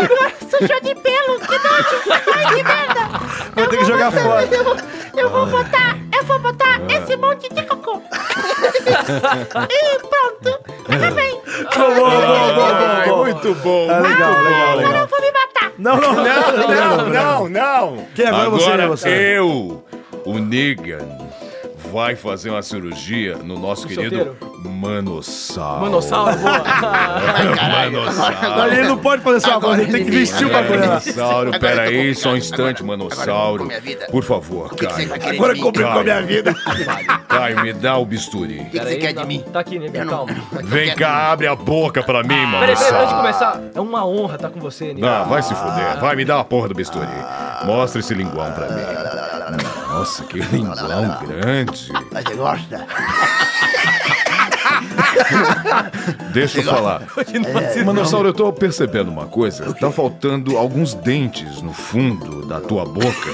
Agora 0.03 0.31
sujou 0.41 0.81
de 0.81 0.95
pelo! 0.95 1.39
Que 1.39 1.57
nojo! 1.57 2.01
Ai, 2.35 2.55
que 2.55 2.63
merda! 2.63 3.19
Vou 3.55 3.67
ter 3.67 3.77
que 3.77 3.85
jogar 3.85 4.11
fora. 4.11 4.43
Eu, 4.51 4.63
vou- 4.63 4.77
eu 5.15 5.29
vou 5.29 5.45
botar, 5.45 5.97
eu 6.17 6.23
vou 6.25 6.39
botar 6.39 6.81
esse 6.89 7.15
monte 7.17 7.49
de 7.53 7.63
cocô. 7.63 8.01
e 9.69 9.99
pronto! 9.99 10.59
Acabei! 10.89 11.31
Bom, 11.33 11.95
bom, 11.95 12.09
bom, 12.09 12.55
bom, 12.55 12.63
Ai, 12.73 13.07
bom, 13.07 13.15
bom. 13.15 13.23
muito 13.25 13.55
bom. 13.55 13.87
Ah, 13.89 13.99
legal, 13.99 14.31
legal, 14.41 14.69
Agora 14.69 14.87
legal. 14.87 15.01
eu 15.01 15.07
vou 15.07 15.21
me 15.21 15.31
matar! 15.31 15.71
Não, 15.77 15.97
não, 15.97 16.13
Não, 16.13 16.67
não, 16.67 17.09
não, 17.09 17.49
não. 17.49 18.07
Quem 18.15 18.25
agora 18.27 18.49
você, 18.49 18.65
Agora 18.65 18.87
você? 18.87 19.09
eu, 19.37 19.83
o 20.25 20.37
Negan, 20.39 21.07
vai 21.93 22.15
fazer 22.15 22.49
uma 22.49 22.63
cirurgia 22.63 23.37
no 23.37 23.57
nosso 23.59 23.87
querido 23.87 24.15
solteiro? 24.17 24.53
Manossauro. 24.65 25.81
Manossauro, 25.81 26.35
boa. 26.37 26.63
Manossauro. 27.91 28.73
Ele 28.73 28.87
não 28.87 28.97
pode 28.97 29.21
fazer 29.21 29.39
só 29.41 29.59
coisa, 29.59 29.83
ele 29.83 29.91
tem 29.91 30.03
que 30.05 30.11
vestir 30.11 30.47
o 30.47 30.49
bagulho 30.49 30.79
lá. 30.79 30.87
Manossauro, 30.87 31.49
Agora 31.53 31.59
peraí, 31.59 32.13
com- 32.15 32.19
só 32.19 32.29
um 32.31 32.37
instante, 32.37 32.81
agora- 32.81 32.97
Manossauro. 32.97 33.33
agora 33.35 33.57
com 33.59 33.65
minha 33.65 33.79
vida. 33.81 34.07
Por 34.11 34.23
favor, 34.23 34.75
Caio. 34.75 35.09
tá 35.09 35.29
Agora 35.29 35.53
mim? 35.53 35.59
complicou 35.61 35.99
a 35.99 36.03
minha 36.03 36.21
vida. 36.23 36.55
Caio, 37.29 37.61
me 37.61 37.73
dá 37.73 37.97
o 37.97 38.05
bisturi. 38.05 38.59
O 38.59 38.65
que, 38.65 38.79
que 38.79 38.85
você 38.85 38.95
quer 38.95 39.13
de 39.13 39.25
mim? 39.25 39.43
Tá 39.53 39.59
aqui, 39.59 39.77
né? 39.77 39.89
Eu 39.93 40.05
não- 40.05 40.13
Calma. 40.25 40.33
Vem 40.63 40.95
cá, 40.95 41.31
abre 41.31 41.45
a 41.47 41.55
boca 41.55 42.01
pra 42.01 42.23
mim, 42.23 42.29
Peraí, 42.29 42.51
peraí, 42.51 42.71
antes 42.71 42.85
de 42.87 42.91
Manossauro. 42.91 43.17
começar, 43.17 43.61
é 43.75 43.79
uma 43.79 44.05
honra 44.05 44.35
estar 44.35 44.49
com 44.49 44.59
você, 44.59 44.87
Nico. 44.93 45.01
Não, 45.01 45.25
vai 45.27 45.43
se 45.43 45.53
fuder. 45.53 45.99
Vai, 45.99 46.15
me 46.15 46.25
dá 46.25 46.39
a 46.39 46.43
porra 46.43 46.67
do 46.69 46.73
bisturi. 46.73 47.05
Mostra 47.65 47.99
esse 47.99 48.13
linguão 48.13 48.51
pra 48.51 48.67
mim. 48.67 49.72
Nossa, 49.93 50.23
que 50.23 50.39
linguão 50.39 51.19
grande. 51.21 51.91
Mas 52.11 52.23
você 52.23 52.33
gosta? 52.33 52.87
Deixa 56.33 56.59
eu 56.61 56.63
falar. 56.63 57.03
Manossauro, 57.85 58.29
eu 58.29 58.33
tô 58.33 58.51
percebendo 58.51 59.11
uma 59.11 59.27
coisa. 59.27 59.71
Tá 59.75 59.91
faltando 59.91 60.57
alguns 60.57 60.95
dentes 60.95 61.61
no 61.61 61.73
fundo 61.73 62.43
da 62.47 62.59
tua 62.59 62.85
boca. 62.85 63.31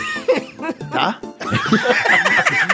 Tá? 0.92 1.18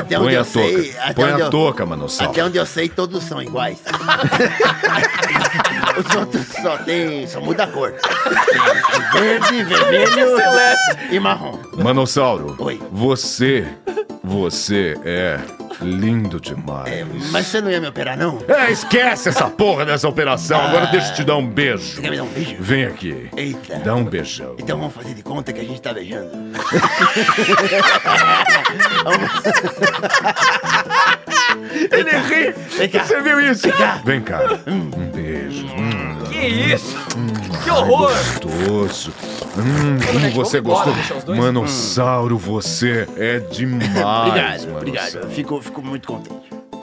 Até 0.00 0.16
Põe 0.16 0.26
onde 0.26 0.36
a 0.36 0.38
eu 0.40 0.44
sei. 0.44 0.74
touca. 0.92 1.02
Até 1.02 1.14
Põe 1.14 1.32
onde 1.32 1.42
a 1.42 1.44
eu- 1.46 1.50
touca, 1.50 1.86
Manossauro. 1.86 2.32
Até 2.32 2.44
onde 2.44 2.56
eu 2.58 2.66
sei, 2.66 2.88
todos 2.88 3.22
são 3.24 3.42
iguais. 3.42 3.78
Os 5.98 6.14
outros 6.14 6.46
só 6.62 6.76
tem. 6.78 7.26
só 7.26 7.40
muda 7.40 7.64
a 7.64 7.66
cor. 7.66 7.92
Tem 9.12 9.20
verde, 9.40 9.64
vermelho 9.64 10.36
e 11.10 11.18
marrom. 11.18 11.58
Manossauro, 11.82 12.54
Oi. 12.58 12.80
você, 12.92 13.66
você 14.22 14.94
é 15.04 15.40
lindo 15.80 16.40
demais. 16.40 17.30
Mas 17.30 17.46
você 17.46 17.60
não 17.60 17.70
ia 17.70 17.80
me 17.80 17.88
operar, 17.88 18.16
não? 18.16 18.38
É, 18.48 18.70
esquece 18.70 19.28
essa 19.28 19.48
porra 19.48 19.84
dessa 19.84 20.08
operação. 20.08 20.60
Agora 20.60 20.86
deixa 20.86 21.10
eu 21.10 21.14
te 21.16 21.24
dar 21.24 21.36
um 21.36 21.46
beijo. 21.46 21.94
Você 21.96 22.00
quer 22.00 22.10
me 22.10 22.16
dar 22.16 22.22
um 22.24 22.28
beijo? 22.28 22.56
Vem 22.60 22.84
aqui. 22.84 23.30
Eita. 23.36 23.78
Dá 23.78 23.94
um 23.94 24.04
beijão. 24.04 24.54
Então 24.58 24.78
vamos 24.78 24.94
fazer 24.94 25.14
de 25.14 25.22
conta 25.22 25.52
que 25.52 25.60
a 25.60 25.64
gente 25.64 25.80
tá 25.80 25.92
beijando. 25.92 26.30
Ele 31.90 32.10
ri. 32.10 32.54
Vem 32.76 32.88
cá. 32.88 33.04
Você 33.04 33.20
viu 33.20 33.40
isso? 33.40 33.62
Vem 33.62 33.72
cá. 33.72 34.00
Vem 34.04 34.20
cá. 34.20 34.40
Um 34.66 34.90
beijo. 35.10 35.66
Hum, 35.66 36.18
Que 36.40 36.46
isso? 36.74 36.96
Que 37.64 37.70
horror! 37.70 38.10
gostoso. 38.42 39.12
Hum, 39.58 39.98
como 40.12 40.30
você 40.32 40.58
embora, 40.58 40.76
gostou. 40.76 40.94
deixa 40.94 41.14
os 41.14 41.24
dois. 41.24 41.38
Manossauro, 41.38 42.36
você 42.38 43.08
é 43.16 43.38
demais. 43.40 44.64
Obrigado, 44.64 44.76
obrigado. 44.76 45.30
Fico, 45.30 45.60
fico 45.62 45.82
muito 45.82 46.06
contente. 46.08 46.36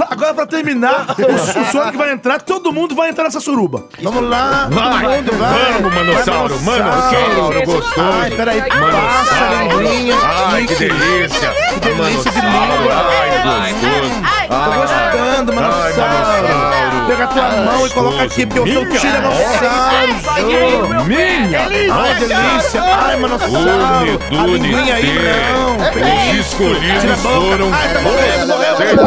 Agora, 0.10 0.34
pra 0.34 0.48
terminar, 0.48 1.06
o, 1.20 1.62
o 1.62 1.66
Sonic 1.72 1.96
vai 1.96 2.12
entrar, 2.12 2.42
todo 2.42 2.74
mundo 2.74 2.96
vai 2.96 3.10
entrar 3.10 3.26
nessa 3.26 3.40
suruba. 3.40 3.88
Vamos 4.02 4.24
lá, 4.28 4.68
Vai, 4.72 5.04
todo 5.04 5.34
mundo 5.34 5.38
vai. 5.38 5.74
vamos, 5.74 5.94
Manossauro, 5.94 6.60
Manossauro, 6.62 7.66
gostoso. 7.66 7.94
Ai, 8.02 8.32
peraí, 8.32 8.62
passa 8.62 8.76
a 8.76 8.80
Manossauro. 8.82 9.82
linguinha. 9.82 10.16
Ai, 10.24 10.66
que 10.66 10.76
delícia. 10.76 11.54
Que 11.74 11.80
delícia 11.80 12.32
de 12.32 12.42
língua. 12.42 13.06
ai, 13.46 13.74
gostoso. 13.74 14.33
Ai, 14.50 14.66
Tô 14.66 14.72
gostando, 14.82 15.52
Ai, 15.52 15.56
Manossauro. 15.56 17.08
Pega 17.08 17.24
a 17.24 17.28
tua 17.28 17.50
mão 17.50 17.88
e 17.88 17.90
coloca 17.90 18.24
aqui, 18.24 18.46
porque 18.46 18.70
eu 18.70 18.74
sou 18.74 18.86
tiranossauro. 19.00 20.14
Minha. 21.06 21.62
Ai, 21.94 22.16
delícia. 22.16 22.82
Ai, 22.84 23.18
Manossauro. 23.18 24.20
A 24.32 24.46
linguinha 24.46 24.96
aí, 24.96 25.20
não. 25.20 25.78
Os 26.32 26.48
escolhidos 26.48 27.20
foram 27.22 27.72
Ai, 27.74 27.94
tá 27.94 28.02
morrendo, 28.02 28.48
morreu. 28.48 28.76
vocês. 28.76 29.00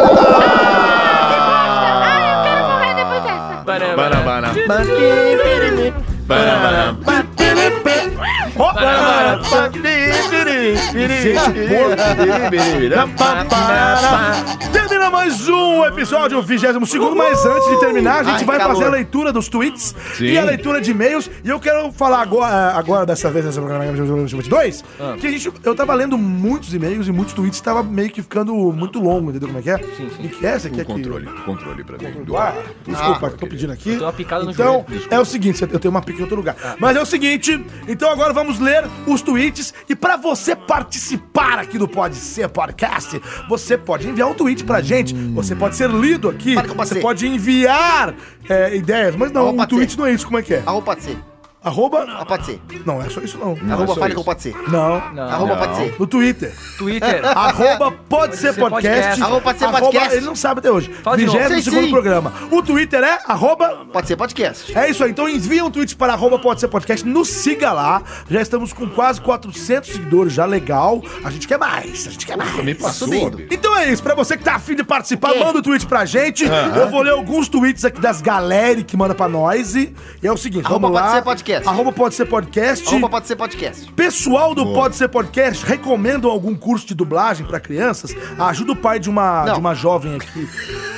ai, 13.99 14.45
eu 14.61 14.71
quero 14.71 14.86
Termina 14.97 15.11
mais 15.15 15.47
um 15.47 15.85
episódio, 15.85 16.39
o 16.39 16.41
22 16.41 16.89
segundo, 16.89 17.15
mas 17.15 17.45
antes 17.45 17.69
de 17.69 17.79
terminar, 17.79 18.21
a 18.21 18.23
gente 18.23 18.39
Ai, 18.39 18.45
vai 18.45 18.57
calor. 18.57 18.73
fazer 18.73 18.87
a 18.87 18.89
leitura 18.89 19.31
dos 19.31 19.47
tweets 19.47 19.93
Sim. 20.15 20.25
e 20.25 20.37
a 20.39 20.43
leitura 20.43 20.81
de 20.81 20.89
e-mails. 20.89 21.29
E 21.43 21.49
eu 21.49 21.59
quero 21.59 21.91
falar 21.91 22.19
agora, 22.19 22.71
agora 22.75 23.05
dessa 23.05 23.29
vez, 23.29 23.45
nessa 23.45 23.61
programa 23.61 23.85
de 23.85 24.01
22, 24.35 24.83
que 25.19 25.27
a 25.27 25.29
gente, 25.29 25.51
eu 25.63 25.75
tava 25.75 25.93
lendo 25.93 26.17
muitos 26.17 26.73
e-mails 26.73 27.07
e 27.07 27.11
muitos 27.11 27.35
tweets, 27.35 27.61
tava 27.61 27.83
meio 27.83 28.09
que 28.09 28.23
ficando 28.23 28.55
muito 28.73 28.99
longo, 28.99 29.29
entendeu 29.29 29.47
como 29.49 29.59
é 29.59 29.61
que 29.61 29.69
é? 29.69 29.77
Sim, 29.77 30.09
sim. 30.17 30.23
E 30.23 30.29
que 30.29 30.43
é 30.43 30.49
essa 30.49 30.67
aqui? 30.67 30.81
O 30.81 30.85
controle, 30.85 31.27
controle 31.45 31.83
pra 31.83 31.97
mim. 31.99 32.23
do 32.23 32.35
Ah, 32.35 32.45
ar. 32.45 32.55
desculpa, 32.87 33.29
que 33.29 33.37
tô 33.37 33.45
pedindo 33.45 33.73
aqui. 33.73 33.91
Uma 33.97 34.11
picada 34.11 34.45
no 34.45 34.51
então, 34.51 34.83
é 35.11 35.19
o 35.19 35.25
seguinte, 35.25 35.61
eu 35.61 35.79
tenho 35.79 35.91
uma 35.91 36.01
pica 36.01 36.17
em 36.17 36.23
outro 36.23 36.37
lugar. 36.37 36.55
Mas 36.79 36.97
é 36.97 37.01
o 37.01 37.05
seguinte, 37.05 37.63
então 37.87 38.09
agora 38.09 38.33
vamos 38.33 38.59
ler 38.59 38.83
os 39.05 39.21
tweets 39.21 39.75
e 39.87 39.95
pra 39.95 40.17
você 40.17 40.55
participar 40.55 41.59
aqui 41.59 41.77
do 41.77 41.87
Pode 41.87 42.15
Ser 42.15 42.49
Podcast, 42.49 43.21
você 43.47 43.77
pode 43.77 44.07
enviar 44.09 44.27
um 44.27 44.33
tweet 44.33 44.63
pra 44.63 44.81
gente, 44.81 44.86
você 45.33 45.55
pode 45.55 45.75
ser 45.75 45.89
lido 45.89 46.29
aqui, 46.29 46.55
o 46.55 46.75
você 46.75 46.99
pode 46.99 47.27
enviar 47.27 48.13
é, 48.49 48.75
ideias, 48.75 49.15
mas 49.15 49.31
não, 49.31 49.55
Pode 49.55 49.69
tweet 49.69 49.91
Ser. 49.91 49.97
não 49.97 50.05
é 50.05 50.11
isso, 50.13 50.25
como 50.25 50.37
é 50.37 50.41
que 50.41 50.53
é? 50.53 50.63
Arroba 50.65 50.85
pode 50.85 51.03
ser. 51.03 51.17
Arroba? 51.63 52.05
Ah, 52.07 52.25
pode 52.25 52.45
ser. 52.45 52.61
Não, 52.85 53.01
é 53.01 53.09
só 53.09 53.19
isso 53.19 53.37
não. 53.37 53.57
Arroba 53.73 53.87
só 53.93 53.95
fale 53.99 54.13
isso. 54.13 54.19
com 54.21 54.23
pode 54.23 54.41
ser. 54.41 54.55
Não. 54.69 55.11
Não. 55.13 55.23
Arroba 55.23 55.55
Não. 55.55 55.59
pode 55.65 55.75
ser. 55.75 55.95
No 55.99 56.07
Twitter. 56.07 56.55
Twitter. 56.77 57.25
Arroba 57.25 57.91
pode 58.07 58.37
ser 58.37 58.53
podcast. 58.53 59.21
Arroba 59.21 59.41
pode 59.41 59.59
ser 59.59 59.65
Arroba- 59.65 59.79
podcast. 59.81 60.15
Ele 60.15 60.25
não 60.25 60.35
sabe 60.35 60.59
até 60.59 60.71
hoje. 60.71 60.89
Fala 61.03 61.17
de 61.17 61.25
novo. 61.25 61.37
22 61.37 61.63
Sei 61.63 61.73
segundo 61.73 61.89
programa. 61.91 62.31
O 62.51 62.61
Twitter 62.61 63.03
é 63.03 63.19
arroba 63.25 63.85
Pode 63.91 64.07
ser 64.07 64.15
podcast. 64.15 64.77
É 64.77 64.89
isso 64.89 65.03
aí, 65.03 65.09
então 65.11 65.27
envia 65.27 65.65
um 65.65 65.71
tweet 65.71 65.95
para 65.95 66.13
arroba 66.13 66.37
pode 66.39 66.59
ser 66.61 66.67
podcast, 66.67 67.05
nos 67.05 67.27
siga 67.27 67.71
lá. 67.73 68.01
Já 68.29 68.41
estamos 68.41 68.71
com 68.71 68.87
quase 68.87 69.19
400 69.21 69.89
seguidores, 69.89 70.33
já 70.33 70.45
legal. 70.45 71.01
A 71.23 71.31
gente 71.31 71.47
quer 71.47 71.57
mais, 71.57 72.07
a 72.07 72.11
gente 72.11 72.25
quer 72.25 72.37
mais. 72.37 72.55
Me 72.63 72.75
passou. 72.75 73.07
Então 73.51 73.75
é 73.75 73.91
isso, 73.91 74.03
pra 74.03 74.13
você 74.15 74.37
que 74.37 74.43
tá 74.43 74.55
afim 74.55 74.75
de 74.75 74.83
participar, 74.83 75.35
manda 75.35 75.59
o 75.59 75.61
tweet 75.61 75.85
pra 75.85 76.05
gente. 76.05 76.45
Eu 76.45 76.89
vou 76.89 77.01
ler 77.01 77.11
alguns 77.11 77.49
tweets 77.49 77.83
aqui 77.83 77.99
das 77.99 78.21
galera 78.21 78.81
que 78.83 78.95
manda 78.95 79.15
pra 79.15 79.27
nós. 79.27 79.75
E, 79.75 79.93
e 80.21 80.27
é 80.27 80.31
o 80.31 80.37
seguinte, 80.37 80.65
Arroba 80.65 80.87
vamos 80.87 80.95
lá. 80.95 81.01
Pode 81.07 81.15
Ser 81.17 81.23
Podcast. 81.23 81.46
Arroba 81.55 81.91
pode 81.91 82.15
ser 82.15 82.25
podcast. 82.25 82.87
Arroba 82.87 83.09
pode 83.09 83.27
ser 83.27 83.35
podcast. 83.35 83.91
Pessoal 83.93 84.53
do 84.53 84.73
Pode 84.73 84.95
Ser 84.95 85.07
Podcast, 85.07 85.65
recomendam 85.65 86.29
algum 86.29 86.53
curso 86.55 86.85
de 86.87 86.93
dublagem 86.93 87.45
pra 87.45 87.59
crianças? 87.59 88.15
Ajuda 88.37 88.73
o 88.73 88.75
pai 88.75 88.99
de 88.99 89.09
uma, 89.09 89.45
Não. 89.45 89.53
de 89.53 89.59
uma 89.59 89.73
jovem 89.73 90.15
aqui. 90.15 90.47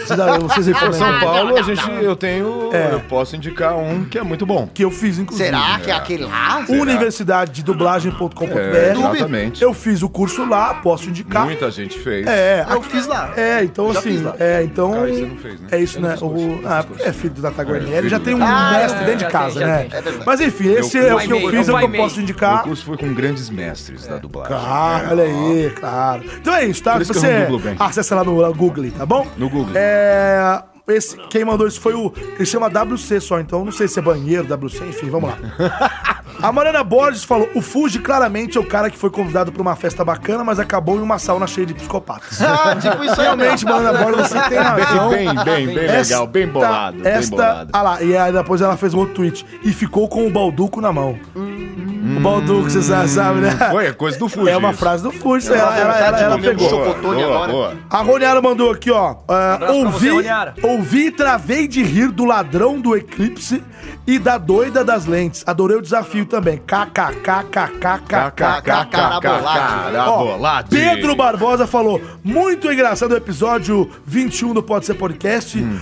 Vocês, 0.08 0.66
recomendam? 0.66 0.94
São 0.94 1.20
Paulo, 1.20 1.56
a 1.58 1.62
gente, 1.62 1.88
eu 2.02 2.16
tenho, 2.16 2.72
É. 2.74 2.94
eu 2.94 3.00
posso 3.02 3.36
indicar 3.36 3.78
um 3.78 4.06
que 4.06 4.18
é 4.18 4.24
muito 4.24 4.44
bom. 4.44 4.68
Que 4.74 4.84
eu 4.84 4.90
fiz, 4.90 5.20
inclusive. 5.20 5.50
Será 5.50 5.80
que 5.80 5.92
é 5.92 5.94
aquele 5.94 6.24
lá? 6.26 6.66
Universidade 6.68 7.52
de 7.52 7.64
dublagem.com.br. 7.64 8.58
É, 8.58 8.92
exatamente. 8.98 9.62
Eu 9.64 9.72
fiz 9.74 10.02
o 10.02 10.10
curso 10.10 10.46
lá, 10.48 10.74
posso 10.76 11.10
indicar. 11.10 11.46
Muita 11.46 11.70
gente 11.70 12.00
fez. 12.00 12.26
É, 12.26 12.66
Eu 12.68 12.80
aqui- 12.80 12.90
fiz 12.90 13.06
lá. 13.06 13.34
É, 13.38 13.64
então 13.64 13.94
Já 13.94 14.00
assim, 14.00 14.10
fiz 14.14 14.22
lá. 14.24 14.36
é, 14.40 14.64
então 14.64 14.92
Cara, 14.94 15.08
você 15.08 15.22
não 15.26 15.38
fez, 15.38 15.60
né? 15.62 15.68
É 15.72 15.80
isso, 15.80 15.98
Eu 15.98 16.02
né? 16.02 16.16
O, 16.16 16.30
curso, 16.30 16.60
ah, 16.66 16.86
é 17.02 17.14
filho 17.14 17.34
do 17.36 17.42
Tata 17.44 17.64
Guarnieri, 17.64 17.96
filho 17.98 18.10
já 18.10 18.20
tem 18.20 18.34
um 18.34 18.44
Ah, 18.44 18.72
mestre 18.80 19.02
é, 19.02 19.06
dentro 19.06 19.18
de 19.18 19.24
já 19.26 19.30
casa, 19.30 19.60
né? 19.60 19.88
tem. 19.92 20.14
É. 20.40 20.46
Mas 20.46 20.54
enfim, 20.54 20.70
esse 20.70 20.98
é 20.98 21.14
o 21.14 21.20
que 21.20 21.32
eu 21.32 21.50
fiz, 21.50 21.70
é 21.70 21.74
o 21.74 21.78
que 21.78 21.84
eu 21.84 21.92
posso 21.92 22.16
meio. 22.16 22.20
O 22.20 22.22
indicar. 22.22 22.64
curso 22.64 22.86
foi 22.86 22.98
com 22.98 23.14
grandes 23.14 23.50
mestres 23.50 24.08
da 24.08 24.18
dublagem. 24.18 24.58
Claro, 24.58 25.10
olha 25.12 25.24
aí, 25.24 25.70
claro. 25.72 26.24
Então 26.40 26.56
é 26.56 26.66
isso, 26.66 26.84
tá? 26.84 26.94
Por 26.94 27.02
isso 27.02 27.14
Você 27.14 27.76
acessa 27.78 28.16
lá 28.16 28.24
no 28.24 28.54
Google, 28.54 28.90
tá 28.92 29.06
bom? 29.06 29.28
No 29.38 29.50
Google. 29.50 29.74
É. 29.76 30.64
Esse, 30.88 31.16
quem 31.30 31.46
mandou 31.46 31.68
isso 31.68 31.80
foi 31.80 31.94
o. 31.94 32.12
Ele 32.36 32.46
chama 32.46 32.68
WC 32.68 33.20
só, 33.22 33.40
então 33.40 33.64
não 33.64 33.72
sei 33.72 33.88
se 33.88 34.00
é 34.00 34.02
banheiro, 34.02 34.48
WC, 34.52 34.86
enfim, 34.86 35.08
vamos 35.08 35.30
lá. 35.30 35.38
A 36.42 36.52
Mariana 36.52 36.84
Borges 36.84 37.24
falou: 37.24 37.50
o 37.54 37.62
Fuji 37.62 38.00
claramente 38.00 38.58
é 38.58 38.62
o 38.62 38.66
cara 38.66 38.90
que 38.90 38.98
foi 38.98 39.10
convidado 39.10 39.52
pra 39.52 39.62
uma 39.62 39.76
festa 39.76 40.06
bacana, 40.06 40.44
mas 40.44 40.60
acabou 40.60 40.96
em 40.98 41.02
uma 41.02 41.20
sauna 41.20 41.46
cheia 41.48 41.68
de 41.68 41.74
psicopatas. 41.74 42.40
Ah, 42.50 42.76
tipo 42.76 43.04
isso 43.04 43.20
aí 43.20 43.28
Realmente. 43.28 43.66
Mariana 43.66 43.94
Borges, 44.04 44.28
você 44.30 44.40
tem 44.50 44.58
razão. 44.58 45.10
Bem, 45.10 45.28
bem, 45.44 45.68
bem 45.68 45.88
legal, 45.88 46.28
bem 46.28 46.48
bolado. 46.48 46.98
bem 47.02 47.12
Esta, 47.12 47.36
bolado. 47.36 47.70
ah 47.74 47.82
lá, 47.82 48.02
e 48.02 48.18
aí 48.18 48.32
depois 48.34 48.62
ela 48.62 48.76
fez 48.76 48.94
um 48.94 49.00
outro 49.00 49.16
tweet. 49.16 49.46
E 49.64 49.72
ficou 49.72 50.08
com 50.08 50.26
o 50.26 50.30
balduco 50.32 50.82
na 50.82 50.92
mão. 50.92 51.18
O 51.36 52.20
balduco, 52.22 52.70
você 52.70 52.82
sabe, 52.82 53.40
né? 53.42 53.52
Foi, 53.72 53.88
é 53.88 53.94
coisa 53.94 54.18
do 54.18 54.28
Fuji. 54.28 54.50
É 54.50 54.58
uma 54.58 54.74
frase 54.74 55.04
do 55.04 55.12
Fuji, 55.12 55.48
ela, 55.48 55.78
ela, 55.78 56.00
ela, 56.00 56.20
ela 56.20 56.36
um 56.38 56.42
pegou. 56.42 56.70
chocotone 56.70 57.22
boa, 57.24 57.36
agora. 57.36 57.52
boa. 57.52 57.74
A 57.90 58.02
Roniara 58.02 58.42
mandou 58.42 58.72
aqui, 58.72 58.90
ó. 58.90 59.18
ah, 59.28 59.56
pra 59.60 59.72
ouvi, 59.74 60.10
você, 60.10 60.28
ouvi 60.64 61.08
e 61.08 61.12
travei 61.12 61.68
de 61.68 61.84
rir 61.84 62.12
do 62.12 62.26
ladrão 62.26 62.80
do 62.80 62.96
eclipse 62.96 63.64
e 64.10 64.18
da 64.18 64.40
doida 64.40 64.84
das 64.84 65.06
lentes. 65.06 65.44
Adorei 65.46 65.78
o 65.78 65.82
desafio 65.82 66.26
também. 66.26 66.58
KKKKKKK. 66.58 68.16
Ó, 68.16 68.86
Carabolade. 68.90 70.70
Pedro 70.72 71.16
Barbosa 71.16 71.68
falou: 71.68 72.02
muito 72.24 72.72
engraçado 72.72 73.12
o 73.12 73.16
episódio 73.16 73.88
21 74.08 74.56
do 74.56 74.64
Pode 74.64 74.88
Ser 74.88 74.96
Podcast. 74.96 75.60
Hum. 75.60 75.80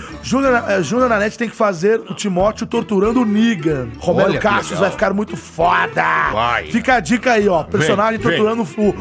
Eh, 0.68 0.82
tem 1.38 1.48
que 1.48 1.56
fazer 1.56 2.00
o 2.00 2.14
Timóteo 2.14 2.66
torturando 2.66 3.22
o 3.22 3.24
vai 4.74 4.90
ficar 4.90 5.14
muito 5.14 5.34
foda. 5.34 6.04
Fica 6.70 6.96
a 6.96 7.00
dica 7.00 7.32
aí, 7.32 7.48
ó. 7.48 7.62
Personagem 7.64 8.20
torturando 8.20 8.62
o, 8.62 8.94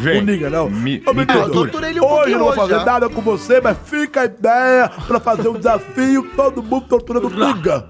não. 0.50 0.70
Me- 0.70 1.04
torturei 1.52 2.00
um 2.00 2.06
Hoje 2.06 2.36
não 2.36 2.54
fazer 2.54 2.86
nada 2.86 3.10
com 3.10 3.22
você, 3.22 3.60
mas 3.60 3.76
fica 3.84 4.22
a 4.22 4.26
ideia 4.26 4.90
fazer 5.20 5.50
um 5.50 5.58
desafio, 5.58 6.26
todo 6.34 6.64
mundo 6.64 6.86
torturando 6.88 7.28
o. 7.28 7.90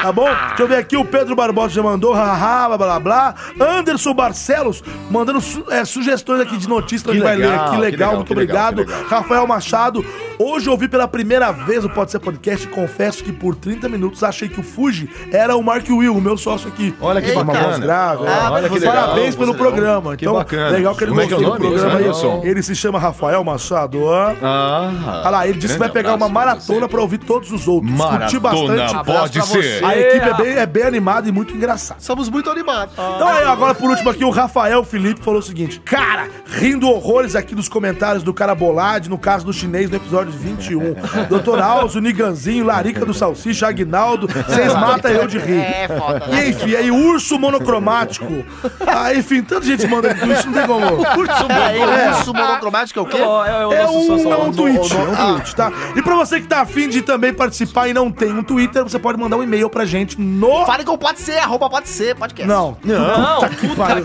Tá 0.00 0.12
bom? 0.12 0.24
Deixa 0.26 0.62
eu 0.62 0.68
ver 0.68 0.76
aqui, 0.76 0.96
o 0.96 1.04
Pedro 1.04 1.34
Barbosa 1.34 1.74
já 1.74 1.82
mandou, 1.82 2.12
haha, 2.14 2.68
blá 2.68 2.78
blá 2.78 3.00
blá. 3.00 3.34
Anderson 3.60 4.14
Barcelos 4.14 4.82
mandando 5.10 5.40
su- 5.40 5.64
é, 5.70 5.84
sugestões 5.84 6.40
aqui 6.40 6.56
de 6.56 6.68
notícias 6.68 7.02
que 7.02 7.10
a 7.10 7.14
gente 7.14 7.22
vai 7.22 7.36
ler 7.36 7.46
legal, 7.48 7.64
aqui. 7.66 7.74
que 7.74 7.80
Legal, 7.80 7.90
legal, 7.90 8.14
muito 8.16 8.28
que 8.28 8.34
legal, 8.34 8.68
obrigado. 8.68 8.86
que 8.86 8.92
legal. 9.02 9.08
Rafael 9.20 9.46
Machado. 9.46 10.04
Hoje 10.40 10.68
eu 10.68 10.72
ouvi 10.72 10.86
pela 10.86 11.08
primeira 11.08 11.50
vez 11.50 11.84
o 11.84 11.88
Pode 11.90 12.12
Ser 12.12 12.20
Podcast 12.20 12.64
e 12.64 12.70
confesso 12.70 13.24
que 13.24 13.32
por 13.32 13.56
30 13.56 13.88
minutos 13.88 14.22
achei 14.22 14.48
que 14.48 14.60
o 14.60 14.62
Fuji 14.62 15.10
era 15.32 15.56
o 15.56 15.62
Mark 15.64 15.84
Will, 15.90 16.14
o 16.16 16.20
meu 16.20 16.36
sócio 16.36 16.68
aqui. 16.68 16.94
Olha 17.00 17.20
que 17.20 17.32
bacana. 17.32 17.58
voz 17.66 17.78
grave. 17.80 18.22
Ah, 18.24 18.46
é. 18.46 18.50
olha 18.52 18.68
que 18.68 18.80
Parabéns 18.80 19.34
legal, 19.34 19.36
pelo 19.36 19.52
você- 19.52 19.58
programa. 19.58 20.16
Que 20.16 20.24
então, 20.24 20.34
bacana. 20.36 20.68
legal 20.68 20.94
que 20.94 21.02
ele 21.02 21.10
Como 21.10 21.20
é 21.22 21.26
que 21.26 21.32
é 21.34 21.36
o 21.36 21.40
gostou 21.40 21.58
do 21.58 21.64
nome? 21.64 21.74
programa 21.74 21.98
aí. 21.98 22.04
Anderson. 22.04 22.40
Ele 22.44 22.62
se 22.62 22.76
chama 22.76 23.00
Rafael 23.00 23.42
Machado. 23.42 23.98
Ah, 24.12 25.22
Olha 25.22 25.30
lá, 25.30 25.48
ele 25.48 25.58
disse 25.58 25.72
que 25.72 25.78
vai 25.80 25.88
pegar 25.88 26.14
uma 26.14 26.28
maratona 26.28 26.88
pra 26.88 27.00
ouvir 27.00 27.18
todos 27.18 27.50
os 27.50 27.66
outros. 27.66 27.90
Maratona 27.92 28.38
bastante. 28.40 29.04
Pode 29.04 29.44
ser. 29.46 29.84
A 29.88 29.98
equipe 29.98 30.28
é 30.28 30.34
bem, 30.34 30.56
é 30.56 30.66
bem 30.66 30.82
animada 30.84 31.28
e 31.28 31.32
muito 31.32 31.54
engraçada. 31.54 32.00
Somos 32.00 32.28
muito 32.28 32.50
animados. 32.50 32.92
Então 32.94 33.28
aí, 33.28 33.44
agora 33.44 33.74
por 33.74 33.90
último 33.90 34.10
aqui, 34.10 34.24
o 34.24 34.30
Rafael 34.30 34.82
Felipe 34.84 35.22
falou 35.22 35.40
o 35.40 35.42
seguinte: 35.42 35.80
Cara, 35.80 36.28
rindo 36.46 36.88
horrores 36.88 37.34
aqui 37.36 37.54
dos 37.54 37.68
comentários 37.68 38.22
do 38.22 38.32
cara 38.34 38.54
Bolade, 38.54 39.08
no 39.10 39.18
caso 39.18 39.44
do 39.46 39.52
chinês, 39.52 39.90
no 39.90 39.96
episódio 39.96 40.32
21. 40.32 40.94
Doutor 41.28 41.60
Alzo, 41.60 42.00
Niganzinho, 42.00 42.64
Larica 42.64 43.04
do 43.04 43.14
Salsicha, 43.14 43.66
Aguinaldo, 43.68 44.26
vocês 44.28 44.72
matam 44.74 45.10
eu 45.10 45.26
de 45.26 45.38
rir. 45.38 45.60
É, 45.60 45.88
foda. 45.88 46.22
E 46.32 46.50
enfim, 46.50 46.74
aí 46.74 46.90
urso 46.90 47.38
monocromático. 47.38 48.44
Ah, 48.86 49.14
enfim, 49.14 49.42
tanta 49.42 49.64
gente 49.66 49.86
mandando 49.86 50.32
isso, 50.32 50.46
não 50.46 50.54
tem 50.54 50.66
como. 50.66 50.78
É, 51.48 51.78
É. 51.78 52.10
urso 52.10 52.32
monocromático 52.34 52.98
é 52.98 53.02
o 53.02 53.06
quê? 53.06 53.18
Ó, 53.20 53.44
é 53.44 53.66
o 53.66 53.72
É 53.72 53.82
nosso 53.82 54.12
um, 54.28 54.32
é 54.32 54.36
um 54.36 54.52
tweet, 54.52 54.92
é 54.92 54.96
um 54.96 55.12
Ah. 55.12 55.32
tweet, 55.32 55.54
tá? 55.56 55.72
E 55.96 56.02
pra 56.02 56.14
você 56.14 56.40
que 56.40 56.46
tá 56.46 56.60
afim 56.60 56.88
de 56.88 57.02
também 57.02 57.32
participar 57.32 57.88
e 57.88 57.94
não 57.94 58.10
tem 58.10 58.32
um 58.32 58.42
Twitter, 58.42 58.82
você 58.82 58.98
pode 58.98 59.18
mandar 59.18 59.36
um 59.36 59.42
e-mail 59.42 59.68
pra 59.70 59.77
gente 59.86 60.20
no... 60.20 60.64
Fale 60.66 60.84
com 60.84 60.96
pode 60.98 61.20
ser, 61.20 61.38
arroba 61.38 61.68
pode 61.68 61.88
ser, 61.88 62.14
podcast. 62.14 62.48
Não, 62.48 62.76
Não, 62.82 63.40
puta 63.40 63.48
que 63.50 63.76
pariu. 63.76 64.04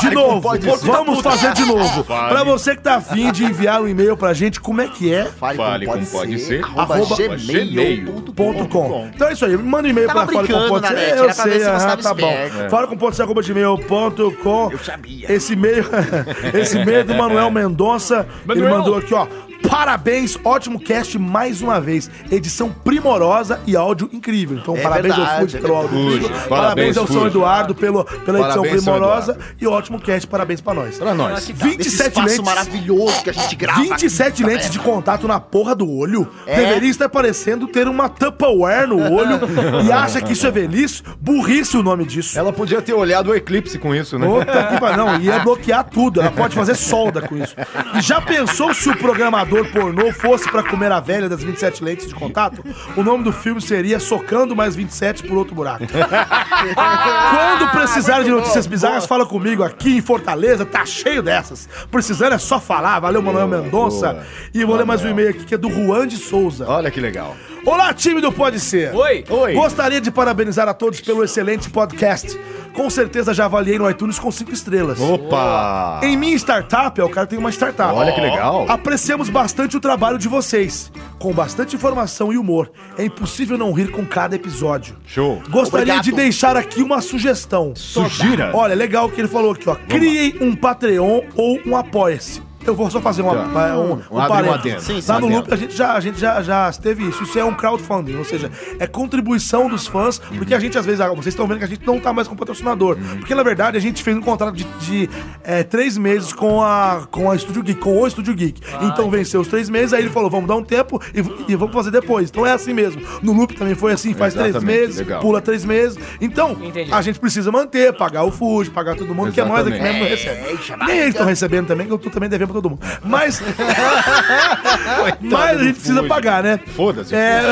De 0.00 0.10
novo, 0.10 0.50
vamos 0.82 1.20
fazer 1.20 1.52
de 1.54 1.64
novo. 1.64 2.04
Pra 2.04 2.42
você 2.44 2.76
que 2.76 2.82
tá 2.82 2.96
afim 2.96 3.30
de 3.32 3.44
enviar 3.44 3.80
um 3.82 3.88
e-mail 3.88 4.16
pra 4.16 4.32
gente, 4.32 4.60
como 4.60 4.80
é 4.80 4.88
que 4.88 5.12
é? 5.12 5.24
Fale, 5.24 5.56
Fale 5.56 5.86
com 5.86 5.92
com 5.98 6.04
pode 6.06 6.38
ser, 6.38 6.64
arroba 6.64 6.94
arroba 6.94 7.16
gmail.com. 7.16 8.32
Ponto 8.32 8.68
com. 8.68 9.10
Então 9.14 9.28
é 9.28 9.32
isso 9.32 9.44
aí, 9.44 9.56
manda 9.56 9.88
um 9.88 9.90
e-mail 9.90 10.08
pra 10.08 10.26
Fale 10.26 10.48
com 10.48 10.68
Pode 10.68 10.88
Ser. 10.88 10.94
net, 10.94 11.16
Eu 11.16 11.24
pra 11.24 11.34
sei, 11.34 11.60
se 11.60 11.64
tava 11.66 11.96
tá 11.96 12.14
bom. 12.14 12.32
Fala 12.70 12.86
com 12.86 12.96
Pode 12.96 13.16
Ser, 13.16 13.22
arroba 13.22 13.42
gmail.com. 13.42 14.70
Eu 14.72 14.78
sabia. 14.78 15.32
Esse 15.32 15.52
e-mail, 15.54 15.84
esse 16.54 16.78
e-mail 16.78 16.98
é 17.00 17.04
do 17.04 17.14
Manuel 17.14 17.50
Mendonça. 17.50 18.26
Ele 18.48 18.68
mandou 18.68 18.96
aqui, 18.96 19.14
ó. 19.14 19.26
Parabéns, 19.62 20.38
ótimo 20.44 20.78
cast 20.78 21.18
mais 21.18 21.60
uma 21.62 21.80
vez. 21.80 22.10
Edição 22.30 22.70
primorosa 22.70 23.60
e 23.66 23.76
áudio 23.76 24.08
incrível. 24.12 24.58
Então, 24.58 24.76
É 24.76 24.80
parabéns 24.80 25.12
ao 25.14 25.18
verdade, 25.18 25.40
Fuji 25.42 25.56
é 25.56 25.60
pelo 25.60 25.74
áudio 25.74 25.98
incrível. 25.98 26.28
Parabéns, 26.28 26.48
Parabéns, 26.48 26.96
ao 26.96 27.06
São. 27.06 27.26
Eduardo 27.26 27.74
pelo, 27.74 28.04
pela 28.04 28.38
edição 28.40 28.62
Parabéns, 28.62 28.84
São 28.84 28.94
primorosa 28.94 29.38
e 29.60 29.66
ótimo 29.66 30.00
cast. 30.00 30.26
Parabéns 30.26 30.60
pra 30.60 30.74
nós. 30.74 30.98
Pra 30.98 31.14
nós. 31.14 31.44
Que 31.44 31.52
tá. 31.52 31.64
27 31.66 31.88
Esse 31.88 32.08
espaço 32.08 32.26
lentes. 32.28 32.44
maravilhoso 32.44 33.22
que 33.22 33.30
a 33.30 33.32
gente 33.32 33.56
grava. 33.56 33.80
27 33.82 34.44
lentes 34.44 34.70
de 34.70 34.78
contato 34.78 35.26
na 35.28 35.40
porra 35.40 35.74
do 35.74 35.90
olho. 35.90 36.28
É? 36.46 36.56
Deveria 36.56 36.90
estar 36.90 37.08
parecendo 37.08 37.66
ter 37.66 37.88
uma 37.88 38.08
Tupperware 38.08 38.86
no 38.86 39.12
olho 39.12 39.40
e 39.84 39.92
acha 39.92 40.20
que 40.20 40.32
isso 40.32 40.46
é 40.46 40.50
velhice? 40.50 41.02
Burrice 41.20 41.76
o 41.76 41.82
nome 41.82 42.04
disso. 42.04 42.38
Ela 42.38 42.52
podia 42.52 42.80
ter 42.80 42.94
olhado 42.94 43.30
o 43.30 43.34
eclipse 43.34 43.78
com 43.78 43.94
isso, 43.94 44.18
né? 44.18 44.26
Puta 44.26 44.64
que 44.68 44.80
pariu, 44.80 44.96
não, 44.96 45.20
ia 45.20 45.40
bloquear 45.40 45.84
tudo. 45.84 46.20
Ela 46.20 46.30
pode 46.30 46.54
fazer 46.54 46.74
solda 46.74 47.20
com 47.22 47.36
isso. 47.36 47.54
E 47.96 48.00
já 48.02 48.20
pensou 48.20 48.72
se 48.72 48.88
o 48.88 48.96
programador 48.96 49.47
pornô 49.48 50.12
fosse 50.12 50.50
pra 50.50 50.62
comer 50.62 50.92
a 50.92 51.00
velha 51.00 51.28
das 51.28 51.42
27 51.42 51.82
lentes 51.82 52.06
de 52.06 52.14
contato? 52.14 52.64
O 52.96 53.02
nome 53.02 53.24
do 53.24 53.32
filme 53.32 53.60
seria 53.60 53.98
Socando 53.98 54.54
Mais 54.54 54.76
27 54.76 55.22
por 55.24 55.36
Outro 55.36 55.54
Buraco. 55.54 55.84
Quando 55.86 57.70
precisar 57.70 58.22
de 58.22 58.30
notícias 58.30 58.66
bizarras, 58.66 59.06
fala 59.06 59.26
comigo 59.26 59.62
aqui 59.62 59.96
em 59.96 60.00
Fortaleza, 60.00 60.64
tá 60.64 60.84
cheio 60.84 61.22
dessas. 61.22 61.68
Precisando 61.90 62.34
é 62.34 62.38
só 62.38 62.60
falar. 62.60 63.00
Valeu, 63.00 63.22
Manuel 63.22 63.48
Mendonça. 63.48 64.24
E 64.52 64.64
vou 64.64 64.76
ler 64.76 64.84
mais 64.84 65.04
um 65.04 65.08
e-mail 65.08 65.30
aqui 65.30 65.44
que 65.44 65.54
é 65.54 65.58
do 65.58 65.70
Juan 65.70 66.06
de 66.06 66.16
Souza. 66.16 66.66
Olha 66.68 66.90
que 66.90 67.00
legal. 67.00 67.36
Olá, 67.64 67.92
time 67.92 68.20
do 68.20 68.32
Pode 68.32 68.60
Ser. 68.60 68.94
Oi. 68.94 69.24
Oi. 69.28 69.54
Gostaria 69.54 70.00
de 70.00 70.10
parabenizar 70.10 70.68
a 70.68 70.74
todos 70.74 71.00
pelo 71.00 71.22
excelente 71.24 71.68
podcast. 71.68 72.38
Com 72.72 72.88
certeza 72.88 73.34
já 73.34 73.46
avaliei 73.46 73.78
no 73.78 73.90
iTunes 73.90 74.18
com 74.18 74.30
5 74.30 74.52
estrelas. 74.52 75.00
Opa! 75.00 76.00
Em 76.02 76.16
minha 76.16 76.36
startup, 76.36 77.00
o 77.02 77.08
cara 77.08 77.26
tem 77.26 77.38
uma 77.38 77.50
startup. 77.50 77.92
Olha 77.92 78.12
que 78.12 78.20
legal. 78.20 78.66
Apreciamos 78.68 79.28
bastante 79.28 79.76
o 79.76 79.80
trabalho 79.80 80.16
de 80.16 80.28
vocês. 80.28 80.90
Com 81.18 81.32
bastante 81.32 81.74
informação 81.74 82.32
e 82.32 82.38
humor. 82.38 82.70
É 82.96 83.04
impossível 83.04 83.58
não 83.58 83.72
rir 83.72 83.90
com 83.90 84.06
cada 84.06 84.36
episódio. 84.36 84.96
Show. 85.04 85.42
Gostaria 85.50 85.94
Obrigado. 85.94 86.04
de 86.04 86.12
deixar 86.12 86.56
aqui 86.56 86.82
uma 86.82 87.00
sugestão. 87.00 87.72
Sugira? 87.74 88.52
Olha, 88.54 88.74
legal 88.74 89.06
o 89.06 89.10
que 89.10 89.20
ele 89.20 89.28
falou 89.28 89.52
aqui, 89.52 89.68
ó. 89.68 89.74
Criem 89.74 90.36
um 90.40 90.54
Patreon 90.54 91.22
ou 91.34 91.58
um 91.66 91.76
Apoia-se. 91.76 92.47
Eu 92.68 92.74
vou 92.74 92.90
só 92.90 93.00
fazer 93.00 93.22
uma, 93.22 93.34
Tá. 93.48 93.78
um, 93.78 93.94
um, 93.94 94.02
Um 94.10 94.18
adendo, 94.20 94.48
parênteses. 94.48 94.82
Sim, 94.84 95.00
sim, 95.00 95.10
Lá 95.12 95.20
no. 95.20 95.28
Loop 95.28 95.52
a 95.52 95.56
gente, 95.56 95.74
já, 95.76 95.92
a 95.94 96.00
gente 96.00 96.18
já, 96.20 96.42
já 96.42 96.70
teve 96.72 97.08
isso. 97.08 97.22
Isso 97.22 97.38
é 97.38 97.44
um 97.44 97.54
crowdfunding, 97.54 98.16
ou 98.16 98.24
seja, 98.24 98.50
é 98.78 98.86
contribuição 98.86 99.68
dos 99.68 99.86
fãs, 99.86 100.18
porque 100.18 100.54
a 100.54 100.58
gente 100.60 100.76
às 100.78 100.84
vezes, 100.84 101.00
ah, 101.00 101.08
vocês 101.08 101.28
estão 101.28 101.46
vendo 101.46 101.58
que 101.58 101.64
a 101.64 101.68
gente 101.68 101.86
não 101.86 101.98
tá 101.98 102.12
mais 102.12 102.28
com 102.28 102.36
patrocinador. 102.36 102.96
Porque 103.18 103.34
na 103.34 103.42
verdade 103.42 103.76
a 103.76 103.80
gente 103.80 104.02
fez 104.02 104.16
um 104.16 104.20
contrato 104.20 104.54
de, 104.54 104.64
de, 104.80 105.08
é, 105.42 105.62
três 105.62 105.96
meses 105.96 106.32
com 106.32 106.62
a, 106.62 107.06
com 107.10 107.30
a 107.30 107.36
Estúdio 107.36 107.62
Geek, 107.62 107.80
com 107.80 108.00
o 108.00 108.06
Estúdio 108.06 108.34
Geek. 108.34 108.60
então 108.82 109.08
venceu 109.10 109.40
os 109.40 109.48
três 109.48 109.68
meses, 109.70 109.92
aí 109.92 110.02
ele 110.02 110.10
falou, 110.10 110.28
vamos 110.30 110.46
dar 110.48 110.56
um 110.56 110.64
tempo 110.64 111.00
e, 111.14 111.52
e 111.52 111.56
vamos 111.56 111.74
fazer 111.74 111.90
depois. 111.90 112.28
Então 112.30 112.44
é 112.46 112.52
assim 112.52 112.72
mesmo. 112.74 113.00
No 113.22 113.32
Loop 113.32 113.54
também 113.54 113.74
foi 113.74 113.92
assim, 113.92 114.12
faz 114.14 114.34
três 114.34 114.50
Exatamente, 114.50 114.78
meses, 114.80 114.96
legal. 114.98 115.20
pula 115.20 115.40
três 115.40 115.64
meses. 115.64 115.98
Então, 116.20 116.52
Entendi. 116.62 116.92
a 116.92 117.00
gente 117.02 117.18
precisa 117.18 117.50
manter, 117.50 117.94
pagar 117.94 118.24
o 118.24 118.30
Fuji, 118.30 118.70
pagar 118.70 118.94
todo 118.96 119.14
mundo, 119.14 119.32
que 119.32 119.40
é 119.40 119.44
nós 119.44 119.66
aqui 119.66 119.80
mesmo 119.80 120.00
não 120.00 120.06
recebe. 120.08 120.40
Nem 120.86 120.98
eles 120.98 121.10
estão 121.10 121.26
recebendo 121.26 121.66
também, 121.66 121.86
que 121.86 121.92
eu 121.92 121.98
tô 121.98 122.10
também 122.10 122.28
devendo 122.28 122.48
pra 122.48 122.57
todo 122.60 122.70
mundo. 122.70 122.80
Mas. 123.04 123.40
mas 125.20 125.60
a 125.60 125.62
gente 125.62 125.74
precisa 125.74 125.96
Fuji. 125.96 126.08
pagar, 126.08 126.42
né? 126.42 126.60
Foda-se. 126.74 127.14
É. 127.14 127.42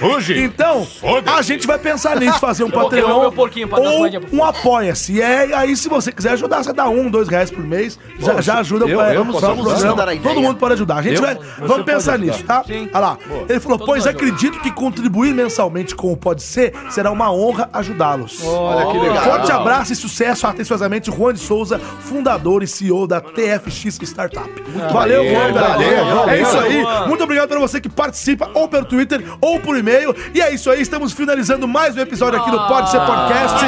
Fuji! 0.00 0.38
Então, 0.42 0.86
a 1.26 1.42
gente 1.42 1.66
vai 1.66 1.78
pensar 1.78 2.18
nisso, 2.18 2.38
fazer 2.38 2.64
um 2.64 2.70
Patreon 2.70 3.20
meu 3.20 3.32
porquinho 3.32 3.68
pra 3.68 3.78
dar 3.78 3.88
as 3.88 3.94
ou 3.94 4.08
um 4.32 4.44
Apoia-se. 4.44 5.14
E 5.14 5.22
é, 5.22 5.54
aí, 5.54 5.76
se 5.76 5.88
você 5.88 6.10
quiser 6.12 6.32
ajudar, 6.32 6.62
você 6.62 6.72
dá 6.72 6.88
um, 6.88 7.10
dois 7.10 7.28
reais 7.28 7.50
por 7.50 7.62
mês, 7.64 7.98
já, 8.18 8.40
já 8.40 8.58
ajuda 8.58 8.86
eu- 8.86 8.98
pra, 8.98 9.14
eu 9.14 9.24
pra 9.24 9.40
programa. 9.54 10.12
ideia. 10.14 10.20
Todo 10.22 10.40
mundo 10.40 10.56
pode 10.58 10.74
ajudar. 10.74 10.96
A 10.96 11.02
gente 11.02 11.16
Eu? 11.16 11.22
vai, 11.22 11.34
Você 11.34 11.42
vamos 11.60 11.84
pensar 11.84 12.14
ajudar. 12.14 12.32
nisso, 12.32 12.44
tá? 12.44 12.64
Sim. 12.64 12.88
Olha 12.92 13.00
lá. 13.00 13.18
Ele 13.48 13.60
falou, 13.60 13.78
Todo 13.78 13.86
pois 13.86 14.06
ajuda. 14.06 14.10
acredito 14.24 14.60
que 14.60 14.70
contribuir 14.70 15.34
mensalmente 15.34 15.94
com 15.94 16.12
o 16.12 16.16
Pode 16.16 16.42
Ser 16.42 16.72
será 16.90 17.10
uma 17.10 17.30
honra 17.32 17.68
ajudá-los. 17.72 18.42
Olha 18.44 18.86
que 18.92 18.98
legal. 18.98 19.24
Forte 19.24 19.52
abraço 19.52 19.92
e 19.92 19.96
sucesso, 19.96 20.46
atenciosamente, 20.46 21.10
Juan 21.10 21.32
de 21.34 21.40
Souza, 21.40 21.78
fundador 22.00 22.62
e 22.62 22.66
CEO 22.66 22.95
da 23.04 23.20
TFX 23.20 23.98
Startup. 24.02 24.48
valeu, 24.92 25.24
Juan, 25.24 25.52
galera. 25.52 26.04
valeu, 26.04 26.16
valeu. 26.16 26.28
É 26.30 26.40
isso 26.40 26.56
aí. 26.56 27.08
Muito 27.08 27.24
obrigado 27.24 27.48
para 27.48 27.58
você 27.58 27.80
que 27.80 27.88
participa, 27.88 28.48
ou 28.54 28.68
pelo 28.68 28.84
Twitter, 28.84 29.24
ou 29.40 29.58
por 29.58 29.76
e-mail. 29.76 30.14
E 30.32 30.40
é 30.40 30.54
isso 30.54 30.70
aí, 30.70 30.80
estamos 30.80 31.12
finalizando 31.12 31.66
mais 31.66 31.96
um 31.96 32.00
episódio 32.00 32.38
aqui 32.40 32.50
do 32.52 32.68
Pode 32.68 32.92
Ser 32.92 33.00
Podcast. 33.00 33.64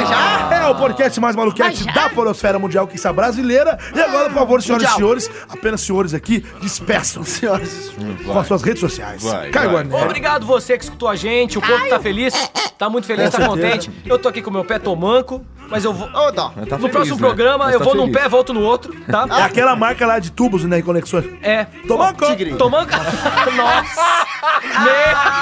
É 0.53 0.65
o 0.67 0.75
podcast 0.75 1.19
mais 1.19 1.35
maluquete 1.35 1.83
da 1.93 2.09
Polosfera 2.09 2.57
Mundial, 2.57 2.87
que 2.87 2.95
está 2.95 3.11
brasileira. 3.11 3.77
E 3.93 3.99
agora, 3.99 4.29
por 4.29 4.35
favor, 4.35 4.61
senhoras 4.61 4.89
e 4.89 4.95
senhores, 4.95 5.31
apenas 5.49 5.81
senhores 5.81 6.13
aqui, 6.13 6.45
despeçam 6.61 7.23
Senhoras. 7.23 7.91
com 8.25 8.39
as 8.39 8.47
suas 8.47 8.61
redes 8.61 8.79
sociais. 8.79 9.21
Vai, 9.23 9.49
Caio 9.49 9.71
vai. 9.71 10.03
Obrigado 10.05 10.45
você 10.45 10.77
que 10.77 10.83
escutou 10.85 11.09
a 11.09 11.15
gente, 11.15 11.57
o 11.57 11.61
povo 11.61 11.89
tá 11.89 11.99
feliz, 11.99 12.33
tá 12.77 12.89
muito 12.89 13.05
feliz, 13.07 13.29
tá 13.31 13.45
contente. 13.45 13.91
Eu 14.05 14.17
tô 14.17 14.29
aqui 14.29 14.41
com 14.41 14.49
o 14.49 14.53
meu 14.53 14.63
pé 14.63 14.79
tomanco, 14.79 15.43
mas 15.69 15.83
eu 15.83 15.91
vou... 15.93 16.07
Dó. 16.31 16.31
Tá 16.31 16.51
no 16.55 16.67
feliz, 16.67 16.91
próximo 16.91 17.15
né? 17.15 17.21
programa 17.21 17.65
Mas 17.65 17.73
eu 17.73 17.79
tá 17.79 17.85
vou 17.85 17.95
num 17.95 18.05
feliz. 18.05 18.21
pé, 18.21 18.29
volto 18.29 18.53
no 18.53 18.61
outro, 18.61 18.93
tá? 19.11 19.39
É 19.39 19.43
aquela 19.43 19.75
marca 19.75 20.05
lá 20.05 20.19
de 20.19 20.31
tubos, 20.31 20.63
né, 20.63 20.79
e 20.79 20.83
conexões. 20.83 21.25
É. 21.41 21.65
Tomanco! 21.87 22.25
Tigre. 22.25 22.55
Tomanco. 22.55 22.91
Nossa! 23.55 24.25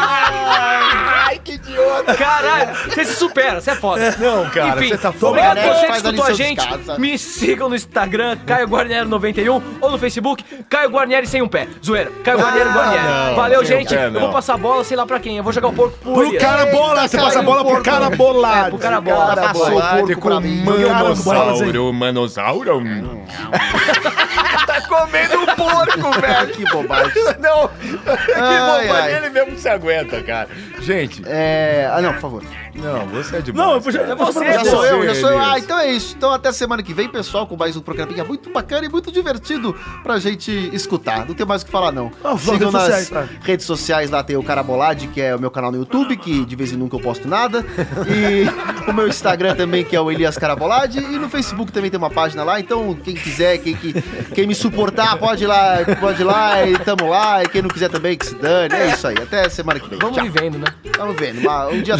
Ai, 0.10 1.40
que 1.44 1.54
idiota. 1.54 2.16
Caralho, 2.16 2.76
você 2.90 3.06
se 3.06 3.16
supera, 3.16 3.60
você 3.62 3.72
é 3.72 3.76
foda. 3.76 4.16
Não, 4.20 4.50
cara, 4.50 4.78
Enfim, 4.80 4.90
você 4.90 4.98
tá 4.98 5.12
foda. 5.12 5.28
obrigado 5.28 5.56
Né? 5.58 5.74
você 5.74 5.88
que 5.88 5.94
escutou 5.98 6.26
a 6.26 6.34
gente. 6.34 6.68
casa. 6.68 6.98
Me 7.00 7.18
sigam 7.18 7.70
no 7.70 7.76
Instagram, 7.76 8.38
Caio 8.46 8.68
Guarnieri 8.68 9.08
91 9.08 9.62
ou 9.82 9.92
no 9.92 9.98
Facebook, 9.98 10.44
Caio 10.70 10.90
Guarnieri 10.90 11.28
sem 11.28 11.42
um 11.42 11.48
pé. 11.48 11.68
Zoeira, 11.86 12.12
Caio 12.24 12.40
Guarnieri 12.40 12.70
Guarnieri. 12.70 13.04
não, 13.08 13.36
Valeu, 13.36 13.62
um 13.62 13.66
gente. 13.66 13.90
pé, 13.94 14.08
eu 14.08 14.20
vou 14.20 14.32
passar 14.32 14.54
a 14.56 14.58
bola, 14.58 14.84
sei 14.84 14.96
lá 14.98 15.06
pra 15.06 15.20
quem. 15.20 15.38
Eu 15.38 15.44
vou 15.44 15.52
jogar 15.54 15.68
o 15.70 15.74
porco 15.74 15.98
pro 15.98 16.14
Pro 16.14 16.38
cara 16.38 16.66
bola, 16.68 17.08
você 17.08 17.18
passa 17.18 17.40
a 17.40 17.44
bola 17.44 17.66
pro 17.66 17.84
cara 17.84 18.10
bolado. 18.10 18.68
É, 18.68 18.70
pro 18.70 18.80
cara 18.80 19.02
bola. 19.02 19.36
Cara, 19.36 19.42
passou 19.50 19.78
o 19.78 19.82
porco 19.82 20.22
pra 20.22 20.40
mim. 20.40 20.64
Manossauro, 20.64 21.94
manossauro. 21.94 22.82
Tá 24.68 24.82
comendo 24.82 25.40
um 25.42 25.46
porco, 25.46 26.20
velho. 26.22 26.48
Que 26.54 26.64
bobagem. 26.72 27.24
Não, 27.40 27.68
que 27.70 28.00
Ai, 28.36 28.60
bobagem. 28.60 28.92
ai. 28.92 29.16
Ele 29.16 29.30
mesmo 29.30 29.58
se 29.58 29.70
aguenta, 29.70 30.22
cara. 30.24 30.50
Gente, 30.82 31.22
É. 31.26 31.90
Ah, 31.92 32.02
não, 32.02 32.14
por 32.14 32.22
favor. 32.22 32.44
Não, 32.78 33.06
você 33.08 33.38
é 33.38 33.42
demais. 33.42 33.68
Não, 33.68 33.76
eu 33.76 33.92
já, 33.92 34.02
É 34.02 34.16
você, 34.16 34.54
Já 34.54 34.66
sou 34.66 34.86
eu, 34.86 35.06
já 35.06 35.16
sou 35.16 35.30
eu. 35.32 35.40
Ah, 35.40 35.60
então 35.60 35.80
é 35.80 35.92
isso. 35.92 36.16
Então 36.18 36.32
até 36.32 36.52
semana 36.52 36.82
que 36.84 36.94
vem, 36.94 37.08
pessoal, 37.10 37.46
com 37.48 37.56
mais 37.56 37.76
um 37.76 37.82
programinha 37.82 38.24
muito 38.24 38.50
bacana 38.52 38.86
e 38.86 38.90
muito 38.90 39.12
divertido 39.12 39.76
pra 40.04 40.18
gente 40.20 40.52
escutar. 40.74 41.26
Não 41.26 41.34
tem 41.34 41.46
mais 41.46 41.62
o 41.62 41.66
que 41.66 41.72
falar, 41.72 41.92
não. 41.92 42.12
Ah, 42.24 42.38
Sigam 42.38 42.54
redes 42.58 42.74
nas 42.74 42.82
sociais, 42.84 43.10
tá. 43.10 43.28
redes 43.44 43.66
sociais, 43.66 44.10
lá 44.12 44.24
tem 44.24 44.36
o 44.38 44.44
Carabolade, 44.44 45.08
que 45.08 45.22
é 45.22 45.36
o 45.36 45.40
meu 45.40 45.52
canal 45.52 45.72
no 45.72 45.78
YouTube, 45.78 46.16
que 46.18 46.46
de 46.46 46.56
vez 46.56 46.72
em 46.72 46.78
nunca 46.78 46.96
eu 46.96 47.00
posto 47.02 47.28
nada. 47.28 47.66
E 48.08 48.90
o 48.90 48.94
meu 48.94 49.08
Instagram 49.08 49.56
também, 49.56 49.84
que 49.84 49.96
é 49.96 50.02
o 50.02 50.12
Elias 50.12 50.38
Carabolade. 50.38 51.00
E 51.00 51.02
no 51.18 51.30
Facebook 51.30 51.72
também 51.72 51.90
tem 51.90 51.98
uma 51.98 52.10
página 52.10 52.44
lá. 52.44 52.60
Então, 52.60 52.94
quem 53.04 53.16
quiser, 53.16 53.58
quem, 53.58 53.76
que, 53.76 53.94
quem 54.34 54.48
me 54.48 54.56
suportar 54.56 55.18
pode 55.18 55.44
ir 55.44 55.48
lá, 55.48 55.78
pode 56.00 56.22
ir 56.22 56.26
lá 56.26 56.66
e 56.66 56.78
tamo 56.80 57.10
lá. 57.10 57.44
E 57.44 57.48
quem 57.50 57.62
não 57.62 57.70
quiser 57.70 57.90
também, 57.90 58.18
que 58.18 58.26
se 58.26 58.36
dane. 58.36 58.74
É 58.74 58.90
isso 58.90 59.08
aí. 59.08 59.16
Até 59.18 59.50
semana 59.50 59.80
que 59.80 59.90
vem. 59.90 60.00
Vamos 60.00 60.16
Tchau. 60.18 60.26
vivendo, 60.26 60.58
né? 60.58 60.68
Vamos 60.98 61.16
vendo. 61.16 61.38
Um 61.72 61.82
dia 61.82 61.98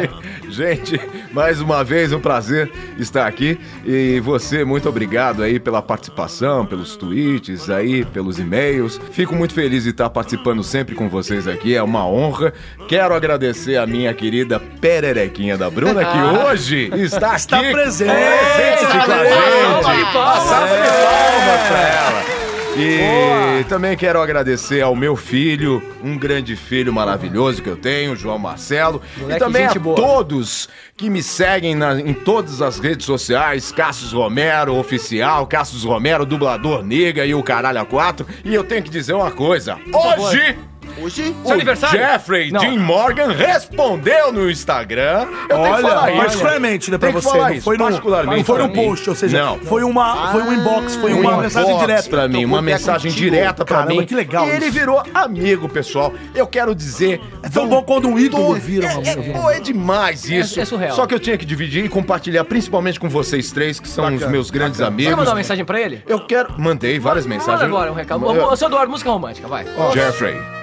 Gente, 0.48 1.00
mais 1.32 1.60
uma 1.60 1.82
vez 1.82 2.12
um 2.12 2.20
prazer 2.20 2.70
estar 2.98 3.26
aqui 3.26 3.58
e 3.86 4.20
você, 4.20 4.64
muito 4.64 4.88
obrigado 4.88 5.42
aí 5.42 5.58
pela 5.58 5.80
participação, 5.80 6.66
pelos 6.66 6.96
tweets 6.96 7.70
aí, 7.70 8.04
pelos 8.04 8.38
e-mails. 8.38 9.00
Fico 9.12 9.34
muito 9.34 9.54
feliz 9.54 9.84
de 9.84 9.90
estar 9.90 10.10
participando 10.10 10.62
sempre 10.62 10.94
com 10.94 11.08
vocês 11.08 11.48
aqui, 11.48 11.74
é 11.74 11.82
uma 11.82 12.06
honra. 12.06 12.52
Quero 12.86 13.14
agradecer 13.14 13.76
a 13.76 13.86
minha 13.86 14.12
querida 14.12 14.60
Pererequinha 14.60 15.56
da 15.56 15.70
Bruna, 15.70 16.04
que 16.04 16.18
hoje 16.44 16.90
está 16.94 17.28
aqui. 17.28 17.36
Está 17.36 17.58
presente. 17.58 18.10
presente 18.10 18.86
com 18.86 19.12
a 19.12 19.24
gente. 19.24 20.12
palmas. 20.12 20.42
Salva 20.44 20.76
de 20.76 20.88
palmas 20.88 21.68
pra 21.68 21.80
ela. 21.80 22.41
E 22.74 23.64
também 23.64 23.96
quero 23.96 24.20
agradecer 24.20 24.80
ao 24.80 24.96
meu 24.96 25.14
filho, 25.14 25.82
um 26.02 26.16
grande 26.16 26.56
filho 26.56 26.92
maravilhoso 26.92 27.62
que 27.62 27.68
eu 27.68 27.76
tenho, 27.76 28.16
João 28.16 28.38
Marcelo. 28.38 29.02
Moleque, 29.18 29.36
e 29.36 29.38
também 29.44 29.66
a 29.66 29.74
boa. 29.74 29.94
todos 29.94 30.68
que 30.96 31.10
me 31.10 31.22
seguem 31.22 31.74
na- 31.74 32.00
em 32.00 32.14
todas 32.14 32.62
as 32.62 32.78
redes 32.78 33.04
sociais, 33.04 33.70
Cassius 33.70 34.12
Romero 34.12 34.74
Oficial, 34.74 35.46
Cassius 35.46 35.84
Romero 35.84 36.24
Dublador 36.24 36.82
Nega 36.82 37.26
e 37.26 37.34
o 37.34 37.42
Caralho 37.42 37.80
a 37.80 37.84
4. 37.84 38.26
E 38.44 38.54
eu 38.54 38.64
tenho 38.64 38.82
que 38.82 38.90
dizer 38.90 39.12
uma 39.12 39.30
coisa, 39.30 39.78
hoje... 40.18 40.56
Hoje, 41.02 41.34
O 41.44 41.52
aniversário? 41.52 41.98
Jeffrey 41.98 42.50
Não. 42.50 42.60
Dean 42.60 42.78
Morgan 42.78 43.32
respondeu 43.32 44.32
no 44.32 44.50
Instagram. 44.50 45.26
Eu 45.48 45.58
tenho 45.62 45.76
que 45.76 45.82
falar 45.82 46.02
Olha, 46.02 46.10
isso. 46.12 46.20
particularmente, 46.22 46.90
né, 46.90 46.98
pra 46.98 47.08
Tem 47.08 47.16
que 47.18 47.22
você. 47.24 47.30
falar 47.36 47.48
Não 47.48 47.54
isso, 47.56 47.64
foi, 47.64 47.76
no, 47.76 47.84
particularmente 47.84 48.36
não 48.38 48.44
foi 48.44 48.56
pra 48.58 48.66
no 48.68 48.72
mim. 48.74 48.84
post, 48.84 49.10
ou 49.10 49.16
seja, 49.16 49.42
Não. 49.44 49.58
foi, 49.58 49.82
uma, 49.82 50.32
foi 50.32 50.42
um 50.42 50.52
inbox, 50.52 50.94
foi 50.96 51.12
um 51.12 51.20
uma 51.20 51.30
inbox 51.32 51.42
mensagem 51.42 51.78
direta. 51.78 52.08
pra 52.10 52.28
mim, 52.28 52.44
uma 52.44 52.58
Trocou 52.58 52.60
ideia 52.62 52.76
mensagem 52.78 53.10
contigo. 53.10 53.30
direta 53.30 53.64
pra 53.64 53.76
Caramba, 53.78 54.00
mim. 54.00 54.06
que 54.06 54.14
legal 54.14 54.46
E 54.46 54.50
ele 54.50 54.64
isso. 54.66 54.72
virou 54.78 55.02
amigo, 55.14 55.68
pessoal. 55.68 56.12
Eu 56.34 56.46
quero 56.46 56.74
dizer. 56.74 57.20
É 57.42 57.48
tão 57.48 57.68
bom 57.68 57.82
quando 57.82 58.08
um 58.08 58.18
ídolo 58.18 58.54
vira 58.54 58.86
um 58.86 58.90
é, 59.02 59.12
amigo. 59.12 59.22
é, 59.38 59.40
pô, 59.40 59.50
é 59.50 59.60
demais 59.60 60.28
isso. 60.28 60.60
é 60.60 60.64
surreal. 60.64 60.94
Só 60.94 61.06
que 61.06 61.14
eu 61.14 61.18
tinha 61.18 61.36
que 61.36 61.44
dividir 61.44 61.84
e 61.84 61.88
compartilhar, 61.88 62.44
principalmente 62.44 63.00
com 63.00 63.08
vocês 63.08 63.50
três, 63.50 63.80
que 63.80 63.88
são 63.88 64.06
os 64.14 64.26
meus 64.28 64.50
grandes 64.50 64.76
Você 64.78 64.82
quer 64.84 64.88
amigos. 64.88 65.16
mandar 65.16 65.30
uma 65.30 65.36
mensagem 65.36 65.64
pra 65.64 65.80
ele? 65.80 66.02
Eu 66.06 66.20
quero. 66.26 66.54
Mandei 66.58 66.98
várias 66.98 67.26
Manda 67.26 67.38
mensagens. 67.38 67.62
agora 67.68 67.90
um 67.90 67.94
recado. 67.94 68.24
Eu- 68.24 68.46
Ô, 68.52 68.56
Seu 68.56 68.68
Eduardo, 68.68 68.90
música 68.90 69.10
romântica, 69.10 69.48
vai. 69.48 69.64
Jeffrey. 69.94 70.61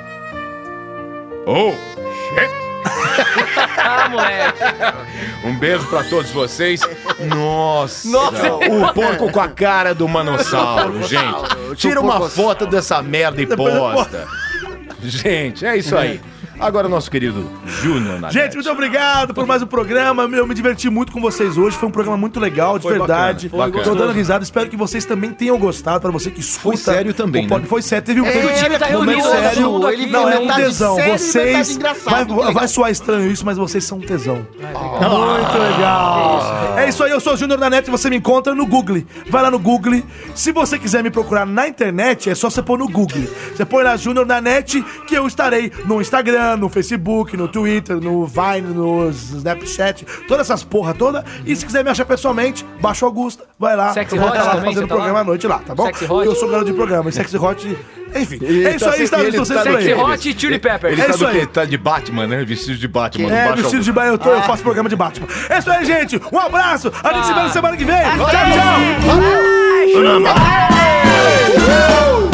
Oh, 1.46 1.72
shit. 1.72 2.60
Ah, 3.78 4.10
moleque. 4.10 4.60
Um 5.44 5.58
beijo 5.58 5.86
pra 5.88 6.04
todos 6.04 6.32
vocês. 6.32 6.82
Nossa, 7.20 8.08
Nossa. 8.08 8.54
o 8.54 8.94
porco 8.94 9.32
com 9.32 9.40
a 9.42 9.48
cara 9.48 9.94
do 9.94 10.08
manossauro, 10.08 11.02
gente. 11.04 11.76
Tira 11.76 12.00
uma 12.02 12.30
foto 12.30 12.66
dessa 12.66 13.02
merda 13.02 13.42
e 13.42 13.48
posta. 13.48 14.28
Gente, 15.02 15.66
é 15.66 15.78
isso 15.78 15.98
aí. 15.98 16.22
Agora 16.60 16.90
nosso 16.90 17.10
querido 17.10 17.50
Júnior 17.66 18.20
Nanete. 18.20 18.34
Gente, 18.34 18.56
muito 18.56 18.70
obrigado 18.70 19.34
por 19.34 19.46
mais 19.46 19.62
um 19.62 19.66
programa. 19.66 20.24
Eu 20.24 20.46
me 20.46 20.54
diverti 20.54 20.90
muito 20.90 21.10
com 21.12 21.22
vocês 21.22 21.58
hoje. 21.58 21.78
Foi 21.78 21.88
um 21.88 21.92
programa 21.92 22.18
muito 22.18 22.38
legal, 22.38 22.78
de 22.78 22.84
Foi 22.84 22.98
verdade. 22.98 23.48
bacana, 23.48 23.72
foi 23.74 23.84
Tô 23.84 23.96
dando 23.96 24.12
risada. 24.12 24.44
Espero 24.44 24.70
que 24.70 24.76
vocês 24.76 25.06
também 25.06 25.32
tenham 25.32 25.58
gostado. 25.58 26.02
Pra 26.02 26.12
você 26.12 26.30
que 26.30 26.42
escuta. 26.42 26.76
sério 26.78 27.14
também, 27.14 27.48
né? 27.48 27.62
Foi 27.66 27.82
sério. 27.82 28.06
Teve 28.06 28.20
um 28.22 28.26
É, 28.26 28.32
teve 28.32 28.48
o 28.48 28.54
time 28.56 28.78
tá 28.78 28.86
reunido, 28.88 29.22
sério. 29.22 29.50
todo 29.62 29.72
mundo 29.72 29.88
aqui. 29.88 30.02
Ele 30.04 30.12
Não, 30.12 30.30
é 30.30 30.38
um 30.38 30.42
metade 30.42 30.64
tesão. 30.64 30.96
sério 30.96 31.12
metade 31.14 31.24
Vocês. 31.24 31.80
Vai, 32.04 32.54
vai 32.54 32.68
soar 32.68 32.92
estranho 32.92 33.32
isso, 33.32 33.46
mas 33.46 33.58
vocês 33.58 33.84
são 33.86 34.00
um 34.00 34.02
tesão. 34.02 34.46
Muito 34.60 35.58
legal. 35.58 36.76
É 36.78 36.90
isso 36.90 37.02
aí, 37.04 37.12
eu 37.12 37.22
sou 37.22 37.34
o 37.34 37.38
Júnior 37.38 37.58
da 37.60 37.70
Net. 37.70 37.90
Você 37.90 38.10
me 38.10 38.18
encontra 38.18 38.54
no 38.54 38.66
Google. 38.66 39.02
Vai 39.30 39.42
lá 39.44 39.50
no 39.50 39.60
Google. 39.60 40.04
Se 40.36 40.52
você 40.52 40.78
quiser 40.78 41.04
me 41.04 41.10
procurar 41.10 41.46
na 41.46 41.70
internet, 41.70 42.30
é 42.30 42.36
só 42.36 42.50
você 42.50 42.62
pôr 42.62 42.78
no 42.78 42.88
Google. 42.90 43.24
Você 43.56 43.64
põe 43.64 43.84
lá 43.84 43.96
Júnior 43.96 44.26
da 44.26 44.42
Net, 44.42 44.82
que 45.08 45.16
eu 45.16 45.26
estarei 45.26 45.72
no 45.86 46.02
Instagram, 46.02 46.49
no 46.58 46.70
Facebook, 46.70 47.36
no 47.38 47.48
Twitter, 47.48 47.98
no 48.00 48.26
Vine, 48.26 48.74
no 48.74 49.10
Snapchat, 49.10 50.06
todas 50.28 50.48
essas 50.50 50.64
porra 50.64 50.94
toda. 50.94 51.24
E 51.46 51.56
se 51.56 51.66
quiser 51.66 51.84
me 51.84 51.90
achar 51.90 52.06
pessoalmente, 52.06 52.66
baixa 52.82 53.06
Augusta, 53.06 53.44
vai 53.58 53.76
lá. 53.76 53.94
Sexy 53.94 54.16
eu 54.16 54.22
vou 54.22 54.30
Hot 54.30 54.38
estar 54.38 54.48
lá 54.50 54.56
também, 54.56 54.70
fazendo 54.74 54.84
você 54.84 54.88
tá 54.88 54.96
programa 54.96 55.16
lá? 55.20 55.22
à 55.22 55.24
noite 55.24 55.48
lá, 55.48 55.60
tá 55.60 55.76
bom? 55.76 55.86
Sexy 55.86 56.04
Hot? 56.06 56.10
Porque 56.14 56.28
eu 56.28 56.36
sou 56.36 56.50
garoto 56.50 56.70
de 56.72 56.76
programa, 56.78 57.10
e 57.10 57.14
Sexy 57.14 57.38
Hot. 57.38 57.78
Enfim, 58.16 58.40
Ele 58.42 58.66
é 58.68 58.76
isso 58.76 58.86
tá 58.86 58.92
aí, 58.92 58.96
sem- 58.98 59.04
está 59.06 59.20
ele 59.24 59.38
tá 59.38 59.46
sempre 59.46 59.64
Sexy 59.72 59.92
aí. 59.94 59.94
Hot 60.02 60.30
e 60.30 60.40
Chili 60.40 60.58
Pepper. 60.60 60.92
Ele 60.92 61.02
É 61.02 61.06
tá 61.06 61.10
isso 61.12 61.20
do 61.20 61.28
aí. 61.28 61.40
quê? 61.42 61.46
Tá 61.46 61.66
de 61.66 61.78
Batman, 61.78 62.26
né? 62.28 62.44
Vestido 62.44 62.78
de 62.78 62.88
Batman. 62.88 63.32
É, 63.32 63.46
baixo 63.50 63.62
vestido 63.62 63.84
de 63.84 63.92
Batman, 63.92 64.14
eu, 64.14 64.18
tô- 64.18 64.30
eu 64.32 64.42
faço 64.44 64.64
programa 64.64 64.90
de 64.90 64.96
Batman. 64.96 65.28
É 65.50 65.60
isso 65.60 65.70
aí, 65.70 65.86
gente. 65.86 66.20
Um 66.32 66.40
abraço. 66.40 66.92
A 67.04 67.14
gente 67.14 67.28
se 67.28 67.34
vê 67.34 67.40
na 67.42 67.50
semana 67.50 67.78
que 67.78 67.86
vem. 67.86 67.96
Tchau, 68.02 68.28
tchau. 71.52 72.29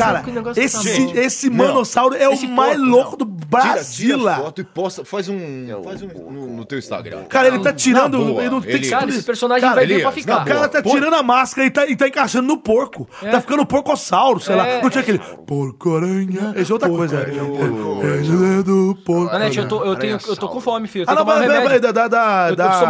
Cara, 0.00 0.24
esse, 0.56 1.06
tá 1.12 1.20
esse 1.20 1.50
manossauro 1.50 2.14
é 2.14 2.28
o 2.28 2.48
mais 2.48 2.78
louco 2.80 3.16
do 3.16 3.24
Tira, 3.26 3.46
Brasil. 3.46 4.18
tira 4.18 4.36
foto 4.36 4.60
e 4.60 4.64
posta, 4.64 5.04
faz 5.04 5.28
um, 5.28 5.82
faz 5.82 6.02
um 6.02 6.08
no, 6.30 6.46
no 6.58 6.64
teu 6.64 6.78
Instagram. 6.78 7.24
Cara, 7.24 7.48
ele 7.48 7.58
tá 7.58 7.72
tirando. 7.72 8.18
Boa, 8.18 8.40
ele 8.42 8.50
não 8.50 8.60
tem 8.60 8.70
ele- 8.70 8.80
que 8.80 8.90
Cara, 8.90 9.08
esse 9.08 9.22
personagem 9.22 9.62
Cara, 9.62 9.74
vai 9.74 9.84
ele- 9.84 9.94
vir 9.96 10.02
pra 10.02 10.12
ficar. 10.12 10.42
O 10.42 10.44
cara 10.44 10.68
tá 10.68 10.82
tirando 10.82 11.14
a 11.14 11.22
máscara 11.22 11.66
e 11.66 11.70
tá, 11.70 11.86
e 11.86 11.96
tá 11.96 12.06
encaixando 12.08 12.46
no 12.46 12.56
porco. 12.58 13.08
Tá 13.20 13.40
ficando 13.40 13.66
porcossauro, 13.66 14.38
sei 14.40 14.54
lá. 14.54 14.66
É. 14.66 14.82
Não 14.82 14.88
tinha 14.90 15.02
aquele 15.02 15.18
porco-aranha. 15.46 16.52
Esse 16.56 16.70
é 16.70 16.74
outra 16.74 16.88
coisa. 16.88 17.16
É 17.20 18.60
é 18.60 18.62
do 18.62 18.96
porco. 19.04 19.32
Nanete, 19.32 19.58
eu 19.58 19.68
tô, 19.68 19.84
eu, 19.84 19.96
tenho, 19.96 20.18
eu 20.26 20.36
tô 20.36 20.48
com 20.48 20.60
fome, 20.60 20.86
filho. 20.86 21.02
Eu 21.04 21.06
Ah, 21.08 21.16
tô 21.16 21.24
não, 21.24 21.26
peraí, 21.26 21.48
peraí, 21.48 21.62
remédio. 21.62 21.92
dá, 21.92 22.08
dá, 22.08 22.50
dá, 22.52 22.80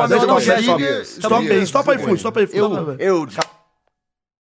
stop, 1.21 1.35
aí, 1.51 1.63
stop 1.63 1.91
aí, 1.91 1.99
Fu, 1.99 2.15
stop 2.15 2.39
aí, 2.39 2.49
aí. 2.53 2.59
eu 2.99 3.27